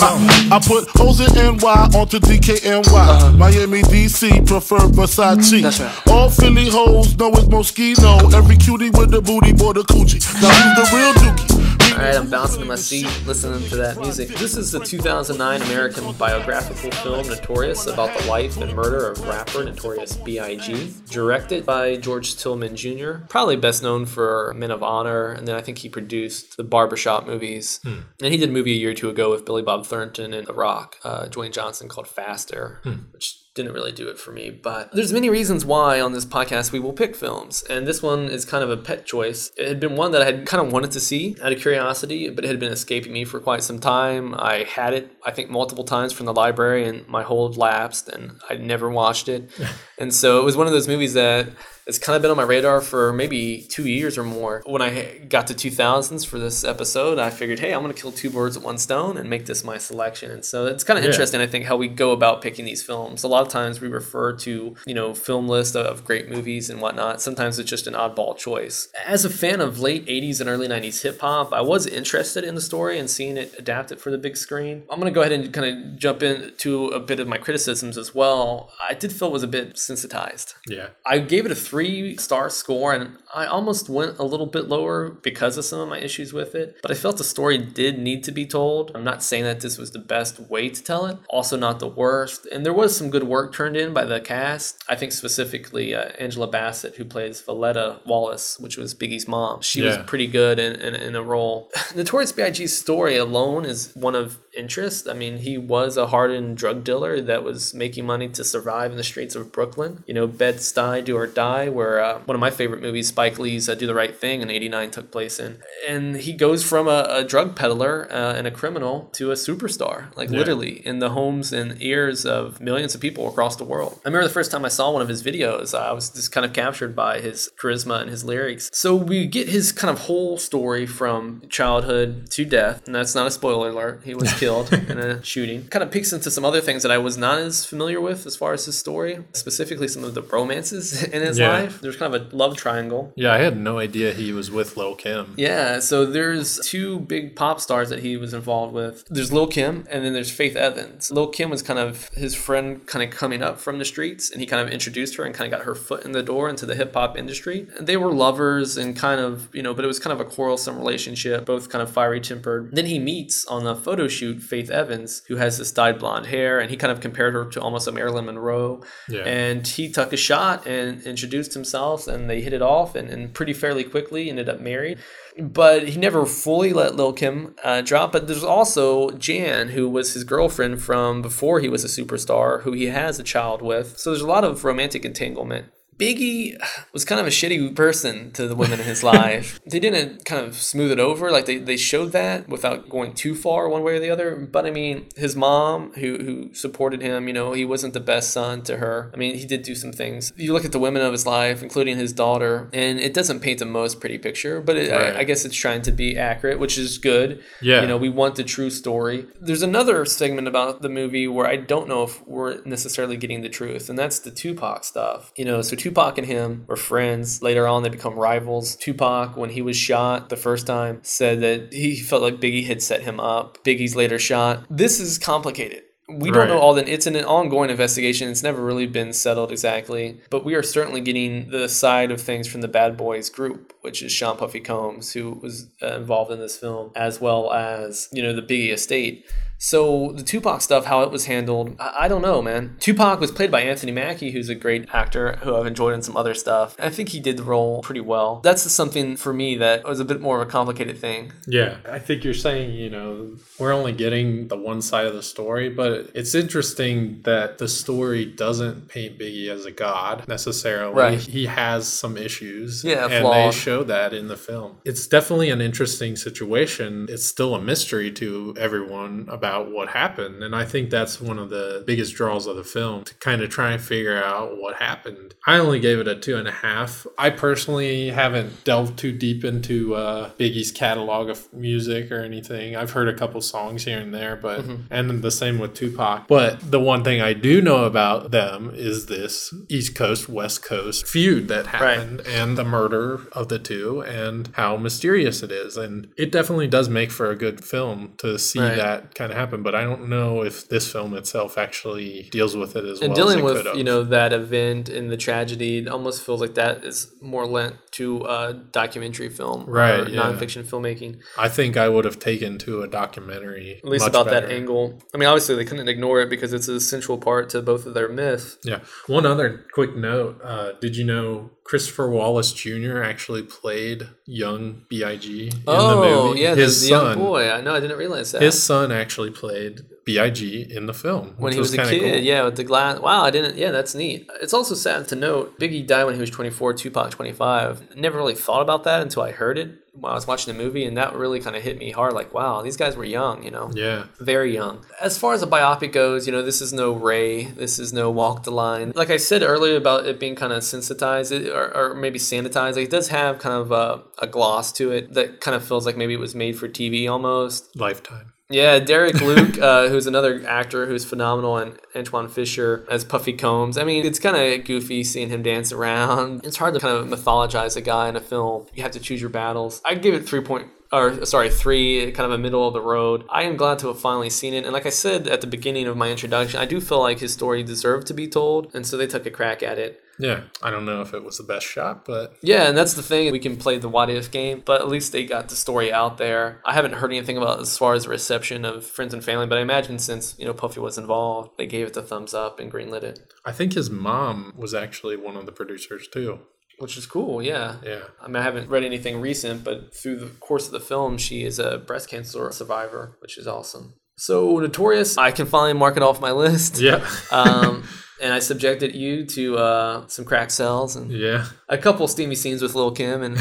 I 0.00 0.58
put 0.66 0.88
hoes 0.94 1.20
in 1.20 1.34
NY 1.34 1.90
onto 1.94 2.18
DKNY. 2.18 3.36
Miami, 3.36 3.82
DC, 3.82 4.46
prefer 4.46 4.78
Versace. 4.78 5.60
That's 5.60 5.80
right. 5.80 6.08
All 6.08 6.30
Philly 6.30 6.70
hoes 6.70 7.14
know 7.18 7.28
it's 7.32 7.44
Moschino. 7.44 8.32
Every 8.32 8.56
cutie 8.56 8.88
with 8.88 9.10
the 9.10 9.20
booty, 9.20 9.52
boy, 9.52 9.74
the 9.74 9.82
coochie. 9.82 10.24
Now 10.40 10.48
who's 10.48 10.90
the 10.90 10.96
real 10.96 11.12
dookie? 11.12 11.57
All 11.98 12.04
right, 12.04 12.14
I'm 12.14 12.30
bouncing 12.30 12.60
in 12.60 12.68
my 12.68 12.76
seat 12.76 13.08
listening 13.26 13.68
to 13.70 13.76
that 13.78 13.98
music. 13.98 14.28
This 14.28 14.56
is 14.56 14.70
the 14.70 14.78
2009 14.78 15.62
American 15.62 16.12
biographical 16.12 16.92
film 16.92 17.26
Notorious 17.26 17.88
about 17.88 18.16
the 18.16 18.24
life 18.28 18.56
and 18.58 18.72
murder 18.72 19.10
of 19.10 19.26
rapper 19.26 19.64
Notorious 19.64 20.14
B.I.G. 20.14 20.94
Directed 21.10 21.66
by 21.66 21.96
George 21.96 22.36
Tillman 22.36 22.76
Jr., 22.76 23.14
probably 23.28 23.56
best 23.56 23.82
known 23.82 24.06
for 24.06 24.54
Men 24.56 24.70
of 24.70 24.84
Honor, 24.84 25.32
and 25.32 25.48
then 25.48 25.56
I 25.56 25.60
think 25.60 25.78
he 25.78 25.88
produced 25.88 26.56
the 26.56 26.62
Barbershop 26.62 27.26
movies. 27.26 27.80
And 27.84 28.32
he 28.32 28.36
did 28.36 28.50
a 28.50 28.52
movie 28.52 28.74
a 28.74 28.76
year 28.76 28.90
or 28.92 28.94
two 28.94 29.10
ago 29.10 29.32
with 29.32 29.44
Billy 29.44 29.62
Bob 29.62 29.84
Thornton 29.84 30.32
and 30.32 30.46
The 30.46 30.54
Rock, 30.54 30.98
uh, 31.02 31.24
Dwayne 31.24 31.52
Johnson 31.52 31.88
called 31.88 32.06
Faster, 32.06 32.78
which 33.10 33.40
didn't 33.58 33.74
really 33.74 33.92
do 33.92 34.08
it 34.08 34.18
for 34.18 34.30
me. 34.30 34.50
But 34.50 34.92
there's 34.92 35.12
many 35.12 35.28
reasons 35.28 35.64
why 35.64 36.00
on 36.00 36.12
this 36.12 36.24
podcast 36.24 36.70
we 36.70 36.78
will 36.78 36.92
pick 36.92 37.16
films, 37.16 37.64
and 37.68 37.86
this 37.86 38.02
one 38.02 38.28
is 38.28 38.44
kind 38.44 38.62
of 38.62 38.70
a 38.70 38.76
pet 38.76 39.04
choice. 39.04 39.50
It 39.56 39.66
had 39.66 39.80
been 39.80 39.96
one 39.96 40.12
that 40.12 40.22
I 40.22 40.24
had 40.24 40.46
kind 40.46 40.64
of 40.64 40.72
wanted 40.72 40.92
to 40.92 41.00
see 41.00 41.36
out 41.42 41.52
of 41.52 41.60
curiosity, 41.60 42.30
but 42.30 42.44
it 42.44 42.48
had 42.48 42.60
been 42.60 42.72
escaping 42.72 43.12
me 43.12 43.24
for 43.24 43.40
quite 43.40 43.64
some 43.64 43.80
time. 43.80 44.34
I 44.34 44.62
had 44.62 44.94
it, 44.94 45.10
I 45.26 45.32
think, 45.32 45.50
multiple 45.50 45.84
times 45.84 46.12
from 46.12 46.26
the 46.26 46.32
library, 46.32 46.86
and 46.88 47.06
my 47.08 47.24
hold 47.24 47.56
lapsed, 47.56 48.08
and 48.08 48.40
I 48.48 48.54
never 48.54 48.88
watched 48.88 49.28
it. 49.28 49.50
and 49.98 50.14
so 50.14 50.40
it 50.40 50.44
was 50.44 50.56
one 50.56 50.68
of 50.68 50.72
those 50.72 50.88
movies 50.88 51.14
that 51.14 51.48
it's 51.88 51.98
kind 51.98 52.14
of 52.14 52.20
been 52.22 52.30
on 52.30 52.36
my 52.36 52.42
radar 52.42 52.82
for 52.82 53.12
maybe 53.14 53.62
two 53.62 53.88
years 53.88 54.18
or 54.18 54.22
more. 54.22 54.62
When 54.66 54.82
I 54.82 55.18
got 55.28 55.46
to 55.46 55.54
2000s 55.54 56.26
for 56.26 56.38
this 56.38 56.62
episode, 56.62 57.18
I 57.18 57.30
figured, 57.30 57.60
hey, 57.60 57.72
I'm 57.72 57.80
going 57.82 57.92
to 57.94 58.00
kill 58.00 58.12
two 58.12 58.28
birds 58.28 58.56
with 58.56 58.64
one 58.64 58.76
stone 58.76 59.16
and 59.16 59.28
make 59.30 59.46
this 59.46 59.64
my 59.64 59.78
selection. 59.78 60.30
And 60.30 60.44
so 60.44 60.66
it's 60.66 60.84
kind 60.84 60.98
of 60.98 61.04
Yeah. 61.04 61.10
interesting, 61.10 61.40
I 61.40 61.46
think, 61.46 61.64
how 61.64 61.76
we 61.76 61.88
go 61.88 62.12
about 62.12 62.42
picking 62.42 62.66
these 62.66 62.82
films. 62.82 63.24
A 63.24 63.28
lot 63.28 63.40
of 63.40 63.48
times 63.48 63.80
we 63.80 63.88
refer 63.88 64.34
to, 64.34 64.76
you 64.86 64.94
know, 64.94 65.14
film 65.14 65.48
list 65.48 65.74
of 65.76 66.04
great 66.04 66.28
movies 66.28 66.68
and 66.68 66.80
whatnot. 66.82 67.22
Sometimes 67.22 67.58
it's 67.58 67.70
just 67.70 67.86
an 67.86 67.94
oddball 67.94 68.36
choice. 68.36 68.88
As 69.06 69.24
a 69.24 69.30
fan 69.30 69.62
of 69.62 69.80
late 69.80 70.04
80s 70.06 70.40
and 70.40 70.48
early 70.50 70.68
90s 70.68 71.00
hip 71.02 71.20
hop, 71.22 71.54
I 71.54 71.62
was 71.62 71.86
interested 71.86 72.44
in 72.44 72.54
the 72.54 72.60
story 72.60 72.98
and 72.98 73.08
seeing 73.08 73.38
it 73.38 73.54
adapted 73.58 73.98
for 73.98 74.10
the 74.10 74.18
big 74.18 74.36
screen. 74.36 74.82
I'm 74.90 75.00
going 75.00 75.10
to 75.10 75.14
go 75.14 75.22
ahead 75.22 75.32
and 75.32 75.50
kind 75.54 75.66
of 75.92 75.98
jump 75.98 76.22
into 76.22 76.88
a 76.88 77.00
bit 77.00 77.18
of 77.18 77.26
my 77.26 77.38
criticisms 77.38 77.96
as 77.96 78.14
well. 78.14 78.70
I 78.86 78.92
did 78.92 79.10
feel 79.10 79.28
it 79.28 79.32
was 79.32 79.42
a 79.42 79.46
bit 79.48 79.78
sensitized. 79.78 80.54
Yeah. 80.66 80.88
I 81.06 81.18
gave 81.20 81.46
it 81.46 81.52
a 81.52 81.54
three 81.54 81.77
star 82.18 82.50
score, 82.50 82.92
and 82.92 83.18
I 83.34 83.46
almost 83.46 83.88
went 83.88 84.18
a 84.18 84.24
little 84.24 84.46
bit 84.46 84.68
lower 84.68 85.10
because 85.10 85.56
of 85.58 85.64
some 85.64 85.80
of 85.80 85.88
my 85.88 85.98
issues 85.98 86.32
with 86.32 86.54
it. 86.54 86.78
But 86.82 86.90
I 86.90 86.94
felt 86.94 87.18
the 87.18 87.24
story 87.24 87.58
did 87.58 87.98
need 87.98 88.24
to 88.24 88.32
be 88.32 88.46
told. 88.46 88.92
I'm 88.94 89.04
not 89.04 89.22
saying 89.22 89.44
that 89.44 89.60
this 89.60 89.78
was 89.78 89.92
the 89.92 89.98
best 89.98 90.40
way 90.40 90.68
to 90.68 90.82
tell 90.82 91.06
it, 91.06 91.18
also 91.28 91.56
not 91.56 91.78
the 91.78 91.88
worst. 91.88 92.46
And 92.46 92.64
there 92.64 92.72
was 92.72 92.96
some 92.96 93.10
good 93.10 93.24
work 93.24 93.54
turned 93.54 93.76
in 93.76 93.92
by 93.92 94.04
the 94.04 94.20
cast. 94.20 94.82
I 94.88 94.96
think 94.96 95.12
specifically 95.12 95.94
uh, 95.94 96.10
Angela 96.18 96.46
Bassett, 96.46 96.96
who 96.96 97.04
plays 97.04 97.42
Voletta 97.42 98.04
Wallace, 98.06 98.58
which 98.58 98.76
was 98.76 98.94
Biggie's 98.94 99.28
mom. 99.28 99.60
She 99.62 99.82
was 99.82 99.98
pretty 99.98 100.26
good 100.26 100.58
in, 100.58 100.74
in, 100.80 100.94
in 100.94 101.14
a 101.14 101.22
role. 101.22 101.70
Notorious 101.94 102.32
B.I.G.'s 102.32 102.76
story 102.76 103.16
alone 103.16 103.64
is 103.64 103.92
one 103.94 104.14
of 104.14 104.38
interest. 104.56 105.08
I 105.08 105.12
mean, 105.12 105.38
he 105.38 105.56
was 105.56 105.96
a 105.96 106.08
hardened 106.08 106.56
drug 106.56 106.84
dealer 106.84 107.20
that 107.20 107.44
was 107.44 107.74
making 107.74 108.06
money 108.06 108.28
to 108.28 108.44
survive 108.44 108.90
in 108.90 108.96
the 108.96 109.04
streets 109.04 109.34
of 109.34 109.52
Brooklyn. 109.52 110.04
You 110.06 110.14
know, 110.14 110.26
Bed-Stuy, 110.26 111.04
Do 111.04 111.16
or 111.16 111.26
Die, 111.26 111.67
where 111.68 112.02
uh, 112.02 112.18
one 112.24 112.34
of 112.34 112.40
my 112.40 112.50
favorite 112.50 112.82
movies, 112.82 113.08
Spike 113.08 113.38
Lee's 113.38 113.68
uh, 113.68 113.74
Do 113.74 113.86
the 113.86 113.94
Right 113.94 114.16
Thing 114.16 114.40
in 114.42 114.50
89 114.50 114.90
took 114.90 115.10
place 115.10 115.38
in. 115.38 115.60
And 115.88 116.16
he 116.16 116.32
goes 116.32 116.62
from 116.64 116.88
a, 116.88 117.06
a 117.08 117.24
drug 117.24 117.54
peddler 117.56 118.06
uh, 118.10 118.34
and 118.34 118.46
a 118.46 118.50
criminal 118.50 119.08
to 119.14 119.30
a 119.30 119.34
superstar, 119.34 120.16
like 120.16 120.30
Yeah. 120.30 120.38
literally 120.38 120.86
in 120.86 120.98
the 120.98 121.10
homes 121.10 121.52
and 121.52 121.80
ears 121.82 122.24
of 122.26 122.60
millions 122.60 122.94
of 122.94 123.00
people 123.00 123.28
across 123.28 123.56
the 123.56 123.64
world. 123.64 124.00
I 124.04 124.08
remember 124.08 124.26
the 124.26 124.32
first 124.34 124.50
time 124.50 124.64
I 124.64 124.68
saw 124.68 124.90
one 124.90 125.02
of 125.02 125.08
his 125.08 125.22
videos, 125.22 125.76
I 125.78 125.92
was 125.92 126.10
just 126.10 126.32
kind 126.32 126.44
of 126.44 126.52
captured 126.52 126.94
by 126.96 127.20
his 127.20 127.50
charisma 127.60 128.00
and 128.00 128.10
his 128.10 128.24
lyrics. 128.24 128.70
So 128.72 128.94
we 128.96 129.26
get 129.26 129.48
his 129.48 129.72
kind 129.72 129.90
of 129.90 130.04
whole 130.04 130.38
story 130.38 130.86
from 130.86 131.42
childhood 131.48 132.30
to 132.32 132.44
death, 132.44 132.82
and 132.86 132.94
that's 132.94 133.14
not 133.14 133.26
a 133.26 133.30
spoiler 133.30 133.68
alert. 133.70 134.02
He 134.04 134.14
was 134.14 134.32
killed 134.38 134.72
in 134.72 134.98
a 134.98 135.22
shooting. 135.24 135.66
Kind 135.68 135.82
of 135.82 135.90
peeks 135.90 136.12
into 136.12 136.30
some 136.30 136.44
other 136.44 136.60
things 136.60 136.82
that 136.82 136.92
I 136.92 136.98
was 136.98 137.16
not 137.18 137.38
as 137.38 137.64
familiar 137.64 138.00
with 138.00 138.26
as 138.26 138.36
far 138.36 138.52
as 138.52 138.64
his 138.64 138.78
story, 138.78 139.18
specifically 139.32 139.88
some 139.88 140.04
of 140.04 140.14
the 140.14 140.22
romances 140.22 141.02
in 141.14 141.22
his 141.22 141.38
Yeah. 141.38 141.48
life. 141.52 141.57
There's 141.66 141.96
kind 141.96 142.14
of 142.14 142.32
a 142.32 142.36
love 142.36 142.56
triangle. 142.56 143.12
Yeah, 143.16 143.32
I 143.32 143.38
had 143.38 143.56
no 143.56 143.78
idea 143.78 144.12
he 144.12 144.32
was 144.32 144.50
with 144.50 144.76
Lil 144.76 144.94
Kim. 144.94 145.34
Yeah, 145.36 145.80
so 145.80 146.06
there's 146.06 146.58
two 146.60 147.00
big 147.00 147.36
pop 147.36 147.60
stars 147.60 147.90
that 147.90 148.00
he 148.00 148.16
was 148.16 148.34
involved 148.34 148.74
with. 148.74 149.04
There's 149.08 149.32
Lil 149.32 149.46
Kim, 149.48 149.86
and 149.90 150.04
then 150.04 150.12
there's 150.12 150.30
Faith 150.30 150.56
Evans. 150.56 151.10
Lil 151.10 151.28
Kim 151.28 151.50
was 151.50 151.62
kind 151.62 151.78
of 151.78 152.08
his 152.10 152.34
friend, 152.34 152.86
kind 152.86 153.04
of 153.04 153.16
coming 153.16 153.42
up 153.42 153.60
from 153.60 153.78
the 153.78 153.84
streets, 153.84 154.30
and 154.30 154.40
he 154.40 154.46
kind 154.46 154.66
of 154.66 154.72
introduced 154.72 155.16
her 155.16 155.24
and 155.24 155.34
kind 155.34 155.52
of 155.52 155.58
got 155.58 155.66
her 155.66 155.74
foot 155.74 156.04
in 156.04 156.12
the 156.12 156.22
door 156.22 156.48
into 156.48 156.66
the 156.66 156.74
hip 156.74 156.94
hop 156.94 157.16
industry. 157.16 157.66
And 157.76 157.86
they 157.86 157.96
were 157.96 158.12
lovers 158.12 158.76
and 158.76 158.96
kind 158.96 159.20
of, 159.20 159.48
you 159.54 159.62
know, 159.62 159.74
but 159.74 159.84
it 159.84 159.88
was 159.88 159.98
kind 159.98 160.12
of 160.12 160.20
a 160.20 160.28
quarrelsome 160.28 160.76
relationship, 160.76 161.46
both 161.46 161.68
kind 161.68 161.82
of 161.82 161.90
fiery 161.90 162.20
tempered. 162.20 162.70
Then 162.72 162.86
he 162.86 162.98
meets 162.98 163.44
on 163.46 163.64
the 163.64 163.74
photo 163.74 164.08
shoot 164.08 164.42
Faith 164.42 164.70
Evans, 164.70 165.22
who 165.28 165.36
has 165.36 165.58
this 165.58 165.72
dyed 165.72 165.98
blonde 165.98 166.26
hair, 166.26 166.60
and 166.60 166.70
he 166.70 166.76
kind 166.76 166.92
of 166.92 167.00
compared 167.00 167.34
her 167.34 167.44
to 167.46 167.60
almost 167.60 167.88
a 167.88 167.92
Marilyn 167.92 168.26
Monroe. 168.26 168.82
Yeah. 169.08 169.22
And 169.22 169.66
he 169.66 169.90
took 169.90 170.12
a 170.12 170.16
shot 170.16 170.66
and 170.66 171.02
introduced 171.02 171.47
himself, 171.54 172.06
and 172.06 172.28
they 172.28 172.40
hit 172.40 172.52
it 172.52 172.62
off, 172.62 172.94
and, 172.94 173.08
and 173.08 173.34
pretty 173.34 173.52
fairly 173.52 173.84
quickly 173.84 174.28
ended 174.28 174.48
up 174.48 174.60
married. 174.60 174.98
But 175.38 175.88
he 175.88 175.98
never 175.98 176.26
fully 176.26 176.72
let 176.72 176.96
Lil 176.96 177.12
Kim 177.12 177.54
uh, 177.62 177.80
drop. 177.80 178.12
But 178.12 178.26
there's 178.26 178.44
also 178.44 179.10
Jan, 179.10 179.68
who 179.68 179.88
was 179.88 180.14
his 180.14 180.24
girlfriend 180.24 180.82
from 180.82 181.22
before 181.22 181.60
he 181.60 181.68
was 181.68 181.84
a 181.84 182.02
superstar, 182.02 182.62
who 182.62 182.72
he 182.72 182.86
has 182.86 183.18
a 183.18 183.24
child 183.24 183.62
with. 183.62 183.98
So 183.98 184.10
there's 184.10 184.22
a 184.22 184.26
lot 184.26 184.44
of 184.44 184.64
romantic 184.64 185.04
entanglement. 185.04 185.66
Biggie 185.98 186.56
was 186.92 187.04
kind 187.04 187.20
of 187.20 187.26
a 187.26 187.30
shitty 187.30 187.74
person 187.74 188.30
to 188.32 188.46
the 188.46 188.54
women 188.54 188.80
in 188.80 188.86
his 188.86 189.02
life. 189.02 189.58
They 189.68 189.80
didn't 189.80 190.24
kind 190.24 190.46
of 190.46 190.54
smooth 190.56 190.90
it 190.92 190.98
over. 190.98 191.30
Like 191.30 191.44
they, 191.46 191.58
they 191.58 191.76
showed 191.76 192.12
that 192.12 192.48
without 192.48 192.88
going 192.88 193.12
too 193.12 193.34
far 193.34 193.68
one 193.68 193.82
way 193.82 193.96
or 193.96 194.00
the 194.00 194.08
other. 194.10 194.34
But 194.36 194.64
I 194.64 194.70
mean, 194.70 195.08
his 195.14 195.36
mom 195.36 195.92
who, 195.94 196.16
who 196.18 196.54
supported 196.54 197.02
him, 197.02 197.26
you 197.28 197.34
know, 197.34 197.52
he 197.52 197.64
wasn't 197.66 197.92
the 197.92 198.00
best 198.00 198.30
son 198.30 198.62
to 198.62 198.78
her. 198.78 199.10
I 199.12 199.16
mean, 199.18 199.34
he 199.34 199.44
did 199.44 199.62
do 199.62 199.74
some 199.74 199.92
things. 199.92 200.32
You 200.36 200.52
look 200.54 200.64
at 200.64 200.72
the 200.72 200.78
women 200.78 201.02
of 201.02 201.12
his 201.12 201.26
life, 201.26 201.62
including 201.62 201.96
his 201.98 202.12
daughter, 202.12 202.70
and 202.72 202.98
it 202.98 203.12
doesn't 203.12 203.40
paint 203.40 203.58
the 203.58 203.66
most 203.66 204.00
pretty 204.00 204.16
picture, 204.18 204.60
but 204.60 204.76
it, 204.76 204.90
Right. 204.90 205.16
I, 205.16 205.20
I 205.20 205.24
guess 205.24 205.44
it's 205.44 205.56
trying 205.56 205.82
to 205.82 205.92
be 205.92 206.16
accurate, 206.16 206.58
which 206.58 206.78
is 206.78 206.96
good. 206.98 207.42
Yeah. 207.60 207.82
You 207.82 207.88
know, 207.88 207.98
we 207.98 208.08
want 208.08 208.36
the 208.36 208.44
true 208.44 208.70
story. 208.70 209.26
There's 209.40 209.62
another 209.62 210.04
segment 210.06 210.48
about 210.48 210.80
the 210.82 210.88
movie 210.88 211.28
where 211.28 211.46
I 211.46 211.56
don't 211.56 211.88
know 211.88 212.04
if 212.04 212.26
we're 212.26 212.62
necessarily 212.64 213.16
getting 213.18 213.42
the 213.42 213.48
truth, 213.50 213.90
and 213.90 213.98
that's 213.98 214.18
the 214.20 214.30
Tupac 214.30 214.84
stuff. 214.84 215.32
You 215.36 215.44
know, 215.44 215.60
so 215.60 215.76
Tupac 215.76 215.87
and 215.96 216.26
him 216.26 216.64
were 216.66 216.76
friends. 216.76 217.42
Later 217.42 217.66
on, 217.66 217.82
they 217.82 217.88
become 217.88 218.14
rivals. 218.14 218.76
Tupac, 218.76 219.36
when 219.36 219.50
he 219.50 219.62
was 219.62 219.76
shot 219.76 220.28
the 220.28 220.36
first 220.36 220.66
time, 220.66 221.00
said 221.02 221.40
that 221.40 221.72
he 221.72 221.96
felt 221.96 222.22
like 222.22 222.40
Biggie 222.40 222.66
had 222.66 222.82
set 222.82 223.02
him 223.02 223.20
up. 223.20 223.64
Biggie's 223.64 223.96
later 223.96 224.18
shot. 224.18 224.64
This 224.68 225.00
is 225.00 225.18
complicated. 225.18 225.82
We 226.10 226.30
don't 226.30 226.48
know 226.48 226.58
all 226.58 226.72
that. 226.72 226.88
It's 226.88 227.06
an 227.06 227.16
ongoing 227.16 227.68
investigation. 227.68 228.30
It's 228.30 228.42
never 228.42 228.64
really 228.64 228.86
been 228.86 229.12
settled 229.12 229.52
exactly. 229.52 230.22
But 230.30 230.42
we 230.42 230.54
are 230.54 230.62
certainly 230.62 231.02
getting 231.02 231.50
the 231.50 231.68
side 231.68 232.10
of 232.10 232.18
things 232.18 232.48
from 232.48 232.62
the 232.62 232.68
Bad 232.68 232.96
Boys 232.96 233.28
group, 233.28 233.74
which 233.82 234.02
is 234.02 234.10
Sean 234.10 234.38
Puffy 234.38 234.60
Combs, 234.60 235.12
who 235.12 235.32
was 235.42 235.66
uh, 235.82 235.96
involved 235.96 236.30
in 236.30 236.38
this 236.38 236.56
film, 236.56 236.92
as 236.96 237.20
well 237.20 237.52
as, 237.52 238.08
you 238.10 238.22
know, 238.22 238.34
the 238.34 238.40
Biggie 238.40 238.72
estate. 238.72 239.26
So 239.58 240.12
the 240.12 240.22
Tupac 240.22 240.60
stuff, 240.60 240.86
how 240.86 241.02
it 241.02 241.10
was 241.10 241.26
handled, 241.26 241.76
I, 241.80 241.94
I 242.02 242.08
don't 242.08 242.22
know, 242.22 242.40
man. 242.40 242.76
Tupac 242.78 243.20
was 243.20 243.32
played 243.32 243.50
by 243.50 243.60
Anthony 243.60 243.92
Mackie, 243.92 244.30
who's 244.30 244.48
a 244.48 244.54
great 244.54 244.88
actor 244.92 245.36
who 245.42 245.56
I've 245.56 245.66
enjoyed 245.66 245.94
in 245.94 246.02
some 246.02 246.16
other 246.16 246.32
stuff. 246.32 246.76
I 246.78 246.90
think 246.90 247.10
he 247.10 247.20
did 247.20 247.36
the 247.36 247.42
role 247.42 247.82
pretty 247.82 248.00
well. 248.00 248.40
That's 248.40 248.62
something 248.70 249.16
for 249.16 249.32
me 249.32 249.56
that 249.56 249.84
was 249.84 249.98
a 249.98 250.04
bit 250.04 250.20
more 250.20 250.40
of 250.40 250.46
a 250.46 250.50
complicated 250.50 250.98
thing. 250.98 251.32
Yeah, 251.46 251.78
I 251.90 251.98
think 251.98 252.22
you're 252.22 252.34
saying, 252.34 252.72
you 252.74 252.88
know, 252.88 253.36
we're 253.58 253.72
only 253.72 253.92
getting 253.92 254.48
the 254.48 254.56
one 254.56 254.80
side 254.80 255.06
of 255.06 255.14
the 255.14 255.22
story, 255.22 255.68
but 255.68 256.10
it's 256.14 256.34
interesting 256.34 257.22
that 257.22 257.58
the 257.58 257.68
story 257.68 258.24
doesn't 258.24 258.88
paint 258.88 259.18
Biggie 259.18 259.48
as 259.48 259.64
a 259.64 259.72
god 259.72 260.26
necessarily. 260.28 260.94
Right. 260.94 261.18
He 261.18 261.46
has 261.46 261.88
some 261.88 262.16
issues. 262.16 262.84
Yeah, 262.84 263.08
and 263.08 263.22
flawed. 263.22 263.52
they 263.52 263.56
show 263.56 263.82
that 263.84 264.14
in 264.14 264.28
the 264.28 264.36
film. 264.36 264.76
It's 264.84 265.08
definitely 265.08 265.50
an 265.50 265.60
interesting 265.60 266.14
situation. 266.14 267.06
It's 267.08 267.26
still 267.26 267.56
a 267.56 267.60
mystery 267.60 268.12
to 268.12 268.54
everyone 268.56 269.26
about 269.28 269.47
about 269.48 269.70
what 269.70 269.88
happened. 269.88 270.42
And 270.42 270.54
I 270.54 270.64
think 270.64 270.90
that's 270.90 271.20
one 271.20 271.38
of 271.38 271.48
the 271.50 271.82
biggest 271.86 272.14
draws 272.14 272.46
of 272.46 272.56
the 272.56 272.64
film 272.64 273.04
to 273.04 273.14
kind 273.14 273.40
of 273.42 273.48
try 273.50 273.72
and 273.72 273.80
figure 273.82 274.22
out 274.22 274.58
what 274.58 274.76
happened. 274.76 275.34
I 275.46 275.58
only 275.58 275.80
gave 275.80 275.98
it 275.98 276.08
a 276.08 276.14
two 276.14 276.36
and 276.36 276.46
a 276.46 276.52
half. 276.52 277.06
I 277.16 277.30
personally 277.30 278.10
haven't 278.10 278.64
delved 278.64 278.98
too 278.98 279.12
deep 279.12 279.44
into 279.44 279.94
uh, 279.94 280.30
Biggie's 280.38 280.70
catalog 280.70 281.30
of 281.30 281.50
music 281.52 282.12
or 282.12 282.20
anything. 282.20 282.76
I've 282.76 282.90
heard 282.90 283.08
a 283.08 283.14
couple 283.14 283.40
songs 283.40 283.84
here 283.84 283.98
and 283.98 284.14
there, 284.14 284.36
but 284.36 284.64
and 284.90 285.22
the 285.22 285.30
same 285.30 285.58
with 285.58 285.74
Tupac. 285.74 286.28
But 286.28 286.70
the 286.70 286.80
one 286.80 287.02
thing 287.02 287.20
I 287.20 287.32
do 287.32 287.62
know 287.62 287.84
about 287.84 288.30
them 288.30 288.70
is 288.74 289.06
this 289.06 289.54
East 289.68 289.94
Coast 289.94 290.28
West 290.28 290.62
Coast 290.62 291.06
feud 291.06 291.48
that 291.48 291.68
happened 291.68 292.20
and 292.26 292.58
the 292.58 292.64
murder 292.64 293.22
of 293.32 293.48
the 293.48 293.58
two 293.58 294.02
and 294.02 294.50
how 294.54 294.76
mysterious 294.76 295.42
it 295.42 295.50
is. 295.50 295.76
And 295.76 296.08
it 296.18 296.30
definitely 296.30 296.66
does 296.68 296.88
make 296.88 297.10
for 297.10 297.30
a 297.30 297.36
good 297.36 297.64
film 297.64 298.12
to 298.18 298.38
see 298.38 298.58
Right. 298.58 298.76
that 298.76 299.14
kind 299.14 299.30
of 299.30 299.37
happen. 299.38 299.62
But 299.62 299.74
I 299.74 299.82
don't 299.84 300.08
know 300.08 300.42
if 300.42 300.68
this 300.68 300.90
film 300.90 301.14
itself 301.14 301.56
actually 301.56 302.28
deals 302.30 302.56
with 302.56 302.76
it 302.76 302.84
as 302.84 303.00
and 303.00 303.10
well 303.10 303.16
dealing 303.16 303.38
as 303.44 303.50
it 303.50 303.64
with 303.66 303.76
you 303.78 303.84
know 303.84 304.02
that 304.04 304.32
event 304.32 304.88
and 304.88 305.10
the 305.10 305.16
tragedy 305.16 305.78
it 305.78 305.88
almost 305.88 306.22
feels 306.24 306.40
like 306.40 306.54
that 306.54 306.84
is 306.84 307.12
more 307.20 307.46
lent 307.46 307.76
to 307.92 308.22
a 308.24 308.52
documentary 308.80 309.28
film 309.28 309.64
Right, 309.66 310.00
or 310.00 310.08
yeah. 310.08 310.22
nonfiction 310.22 310.62
filmmaking 310.64 311.12
I 311.38 311.48
think 311.48 311.76
I 311.76 311.88
would 311.88 312.04
have 312.04 312.18
taken 312.18 312.58
to 312.58 312.82
a 312.82 312.88
documentary 312.88 313.78
at 313.82 313.88
least 313.88 314.06
about 314.06 314.26
that 314.26 314.44
angle 314.58 315.00
i 315.14 315.16
mean 315.18 315.28
obviously 315.28 315.54
they 315.56 315.64
couldn't 315.64 315.88
ignore 315.88 316.20
it 316.20 316.28
because 316.30 316.52
it's 316.52 316.68
a 316.68 316.80
central 316.80 317.18
part 317.18 317.48
to 317.50 317.62
both 317.62 317.86
of 317.86 317.94
their 317.94 318.08
myths 318.08 318.56
Yeah. 318.64 318.80
One 319.06 319.26
other 319.26 319.66
quick 319.72 319.96
note: 319.96 320.40
uh, 320.42 320.72
Did 320.80 320.96
you 320.96 321.04
know 321.04 321.50
Christopher 321.68 322.08
Wallace 322.08 322.54
Jr. 322.54 323.02
actually 323.02 323.42
played 323.42 324.08
young 324.24 324.86
Big 324.88 325.02
in 325.02 325.50
the 325.50 325.62
oh 325.66 326.28
movie? 326.28 326.40
yeah 326.40 326.54
his 326.54 326.80
the 326.80 326.88
son. 326.88 327.04
young 327.18 327.26
boy 327.26 327.50
i 327.52 327.60
know 327.60 327.74
i 327.74 327.80
didn't 327.80 327.98
realize 327.98 328.32
that 328.32 328.40
His 328.40 328.60
son 328.62 328.90
actually 328.90 329.30
played 329.30 329.82
Big 330.14 330.70
in 330.70 330.86
the 330.86 330.94
film 330.94 331.34
when 331.38 331.52
he 331.52 331.58
was, 331.58 331.74
a 331.74 331.78
kid, 331.78 332.00
cool. 332.00 332.20
yeah, 332.20 332.44
with 332.44 332.56
the 332.56 332.64
glass. 332.64 332.98
Wow, 333.00 333.24
I 333.24 333.30
didn't. 333.30 333.56
Yeah, 333.56 333.70
that's 333.70 333.94
neat. 333.94 334.28
It's 334.40 334.54
also 334.54 334.74
sad 334.74 335.08
to 335.08 335.16
note 335.16 335.58
Biggie 335.58 335.86
died 335.86 336.04
when 336.04 336.14
he 336.14 336.20
was 336.20 336.30
24, 336.30 336.74
Tupac 336.74 337.10
25. 337.10 337.96
Never 337.96 338.18
really 338.18 338.34
thought 338.34 338.62
about 338.62 338.84
that 338.84 339.02
until 339.02 339.22
I 339.22 339.32
heard 339.32 339.58
it 339.58 339.70
while 340.00 340.12
I 340.12 340.14
was 340.14 340.26
watching 340.26 340.56
the 340.56 340.62
movie, 340.62 340.84
and 340.84 340.96
that 340.96 341.14
really 341.14 341.40
kind 341.40 341.56
of 341.56 341.62
hit 341.62 341.78
me 341.78 341.90
hard. 341.90 342.12
Like, 342.12 342.32
wow, 342.32 342.62
these 342.62 342.76
guys 342.76 342.96
were 342.96 343.04
young, 343.04 343.42
you 343.42 343.50
know. 343.50 343.70
Yeah. 343.74 344.06
very 344.20 344.54
young. 344.54 344.84
As 345.00 345.18
far 345.18 345.32
as 345.34 345.42
a 345.42 345.46
biopic 345.46 345.92
goes, 345.92 346.26
you 346.26 346.32
know, 346.32 346.42
this 346.42 346.60
is 346.60 346.72
no 346.72 346.92
Ray. 346.92 347.44
This 347.44 347.78
is 347.78 347.92
no 347.92 348.10
Walk 348.10 348.44
the 348.44 348.50
Line. 348.50 348.92
Like 348.94 349.10
I 349.10 349.16
said 349.16 349.42
earlier 349.42 349.76
about 349.76 350.06
it 350.06 350.20
being 350.20 350.34
kind 350.34 350.52
of 350.52 350.62
sensitized 350.62 351.32
or, 351.32 351.76
or 351.76 351.94
maybe 351.94 352.18
sanitized, 352.18 352.76
like 352.76 352.86
it 352.86 352.90
does 352.90 353.08
have 353.08 353.38
kind 353.38 353.54
of 353.54 353.72
a, 353.72 354.02
a 354.18 354.26
gloss 354.26 354.72
to 354.72 354.92
it 354.92 355.14
that 355.14 355.40
kind 355.40 355.54
of 355.54 355.64
feels 355.64 355.86
like 355.86 355.96
maybe 355.96 356.14
it 356.14 356.20
was 356.20 356.34
made 356.34 356.58
for 356.58 356.68
TV 356.68 357.10
almost. 357.10 357.74
Lifetime. 357.76 358.32
Yeah, 358.50 358.78
Derek 358.78 359.20
Luke, 359.20 359.58
uh, 359.62 359.88
who's 359.88 360.06
another 360.06 360.42
actor 360.46 360.86
who's 360.86 361.04
phenomenal, 361.04 361.58
and 361.58 361.78
Antwone 361.94 362.28
Fisher 362.28 362.86
as 362.90 363.04
Puffy 363.04 363.34
Combs. 363.34 363.76
I 363.76 363.84
mean, 363.84 364.06
it's 364.06 364.18
kind 364.18 364.36
of 364.36 364.64
goofy 364.64 365.04
seeing 365.04 365.28
him 365.28 365.42
dance 365.42 365.70
around. 365.70 366.46
It's 366.46 366.56
hard 366.56 366.72
to 366.74 366.80
kind 366.80 366.96
of 366.96 367.06
mythologize 367.06 367.76
a 367.76 367.82
guy 367.82 368.08
in 368.08 368.16
a 368.16 368.20
film. 368.20 368.66
You 368.74 368.82
have 368.82 368.92
to 368.92 369.00
choose 369.00 369.20
your 369.20 369.28
battles. 369.28 369.82
I 369.84 369.96
give 369.96 370.14
it 370.14 370.26
three 370.26 370.40
point. 370.40 370.68
Or 370.90 371.26
sorry, 371.26 371.50
three, 371.50 372.10
kind 372.12 372.32
of 372.32 372.38
a 372.38 372.42
middle 372.42 372.66
of 372.66 372.72
the 372.72 372.80
road. 372.80 373.24
I 373.28 373.42
am 373.42 373.58
glad 373.58 373.78
to 373.80 373.88
have 373.88 374.00
finally 374.00 374.30
seen 374.30 374.54
it, 374.54 374.64
and 374.64 374.72
like 374.72 374.86
I 374.86 374.90
said 374.90 375.28
at 375.28 375.42
the 375.42 375.46
beginning 375.46 375.86
of 375.86 375.98
my 375.98 376.10
introduction, 376.10 376.58
I 376.58 376.64
do 376.64 376.80
feel 376.80 377.00
like 377.00 377.18
his 377.18 377.34
story 377.34 377.62
deserved 377.62 378.06
to 378.06 378.14
be 378.14 378.26
told, 378.26 378.74
and 378.74 378.86
so 378.86 378.96
they 378.96 379.06
took 379.06 379.26
a 379.26 379.30
crack 379.30 379.62
at 379.62 379.78
it. 379.78 380.02
Yeah. 380.18 380.42
I 380.62 380.70
don't 380.70 380.84
know 380.84 381.00
if 381.00 381.14
it 381.14 381.24
was 381.24 381.38
the 381.38 381.44
best 381.44 381.66
shot, 381.66 382.04
but 382.04 382.36
Yeah, 382.42 382.68
and 382.68 382.76
that's 382.76 382.94
the 382.94 383.02
thing. 383.02 383.30
We 383.32 383.38
can 383.38 383.56
play 383.56 383.78
the 383.78 383.88
what 383.88 384.10
if 384.10 384.30
game, 384.30 384.62
but 384.64 384.80
at 384.80 384.88
least 384.88 385.12
they 385.12 385.24
got 385.24 385.48
the 385.48 385.56
story 385.56 385.92
out 385.92 386.18
there. 386.18 386.60
I 386.64 386.74
haven't 386.74 386.94
heard 386.94 387.12
anything 387.12 387.36
about 387.36 387.60
as 387.60 387.78
far 387.78 387.94
as 387.94 388.04
the 388.04 388.10
reception 388.10 388.64
of 388.64 388.84
friends 388.84 389.14
and 389.14 389.24
family, 389.24 389.46
but 389.46 389.58
I 389.58 389.62
imagine 389.62 389.98
since, 389.98 390.34
you 390.38 390.44
know, 390.44 390.54
Puffy 390.54 390.80
was 390.80 390.98
involved, 390.98 391.50
they 391.58 391.66
gave 391.66 391.86
it 391.86 391.94
the 391.94 392.02
thumbs 392.02 392.34
up 392.34 392.58
and 392.58 392.72
greenlit 392.72 393.02
it. 393.02 393.20
I 393.44 393.52
think 393.52 393.74
his 393.74 393.90
mom 393.90 394.54
was 394.56 394.74
actually 394.74 395.16
one 395.16 395.36
of 395.36 395.46
the 395.46 395.52
producers 395.52 396.08
too. 396.08 396.40
Which 396.78 396.96
is 396.96 397.06
cool, 397.06 397.42
yeah. 397.42 397.76
Yeah. 397.84 398.02
I 398.22 398.28
mean, 398.28 398.36
I 398.36 398.42
haven't 398.42 398.68
read 398.70 398.84
anything 398.84 399.20
recent, 399.20 399.64
but 399.64 399.92
through 399.92 400.20
the 400.20 400.26
course 400.26 400.66
of 400.66 400.72
the 400.72 400.78
film, 400.80 401.18
she 401.18 401.42
is 401.42 401.58
a 401.58 401.78
breast 401.78 402.08
cancer 402.08 402.52
survivor, 402.52 403.16
which 403.20 403.36
is 403.36 403.48
awesome. 403.48 403.94
So, 404.16 404.58
Notorious, 404.58 405.18
I 405.18 405.32
can 405.32 405.46
finally 405.46 405.72
mark 405.72 405.96
it 405.96 406.04
off 406.04 406.20
my 406.20 406.30
list. 406.30 406.78
Yeah. 406.80 407.04
um, 407.32 407.82
and 408.20 408.32
I 408.32 408.38
subjected 408.38 408.94
you 408.94 409.24
to 409.26 409.58
uh, 409.58 410.06
some 410.06 410.24
crack 410.24 410.50
cells 410.50 410.96
and 410.96 411.10
yeah. 411.10 411.46
a 411.68 411.78
couple 411.78 412.08
steamy 412.08 412.34
scenes 412.34 412.62
with 412.62 412.74
Lil 412.74 412.92
Kim, 412.92 413.22
and 413.22 413.38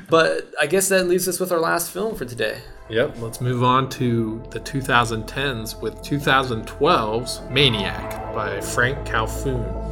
but 0.08 0.50
I 0.60 0.66
guess 0.66 0.88
that 0.88 1.08
leaves 1.08 1.28
us 1.28 1.38
with 1.40 1.52
our 1.52 1.60
last 1.60 1.90
film 1.90 2.14
for 2.16 2.24
today. 2.24 2.60
Yep. 2.88 3.18
Let's 3.18 3.40
move 3.40 3.62
on 3.62 3.88
to 3.90 4.42
the 4.50 4.60
2010s 4.60 5.80
with 5.80 5.94
2012's 5.96 7.40
Maniac 7.50 8.34
by 8.34 8.60
Franck 8.60 9.06
Khalfoun. 9.06 9.90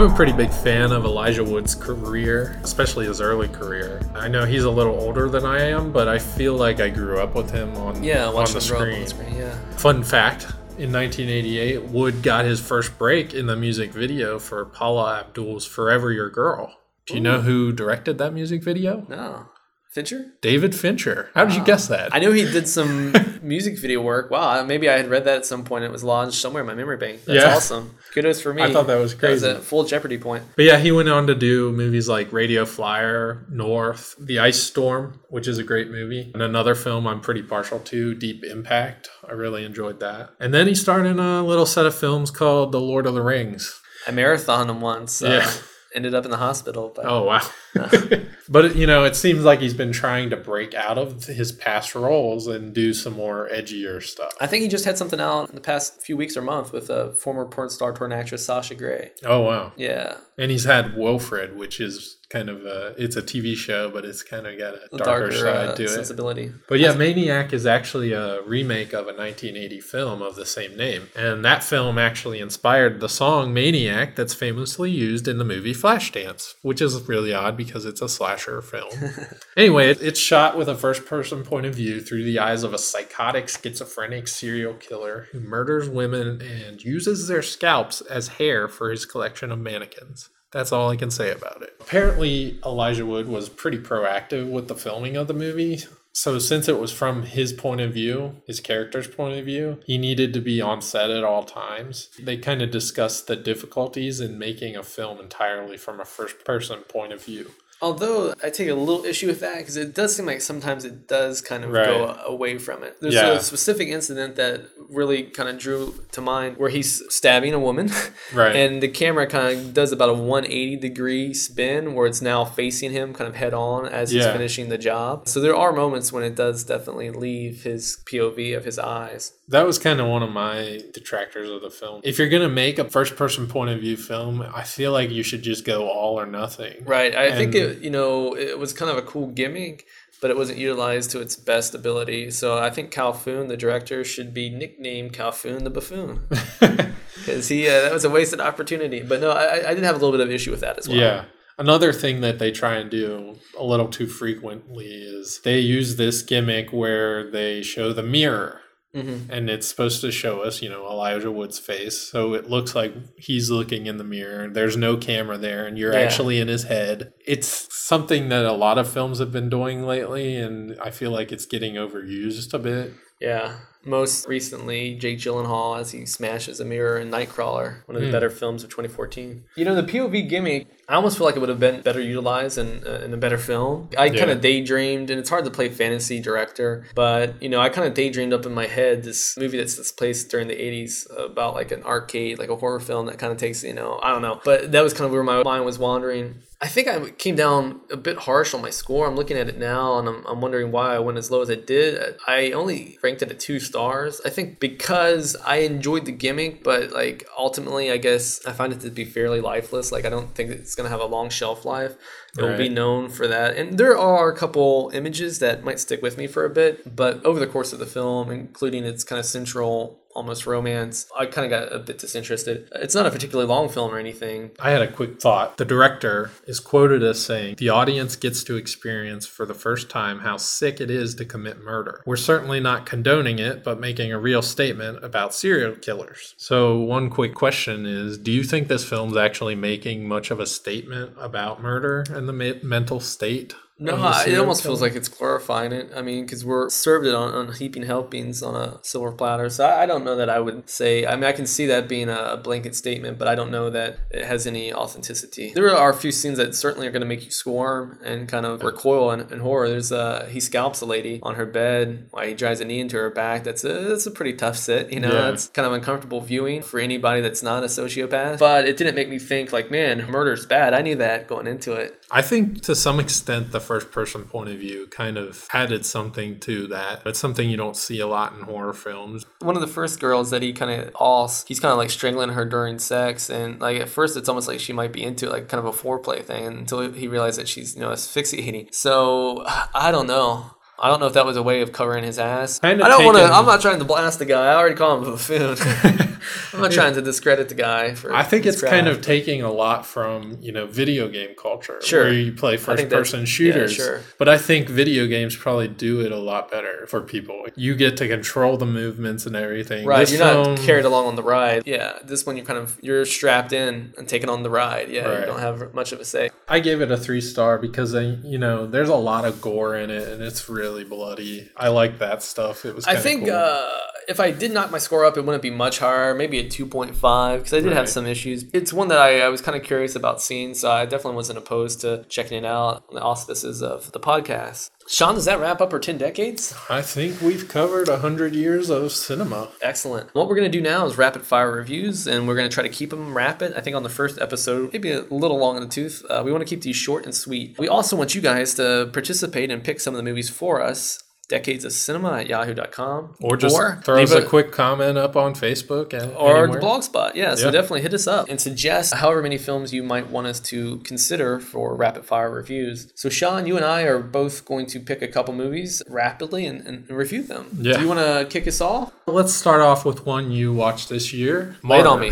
I'm 0.00 0.10
a 0.10 0.16
pretty 0.16 0.32
big 0.32 0.50
fan 0.50 0.92
of 0.92 1.04
Elijah 1.04 1.44
Wood's 1.44 1.74
career, 1.74 2.58
especially 2.62 3.04
his 3.04 3.20
early 3.20 3.48
career. 3.48 4.00
I 4.14 4.28
know 4.28 4.46
he's 4.46 4.64
a 4.64 4.70
little 4.70 4.98
older 4.98 5.28
than 5.28 5.44
I 5.44 5.60
am, 5.60 5.92
but 5.92 6.08
I 6.08 6.18
feel 6.18 6.54
like 6.54 6.80
I 6.80 6.88
grew 6.88 7.18
up 7.18 7.34
with 7.34 7.50
him 7.50 7.76
on, 7.76 8.02
Yeah, 8.02 8.28
on 8.28 8.32
the 8.32 8.66
grow 8.66 8.80
on 8.88 8.98
the 8.98 9.06
screen. 9.06 9.36
Yeah, 9.36 9.54
Fun 9.72 10.02
fact 10.02 10.44
in 10.78 10.90
1988, 10.90 11.82
Wood 11.90 12.22
got 12.22 12.46
his 12.46 12.60
first 12.60 12.96
break 12.96 13.34
in 13.34 13.44
the 13.44 13.56
music 13.56 13.92
video 13.92 14.38
for 14.38 14.64
Paula 14.64 15.20
Abdul's 15.20 15.66
Forever 15.66 16.10
Your 16.10 16.30
Girl. 16.30 16.74
Do 17.04 17.12
you 17.12 17.20
know 17.20 17.42
who 17.42 17.70
directed 17.70 18.16
that 18.16 18.32
music 18.32 18.64
video? 18.64 19.04
no, 19.06 19.48
Fincher. 19.90 20.26
David 20.40 20.72
Fincher. 20.72 21.30
How 21.34 21.44
did 21.44 21.56
you 21.56 21.64
guess 21.64 21.88
that? 21.88 22.14
I 22.14 22.20
knew 22.20 22.30
he 22.30 22.44
did 22.44 22.68
some 22.68 23.12
music 23.42 23.76
video 23.76 24.00
work. 24.00 24.30
Wow, 24.30 24.62
maybe 24.64 24.88
I 24.88 24.96
had 24.96 25.10
read 25.10 25.24
that 25.24 25.38
at 25.38 25.44
some 25.46 25.64
point. 25.64 25.82
It 25.82 25.90
was 25.90 26.04
lodged 26.04 26.34
somewhere 26.34 26.60
in 26.60 26.68
my 26.68 26.74
memory 26.74 26.96
bank. 26.96 27.24
That's 27.24 27.42
Yeah. 27.44 27.56
awesome. 27.56 27.96
Kudos 28.14 28.40
for 28.40 28.54
me. 28.54 28.62
I 28.62 28.72
thought 28.72 28.86
that 28.86 28.94
was 29.00 29.16
That 29.16 29.30
was 29.30 29.40
crazy. 29.42 29.58
a 29.58 29.60
full 29.60 29.82
Jeopardy 29.82 30.16
point. 30.16 30.44
But 30.54 30.64
yeah, 30.64 30.78
he 30.78 30.92
went 30.92 31.08
on 31.08 31.26
to 31.26 31.34
do 31.34 31.72
movies 31.72 32.08
like 32.08 32.32
Radio 32.32 32.64
Flyer, 32.66 33.44
North, 33.50 34.14
The 34.20 34.38
Ice 34.38 34.62
Storm, 34.62 35.18
which 35.28 35.48
is 35.48 35.58
a 35.58 35.64
great 35.64 35.90
movie, 35.90 36.30
and 36.34 36.42
another 36.42 36.76
film 36.76 37.08
I'm 37.08 37.20
pretty 37.20 37.42
partial 37.42 37.80
to, 37.80 38.14
Deep 38.14 38.44
Impact. 38.44 39.10
I 39.28 39.32
really 39.32 39.64
enjoyed 39.64 39.98
that. 39.98 40.30
And 40.38 40.54
then 40.54 40.68
he 40.68 40.74
starred 40.76 41.06
in 41.06 41.18
a 41.18 41.42
little 41.44 41.66
set 41.66 41.84
of 41.86 41.96
films 41.96 42.30
called 42.30 42.70
The 42.70 42.80
Lord 42.80 43.06
of 43.06 43.14
the 43.14 43.22
Rings. 43.22 43.80
I 44.06 44.12
marathoned 44.12 44.70
him 44.70 44.80
once. 44.80 45.20
Yeah. 45.20 45.50
Uh, 45.92 45.96
ended 45.96 46.14
up 46.14 46.24
in 46.24 46.30
the 46.30 46.36
hospital. 46.36 46.92
But 46.94 47.06
Oh 47.06 47.24
wow! 47.24 47.40
but 48.48 48.76
you 48.76 48.86
know, 48.86 49.04
it 49.04 49.16
seems 49.16 49.44
like 49.44 49.60
he's 49.60 49.74
been 49.74 49.92
trying 49.92 50.30
to 50.30 50.36
break 50.36 50.74
out 50.74 50.98
of 50.98 51.24
his 51.24 51.52
past 51.52 51.94
roles 51.94 52.46
and 52.46 52.74
do 52.74 52.92
some 52.94 53.14
more 53.14 53.48
edgier 53.52 54.02
stuff. 54.02 54.32
I 54.40 54.46
think 54.46 54.62
he 54.62 54.68
just 54.68 54.84
had 54.84 54.98
something 54.98 55.20
out 55.20 55.48
in 55.48 55.54
the 55.54 55.60
past 55.60 56.02
few 56.02 56.16
weeks 56.16 56.36
or 56.36 56.42
month 56.42 56.72
with 56.72 56.90
a 56.90 57.12
former 57.12 57.46
porn 57.46 57.70
star 57.70 57.94
turned 57.94 58.12
actress 58.12 58.44
Sasha 58.44 58.74
Grey. 58.74 59.12
Oh 59.24 59.40
wow! 59.40 59.72
Yeah, 59.76 60.16
And 60.38 60.50
he's 60.50 60.64
had 60.64 60.96
Wilfred, 60.96 61.56
which 61.56 61.80
is 61.80 62.16
kind 62.30 62.48
of 62.48 62.64
a 62.64 62.94
it's 62.96 63.16
a 63.16 63.22
TV 63.22 63.56
show, 63.56 63.90
but 63.90 64.04
it's 64.04 64.22
kind 64.22 64.46
of 64.46 64.56
got 64.56 64.74
a 64.74 64.96
darker, 64.96 65.30
darker, 65.30 65.32
side 65.32 65.68
uh, 65.70 65.74
to 65.74 65.84
it. 65.84 65.88
sensibility. 65.88 66.52
But 66.68 66.78
yeah, 66.78 66.94
Maniac 66.94 67.52
is 67.52 67.66
actually 67.66 68.12
a 68.12 68.40
remake 68.42 68.92
of 68.92 69.06
a 69.06 69.12
1980 69.12 69.80
film 69.80 70.22
of 70.22 70.36
the 70.36 70.46
same 70.46 70.76
name. 70.76 71.08
And 71.16 71.44
that 71.44 71.64
film 71.64 71.98
actually 71.98 72.38
inspired 72.38 73.00
the 73.00 73.08
song 73.08 73.52
Maniac 73.52 74.14
that's 74.14 74.32
famously 74.34 74.90
used 74.92 75.26
in 75.26 75.38
the 75.38 75.44
movie 75.44 75.74
Flashdance, 75.74 76.54
which 76.62 76.80
is 76.80 77.08
really 77.08 77.34
odd 77.34 77.56
because 77.56 77.84
it's 77.84 78.00
a 78.00 78.08
slasher 78.08 78.62
film. 78.62 78.90
anyway, 79.56 79.90
it- 79.90 80.00
it's 80.00 80.20
shot 80.20 80.56
with 80.56 80.68
a 80.68 80.76
first 80.76 81.04
person 81.06 81.42
point 81.42 81.66
of 81.66 81.74
view 81.74 82.00
through 82.00 82.24
the 82.24 82.38
eyes 82.38 82.62
of 82.62 82.72
a 82.72 82.78
psychotic, 82.78 83.48
schizophrenic 83.48 84.28
serial 84.28 84.74
killer 84.74 85.26
who 85.32 85.40
murders 85.40 85.88
women 85.88 86.40
and 86.40 86.82
uses 86.82 87.26
their 87.26 87.42
scalps 87.42 88.00
as 88.02 88.28
hair 88.28 88.68
for 88.68 88.90
his 88.90 89.04
collection 89.04 89.50
of 89.50 89.58
mannequins. 89.58 90.28
That's 90.52 90.72
all 90.72 90.90
I 90.90 90.96
can 90.96 91.10
say 91.10 91.30
about 91.30 91.62
it. 91.62 91.74
Apparently, 91.80 92.58
Elijah 92.64 93.06
Wood 93.06 93.28
was 93.28 93.48
pretty 93.48 93.78
proactive 93.78 94.50
with 94.50 94.68
the 94.68 94.74
filming 94.74 95.16
of 95.16 95.28
the 95.28 95.34
movie. 95.34 95.84
So, 96.12 96.40
since 96.40 96.68
it 96.68 96.80
was 96.80 96.90
from 96.90 97.22
his 97.22 97.52
point 97.52 97.80
of 97.80 97.94
view, 97.94 98.42
his 98.46 98.58
character's 98.58 99.06
point 99.06 99.38
of 99.38 99.44
view, 99.44 99.78
he 99.86 99.96
needed 99.96 100.34
to 100.34 100.40
be 100.40 100.60
on 100.60 100.82
set 100.82 101.08
at 101.08 101.22
all 101.22 101.44
times. 101.44 102.10
They 102.20 102.36
kind 102.36 102.62
of 102.62 102.72
discussed 102.72 103.28
the 103.28 103.36
difficulties 103.36 104.20
in 104.20 104.38
making 104.38 104.76
a 104.76 104.82
film 104.82 105.20
entirely 105.20 105.76
from 105.76 106.00
a 106.00 106.04
first 106.04 106.44
person 106.44 106.80
point 106.80 107.12
of 107.12 107.24
view. 107.24 107.52
Although 107.82 108.34
I 108.44 108.50
take 108.50 108.68
a 108.68 108.74
little 108.74 109.04
issue 109.04 109.26
with 109.26 109.40
that 109.40 109.58
because 109.58 109.76
it 109.76 109.94
does 109.94 110.14
seem 110.14 110.26
like 110.26 110.40
sometimes 110.42 110.84
it 110.84 111.08
does 111.08 111.40
kind 111.40 111.64
of 111.64 111.70
Right. 111.70 111.86
go 111.86 112.16
away 112.26 112.58
from 112.58 112.82
it. 112.82 112.96
There's 113.00 113.14
Yeah. 113.14 113.32
a 113.32 113.40
specific 113.40 113.88
incident 113.88 114.36
that 114.36 114.62
really 114.90 115.22
kind 115.24 115.48
of 115.48 115.56
drew 115.58 115.94
to 116.12 116.20
mind 116.20 116.56
where 116.58 116.68
he's 116.68 117.02
stabbing 117.12 117.54
a 117.54 117.58
woman, 117.58 117.90
Right. 118.34 118.54
And 118.54 118.82
the 118.82 118.88
camera 118.88 119.26
kind 119.26 119.58
of 119.58 119.74
does 119.74 119.92
about 119.92 120.08
a 120.10 120.14
180 120.14 120.76
degree 120.76 121.32
spin 121.32 121.94
where 121.94 122.06
it's 122.06 122.20
now 122.20 122.44
facing 122.44 122.90
him 122.92 123.14
kind 123.14 123.28
of 123.28 123.36
head 123.36 123.54
on 123.54 123.86
as 123.86 124.10
he's 124.10 124.26
finishing 124.26 124.68
the 124.68 124.78
job. 124.78 125.26
So 125.28 125.40
there 125.40 125.56
are 125.56 125.72
moments 125.72 126.12
when 126.12 126.22
it 126.22 126.34
does 126.34 126.64
definitely 126.64 127.10
leave 127.10 127.62
his 127.62 127.98
POV 128.04 128.52
of 128.52 128.64
his 128.64 128.78
eyes. 128.78 129.32
That 129.48 129.66
was 129.66 129.78
kind 129.78 130.00
of 130.00 130.06
one 130.06 130.22
of 130.22 130.30
my 130.30 130.80
detractors 130.92 131.50
of 131.50 131.62
the 131.62 131.70
film. 131.70 132.02
If 132.04 132.18
you're 132.18 132.28
going 132.28 132.42
to 132.42 132.48
make 132.48 132.78
a 132.78 132.84
first 132.88 133.16
person 133.16 133.48
point 133.48 133.70
of 133.70 133.80
view 133.80 133.96
film, 133.96 134.44
I 134.54 134.62
feel 134.62 134.92
like 134.92 135.10
you 135.10 135.22
should 135.24 135.42
just 135.42 135.64
go 135.64 135.88
all 135.88 136.20
or 136.20 136.26
nothing. 136.26 136.84
Right. 136.84 137.14
I 137.16 137.32
think 137.32 137.54
And- 137.56 137.69
it, 137.70 137.82
you 137.82 137.90
know, 137.90 138.36
it 138.36 138.58
was 138.58 138.72
kind 138.72 138.90
of 138.90 138.96
a 138.96 139.02
cool 139.02 139.28
gimmick, 139.28 139.86
but 140.20 140.30
it 140.30 140.36
wasn't 140.36 140.58
utilized 140.58 141.10
to 141.10 141.20
its 141.20 141.36
best 141.36 141.74
ability. 141.74 142.30
So 142.30 142.58
I 142.58 142.70
think 142.70 142.92
Khalfoun, 142.92 143.48
the 143.48 143.56
director, 143.56 144.04
should 144.04 144.34
be 144.34 144.50
nicknamed 144.50 145.12
Khalfoun 145.12 145.64
the 145.64 145.70
Buffoon 145.70 146.26
because 147.16 147.48
he 147.48 147.68
uh, 147.68 147.82
that 147.82 147.92
was 147.92 148.04
a 148.04 148.10
wasted 148.10 148.40
opportunity. 148.40 149.02
But 149.02 149.20
no, 149.20 149.30
I, 149.30 149.70
I 149.70 149.74
did 149.74 149.84
have 149.84 149.96
a 149.96 149.98
little 149.98 150.12
bit 150.12 150.20
of 150.20 150.30
issue 150.30 150.50
with 150.50 150.60
that 150.60 150.78
as 150.78 150.88
well. 150.88 150.98
Yeah. 150.98 151.24
Another 151.58 151.92
thing 151.92 152.22
that 152.22 152.38
they 152.38 152.50
try 152.50 152.76
and 152.76 152.90
do 152.90 153.36
a 153.58 153.62
little 153.62 153.88
too 153.88 154.06
frequently 154.06 154.86
is 154.86 155.40
they 155.44 155.60
use 155.60 155.96
this 155.96 156.22
gimmick 156.22 156.72
where 156.72 157.30
they 157.30 157.62
show 157.62 157.92
the 157.92 158.02
mirror. 158.02 158.59
Mhm. 158.94 159.26
And 159.30 159.48
it's 159.48 159.68
supposed 159.68 160.00
to 160.00 160.10
show 160.10 160.40
us, 160.40 160.62
you 160.62 160.68
know, 160.68 160.84
Elijah 160.88 161.30
Wood's 161.30 161.58
face. 161.60 161.98
So 162.10 162.34
it 162.34 162.50
looks 162.50 162.74
like 162.74 162.92
he's 163.16 163.48
looking 163.50 163.86
in 163.86 163.98
the 163.98 164.04
mirror. 164.04 164.48
There's 164.52 164.76
no 164.76 164.96
camera 164.96 165.38
there, 165.38 165.64
and 165.66 165.78
you're 165.78 165.92
Yeah. 165.92 166.00
actually 166.00 166.40
in 166.40 166.48
his 166.48 166.64
head. 166.64 167.12
It's 167.24 167.68
something 167.70 168.28
that 168.30 168.44
a 168.44 168.52
lot 168.52 168.78
of 168.78 168.90
films 168.90 169.20
have 169.20 169.30
been 169.30 169.48
doing 169.48 169.84
lately, 169.86 170.34
and 170.36 170.76
I 170.82 170.90
feel 170.90 171.12
like 171.12 171.30
it's 171.30 171.46
getting 171.46 171.74
overused 171.74 172.52
a 172.52 172.58
bit. 172.58 172.92
Yeah. 173.20 173.56
Most 173.84 174.28
recently, 174.28 174.94
Jake 174.94 175.18
Gyllenhaal 175.18 175.80
as 175.80 175.92
he 175.92 176.04
smashes 176.04 176.60
a 176.60 176.64
mirror 176.64 176.98
in 176.98 177.10
Nightcrawler, 177.10 177.86
one 177.86 177.96
of 177.96 178.02
the 178.02 178.08
Hmm. 178.08 178.12
better 178.12 178.28
films 178.30 178.62
of 178.62 178.68
2014. 178.70 179.44
You 179.56 179.64
know, 179.64 179.74
the 179.74 179.82
POV 179.82 180.22
gimmick, 180.28 180.66
I 180.88 180.94
almost 180.94 181.16
feel 181.16 181.24
like 181.26 181.36
it 181.36 181.38
would 181.38 181.48
have 181.48 181.60
been 181.60 181.80
better 181.80 182.00
utilized 182.00 182.58
in, 182.58 182.82
uh, 182.86 183.00
in 183.04 183.14
a 183.14 183.16
better 183.16 183.38
film. 183.38 183.88
I 183.96 184.06
Yeah. 184.06 184.18
kind 184.18 184.30
of 184.32 184.40
daydreamed, 184.42 185.08
and 185.10 185.18
it's 185.18 185.30
hard 185.30 185.44
to 185.46 185.50
play 185.50 185.68
fantasy 185.70 186.20
director, 186.20 186.84
but, 186.94 187.34
you 187.40 187.48
know, 187.48 187.60
I 187.60 187.68
kind 187.70 187.86
of 187.88 187.94
daydreamed 187.94 188.34
up 188.34 188.44
in 188.44 188.52
my 188.52 188.66
head 188.66 189.02
this 189.02 189.36
movie 189.38 189.56
that's 189.56 189.76
this 189.76 189.92
placed 189.92 190.28
during 190.30 190.48
the 190.48 190.60
80s 190.60 191.06
about 191.16 191.54
like 191.54 191.70
an 191.72 191.82
arcade, 191.84 192.38
like 192.38 192.50
a 192.50 192.56
horror 192.56 192.80
film 192.80 193.06
that 193.06 193.18
kind 193.18 193.32
of 193.32 193.38
takes, 193.38 193.62
you 193.64 193.72
know, 193.72 193.98
I 194.02 194.10
don't 194.10 194.22
know. 194.22 194.40
But 194.44 194.72
that 194.72 194.82
was 194.82 194.92
kind 194.92 195.06
of 195.06 195.12
where 195.12 195.22
my 195.22 195.42
mind 195.42 195.64
was 195.64 195.78
wandering. 195.78 196.42
I 196.62 196.68
think 196.68 196.88
I 196.88 197.08
came 197.12 197.36
down 197.36 197.80
a 197.90 197.96
bit 197.96 198.18
harsh 198.18 198.52
on 198.52 198.60
my 198.60 198.68
score. 198.68 199.06
I'm 199.06 199.16
looking 199.16 199.38
at 199.38 199.48
it 199.48 199.56
now 199.56 199.98
and 199.98 200.06
I'm, 200.06 200.26
I'm 200.26 200.42
wondering 200.42 200.70
why 200.70 200.94
I 200.94 200.98
went 200.98 201.16
as 201.16 201.30
low 201.30 201.40
as 201.40 201.48
I 201.48 201.54
did. 201.54 202.16
I 202.26 202.50
only 202.50 202.98
ranked 203.02 203.22
it 203.22 203.30
at 203.30 203.40
two 203.40 203.60
stars. 203.70 204.20
I 204.24 204.30
think 204.30 204.58
because 204.58 205.36
I 205.46 205.56
enjoyed 205.58 206.04
the 206.04 206.12
gimmick, 206.12 206.64
but 206.64 206.90
like 206.90 207.26
ultimately, 207.38 207.90
I 207.90 207.98
guess 207.98 208.44
I 208.44 208.52
find 208.52 208.72
it 208.72 208.80
to 208.80 208.90
be 208.90 209.04
fairly 209.04 209.40
lifeless. 209.40 209.92
Like, 209.92 210.04
I 210.04 210.10
don't 210.10 210.34
think 210.34 210.50
it's 210.50 210.74
going 210.74 210.86
to 210.86 210.90
have 210.90 211.00
a 211.00 211.06
long 211.16 211.30
shelf 211.30 211.64
life. 211.64 211.94
It 212.36 212.42
will 212.42 212.56
be 212.56 212.68
known 212.68 213.08
for 213.08 213.26
that. 213.28 213.56
And 213.56 213.78
there 213.78 213.96
are 213.96 214.30
a 214.30 214.36
couple 214.36 214.90
images 214.94 215.38
that 215.38 215.64
might 215.64 215.80
stick 215.80 216.02
with 216.02 216.16
me 216.18 216.26
for 216.26 216.44
a 216.44 216.50
bit, 216.50 216.96
but 216.96 217.24
over 217.24 217.40
the 217.40 217.46
course 217.46 217.72
of 217.72 217.78
the 217.78 217.86
film, 217.86 218.30
including 218.30 218.84
its 218.84 219.04
kind 219.04 219.18
of 219.18 219.26
central 219.26 220.00
almost 220.20 220.46
romance, 220.46 221.06
I 221.18 221.24
kind 221.24 221.46
of 221.46 221.50
got 221.50 221.74
a 221.74 221.78
bit 221.78 221.98
disinterested. 221.98 222.68
It's 222.74 222.94
not 222.94 223.06
a 223.06 223.10
particularly 223.10 223.48
long 223.48 223.70
film 223.70 223.90
or 223.90 223.98
anything, 223.98 224.50
I 224.60 224.70
had 224.70 224.82
a 224.82 224.92
quick 224.92 225.18
thought. 225.18 225.56
The 225.56 225.64
director 225.64 226.30
is 226.46 226.60
quoted 226.60 227.02
as 227.02 227.24
saying, 227.24 227.54
The 227.56 227.70
audience 227.70 228.16
gets 228.16 228.44
to 228.44 228.56
experience 228.56 229.26
for 229.26 229.46
the 229.46 229.54
first 229.54 229.88
time 229.88 230.18
how 230.20 230.36
sick 230.36 230.78
it 230.78 230.90
is 230.90 231.14
to 231.14 231.24
commit 231.24 231.64
murder. 231.64 232.02
We're 232.04 232.16
certainly 232.16 232.60
not 232.60 232.84
condoning 232.84 233.38
it, 233.38 233.64
but 233.64 233.80
making 233.80 234.12
a 234.12 234.18
real 234.18 234.42
statement 234.42 235.02
about 235.02 235.34
serial 235.34 235.74
killers. 235.74 236.34
So, 236.36 236.78
one 236.78 237.08
quick 237.08 237.34
question 237.34 237.86
is 237.86 238.18
Do 238.18 238.30
you 238.30 238.44
think 238.44 238.68
this 238.68 238.84
film's 238.84 239.16
actually 239.16 239.54
making 239.54 240.06
much 240.06 240.30
of 240.30 240.38
a 240.38 240.46
statement 240.46 241.12
about 241.18 241.62
murder 241.62 242.04
and 242.10 242.28
the 242.28 242.34
me- 242.34 242.60
mental 242.62 243.00
state? 243.00 243.54
No, 243.80 243.96
I- 243.96 244.24
it 244.28 244.38
almost 244.38 244.62
feels 244.62 244.82
like 244.82 244.94
it's 244.94 245.08
glorifying 245.08 245.72
it. 245.72 245.90
I 245.96 246.02
mean, 246.02 246.24
because 246.26 246.44
we're 246.44 246.68
served 246.68 247.06
it 247.06 247.14
on, 247.14 247.32
on 247.34 247.52
heaping 247.54 247.82
helpings 247.84 248.42
on 248.42 248.54
a 248.54 248.78
silver 248.82 249.10
platter. 249.10 249.48
So 249.48 249.64
I, 249.64 249.82
I 249.84 249.86
don't 249.86 250.04
know 250.04 250.16
that 250.16 250.28
I 250.28 250.38
would 250.38 250.68
say. 250.68 251.06
I 251.06 251.14
mean, 251.16 251.24
I 251.24 251.32
can 251.32 251.46
see 251.46 251.66
that 251.66 251.88
being 251.88 252.08
a 252.10 252.38
blanket 252.42 252.76
statement, 252.76 253.18
but 253.18 253.26
I 253.26 253.34
don't 253.34 253.50
know 253.50 253.70
that 253.70 253.98
it 254.10 254.24
has 254.26 254.46
any 254.46 254.72
authenticity. 254.72 255.52
There 255.54 255.74
are 255.74 255.90
a 255.90 255.94
few 255.94 256.12
scenes 256.12 256.36
that 256.38 256.54
certainly 256.54 256.86
are 256.86 256.90
going 256.90 257.00
to 257.00 257.06
make 257.08 257.24
you 257.24 257.30
squirm 257.30 257.98
and 258.04 258.28
kind 258.28 258.44
of 258.44 258.62
recoil 258.62 259.10
in, 259.12 259.20
in 259.32 259.40
horror. 259.40 259.68
There's 259.68 259.92
a 259.92 260.28
he 260.30 260.40
scalps 260.40 260.80
a 260.82 260.86
lady 260.86 261.18
on 261.22 261.36
her 261.36 261.46
bed 261.46 262.08
while 262.10 262.26
he 262.26 262.34
drives 262.34 262.60
a 262.60 262.64
knee 262.66 262.80
into 262.80 262.96
her 262.98 263.08
back. 263.10 263.44
That's 263.44 263.64
a 263.64 263.72
that's 263.88 264.06
a 264.06 264.10
pretty 264.10 264.34
tough 264.34 264.56
sit. 264.58 264.92
You 264.92 265.00
know, 265.00 265.08
Yeah. 265.12 265.30
that's 265.30 265.48
kind 265.48 265.64
of 265.66 265.72
uncomfortable 265.72 266.20
viewing 266.20 266.60
for 266.62 266.78
anybody 266.80 267.22
that's 267.22 267.42
not 267.42 267.62
a 267.62 267.66
sociopath. 267.66 268.38
But 268.38 268.66
it 268.68 268.76
didn't 268.76 268.94
make 268.94 269.08
me 269.08 269.18
think 269.18 269.52
like, 269.52 269.70
man, 269.70 270.10
murder's 270.10 270.44
bad. 270.44 270.74
I 270.74 270.82
knew 270.82 270.96
that 270.96 271.26
going 271.28 271.46
into 271.46 271.72
it. 271.72 271.99
I 272.12 272.22
think 272.22 272.62
to 272.62 272.74
some 272.74 272.98
extent 272.98 273.52
the 273.52 273.60
first 273.60 273.90
person 273.92 274.24
point 274.24 274.50
of 274.50 274.58
view 274.58 274.86
kind 274.88 275.16
of 275.16 275.46
added 275.52 275.86
something 275.86 276.40
to 276.40 276.66
that. 276.68 277.02
It's 277.06 277.18
something 277.18 277.48
you 277.48 277.56
don't 277.56 277.76
see 277.76 278.00
a 278.00 278.06
lot 278.06 278.32
in 278.32 278.40
horror 278.42 278.72
films. 278.72 279.26
one 279.40 279.54
of 279.54 279.60
the 279.60 279.68
first 279.68 280.00
girls 280.00 280.30
that 280.30 280.42
he 280.42 280.52
kind 280.52 280.70
of 280.70 280.94
alls, 280.96 281.44
he's 281.46 281.60
kind 281.60 281.72
of 281.72 281.78
like 281.78 281.90
strangling 281.90 282.30
her 282.30 282.44
during 282.44 282.78
sex, 282.78 283.30
and 283.30 283.60
like 283.60 283.80
at 283.80 283.88
first 283.88 284.16
it's 284.16 284.28
almost 284.28 284.48
like 284.48 284.60
she 284.60 284.72
might 284.72 284.92
be 284.92 285.02
into 285.02 285.26
it, 285.26 285.32
like 285.32 285.48
kind 285.48 285.64
of 285.64 285.72
a 285.72 285.76
foreplay 285.76 286.22
thing, 286.24 286.46
until 286.46 286.92
he 286.92 287.06
realized 287.06 287.38
that 287.38 287.48
she's 287.48 287.74
you 287.74 287.80
know 287.80 287.92
asphyxiating. 287.92 288.68
So 288.72 289.44
I 289.74 289.90
don't 289.90 290.06
know. 290.06 290.56
I 290.80 290.88
don't 290.88 290.98
know 291.00 291.06
if 291.06 291.12
that 291.12 291.26
was 291.26 291.36
a 291.36 291.42
way 291.42 291.60
of 291.60 291.72
covering 291.72 292.04
his 292.04 292.18
ass. 292.18 292.58
Kinda 292.58 292.84
I 292.84 292.88
don't 292.88 293.04
want 293.04 293.18
to. 293.18 293.24
I'm 293.24 293.44
not 293.44 293.60
trying 293.60 293.78
to 293.80 293.84
blast 293.84 294.18
the 294.18 294.24
guy. 294.24 294.46
I 294.46 294.54
already 294.54 294.76
called 294.76 295.02
him 295.02 295.08
a 295.08 295.12
buffoon. 295.12 295.56
I'm 296.54 296.60
not 296.60 296.72
trying 296.72 296.94
to 296.94 297.02
discredit 297.02 297.48
the 297.48 297.54
guy 297.54 297.94
for. 297.94 298.12
I 298.14 298.22
think 298.22 298.44
his 298.44 298.54
it's 298.62 298.62
kind 298.70 298.88
of 298.88 299.00
taking 299.00 299.42
a 299.42 299.50
lot 299.50 299.86
from, 299.86 300.38
you 300.40 300.52
know, 300.52 300.66
video 300.66 301.08
game 301.08 301.34
culture. 301.36 301.80
Sure. 301.82 302.04
Where 302.04 302.12
you 302.12 302.32
play 302.32 302.56
first 302.56 302.78
think 302.78 302.90
that- 302.90 302.96
person 302.96 303.20
yeah, 303.20 303.26
shooters. 303.26 303.72
sure. 303.74 304.00
But 304.18 304.28
I 304.28 304.38
think 304.38 304.68
video 304.68 305.06
games 305.06 305.36
probably 305.36 305.68
do 305.68 306.00
it 306.00 306.12
a 306.12 306.18
lot 306.18 306.50
better 306.50 306.86
for 306.86 307.00
people. 307.00 307.46
You 307.56 307.74
get 307.74 307.96
to 307.98 308.08
control 308.08 308.56
the 308.56 308.66
movements 308.66 309.26
and 309.26 309.34
everything. 309.36 309.86
Right, 309.86 310.00
This 310.00 310.12
you're 310.18 310.26
film- 310.26 310.54
not 310.54 310.58
carried 310.60 310.84
along 310.84 311.06
on 311.06 311.16
the 311.16 311.22
ride. 311.22 311.62
Yeah, 311.66 311.98
this 312.04 312.24
one 312.26 312.36
you 312.36 312.42
kind 312.42 312.58
of 312.58 312.78
you're 312.82 313.04
strapped 313.04 313.52
in 313.52 313.94
and 313.98 314.08
taken 314.08 314.28
on 314.28 314.42
the 314.42 314.50
ride. 314.50 314.88
Yeah, 314.90 315.08
Right. 315.08 315.20
you 315.20 315.26
don't 315.26 315.40
have 315.40 315.74
much 315.74 315.92
of 315.92 316.00
a 316.00 316.04
say. 316.04 316.30
I 316.48 316.60
gave 316.60 316.80
it 316.80 316.90
a 316.90 316.96
three 316.96 317.20
star 317.20 317.58
because 317.58 317.94
I, 317.94 318.02
you 318.22 318.38
know, 318.38 318.66
there's 318.66 318.88
a 318.88 318.94
lot 318.96 319.24
of 319.24 319.40
gore 319.40 319.76
in 319.76 319.90
it 319.90 320.08
and 320.08 320.22
it's 320.22 320.48
really 320.48 320.69
bloody. 320.84 321.48
I 321.56 321.68
like 321.68 321.98
that 321.98 322.22
stuff. 322.22 322.64
It 322.64 322.74
was. 322.74 322.86
I 322.86 322.96
think 322.96 323.26
cool. 323.26 323.34
uh, 323.34 323.68
if 324.08 324.18
I 324.20 324.30
did 324.30 324.52
knock 324.52 324.70
my 324.70 324.78
score 324.78 325.04
up, 325.04 325.16
it 325.16 325.24
wouldn't 325.24 325.42
be 325.42 325.50
much 325.50 325.78
higher, 325.78 326.14
maybe 326.14 326.38
a 326.38 326.44
2.5, 326.44 327.36
because 327.38 327.52
I 327.52 327.56
did 327.60 327.66
Right. 327.66 327.76
have 327.76 327.88
some 327.88 328.06
issues. 328.06 328.44
It's 328.52 328.72
one 328.72 328.88
that 328.88 328.98
I, 328.98 329.20
I 329.20 329.28
was 329.28 329.40
kind 329.40 329.56
of 329.56 329.62
curious 329.62 329.94
about 329.94 330.20
seeing, 330.22 330.54
so 330.54 330.70
I 330.70 330.84
definitely 330.84 331.14
wasn't 331.16 331.38
opposed 331.38 331.80
to 331.82 332.04
checking 332.08 332.38
it 332.38 332.44
out 332.46 332.84
on 332.88 332.94
the 332.94 333.02
auspices 333.02 333.62
of 333.62 333.92
the 333.92 334.00
podcast. 334.00 334.70
Sean, 334.92 335.14
does 335.14 335.26
that 335.26 335.38
wrap 335.38 335.60
up 335.60 335.72
our 335.72 335.78
10 335.78 335.98
decades? 335.98 336.52
I 336.68 336.82
think 336.82 337.20
we've 337.20 337.46
covered 337.46 337.88
a 337.88 338.00
hundred 338.00 338.34
years 338.34 338.70
of 338.70 338.90
cinema. 338.90 339.48
Excellent. 339.62 340.12
What 340.16 340.26
we're 340.26 340.34
going 340.34 340.50
to 340.50 340.58
do 340.58 340.60
now 340.60 340.84
is 340.84 340.98
rapid 340.98 341.22
fire 341.22 341.52
reviews, 341.52 342.08
and 342.08 342.26
we're 342.26 342.34
going 342.34 342.50
to 342.50 342.52
try 342.52 342.64
to 342.64 342.68
keep 342.68 342.90
them 342.90 343.16
rapid. 343.16 343.54
I 343.54 343.60
think 343.60 343.76
on 343.76 343.84
the 343.84 343.88
first 343.88 344.18
episode, 344.20 344.72
maybe 344.72 344.90
a 344.90 345.02
little 345.02 345.38
long 345.38 345.56
in 345.56 345.62
the 345.62 345.68
tooth. 345.68 346.04
Uh, 346.10 346.22
we 346.24 346.32
want 346.32 346.42
to 346.42 346.44
keep 346.44 346.62
these 346.62 346.74
short 346.74 347.04
and 347.04 347.14
sweet. 347.14 347.56
We 347.56 347.68
also 347.68 347.94
want 347.94 348.16
you 348.16 348.20
guys 348.20 348.54
to 348.54 348.90
participate 348.92 349.52
and 349.52 349.62
pick 349.62 349.78
some 349.78 349.94
of 349.94 349.96
the 349.96 350.02
movies 350.02 350.28
for 350.28 350.60
us. 350.60 351.00
Decades 351.30 351.64
of 351.64 351.72
Cinema 351.72 352.18
at 352.18 352.26
yahoo.com. 352.28 353.14
Or 353.20 353.36
just 353.36 353.56
throw 353.84 354.02
us 354.02 354.10
a, 354.10 354.20
quick 354.22 354.50
comment 354.50 354.98
up 354.98 355.14
on 355.16 355.32
Facebook 355.34 355.92
and 355.94 356.12
or 356.16 356.38
anywhere. 356.42 356.48
the 356.48 356.66
blog 356.66 356.82
spot. 356.82 357.14
Yeah, 357.14 357.36
so 357.36 357.46
Yeah. 357.46 357.52
definitely 357.52 357.82
hit 357.82 357.94
us 357.94 358.08
up 358.08 358.28
and 358.28 358.40
suggest 358.40 358.94
however 358.94 359.22
many 359.22 359.38
films 359.38 359.72
you 359.72 359.84
might 359.84 360.10
want 360.10 360.26
us 360.26 360.40
to 360.40 360.78
consider 360.78 361.38
for 361.38 361.74
rapid 361.76 362.04
fire 362.04 362.30
reviews. 362.30 362.92
So, 362.96 363.08
Sean, 363.08 363.46
you 363.46 363.56
and 363.56 363.64
I 363.64 363.82
are 363.82 364.00
both 364.00 364.44
going 364.44 364.66
to 364.66 364.80
pick 364.80 365.02
a 365.02 365.08
couple 365.08 365.32
movies 365.32 365.82
rapidly 365.88 366.46
and, 366.46 366.66
and 366.66 366.90
review 366.90 367.22
them. 367.22 367.46
Yeah. 367.60 367.74
Do 367.76 367.82
you 367.82 367.88
want 367.88 368.00
to 368.00 368.26
kick 368.28 368.48
us 368.48 368.60
off? 368.60 368.92
Let's 369.06 369.32
start 369.32 369.60
off 369.60 369.84
with 369.84 370.04
one 370.04 370.32
you 370.32 370.52
watched 370.52 370.88
this 370.88 371.12
year. 371.12 371.56
Lay 371.62 371.78
it 371.78 371.86
on 371.86 372.00
me. 372.00 372.10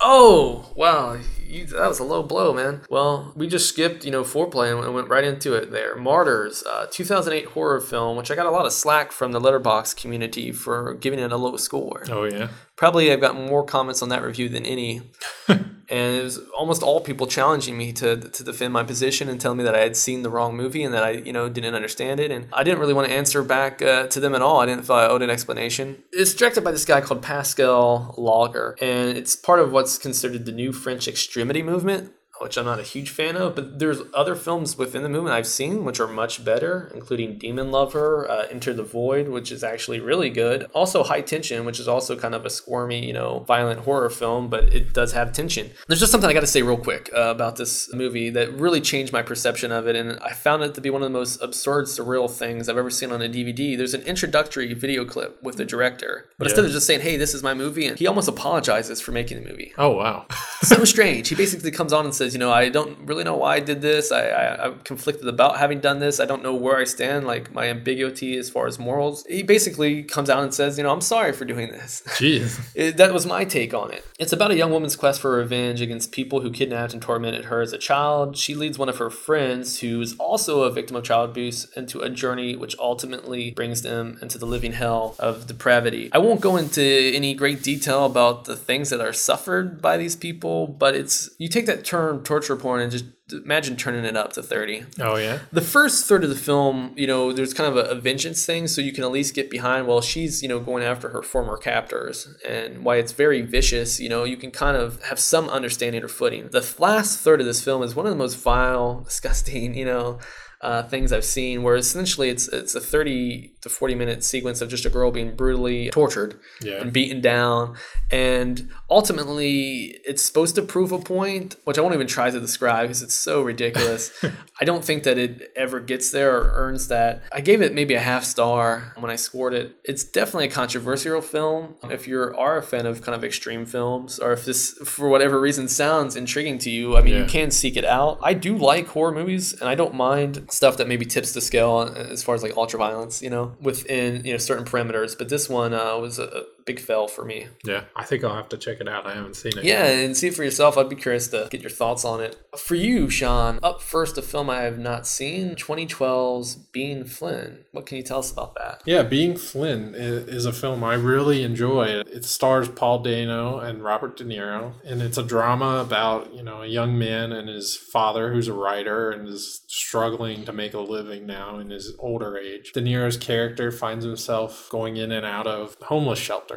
Oh, 0.00 0.70
wow. 0.74 1.16
You, 1.52 1.66
that 1.66 1.86
was 1.86 1.98
a 1.98 2.04
low 2.04 2.22
blow, 2.22 2.54
man. 2.54 2.80
Well, 2.88 3.34
we 3.36 3.46
just 3.46 3.68
skipped, 3.68 4.06
you 4.06 4.10
know, 4.10 4.22
foreplay 4.22 4.72
and 4.72 4.94
went- 4.94 5.10
right 5.10 5.22
into 5.22 5.52
it 5.52 5.70
there. 5.70 5.94
Martyrs, 5.96 6.62
uh, 6.62 6.86
2008 6.90 7.48
horror 7.48 7.78
film, 7.78 8.16
which 8.16 8.30
I 8.30 8.34
got 8.34 8.46
a 8.46 8.50
lot 8.50 8.64
of 8.64 8.72
slack 8.72 9.12
from 9.12 9.32
the 9.32 9.40
Letterboxd 9.40 10.00
community 10.00 10.50
for 10.50 10.94
giving 10.94 11.18
it 11.18 11.30
a 11.30 11.36
low 11.36 11.58
score. 11.58 12.04
Oh 12.08 12.24
yeah. 12.24 12.48
Probably 12.76 13.12
I've 13.12 13.20
gotten 13.20 13.46
more 13.46 13.64
comments 13.64 14.00
on 14.00 14.08
that 14.08 14.22
review 14.22 14.48
than 14.48 14.64
any. 14.64 15.02
and 15.92 16.16
it 16.16 16.22
was 16.24 16.38
almost 16.56 16.82
all 16.82 17.00
people 17.00 17.26
challenging 17.26 17.76
me 17.76 17.92
to 17.92 18.16
to 18.16 18.42
defend 18.42 18.72
my 18.72 18.82
position 18.82 19.28
and 19.28 19.38
telling 19.38 19.58
me 19.58 19.64
that 19.64 19.74
I 19.74 19.80
had 19.80 19.94
seen 19.94 20.22
the 20.22 20.30
wrong 20.30 20.56
movie 20.56 20.82
and 20.82 20.94
that 20.94 21.04
I, 21.04 21.10
you 21.10 21.32
know, 21.32 21.50
didn't 21.50 21.74
understand 21.74 22.18
it. 22.18 22.30
And 22.30 22.48
I 22.52 22.64
didn't 22.64 22.80
really 22.80 22.94
want 22.94 23.08
to 23.08 23.14
answer 23.14 23.42
back 23.42 23.82
uh, 23.82 24.06
to 24.06 24.18
them 24.18 24.34
at 24.34 24.40
all. 24.40 24.60
I 24.60 24.66
didn't 24.66 24.86
feel 24.86 24.96
I 24.96 25.06
owed 25.06 25.20
an 25.22 25.28
explanation. 25.28 26.02
It's 26.10 26.32
directed 26.32 26.64
by 26.64 26.72
this 26.72 26.86
guy 26.86 27.02
called 27.02 27.22
Pascal 27.22 28.14
Laugier, 28.16 28.74
and 28.80 29.16
it's 29.16 29.36
part 29.36 29.60
of 29.60 29.70
what's 29.72 29.98
considered 29.98 30.46
the 30.46 30.52
new 30.52 30.72
French 30.72 31.06
extremity 31.06 31.62
movement. 31.62 32.12
Which 32.42 32.56
I'm 32.56 32.64
not 32.64 32.80
a 32.80 32.82
huge 32.82 33.10
fan 33.10 33.36
of, 33.36 33.54
but 33.54 33.78
there's 33.78 34.00
other 34.12 34.34
films 34.34 34.76
within 34.76 35.02
the 35.02 35.08
movement 35.08 35.34
I've 35.34 35.46
seen 35.46 35.84
which 35.84 36.00
are 36.00 36.08
much 36.08 36.44
better, 36.44 36.90
including 36.94 37.38
Demonlover, 37.38 38.28
uh, 38.28 38.46
Enter 38.50 38.74
the 38.74 38.82
Void, 38.82 39.28
which 39.28 39.52
is 39.52 39.62
actually 39.64 40.00
really 40.00 40.30
good. 40.30 40.68
Also 40.74 41.02
High 41.02 41.20
Tension, 41.20 41.64
which 41.64 41.80
is 41.80 41.88
also 41.88 42.18
kind 42.18 42.34
of 42.34 42.44
a 42.44 42.50
squirmy, 42.50 43.04
you 43.06 43.12
know, 43.12 43.40
violent 43.40 43.80
horror 43.80 44.10
film, 44.10 44.48
but 44.48 44.64
it 44.74 44.92
does 44.92 45.12
have 45.12 45.32
tension. 45.32 45.70
There's 45.86 46.00
just 46.00 46.12
something 46.12 46.28
I 46.28 46.32
got 46.32 46.40
to 46.40 46.46
say 46.46 46.62
real 46.62 46.76
quick 46.76 47.10
uh, 47.16 47.30
about 47.30 47.56
this 47.56 47.92
movie 47.94 48.30
that 48.30 48.52
really 48.52 48.80
changed 48.80 49.12
my 49.12 49.22
perception 49.22 49.72
of 49.72 49.86
it, 49.86 49.96
and 49.96 50.18
I 50.20 50.32
found 50.32 50.62
it 50.62 50.74
to 50.74 50.80
be 50.80 50.90
one 50.90 51.02
of 51.02 51.06
the 51.06 51.18
most 51.18 51.40
absurd, 51.40 51.86
surreal 51.86 52.30
things 52.30 52.68
I've 52.68 52.78
ever 52.78 52.90
seen 52.90 53.12
on 53.12 53.22
a 53.22 53.28
DVD. 53.28 53.76
There's 53.76 53.94
an 53.94 54.02
introductory 54.02 54.74
video 54.74 55.04
clip 55.04 55.42
with 55.42 55.56
the 55.56 55.64
director, 55.64 56.28
but 56.38 56.46
instead 56.46 56.64
of 56.64 56.72
just 56.72 56.86
saying, 56.86 57.00
"Hey, 57.00 57.16
this 57.16 57.34
is 57.34 57.42
my 57.42 57.54
movie," 57.54 57.86
and 57.86 57.98
he 57.98 58.06
almost 58.06 58.28
apologizes 58.28 59.00
for 59.00 59.12
making 59.12 59.42
the 59.42 59.48
movie 59.48 59.62
Oh 59.78 59.90
wow. 59.90 60.26
so 60.62 60.84
strange. 60.84 61.28
He 61.28 61.34
basically 61.34 61.70
comes 61.70 61.92
on 61.92 62.04
and 62.04 62.14
says, 62.14 62.31
you 62.32 62.38
know, 62.38 62.52
I 62.52 62.68
don't 62.68 62.98
really 63.06 63.24
know 63.24 63.36
why 63.36 63.56
I 63.56 63.60
did 63.60 63.80
this. 63.82 64.12
I, 64.12 64.26
I, 64.26 64.64
I'm 64.66 64.80
conflicted 64.80 65.28
about 65.28 65.58
having 65.58 65.80
done 65.80 65.98
this. 66.00 66.20
I 66.20 66.24
don't 66.24 66.42
know 66.42 66.54
where 66.54 66.78
I 66.78 66.84
stand, 66.84 67.26
like 67.26 67.52
my 67.52 67.68
ambiguity 67.68 68.36
as 68.36 68.50
far 68.50 68.66
as 68.66 68.78
morals. 68.78 69.24
He 69.26 69.42
basically 69.42 70.02
comes 70.02 70.30
out 70.30 70.42
and 70.42 70.52
says, 70.52 70.78
you 70.78 70.84
know, 70.84 70.92
I'm 70.92 71.00
sorry 71.00 71.32
for 71.32 71.44
doing 71.44 71.70
this. 71.70 72.02
Jeez. 72.06 72.60
It, 72.74 72.96
that 72.96 73.12
was 73.12 73.26
my 73.26 73.44
take 73.44 73.74
on 73.74 73.90
it. 73.90 74.04
It's 74.18 74.32
about 74.32 74.50
a 74.50 74.56
young 74.56 74.70
woman's 74.70 74.96
quest 74.96 75.20
for 75.20 75.32
revenge 75.32 75.80
against 75.80 76.12
people 76.12 76.40
who 76.40 76.50
kidnapped 76.50 76.92
and 76.92 77.02
tormented 77.02 77.46
her 77.46 77.60
as 77.60 77.72
a 77.72 77.78
child. 77.78 78.36
She 78.36 78.54
leads 78.54 78.78
one 78.78 78.88
of 78.88 78.98
her 78.98 79.10
friends, 79.10 79.80
who 79.80 80.00
is 80.00 80.14
also 80.18 80.62
a 80.62 80.70
victim 80.70 80.96
of 80.96 81.04
child 81.04 81.30
abuse, 81.30 81.64
into 81.76 82.00
a 82.00 82.08
journey 82.08 82.56
which 82.56 82.76
ultimately 82.78 83.50
brings 83.50 83.82
them 83.82 84.18
into 84.22 84.38
the 84.38 84.46
living 84.46 84.72
hell 84.72 85.14
of 85.18 85.46
depravity. 85.46 86.10
I 86.12 86.18
won't 86.18 86.40
go 86.40 86.56
into 86.56 86.82
any 86.82 87.34
great 87.34 87.62
detail 87.62 88.06
about 88.06 88.44
the 88.44 88.56
things 88.56 88.90
that 88.90 89.00
are 89.00 89.12
suffered 89.12 89.82
by 89.82 89.96
these 89.96 90.16
people, 90.16 90.66
but 90.66 90.94
it's 90.94 91.30
you 91.38 91.48
take 91.48 91.66
that 91.66 91.84
term 91.84 92.21
torture 92.22 92.56
porn 92.56 92.80
and 92.80 92.90
just 92.92 93.04
imagine 93.44 93.76
turning 93.76 94.04
it 94.04 94.16
up 94.16 94.32
to 94.34 94.42
30 94.42 94.84
Oh 95.00 95.16
yeah. 95.16 95.38
the 95.52 95.60
first 95.62 96.06
third 96.06 96.22
of 96.24 96.28
the 96.30 96.36
film, 96.36 96.92
you 96.96 97.06
know, 97.06 97.32
there's 97.32 97.54
kind 97.54 97.68
of 97.70 97.76
a, 97.76 97.88
a 97.90 97.94
vengeance 97.94 98.44
thing, 98.44 98.66
so 98.68 98.80
you 98.82 98.92
can 98.92 99.04
at 99.04 99.10
least 99.10 99.34
get 99.34 99.48
behind. 99.50 99.86
Well, 99.86 100.00
she's 100.02 100.42
you 100.42 100.48
know 100.48 100.60
going 100.60 100.82
after 100.84 101.08
her 101.10 101.22
former 101.22 101.56
captors, 101.56 102.28
and 102.46 102.84
why 102.84 102.96
it's 102.96 103.12
very 103.12 103.40
vicious. 103.42 103.98
You 104.00 104.08
know, 104.10 104.24
you 104.24 104.36
can 104.36 104.50
kind 104.50 104.76
of 104.76 105.02
have 105.04 105.18
some 105.18 105.48
understanding 105.48 106.02
or 106.02 106.08
footing. 106.08 106.48
The 106.50 106.74
last 106.78 107.20
third 107.20 107.40
of 107.40 107.46
this 107.46 107.62
film 107.64 107.82
is 107.82 107.94
one 107.94 108.04
of 108.06 108.10
the 108.10 108.18
most 108.18 108.34
vile, 108.34 109.00
disgusting, 109.04 109.74
you 109.74 109.84
know. 109.86 110.18
Uh, 110.60 110.80
things 110.84 111.12
I've 111.12 111.24
seen, 111.24 111.64
where 111.64 111.74
essentially 111.74 112.28
it's 112.28 112.46
it's 112.46 112.76
a 112.76 112.80
30 112.80 113.50
to 113.62 113.68
40 113.68 113.96
minute 113.96 114.22
sequence 114.22 114.60
of 114.60 114.68
just 114.68 114.84
a 114.86 114.90
girl 114.90 115.10
being 115.10 115.34
brutally 115.34 115.90
tortured 115.90 116.38
Yeah. 116.60 116.80
and 116.80 116.92
beaten 116.92 117.20
down, 117.20 117.74
and 118.12 118.68
ultimately 118.90 119.96
it's 120.04 120.22
supposed 120.22 120.54
to 120.56 120.62
prove 120.62 120.92
a 120.92 120.98
point, 120.98 121.56
which 121.64 121.78
I 121.78 121.80
won't 121.80 121.94
even 121.94 122.06
try 122.06 122.30
to 122.30 122.38
describe 122.38 122.84
because 122.84 123.02
it's 123.02 123.14
so 123.14 123.40
ridiculous. 123.40 124.12
I 124.60 124.66
don't 124.66 124.84
think 124.84 125.04
that 125.04 125.16
it 125.16 125.50
ever 125.56 125.80
gets 125.80 126.10
there 126.10 126.36
or 126.36 126.52
earns 126.54 126.88
that. 126.88 127.22
I 127.32 127.40
gave 127.40 127.62
it 127.62 127.72
maybe 127.72 127.94
a 127.94 128.00
half 128.00 128.24
star 128.24 128.92
when 128.98 129.10
I 129.10 129.16
scored 129.16 129.54
it. 129.54 129.76
It's 129.84 130.04
definitely 130.04 130.48
a 130.48 130.50
controversial 130.50 131.22
film. 131.22 131.76
If 131.84 132.06
you 132.06 132.20
are 132.20 132.58
a 132.58 132.62
fan 132.62 132.84
of 132.84 133.00
kind 133.00 133.14
of 133.14 133.24
extreme 133.24 133.64
films, 133.64 134.18
or 134.18 134.32
if 134.32 134.44
this 134.44 134.72
for 134.84 135.08
whatever 135.08 135.40
reason 135.40 135.66
sounds 135.66 136.14
intriguing 136.14 136.58
to 136.58 136.70
you, 136.70 136.98
I 136.98 137.02
mean, 137.02 137.16
you 137.16 137.24
can 137.24 137.50
seek 137.50 137.78
it 137.78 137.86
out. 137.86 138.18
I 138.22 138.34
do 138.34 138.58
like 138.58 138.88
horror 138.88 139.12
movies, 139.12 139.58
and 139.58 139.70
I 139.70 139.74
don't 139.74 139.94
mind 139.94 140.46
stuff 140.50 140.76
that 140.76 140.86
maybe 140.86 141.06
tips 141.06 141.32
the 141.32 141.40
scale 141.40 141.80
as 141.96 142.22
far 142.22 142.34
as 142.34 142.42
like 142.42 142.56
ultra 142.58 142.78
violence, 142.78 143.22
you 143.22 143.30
know, 143.30 143.56
within 143.60 144.24
you 144.26 144.32
know 144.32 144.38
certain 144.38 144.66
parameters. 144.66 145.16
But 145.16 145.30
this 145.30 145.48
one 145.48 145.72
uh, 145.72 145.96
was 145.96 146.18
a 146.18 146.44
big 146.64 146.80
fail 146.80 147.08
for 147.08 147.24
me. 147.24 147.46
Yeah. 147.64 147.84
I 147.96 148.04
think 148.04 148.24
I'll 148.24 148.34
have 148.34 148.48
to 148.50 148.56
check 148.56 148.80
it 148.80 148.88
out. 148.88 149.06
I 149.06 149.14
haven't 149.14 149.36
seen 149.36 149.56
it. 149.58 149.64
Yeah, 149.64 149.86
yet. 149.86 150.04
and 150.04 150.16
see 150.16 150.28
it 150.28 150.34
for 150.34 150.44
yourself. 150.44 150.76
I'd 150.76 150.88
be 150.88 150.96
curious 150.96 151.28
to 151.28 151.48
get 151.50 151.60
your 151.62 151.70
thoughts 151.70 152.04
on 152.04 152.20
it. 152.20 152.36
For 152.56 152.74
you, 152.74 153.08
Sean, 153.10 153.58
up 153.62 153.80
first, 153.80 154.18
a 154.18 154.22
film 154.22 154.50
I 154.50 154.62
have 154.62 154.78
not 154.78 155.06
seen 155.06 155.54
2012's 155.54 156.56
Being 156.56 157.04
Flynn. 157.04 157.64
What 157.72 157.86
can 157.86 157.96
you 157.96 158.02
tell 158.02 158.18
us 158.18 158.30
about 158.32 158.54
that? 158.56 158.82
Yeah, 158.84 159.02
Being 159.02 159.36
Flynn 159.36 159.94
is 159.94 160.44
a 160.46 160.52
film 160.52 160.84
I 160.84 160.94
really 160.94 161.42
enjoy. 161.42 162.02
It 162.06 162.24
stars 162.24 162.68
Paul 162.68 163.00
Dano 163.02 163.58
and 163.58 163.82
Robert 163.82 164.16
De 164.16 164.24
Niro, 164.24 164.74
and 164.84 165.00
it's 165.02 165.18
a 165.18 165.22
drama 165.22 165.78
about, 165.78 166.34
you 166.34 166.42
know, 166.42 166.62
a 166.62 166.66
young 166.66 166.98
man 166.98 167.32
and 167.32 167.48
his 167.48 167.76
father 167.76 168.32
who's 168.32 168.48
a 168.48 168.52
writer 168.52 169.10
and 169.10 169.28
is 169.28 169.62
struggling 169.66 170.44
to 170.44 170.52
make 170.52 170.74
a 170.74 170.80
living 170.80 171.26
now 171.26 171.58
in 171.58 171.70
his 171.70 171.94
older 171.98 172.36
age. 172.36 172.72
De 172.72 172.80
Niro's 172.80 173.16
character 173.16 173.70
finds 173.72 174.04
himself 174.04 174.68
going 174.70 174.96
in 174.96 175.12
and 175.12 175.24
out 175.24 175.46
of 175.46 175.76
homeless 175.82 176.18
shelters. 176.18 176.51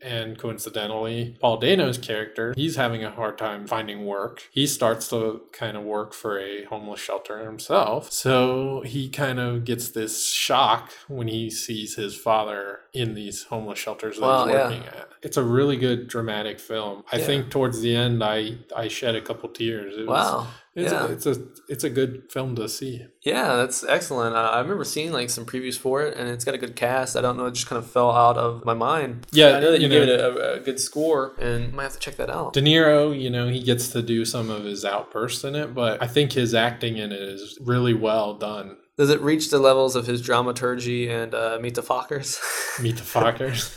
And 0.00 0.38
coincidentally, 0.38 1.36
Paul 1.40 1.58
Dano's 1.58 1.98
character, 1.98 2.54
he's 2.56 2.76
having 2.76 3.02
a 3.02 3.10
hard 3.10 3.36
time 3.36 3.66
finding 3.66 4.06
work. 4.06 4.48
He 4.52 4.66
starts 4.66 5.08
to 5.08 5.42
kind 5.52 5.76
of 5.76 5.82
work 5.82 6.14
for 6.14 6.38
a 6.38 6.64
homeless 6.64 7.00
shelter 7.00 7.44
himself. 7.44 8.12
So 8.12 8.82
he 8.82 9.08
kind 9.08 9.40
of 9.40 9.64
gets 9.64 9.88
this 9.88 10.28
shock 10.32 10.92
when 11.08 11.28
he 11.28 11.50
sees 11.50 11.96
his 11.96 12.16
father 12.16 12.80
in 12.94 13.14
these 13.14 13.44
homeless 13.44 13.78
shelters 13.78 14.16
that 14.16 14.22
Wow, 14.22 14.44
he's 14.46 14.54
yeah. 14.54 14.68
working 14.68 14.86
at. 14.86 15.08
It's 15.22 15.36
a 15.36 15.42
really 15.42 15.76
good 15.76 16.08
dramatic 16.08 16.58
film. 16.60 17.04
I 17.12 17.18
Yeah. 17.18 17.24
think 17.24 17.50
towards 17.50 17.80
the 17.80 17.94
end 17.94 18.22
I 18.24 18.58
I 18.74 18.88
shed 18.88 19.14
a 19.14 19.20
couple 19.20 19.48
tears. 19.50 19.96
It 19.96 20.06
was, 20.06 20.08
Wow. 20.08 20.46
It's, 20.74 20.92
Yeah. 20.92 21.08
a, 21.08 21.10
it's 21.12 21.26
a 21.26 21.36
it's 21.68 21.84
a 21.84 21.90
good 21.90 22.30
film 22.30 22.54
to 22.54 22.68
see. 22.68 23.04
Yeah, 23.22 23.56
that's 23.56 23.82
excellent. 23.84 24.36
Uh, 24.36 24.50
I 24.52 24.60
remember 24.60 24.84
seeing 24.84 25.12
like 25.12 25.28
some 25.28 25.44
previews 25.44 25.76
for 25.76 26.02
it, 26.02 26.16
and 26.16 26.28
it's 26.28 26.44
got 26.44 26.54
a 26.54 26.58
good 26.58 26.76
cast. 26.76 27.16
I 27.16 27.20
don't 27.20 27.36
know, 27.36 27.46
it 27.46 27.54
just 27.54 27.66
kind 27.66 27.82
of 27.82 27.90
fell 27.90 28.12
out 28.12 28.36
of 28.38 28.64
my 28.64 28.74
mind. 28.74 29.26
Yeah, 29.32 29.56
I 29.56 29.60
know 29.60 29.72
that 29.72 29.80
you, 29.80 29.88
you 29.88 29.92
gave 29.98 30.06
know- 30.06 30.14
it 30.14 30.20
a, 30.38 30.52
a 30.54 30.60
good 30.60 30.78
score, 30.78 31.34
and 31.40 31.72
might 31.74 31.82
have 31.84 31.94
to 31.94 31.98
check 31.98 32.16
that 32.16 32.30
out. 32.30 32.52
De 32.52 32.62
Niro, 32.62 33.18
you 33.18 33.28
know, 33.28 33.48
he 33.48 33.60
gets 33.60 33.88
to 33.88 34.02
do 34.02 34.24
some 34.24 34.50
of 34.50 34.62
his 34.64 34.84
outbursts 34.84 35.42
in 35.42 35.56
it, 35.56 35.74
but 35.74 36.00
I 36.02 36.06
think 36.06 36.32
his 36.32 36.54
acting 36.54 36.96
in 36.96 37.10
it 37.12 37.20
is 37.20 37.58
really 37.60 37.92
well 37.94 38.34
done. 38.34 38.76
Does 38.98 39.10
it 39.10 39.20
reach 39.20 39.50
the 39.50 39.60
levels 39.60 39.94
of 39.94 40.08
his 40.08 40.20
dramaturgy 40.20 41.08
and 41.08 41.32
uh, 41.32 41.58
Meet 41.62 41.76
the 41.76 41.82
Fockers? 41.82 42.40
Meet 42.82 42.96
the 42.96 43.02
Fockers. 43.02 43.72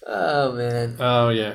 oh 0.06 0.52
man, 0.52 0.96
oh 1.00 1.30
yeah, 1.30 1.54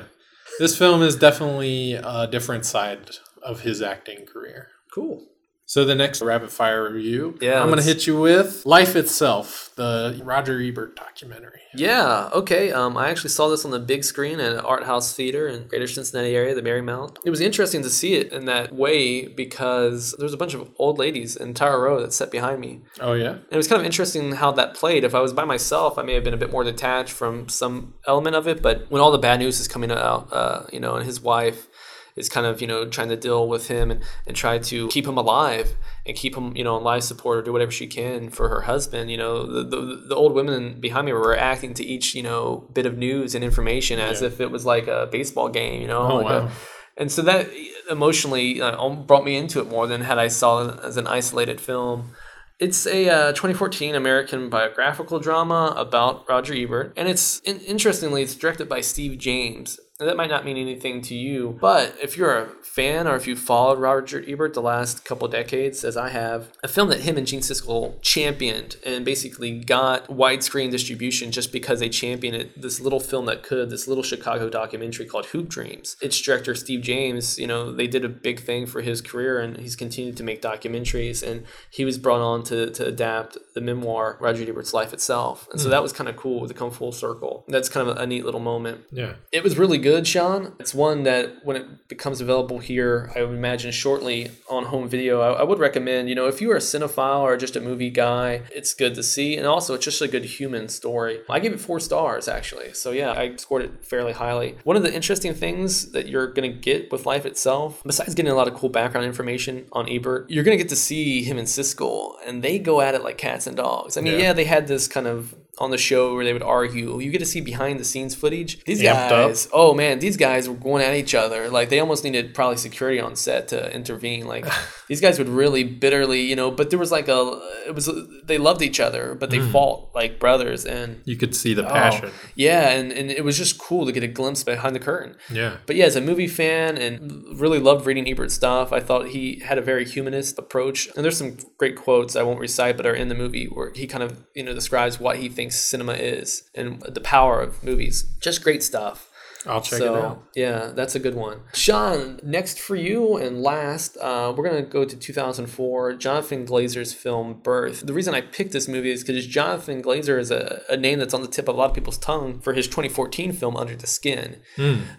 this 0.59 0.77
film 0.77 1.01
is 1.01 1.15
definitely 1.15 1.93
a 1.93 2.27
different 2.29 2.65
side 2.65 3.15
of 3.41 3.61
his 3.61 3.81
acting 3.81 4.25
career. 4.25 4.67
cool. 4.93 5.25
So 5.71 5.85
the 5.85 5.95
next 5.95 6.21
rapid 6.21 6.51
fire 6.51 6.91
review, 6.91 7.37
Yeah, 7.39 7.61
I'm 7.61 7.67
going 7.67 7.79
to 7.79 7.85
hit 7.85 8.05
you 8.05 8.19
with 8.19 8.65
Life 8.65 8.97
Itself, 8.97 9.71
the 9.77 10.19
Roger 10.21 10.59
Ebert 10.59 10.97
documentary. 10.97 11.61
Yeah, 11.73 12.29
okay. 12.33 12.73
Um, 12.73 12.97
I 12.97 13.09
actually 13.09 13.29
saw 13.29 13.47
this 13.47 13.63
on 13.63 13.71
the 13.71 13.79
big 13.79 14.03
screen 14.03 14.41
at 14.41 14.51
an 14.51 14.59
Art 14.59 14.83
House 14.83 15.15
Theater 15.15 15.47
in 15.47 15.69
Greater 15.69 15.87
Cincinnati 15.87 16.35
area, 16.35 16.53
the 16.53 16.61
Mariemont. 16.61 17.19
It 17.23 17.29
was 17.29 17.39
interesting 17.39 17.83
to 17.83 17.89
see 17.89 18.15
it 18.15 18.33
in 18.33 18.43
that 18.47 18.75
way 18.75 19.27
because 19.27 20.13
there 20.17 20.25
was 20.25 20.33
a 20.33 20.37
bunch 20.37 20.53
of 20.53 20.69
old 20.75 20.99
ladies, 20.99 21.37
in 21.37 21.47
entire 21.47 21.79
row 21.79 22.01
that 22.01 22.11
sat 22.11 22.31
behind 22.31 22.59
me. 22.59 22.81
Oh 22.99 23.13
yeah, 23.13 23.29
And 23.29 23.45
it 23.49 23.55
was 23.55 23.69
kind 23.69 23.79
of 23.79 23.85
interesting 23.85 24.33
how 24.33 24.51
that 24.51 24.73
played. 24.73 25.05
If 25.05 25.15
I 25.15 25.21
was 25.21 25.31
by 25.31 25.45
myself, 25.45 25.97
I 25.97 26.03
may 26.03 26.15
have 26.15 26.25
been 26.25 26.33
a 26.33 26.43
bit 26.43 26.51
more 26.51 26.65
detached 26.65 27.13
from 27.13 27.47
some 27.47 27.93
element 28.05 28.35
of 28.35 28.45
it. 28.45 28.61
But 28.61 28.91
when 28.91 29.01
all 29.01 29.11
the 29.11 29.17
bad 29.17 29.39
news 29.39 29.61
is 29.61 29.69
coming 29.69 29.89
out, 29.89 30.27
uh, 30.33 30.63
you 30.73 30.81
know, 30.81 30.95
and 30.97 31.05
his 31.05 31.21
wife 31.21 31.67
is 32.15 32.29
kind 32.29 32.45
of, 32.45 32.61
you 32.61 32.67
know, 32.67 32.85
trying 32.85 33.09
to 33.09 33.15
deal 33.17 33.47
with 33.47 33.67
him 33.67 33.91
and, 33.91 34.01
and 34.27 34.35
try 34.35 34.57
to 34.59 34.87
keep 34.89 35.07
him 35.07 35.17
alive 35.17 35.75
and 36.05 36.15
keep 36.17 36.35
him, 36.35 36.55
you 36.55 36.63
know, 36.63 36.75
on 36.75 36.83
life 36.83 37.03
support 37.03 37.37
or 37.39 37.41
do 37.41 37.53
whatever 37.53 37.71
she 37.71 37.87
can 37.87 38.29
for 38.29 38.49
her 38.49 38.61
husband. 38.61 39.09
You 39.11 39.17
know, 39.17 39.45
the, 39.45 39.63
the, 39.63 40.03
the 40.09 40.15
old 40.15 40.33
women 40.33 40.79
behind 40.79 41.05
me 41.05 41.13
were 41.13 41.29
reacting 41.29 41.73
to 41.75 41.83
each, 41.85 42.13
you 42.15 42.23
know, 42.23 42.67
bit 42.73 42.85
of 42.85 42.97
news 42.97 43.35
and 43.35 43.43
information 43.43 43.99
as 43.99 44.21
Yeah. 44.21 44.27
if 44.27 44.39
it 44.41 44.51
was 44.51 44.65
like 44.65 44.87
a 44.87 45.07
baseball 45.11 45.49
game, 45.49 45.81
you 45.81 45.87
know. 45.87 46.01
Oh, 46.01 46.15
like 46.17 46.25
wow. 46.25 46.47
a, 46.47 46.51
and 46.97 47.11
so 47.11 47.21
that 47.23 47.49
emotionally 47.89 48.61
uh, 48.61 48.89
brought 48.89 49.23
me 49.23 49.35
into 49.35 49.59
it 49.59 49.67
more 49.69 49.87
than 49.87 50.01
had 50.01 50.17
I 50.19 50.27
saw 50.27 50.67
it 50.67 50.79
as 50.83 50.97
an 50.97 51.07
isolated 51.07 51.59
film. 51.61 52.11
It's 52.59 52.85
a 52.85 53.09
uh, 53.09 53.27
2014 53.31 53.95
American 53.95 54.49
biographical 54.49 55.19
drama 55.19 55.73
about 55.75 56.29
Roger 56.29 56.53
Ebert, 56.53 56.93
and 56.95 57.09
it's 57.09 57.39
in- 57.39 57.59
interestingly 57.61 58.21
it's 58.21 58.35
directed 58.35 58.69
by 58.69 58.81
Steve 58.81 59.17
James. 59.17 59.79
And 60.01 60.09
that 60.09 60.17
might 60.17 60.31
not 60.31 60.43
mean 60.43 60.57
anything 60.57 61.01
to 61.03 61.15
you, 61.15 61.59
but 61.61 61.95
if 62.01 62.17
you're 62.17 62.35
a 62.35 62.47
fan 62.63 63.07
or 63.07 63.15
if 63.15 63.27
you 63.27 63.35
followed 63.35 63.77
Roger 63.77 64.23
Ebert 64.27 64.55
the 64.55 64.61
last 64.61 65.05
couple 65.05 65.27
decades, 65.27 65.83
as 65.83 65.95
I 65.95 66.09
have, 66.09 66.51
a 66.63 66.67
film 66.67 66.89
that 66.89 67.01
him 67.01 67.17
and 67.17 67.27
Gene 67.27 67.41
Siskel 67.41 68.01
championed 68.01 68.77
and 68.83 69.05
basically 69.05 69.59
got 69.59 70.07
widescreen 70.07 70.71
distribution 70.71 71.31
just 71.31 71.51
because 71.51 71.79
they 71.79 71.89
championed 71.89 72.35
it. 72.35 72.59
This 72.59 72.79
little 72.79 72.99
film 72.99 73.27
that 73.27 73.43
could, 73.43 73.69
this 73.69 73.87
little 73.87 74.03
Chicago 74.03 74.49
documentary 74.49 75.05
called 75.05 75.27
Hoop 75.27 75.49
Dreams. 75.49 75.97
Its 76.01 76.19
director 76.19 76.55
Steve 76.55 76.81
James, 76.81 77.37
you 77.37 77.45
know, 77.45 77.71
they 77.71 77.85
did 77.85 78.03
a 78.03 78.09
big 78.09 78.39
thing 78.39 78.65
for 78.65 78.81
his 78.81 79.01
career, 79.01 79.39
and 79.39 79.57
he's 79.57 79.75
continued 79.75 80.17
to 80.17 80.23
make 80.23 80.41
documentaries. 80.41 81.21
And 81.21 81.45
he 81.69 81.85
was 81.85 81.99
brought 81.99 82.21
on 82.21 82.41
to 82.45 82.71
to 82.71 82.85
adapt 82.87 83.37
the 83.53 83.61
memoir 83.61 84.17
Roger 84.19 84.49
Ebert's 84.49 84.73
life 84.73 84.93
itself, 84.93 85.47
and 85.51 85.59
so 85.61 85.67
hmm. 85.67 85.71
that 85.71 85.83
was 85.83 85.93
kind 85.93 86.09
of 86.09 86.15
cool 86.15 86.47
to 86.47 86.53
come 86.55 86.71
full 86.71 86.91
circle. 86.91 87.45
That's 87.47 87.69
kind 87.69 87.87
of 87.87 87.97
a 87.97 88.07
neat 88.07 88.25
little 88.25 88.39
moment 88.39 88.85
yeah. 88.91 89.13
it 89.31 89.43
was 89.43 89.57
really 89.57 89.77
good. 89.77 89.90
Good, 89.91 90.07
Sean. 90.07 90.53
It's 90.57 90.73
one 90.73 91.03
that 91.03 91.43
when 91.43 91.57
it 91.57 91.89
becomes 91.89 92.21
available 92.21 92.59
here, 92.59 93.11
I 93.13 93.23
would 93.23 93.35
imagine 93.35 93.71
shortly 93.73 94.31
on 94.49 94.63
home 94.65 94.87
video, 94.87 95.19
I, 95.19 95.41
I 95.41 95.43
would 95.43 95.59
recommend. 95.59 96.07
You 96.07 96.15
know, 96.15 96.27
if 96.27 96.39
you 96.39 96.49
are 96.51 96.55
a 96.55 96.59
cinephile 96.59 97.19
or 97.19 97.35
just 97.35 97.57
a 97.57 97.61
movie 97.61 97.89
guy, 97.89 98.43
it's 98.55 98.73
good 98.73 98.95
to 98.95 99.03
see, 99.03 99.35
and 99.35 99.45
also 99.45 99.73
it's 99.73 99.83
just 99.83 100.01
a 100.01 100.07
good 100.07 100.23
human 100.23 100.69
story. 100.69 101.19
I 101.29 101.39
give 101.39 101.51
it 101.51 101.59
four 101.59 101.81
stars 101.81 102.29
actually, 102.29 102.73
so 102.73 102.91
yeah, 102.91 103.11
I 103.11 103.35
scored 103.35 103.63
it 103.63 103.83
fairly 103.85 104.13
highly. 104.13 104.55
One 104.63 104.77
of 104.77 104.83
the 104.83 104.93
interesting 104.93 105.33
things 105.33 105.91
that 105.91 106.07
you're 106.07 106.27
gonna 106.27 106.47
get 106.69 106.89
with 106.89 107.05
life 107.05 107.25
itself, 107.25 107.81
besides 107.85 108.15
getting 108.15 108.31
a 108.31 108.35
lot 108.35 108.47
of 108.47 108.53
cool 108.53 108.69
background 108.69 109.05
information 109.05 109.65
on 109.73 109.89
Ebert, 109.89 110.29
you're 110.29 110.45
gonna 110.45 110.55
get 110.63 110.69
to 110.69 110.75
see 110.77 111.21
him 111.23 111.37
and 111.37 111.49
Siskel, 111.49 112.15
and 112.25 112.41
they 112.41 112.59
go 112.59 112.79
at 112.79 112.95
it 112.95 113.03
like 113.03 113.17
cats 113.17 113.45
and 113.45 113.57
dogs. 113.57 113.97
I 113.97 114.01
mean, 114.01 114.13
Yeah. 114.13 114.27
yeah, 114.27 114.33
they 114.33 114.45
had 114.45 114.67
this 114.67 114.87
kind 114.87 115.07
of 115.07 115.35
on 115.61 115.71
the 115.71 115.77
show 115.77 116.13
where 116.15 116.25
they 116.25 116.33
would 116.33 116.41
argue. 116.43 116.93
Oh, 116.93 116.99
you 116.99 117.11
get 117.11 117.19
to 117.19 117.25
see 117.25 117.39
behind 117.39 117.79
the 117.79 117.83
scenes 117.85 118.15
footage. 118.15 118.63
These 118.65 118.81
Amped 118.81 118.95
up. 119.05 119.09
guys, 119.09 119.47
oh 119.53 119.73
man, 119.73 119.99
these 119.99 120.17
guys 120.17 120.49
were 120.49 120.55
going 120.55 120.83
at 120.83 120.95
each 120.95 121.13
other. 121.13 121.49
Like 121.49 121.69
they 121.69 121.79
almost 121.79 122.03
needed 122.03 122.33
probably 122.33 122.57
security 122.57 122.99
on 122.99 123.15
set 123.15 123.47
to 123.49 123.73
intervene. 123.73 124.25
Like 124.25 124.45
these 124.91 124.99
guys 124.99 125.17
would 125.17 125.29
really 125.29 125.63
bitterly, 125.63 126.19
you 126.19 126.35
know. 126.35 126.51
But 126.51 126.69
there 126.69 126.77
was 126.77 126.91
like 126.91 127.07
a, 127.07 127.39
it 127.65 127.73
was 127.73 127.89
they 128.25 128.37
loved 128.37 128.61
each 128.61 128.81
other, 128.81 129.15
but 129.15 129.29
they 129.29 129.37
Mm. 129.37 129.49
fought 129.53 129.95
like 129.95 130.19
brothers 130.19 130.65
and. 130.65 130.99
You 131.05 131.15
could 131.15 131.33
see 131.33 131.53
the 131.53 131.65
oh, 131.65 131.69
passion. 131.69 132.11
yeah, 132.35 132.71
and, 132.71 132.91
and 132.91 133.09
it 133.09 133.23
was 133.23 133.37
just 133.37 133.57
cool 133.57 133.85
to 133.85 133.93
get 133.93 134.03
a 134.03 134.07
glimpse 134.07 134.43
behind 134.43 134.75
the 134.75 134.81
curtain. 134.81 135.15
Yeah. 135.31 135.55
But 135.65 135.77
yeah, 135.77 135.85
as 135.85 135.95
a 135.95 136.01
movie 136.01 136.27
fan 136.27 136.77
and 136.77 137.39
really 137.39 137.57
loved 137.57 137.85
reading 137.85 138.05
Ebert's 138.05 138.33
stuff, 138.33 138.73
I 138.73 138.81
thought 138.81 139.07
he 139.15 139.39
had 139.39 139.57
a 139.57 139.61
very 139.61 139.85
humanist 139.85 140.37
approach. 140.37 140.89
And 140.97 141.05
there's 141.05 141.17
some 141.17 141.37
great 141.57 141.77
quotes 141.77 142.17
I 142.17 142.23
won't 142.23 142.41
recite, 142.41 142.75
but 142.75 142.85
are 142.85 142.93
in 142.93 143.07
the 143.07 143.15
movie 143.15 143.45
where 143.45 143.71
he 143.73 143.87
kind 143.87 144.03
of 144.03 144.25
you 144.35 144.43
know 144.43 144.53
describes 144.53 144.99
what 144.99 145.19
he 145.19 145.29
thinks 145.29 145.55
cinema 145.55 145.93
is 145.93 146.43
and 146.53 146.81
the 146.81 146.99
power 146.99 147.39
of 147.39 147.63
movies. 147.63 148.03
Just 148.19 148.43
great 148.43 148.61
stuff. 148.61 149.07
I'll 149.45 149.61
check 149.61 149.79
so 149.79 149.95
it 149.95 150.03
out. 150.03 150.23
yeah, 150.35 150.71
that's 150.73 150.95
a 150.95 150.99
good 150.99 151.15
one. 151.15 151.39
Sean, 151.53 152.19
next 152.23 152.59
for 152.59 152.75
you 152.75 153.17
and 153.17 153.41
last, 153.41 153.97
uh, 153.97 154.33
we're 154.35 154.47
gonna 154.47 154.61
go 154.61 154.85
to 154.85 154.95
2004, 154.95 155.93
Jonathan 155.93 156.45
Glazer's 156.45 156.93
film 156.93 157.39
Birth. 157.41 157.85
The 157.85 157.93
reason 157.93 158.13
I 158.13 158.21
picked 158.21 158.51
this 158.51 158.67
movie 158.67 158.91
is 158.91 159.03
because 159.03 159.25
Jonathan 159.25 159.81
Glazer 159.81 160.19
is 160.19 160.31
a, 160.31 160.61
a 160.69 160.77
name 160.77 160.99
that's 160.99 161.13
on 161.13 161.21
the 161.21 161.27
tip 161.27 161.47
of 161.47 161.55
a 161.55 161.57
lot 161.57 161.69
of 161.69 161.75
people's 161.75 161.97
tongue 161.97 162.39
for 162.39 162.53
his 162.53 162.67
2014 162.67 163.33
film 163.33 163.57
Under 163.57 163.75
the 163.75 163.87
Skin, 163.87 164.37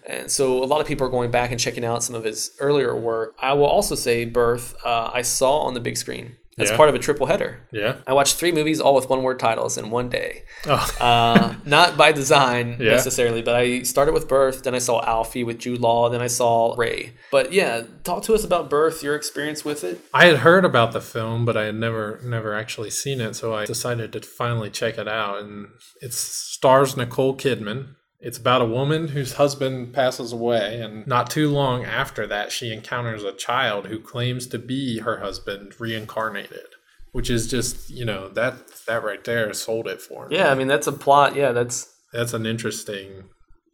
and 0.05 0.29
so 0.29 0.63
a 0.63 0.65
lot 0.65 0.81
of 0.81 0.87
people 0.87 1.07
are 1.07 1.11
going 1.11 1.31
back 1.31 1.51
and 1.51 1.59
checking 1.59 1.85
out 1.85 2.03
some 2.03 2.15
of 2.15 2.23
his 2.23 2.51
earlier 2.59 2.95
work. 2.95 3.35
I 3.39 3.53
will 3.53 3.65
also 3.65 3.95
say 3.95 4.25
Birth, 4.25 4.75
uh, 4.85 5.11
I 5.13 5.21
saw 5.21 5.59
on 5.59 5.73
the 5.73 5.79
big 5.79 5.97
screen 5.97 6.37
as 6.59 6.69
Yeah. 6.69 6.77
part 6.77 6.89
of 6.89 6.95
a 6.95 6.99
triple 6.99 7.25
header. 7.27 7.61
Yeah. 7.71 7.95
I 8.05 8.13
watched 8.13 8.35
three 8.35 8.51
movies, 8.51 8.79
all 8.79 8.93
with 8.95 9.09
one 9.09 9.23
word 9.23 9.39
titles 9.39 9.77
in 9.77 9.89
one 9.89 10.09
day. 10.09 10.43
Oh. 10.67 10.87
Uh, 10.99 11.55
not 11.65 11.97
by 11.97 12.11
design 12.11 12.77
Yeah. 12.79 12.91
necessarily, 12.91 13.41
but 13.41 13.55
I 13.55 13.81
started 13.83 14.13
with 14.13 14.27
Birth, 14.27 14.63
then 14.63 14.75
I 14.75 14.79
saw 14.79 15.03
Alfie 15.03 15.43
with 15.43 15.57
Jude 15.59 15.81
Law, 15.81 16.09
then 16.09 16.21
I 16.21 16.27
saw 16.27 16.75
Ray. 16.77 17.13
But 17.31 17.53
yeah, 17.53 17.83
talk 18.03 18.23
to 18.23 18.33
us 18.35 18.43
about 18.43 18.69
Birth, 18.69 19.01
your 19.03 19.15
experience 19.15 19.65
with 19.65 19.83
it. 19.83 19.99
I 20.13 20.25
had 20.27 20.37
heard 20.37 20.63
about 20.65 20.91
the 20.91 21.01
film, 21.01 21.45
but 21.45 21.57
I 21.57 21.63
had 21.65 21.75
never 21.75 22.19
never 22.23 22.53
actually 22.53 22.89
seen 22.91 23.19
it, 23.21 23.35
so 23.35 23.53
I 23.55 23.65
decided 23.65 24.13
to 24.13 24.21
finally 24.21 24.69
check 24.69 24.97
it 24.97 25.07
out. 25.07 25.41
And 25.41 25.67
it 26.01 26.13
stars 26.13 26.95
Nicole 26.95 27.35
Kidman. 27.35 27.95
It's 28.23 28.37
about 28.37 28.61
a 28.61 28.65
woman 28.65 29.09
whose 29.09 29.33
husband 29.33 29.93
passes 29.93 30.31
away, 30.31 30.79
and 30.79 31.05
not 31.05 31.29
too 31.29 31.49
long 31.49 31.83
after 31.83 32.25
that, 32.27 32.53
she 32.53 32.71
encounters 32.71 33.25
a 33.25 33.33
child 33.33 33.87
who 33.87 33.99
claims 33.99 34.47
to 34.47 34.57
be 34.57 34.99
her 34.99 35.19
husband 35.19 35.73
reincarnated, 35.77 36.67
which 37.11 37.29
is 37.29 37.51
just 37.51 37.89
you 37.89 38.05
know 38.05 38.29
that 38.29 38.55
that 38.87 39.03
right 39.03 39.23
there 39.25 39.53
sold 39.53 39.87
it 39.87 40.01
for 40.01 40.29
me. 40.29 40.37
Yeah, 40.37 40.49
I 40.49 40.55
mean 40.55 40.69
that's 40.69 40.87
a 40.87 40.93
plot. 40.93 41.35
Yeah, 41.35 41.51
that's 41.51 41.93
That's 42.13 42.33
an 42.33 42.45
interesting 42.45 43.25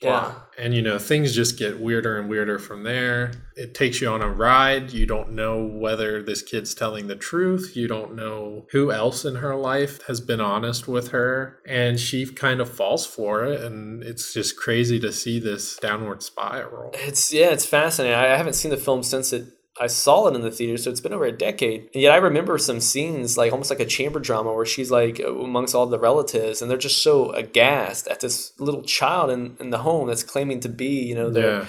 yeah. 0.02 0.34
And 0.58 0.74
you 0.74 0.82
know, 0.82 0.98
things 1.00 1.34
just 1.34 1.58
get 1.58 1.80
weirder 1.80 2.18
and 2.18 2.30
weirder 2.30 2.60
from 2.60 2.84
there. 2.84 3.32
It 3.56 3.74
takes 3.74 4.00
you 4.02 4.08
on 4.10 4.22
a 4.22 4.30
ride. 4.30 4.92
You 4.92 5.06
don't 5.06 5.32
know 5.32 5.64
whether 5.66 6.24
this 6.24 6.42
kid's 6.42 6.74
telling 6.74 7.08
the 7.08 7.16
truth. 7.16 7.76
You 7.76 7.88
don't 7.88 8.16
know 8.16 8.66
who 8.72 8.92
else 8.92 9.26
in 9.26 9.36
her 9.36 9.56
life 9.56 10.02
has 10.08 10.22
been 10.22 10.40
honest 10.40 10.88
with 10.88 11.10
her. 11.10 11.60
And 11.66 12.00
she 12.00 12.26
kind 12.26 12.62
of 12.62 12.70
falls 12.70 13.06
for 13.06 13.46
it. 13.46 13.62
And 13.62 14.04
it's 14.04 14.34
just 14.34 14.58
crazy 14.58 15.00
to 15.02 15.12
see 15.12 15.40
this 15.40 15.76
downward 15.78 16.24
spiral. 16.24 16.92
It's 16.94 17.34
yeah, 17.34 17.50
it's 17.50 17.66
fascinating. 17.66 18.18
I, 18.18 18.34
I 18.34 18.38
haven't 18.38 18.54
seen 18.54 18.72
the 18.72 18.78
film 18.78 19.04
since 19.04 19.34
it. 19.34 19.46
I 19.80 19.88
saw 19.88 20.28
it 20.28 20.36
in 20.36 20.42
the 20.42 20.52
theater, 20.52 20.78
so 20.78 20.90
it's 20.92 21.00
been 21.02 21.14
over 21.14 21.26
a 21.26 21.32
decade. 21.32 21.90
And 21.94 22.02
yet 22.04 22.12
I 22.14 22.18
remember 22.18 22.58
some 22.58 22.80
scenes, 22.82 23.38
like 23.38 23.52
almost 23.52 23.70
like 23.70 23.80
a 23.80 23.86
chamber 23.86 24.20
drama, 24.20 24.54
where 24.54 24.66
she's 24.66 24.92
like 24.92 25.20
amongst 25.20 25.74
all 25.74 25.86
the 25.88 26.00
relatives, 26.00 26.62
and 26.62 26.70
they're 26.70 26.78
just 26.78 27.02
so 27.02 27.32
aghast 27.32 28.08
at 28.08 28.20
this 28.20 28.52
little 28.60 28.84
child 28.84 29.30
in, 29.30 29.56
in 29.60 29.70
the 29.70 29.80
home 29.80 30.08
that's 30.08 30.24
claiming 30.24 30.60
to 30.62 30.70
be, 30.70 31.04
you 31.10 31.16
know, 31.16 31.30
their 31.30 31.52
Yeah. 31.60 31.66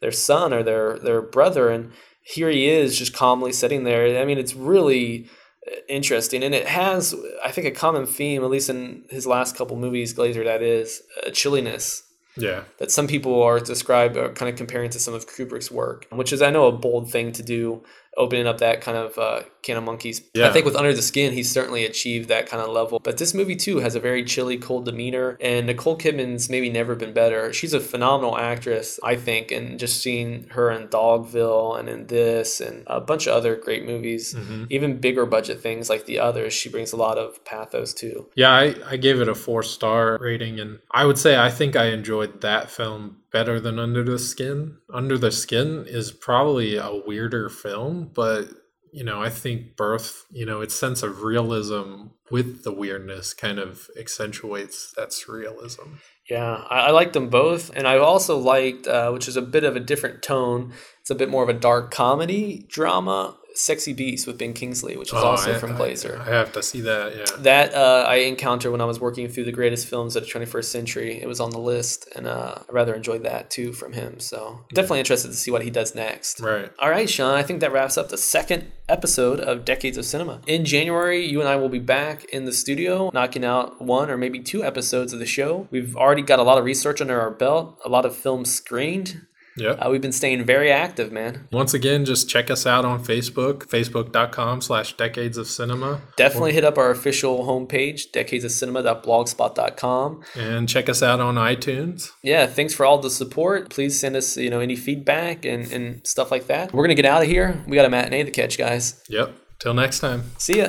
their 0.00 0.12
son 0.12 0.52
or 0.52 0.62
their 0.62 0.98
their 0.98 1.22
brother, 1.22 1.70
and 1.70 1.90
here 2.22 2.50
he 2.50 2.68
is 2.68 2.98
just 2.98 3.14
calmly 3.14 3.52
sitting 3.52 3.84
there. 3.84 4.20
I 4.20 4.24
mean, 4.24 4.38
it's 4.38 4.54
really 4.54 5.28
uh, 5.66 5.76
interesting, 5.88 6.42
and 6.44 6.54
it 6.54 6.66
has, 6.66 7.14
I 7.44 7.50
think, 7.50 7.66
a 7.66 7.70
common 7.70 8.04
theme, 8.06 8.42
at 8.44 8.50
least 8.50 8.68
in 8.70 9.04
his 9.10 9.26
last 9.26 9.56
couple 9.56 9.76
movies, 9.76 10.14
Glazer, 10.14 10.44
that 10.44 10.62
is 10.62 11.02
a 11.26 11.30
chilliness 11.30 12.02
Yeah. 12.36 12.64
that 12.78 12.90
some 12.90 13.06
people 13.06 13.42
are 13.42 13.60
described 13.60 14.16
or 14.16 14.30
kind 14.30 14.50
of 14.50 14.56
comparing 14.56 14.90
to 14.90 14.98
some 14.98 15.14
of 15.14 15.26
Kubrick's 15.26 15.70
work, 15.70 16.06
which 16.10 16.32
is 16.32 16.42
I 16.42 16.50
know 16.50 16.66
a 16.66 16.72
bold 16.72 17.10
thing 17.10 17.32
to 17.32 17.42
do, 17.42 17.82
opening 18.16 18.46
up 18.46 18.58
that 18.58 18.80
kind 18.80 18.96
of 18.96 19.18
uh, 19.18 19.42
can 19.62 19.76
of 19.76 19.84
monkeys. 19.84 20.22
I 20.36 20.52
think 20.52 20.64
with 20.64 20.76
Under 20.76 20.92
the 20.92 21.02
Skin, 21.02 21.32
he's 21.32 21.50
certainly 21.50 21.84
achieved 21.84 22.28
that 22.28 22.46
kind 22.46 22.62
of 22.62 22.68
level. 22.70 23.00
But 23.00 23.18
this 23.18 23.34
movie 23.34 23.56
too 23.56 23.78
has 23.78 23.94
a 23.94 24.00
very 24.00 24.24
chilly, 24.24 24.56
cold 24.58 24.84
demeanor, 24.84 25.36
and 25.40 25.66
Nicole 25.66 25.98
Kidman's 25.98 26.48
maybe 26.50 26.70
never 26.70 26.94
been 26.94 27.12
better. 27.12 27.52
She's 27.52 27.72
a 27.74 27.80
phenomenal 27.80 28.36
actress, 28.36 29.00
I 29.02 29.16
think, 29.16 29.50
and 29.50 29.78
just 29.78 30.02
seeing 30.02 30.48
her 30.50 30.70
in 30.70 30.88
Dogville 30.88 31.78
and 31.78 31.88
in 31.88 32.06
this 32.06 32.60
and 32.60 32.84
a 32.86 33.00
bunch 33.00 33.26
of 33.26 33.34
other 33.34 33.56
great 33.56 33.84
movies, 33.86 34.36
even 34.70 34.98
bigger 35.00 35.26
budget 35.26 35.60
things 35.60 35.88
like 35.88 36.04
The 36.06 36.18
Others, 36.18 36.52
she 36.52 36.68
brings 36.68 36.92
a 36.92 36.96
lot 36.96 37.18
of 37.18 37.44
pathos 37.44 37.94
too. 37.94 38.28
Yeah, 38.34 38.50
I, 38.50 38.74
I 38.86 38.96
gave 38.96 39.20
it 39.20 39.28
a 39.28 39.34
four 39.34 39.62
star 39.62 40.18
rating, 40.20 40.60
and 40.60 40.78
I 40.90 41.04
would 41.04 41.18
say 41.18 41.36
I 41.36 41.50
think 41.50 41.76
I 41.76 41.86
enjoyed 41.86 42.42
that 42.42 42.70
film 42.70 43.16
better 43.34 43.58
than 43.58 43.80
Under 43.80 44.04
the 44.04 44.18
Skin. 44.18 44.78
Under 44.92 45.18
the 45.18 45.32
Skin 45.32 45.86
is 45.88 46.12
probably 46.12 46.76
a 46.76 47.02
weirder 47.04 47.48
film, 47.48 48.12
but 48.14 48.48
you 48.92 49.02
know, 49.02 49.20
I 49.20 49.28
think 49.28 49.74
Birth, 49.76 50.24
you 50.30 50.46
know, 50.46 50.60
its 50.60 50.76
sense 50.76 51.02
of 51.02 51.24
realism 51.24 52.10
with 52.30 52.62
the 52.62 52.72
weirdness 52.72 53.34
kind 53.34 53.58
of 53.58 53.88
accentuates 53.98 54.92
that 54.96 55.08
surrealism. 55.08 55.98
Yeah, 56.30 56.64
I, 56.70 56.86
I 56.86 56.90
liked 56.92 57.12
them 57.12 57.28
both, 57.28 57.72
and 57.74 57.88
I 57.88 57.98
also 57.98 58.38
liked, 58.38 58.86
uh, 58.86 59.10
which 59.10 59.26
is 59.26 59.36
a 59.36 59.42
bit 59.42 59.64
of 59.64 59.74
a 59.74 59.80
different 59.80 60.22
tone. 60.22 60.72
It's 61.00 61.10
a 61.10 61.16
bit 61.16 61.28
more 61.28 61.42
of 61.42 61.48
a 61.48 61.58
dark 61.58 61.90
comedy 61.90 62.66
drama, 62.70 63.36
"Sexy 63.54 63.92
Beast" 63.92 64.26
with 64.26 64.36
Ben 64.38 64.52
Kingsley, 64.52 64.96
which 64.96 65.08
is 65.08 65.14
also 65.14 65.52
Oh, 65.52 65.54
I- 65.54 65.58
from 65.58 65.72
I- 65.76 65.78
Glazer. 65.78 66.20
I, 66.20 66.24
have 66.30 66.52
to 66.52 66.62
see 66.62 66.80
that. 66.82 67.16
Yeah. 67.16 67.24
that 67.38 67.74
uh, 67.74 68.04
I 68.06 68.16
encountered 68.16 68.72
when 68.72 68.80
I 68.80 68.84
was 68.84 69.00
working 69.00 69.28
through 69.28 69.44
the 69.44 69.52
greatest 69.52 69.86
films 69.86 70.16
of 70.16 70.24
the 70.24 70.28
21st 70.30 70.64
century. 70.64 71.20
It 71.22 71.26
was 71.28 71.40
on 71.40 71.50
the 71.50 71.58
list, 71.58 72.08
and 72.16 72.26
uh, 72.26 72.56
I 72.68 72.72
rather 72.72 72.94
enjoyed 72.94 73.22
that 73.24 73.50
too 73.50 73.72
from 73.72 73.92
him. 73.92 74.20
So 74.20 74.60
definitely 74.72 74.98
interested 75.00 75.28
to 75.28 75.34
see 75.34 75.50
what 75.50 75.62
he 75.62 75.70
does 75.70 75.94
next. 75.94 76.40
Right. 76.40 76.70
All 76.78 76.90
right, 76.90 77.08
Sean, 77.08 77.34
I 77.34 77.42
think 77.42 77.60
that 77.60 77.72
wraps 77.72 77.96
up 77.96 78.08
the 78.08 78.18
second 78.18 78.70
episode 78.88 79.40
of 79.40 79.64
Decades 79.64 79.96
of 79.96 80.04
Cinema. 80.04 80.40
In 80.46 80.64
January, 80.64 81.24
you 81.24 81.40
and 81.40 81.48
I 81.48 81.56
will 81.56 81.70
be 81.70 81.78
back 81.78 82.24
in 82.26 82.44
the 82.44 82.52
studio 82.52 83.10
knocking 83.14 83.44
out 83.44 83.80
one 83.80 84.10
or 84.10 84.16
maybe 84.18 84.40
two 84.40 84.62
episodes 84.64 85.12
of 85.12 85.18
the 85.20 85.26
show. 85.26 85.68
We've 85.70 85.96
already 85.96 86.22
got 86.22 86.38
a 86.38 86.42
lot 86.42 86.58
of 86.58 86.64
research 86.64 87.00
under 87.00 87.18
our 87.20 87.30
belt, 87.30 87.78
a 87.84 87.88
lot 87.88 88.04
of 88.04 88.14
films 88.14 88.52
screened. 88.52 89.26
Yep. 89.56 89.78
Uh, 89.80 89.88
we've 89.90 90.02
been 90.02 90.12
staying 90.12 90.44
very 90.44 90.70
active, 90.72 91.12
man. 91.12 91.46
Once 91.52 91.74
again, 91.74 92.04
just 92.04 92.28
check 92.28 92.50
us 92.50 92.66
out 92.66 92.84
on 92.84 93.04
Facebook, 93.04 93.66
facebook.com 93.66 94.60
slash 94.60 94.96
decades 94.96 95.36
of 95.36 95.46
cinema. 95.46 96.00
Definitely 96.16 96.52
hit 96.52 96.64
up 96.64 96.76
our 96.78 96.90
official 96.90 97.44
homepage, 97.46 98.10
decadesofcinema.blogspot.com. 98.12 100.24
And 100.34 100.68
check 100.68 100.88
us 100.88 101.02
out 101.02 101.20
on 101.20 101.36
iTunes. 101.36 102.10
Yeah, 102.22 102.46
thanks 102.46 102.74
for 102.74 102.84
all 102.86 102.98
the 102.98 103.10
support. 103.10 103.70
Please 103.70 103.98
send 103.98 104.16
us, 104.16 104.36
you 104.36 104.50
know, 104.50 104.60
any 104.60 104.76
feedback 104.76 105.44
and, 105.44 105.70
and 105.72 106.06
stuff 106.06 106.30
like 106.30 106.46
that. 106.48 106.72
We're 106.72 106.84
gonna 106.84 106.94
get 106.94 107.06
out 107.06 107.22
of 107.22 107.28
here. 107.28 107.62
We 107.66 107.76
got 107.76 107.86
a 107.86 107.90
matinee 107.90 108.24
to 108.24 108.30
catch, 108.30 108.58
guys. 108.58 109.02
Yep. 109.08 109.34
Till 109.60 109.74
next 109.74 110.00
time. 110.00 110.24
See 110.38 110.58
ya. 110.58 110.68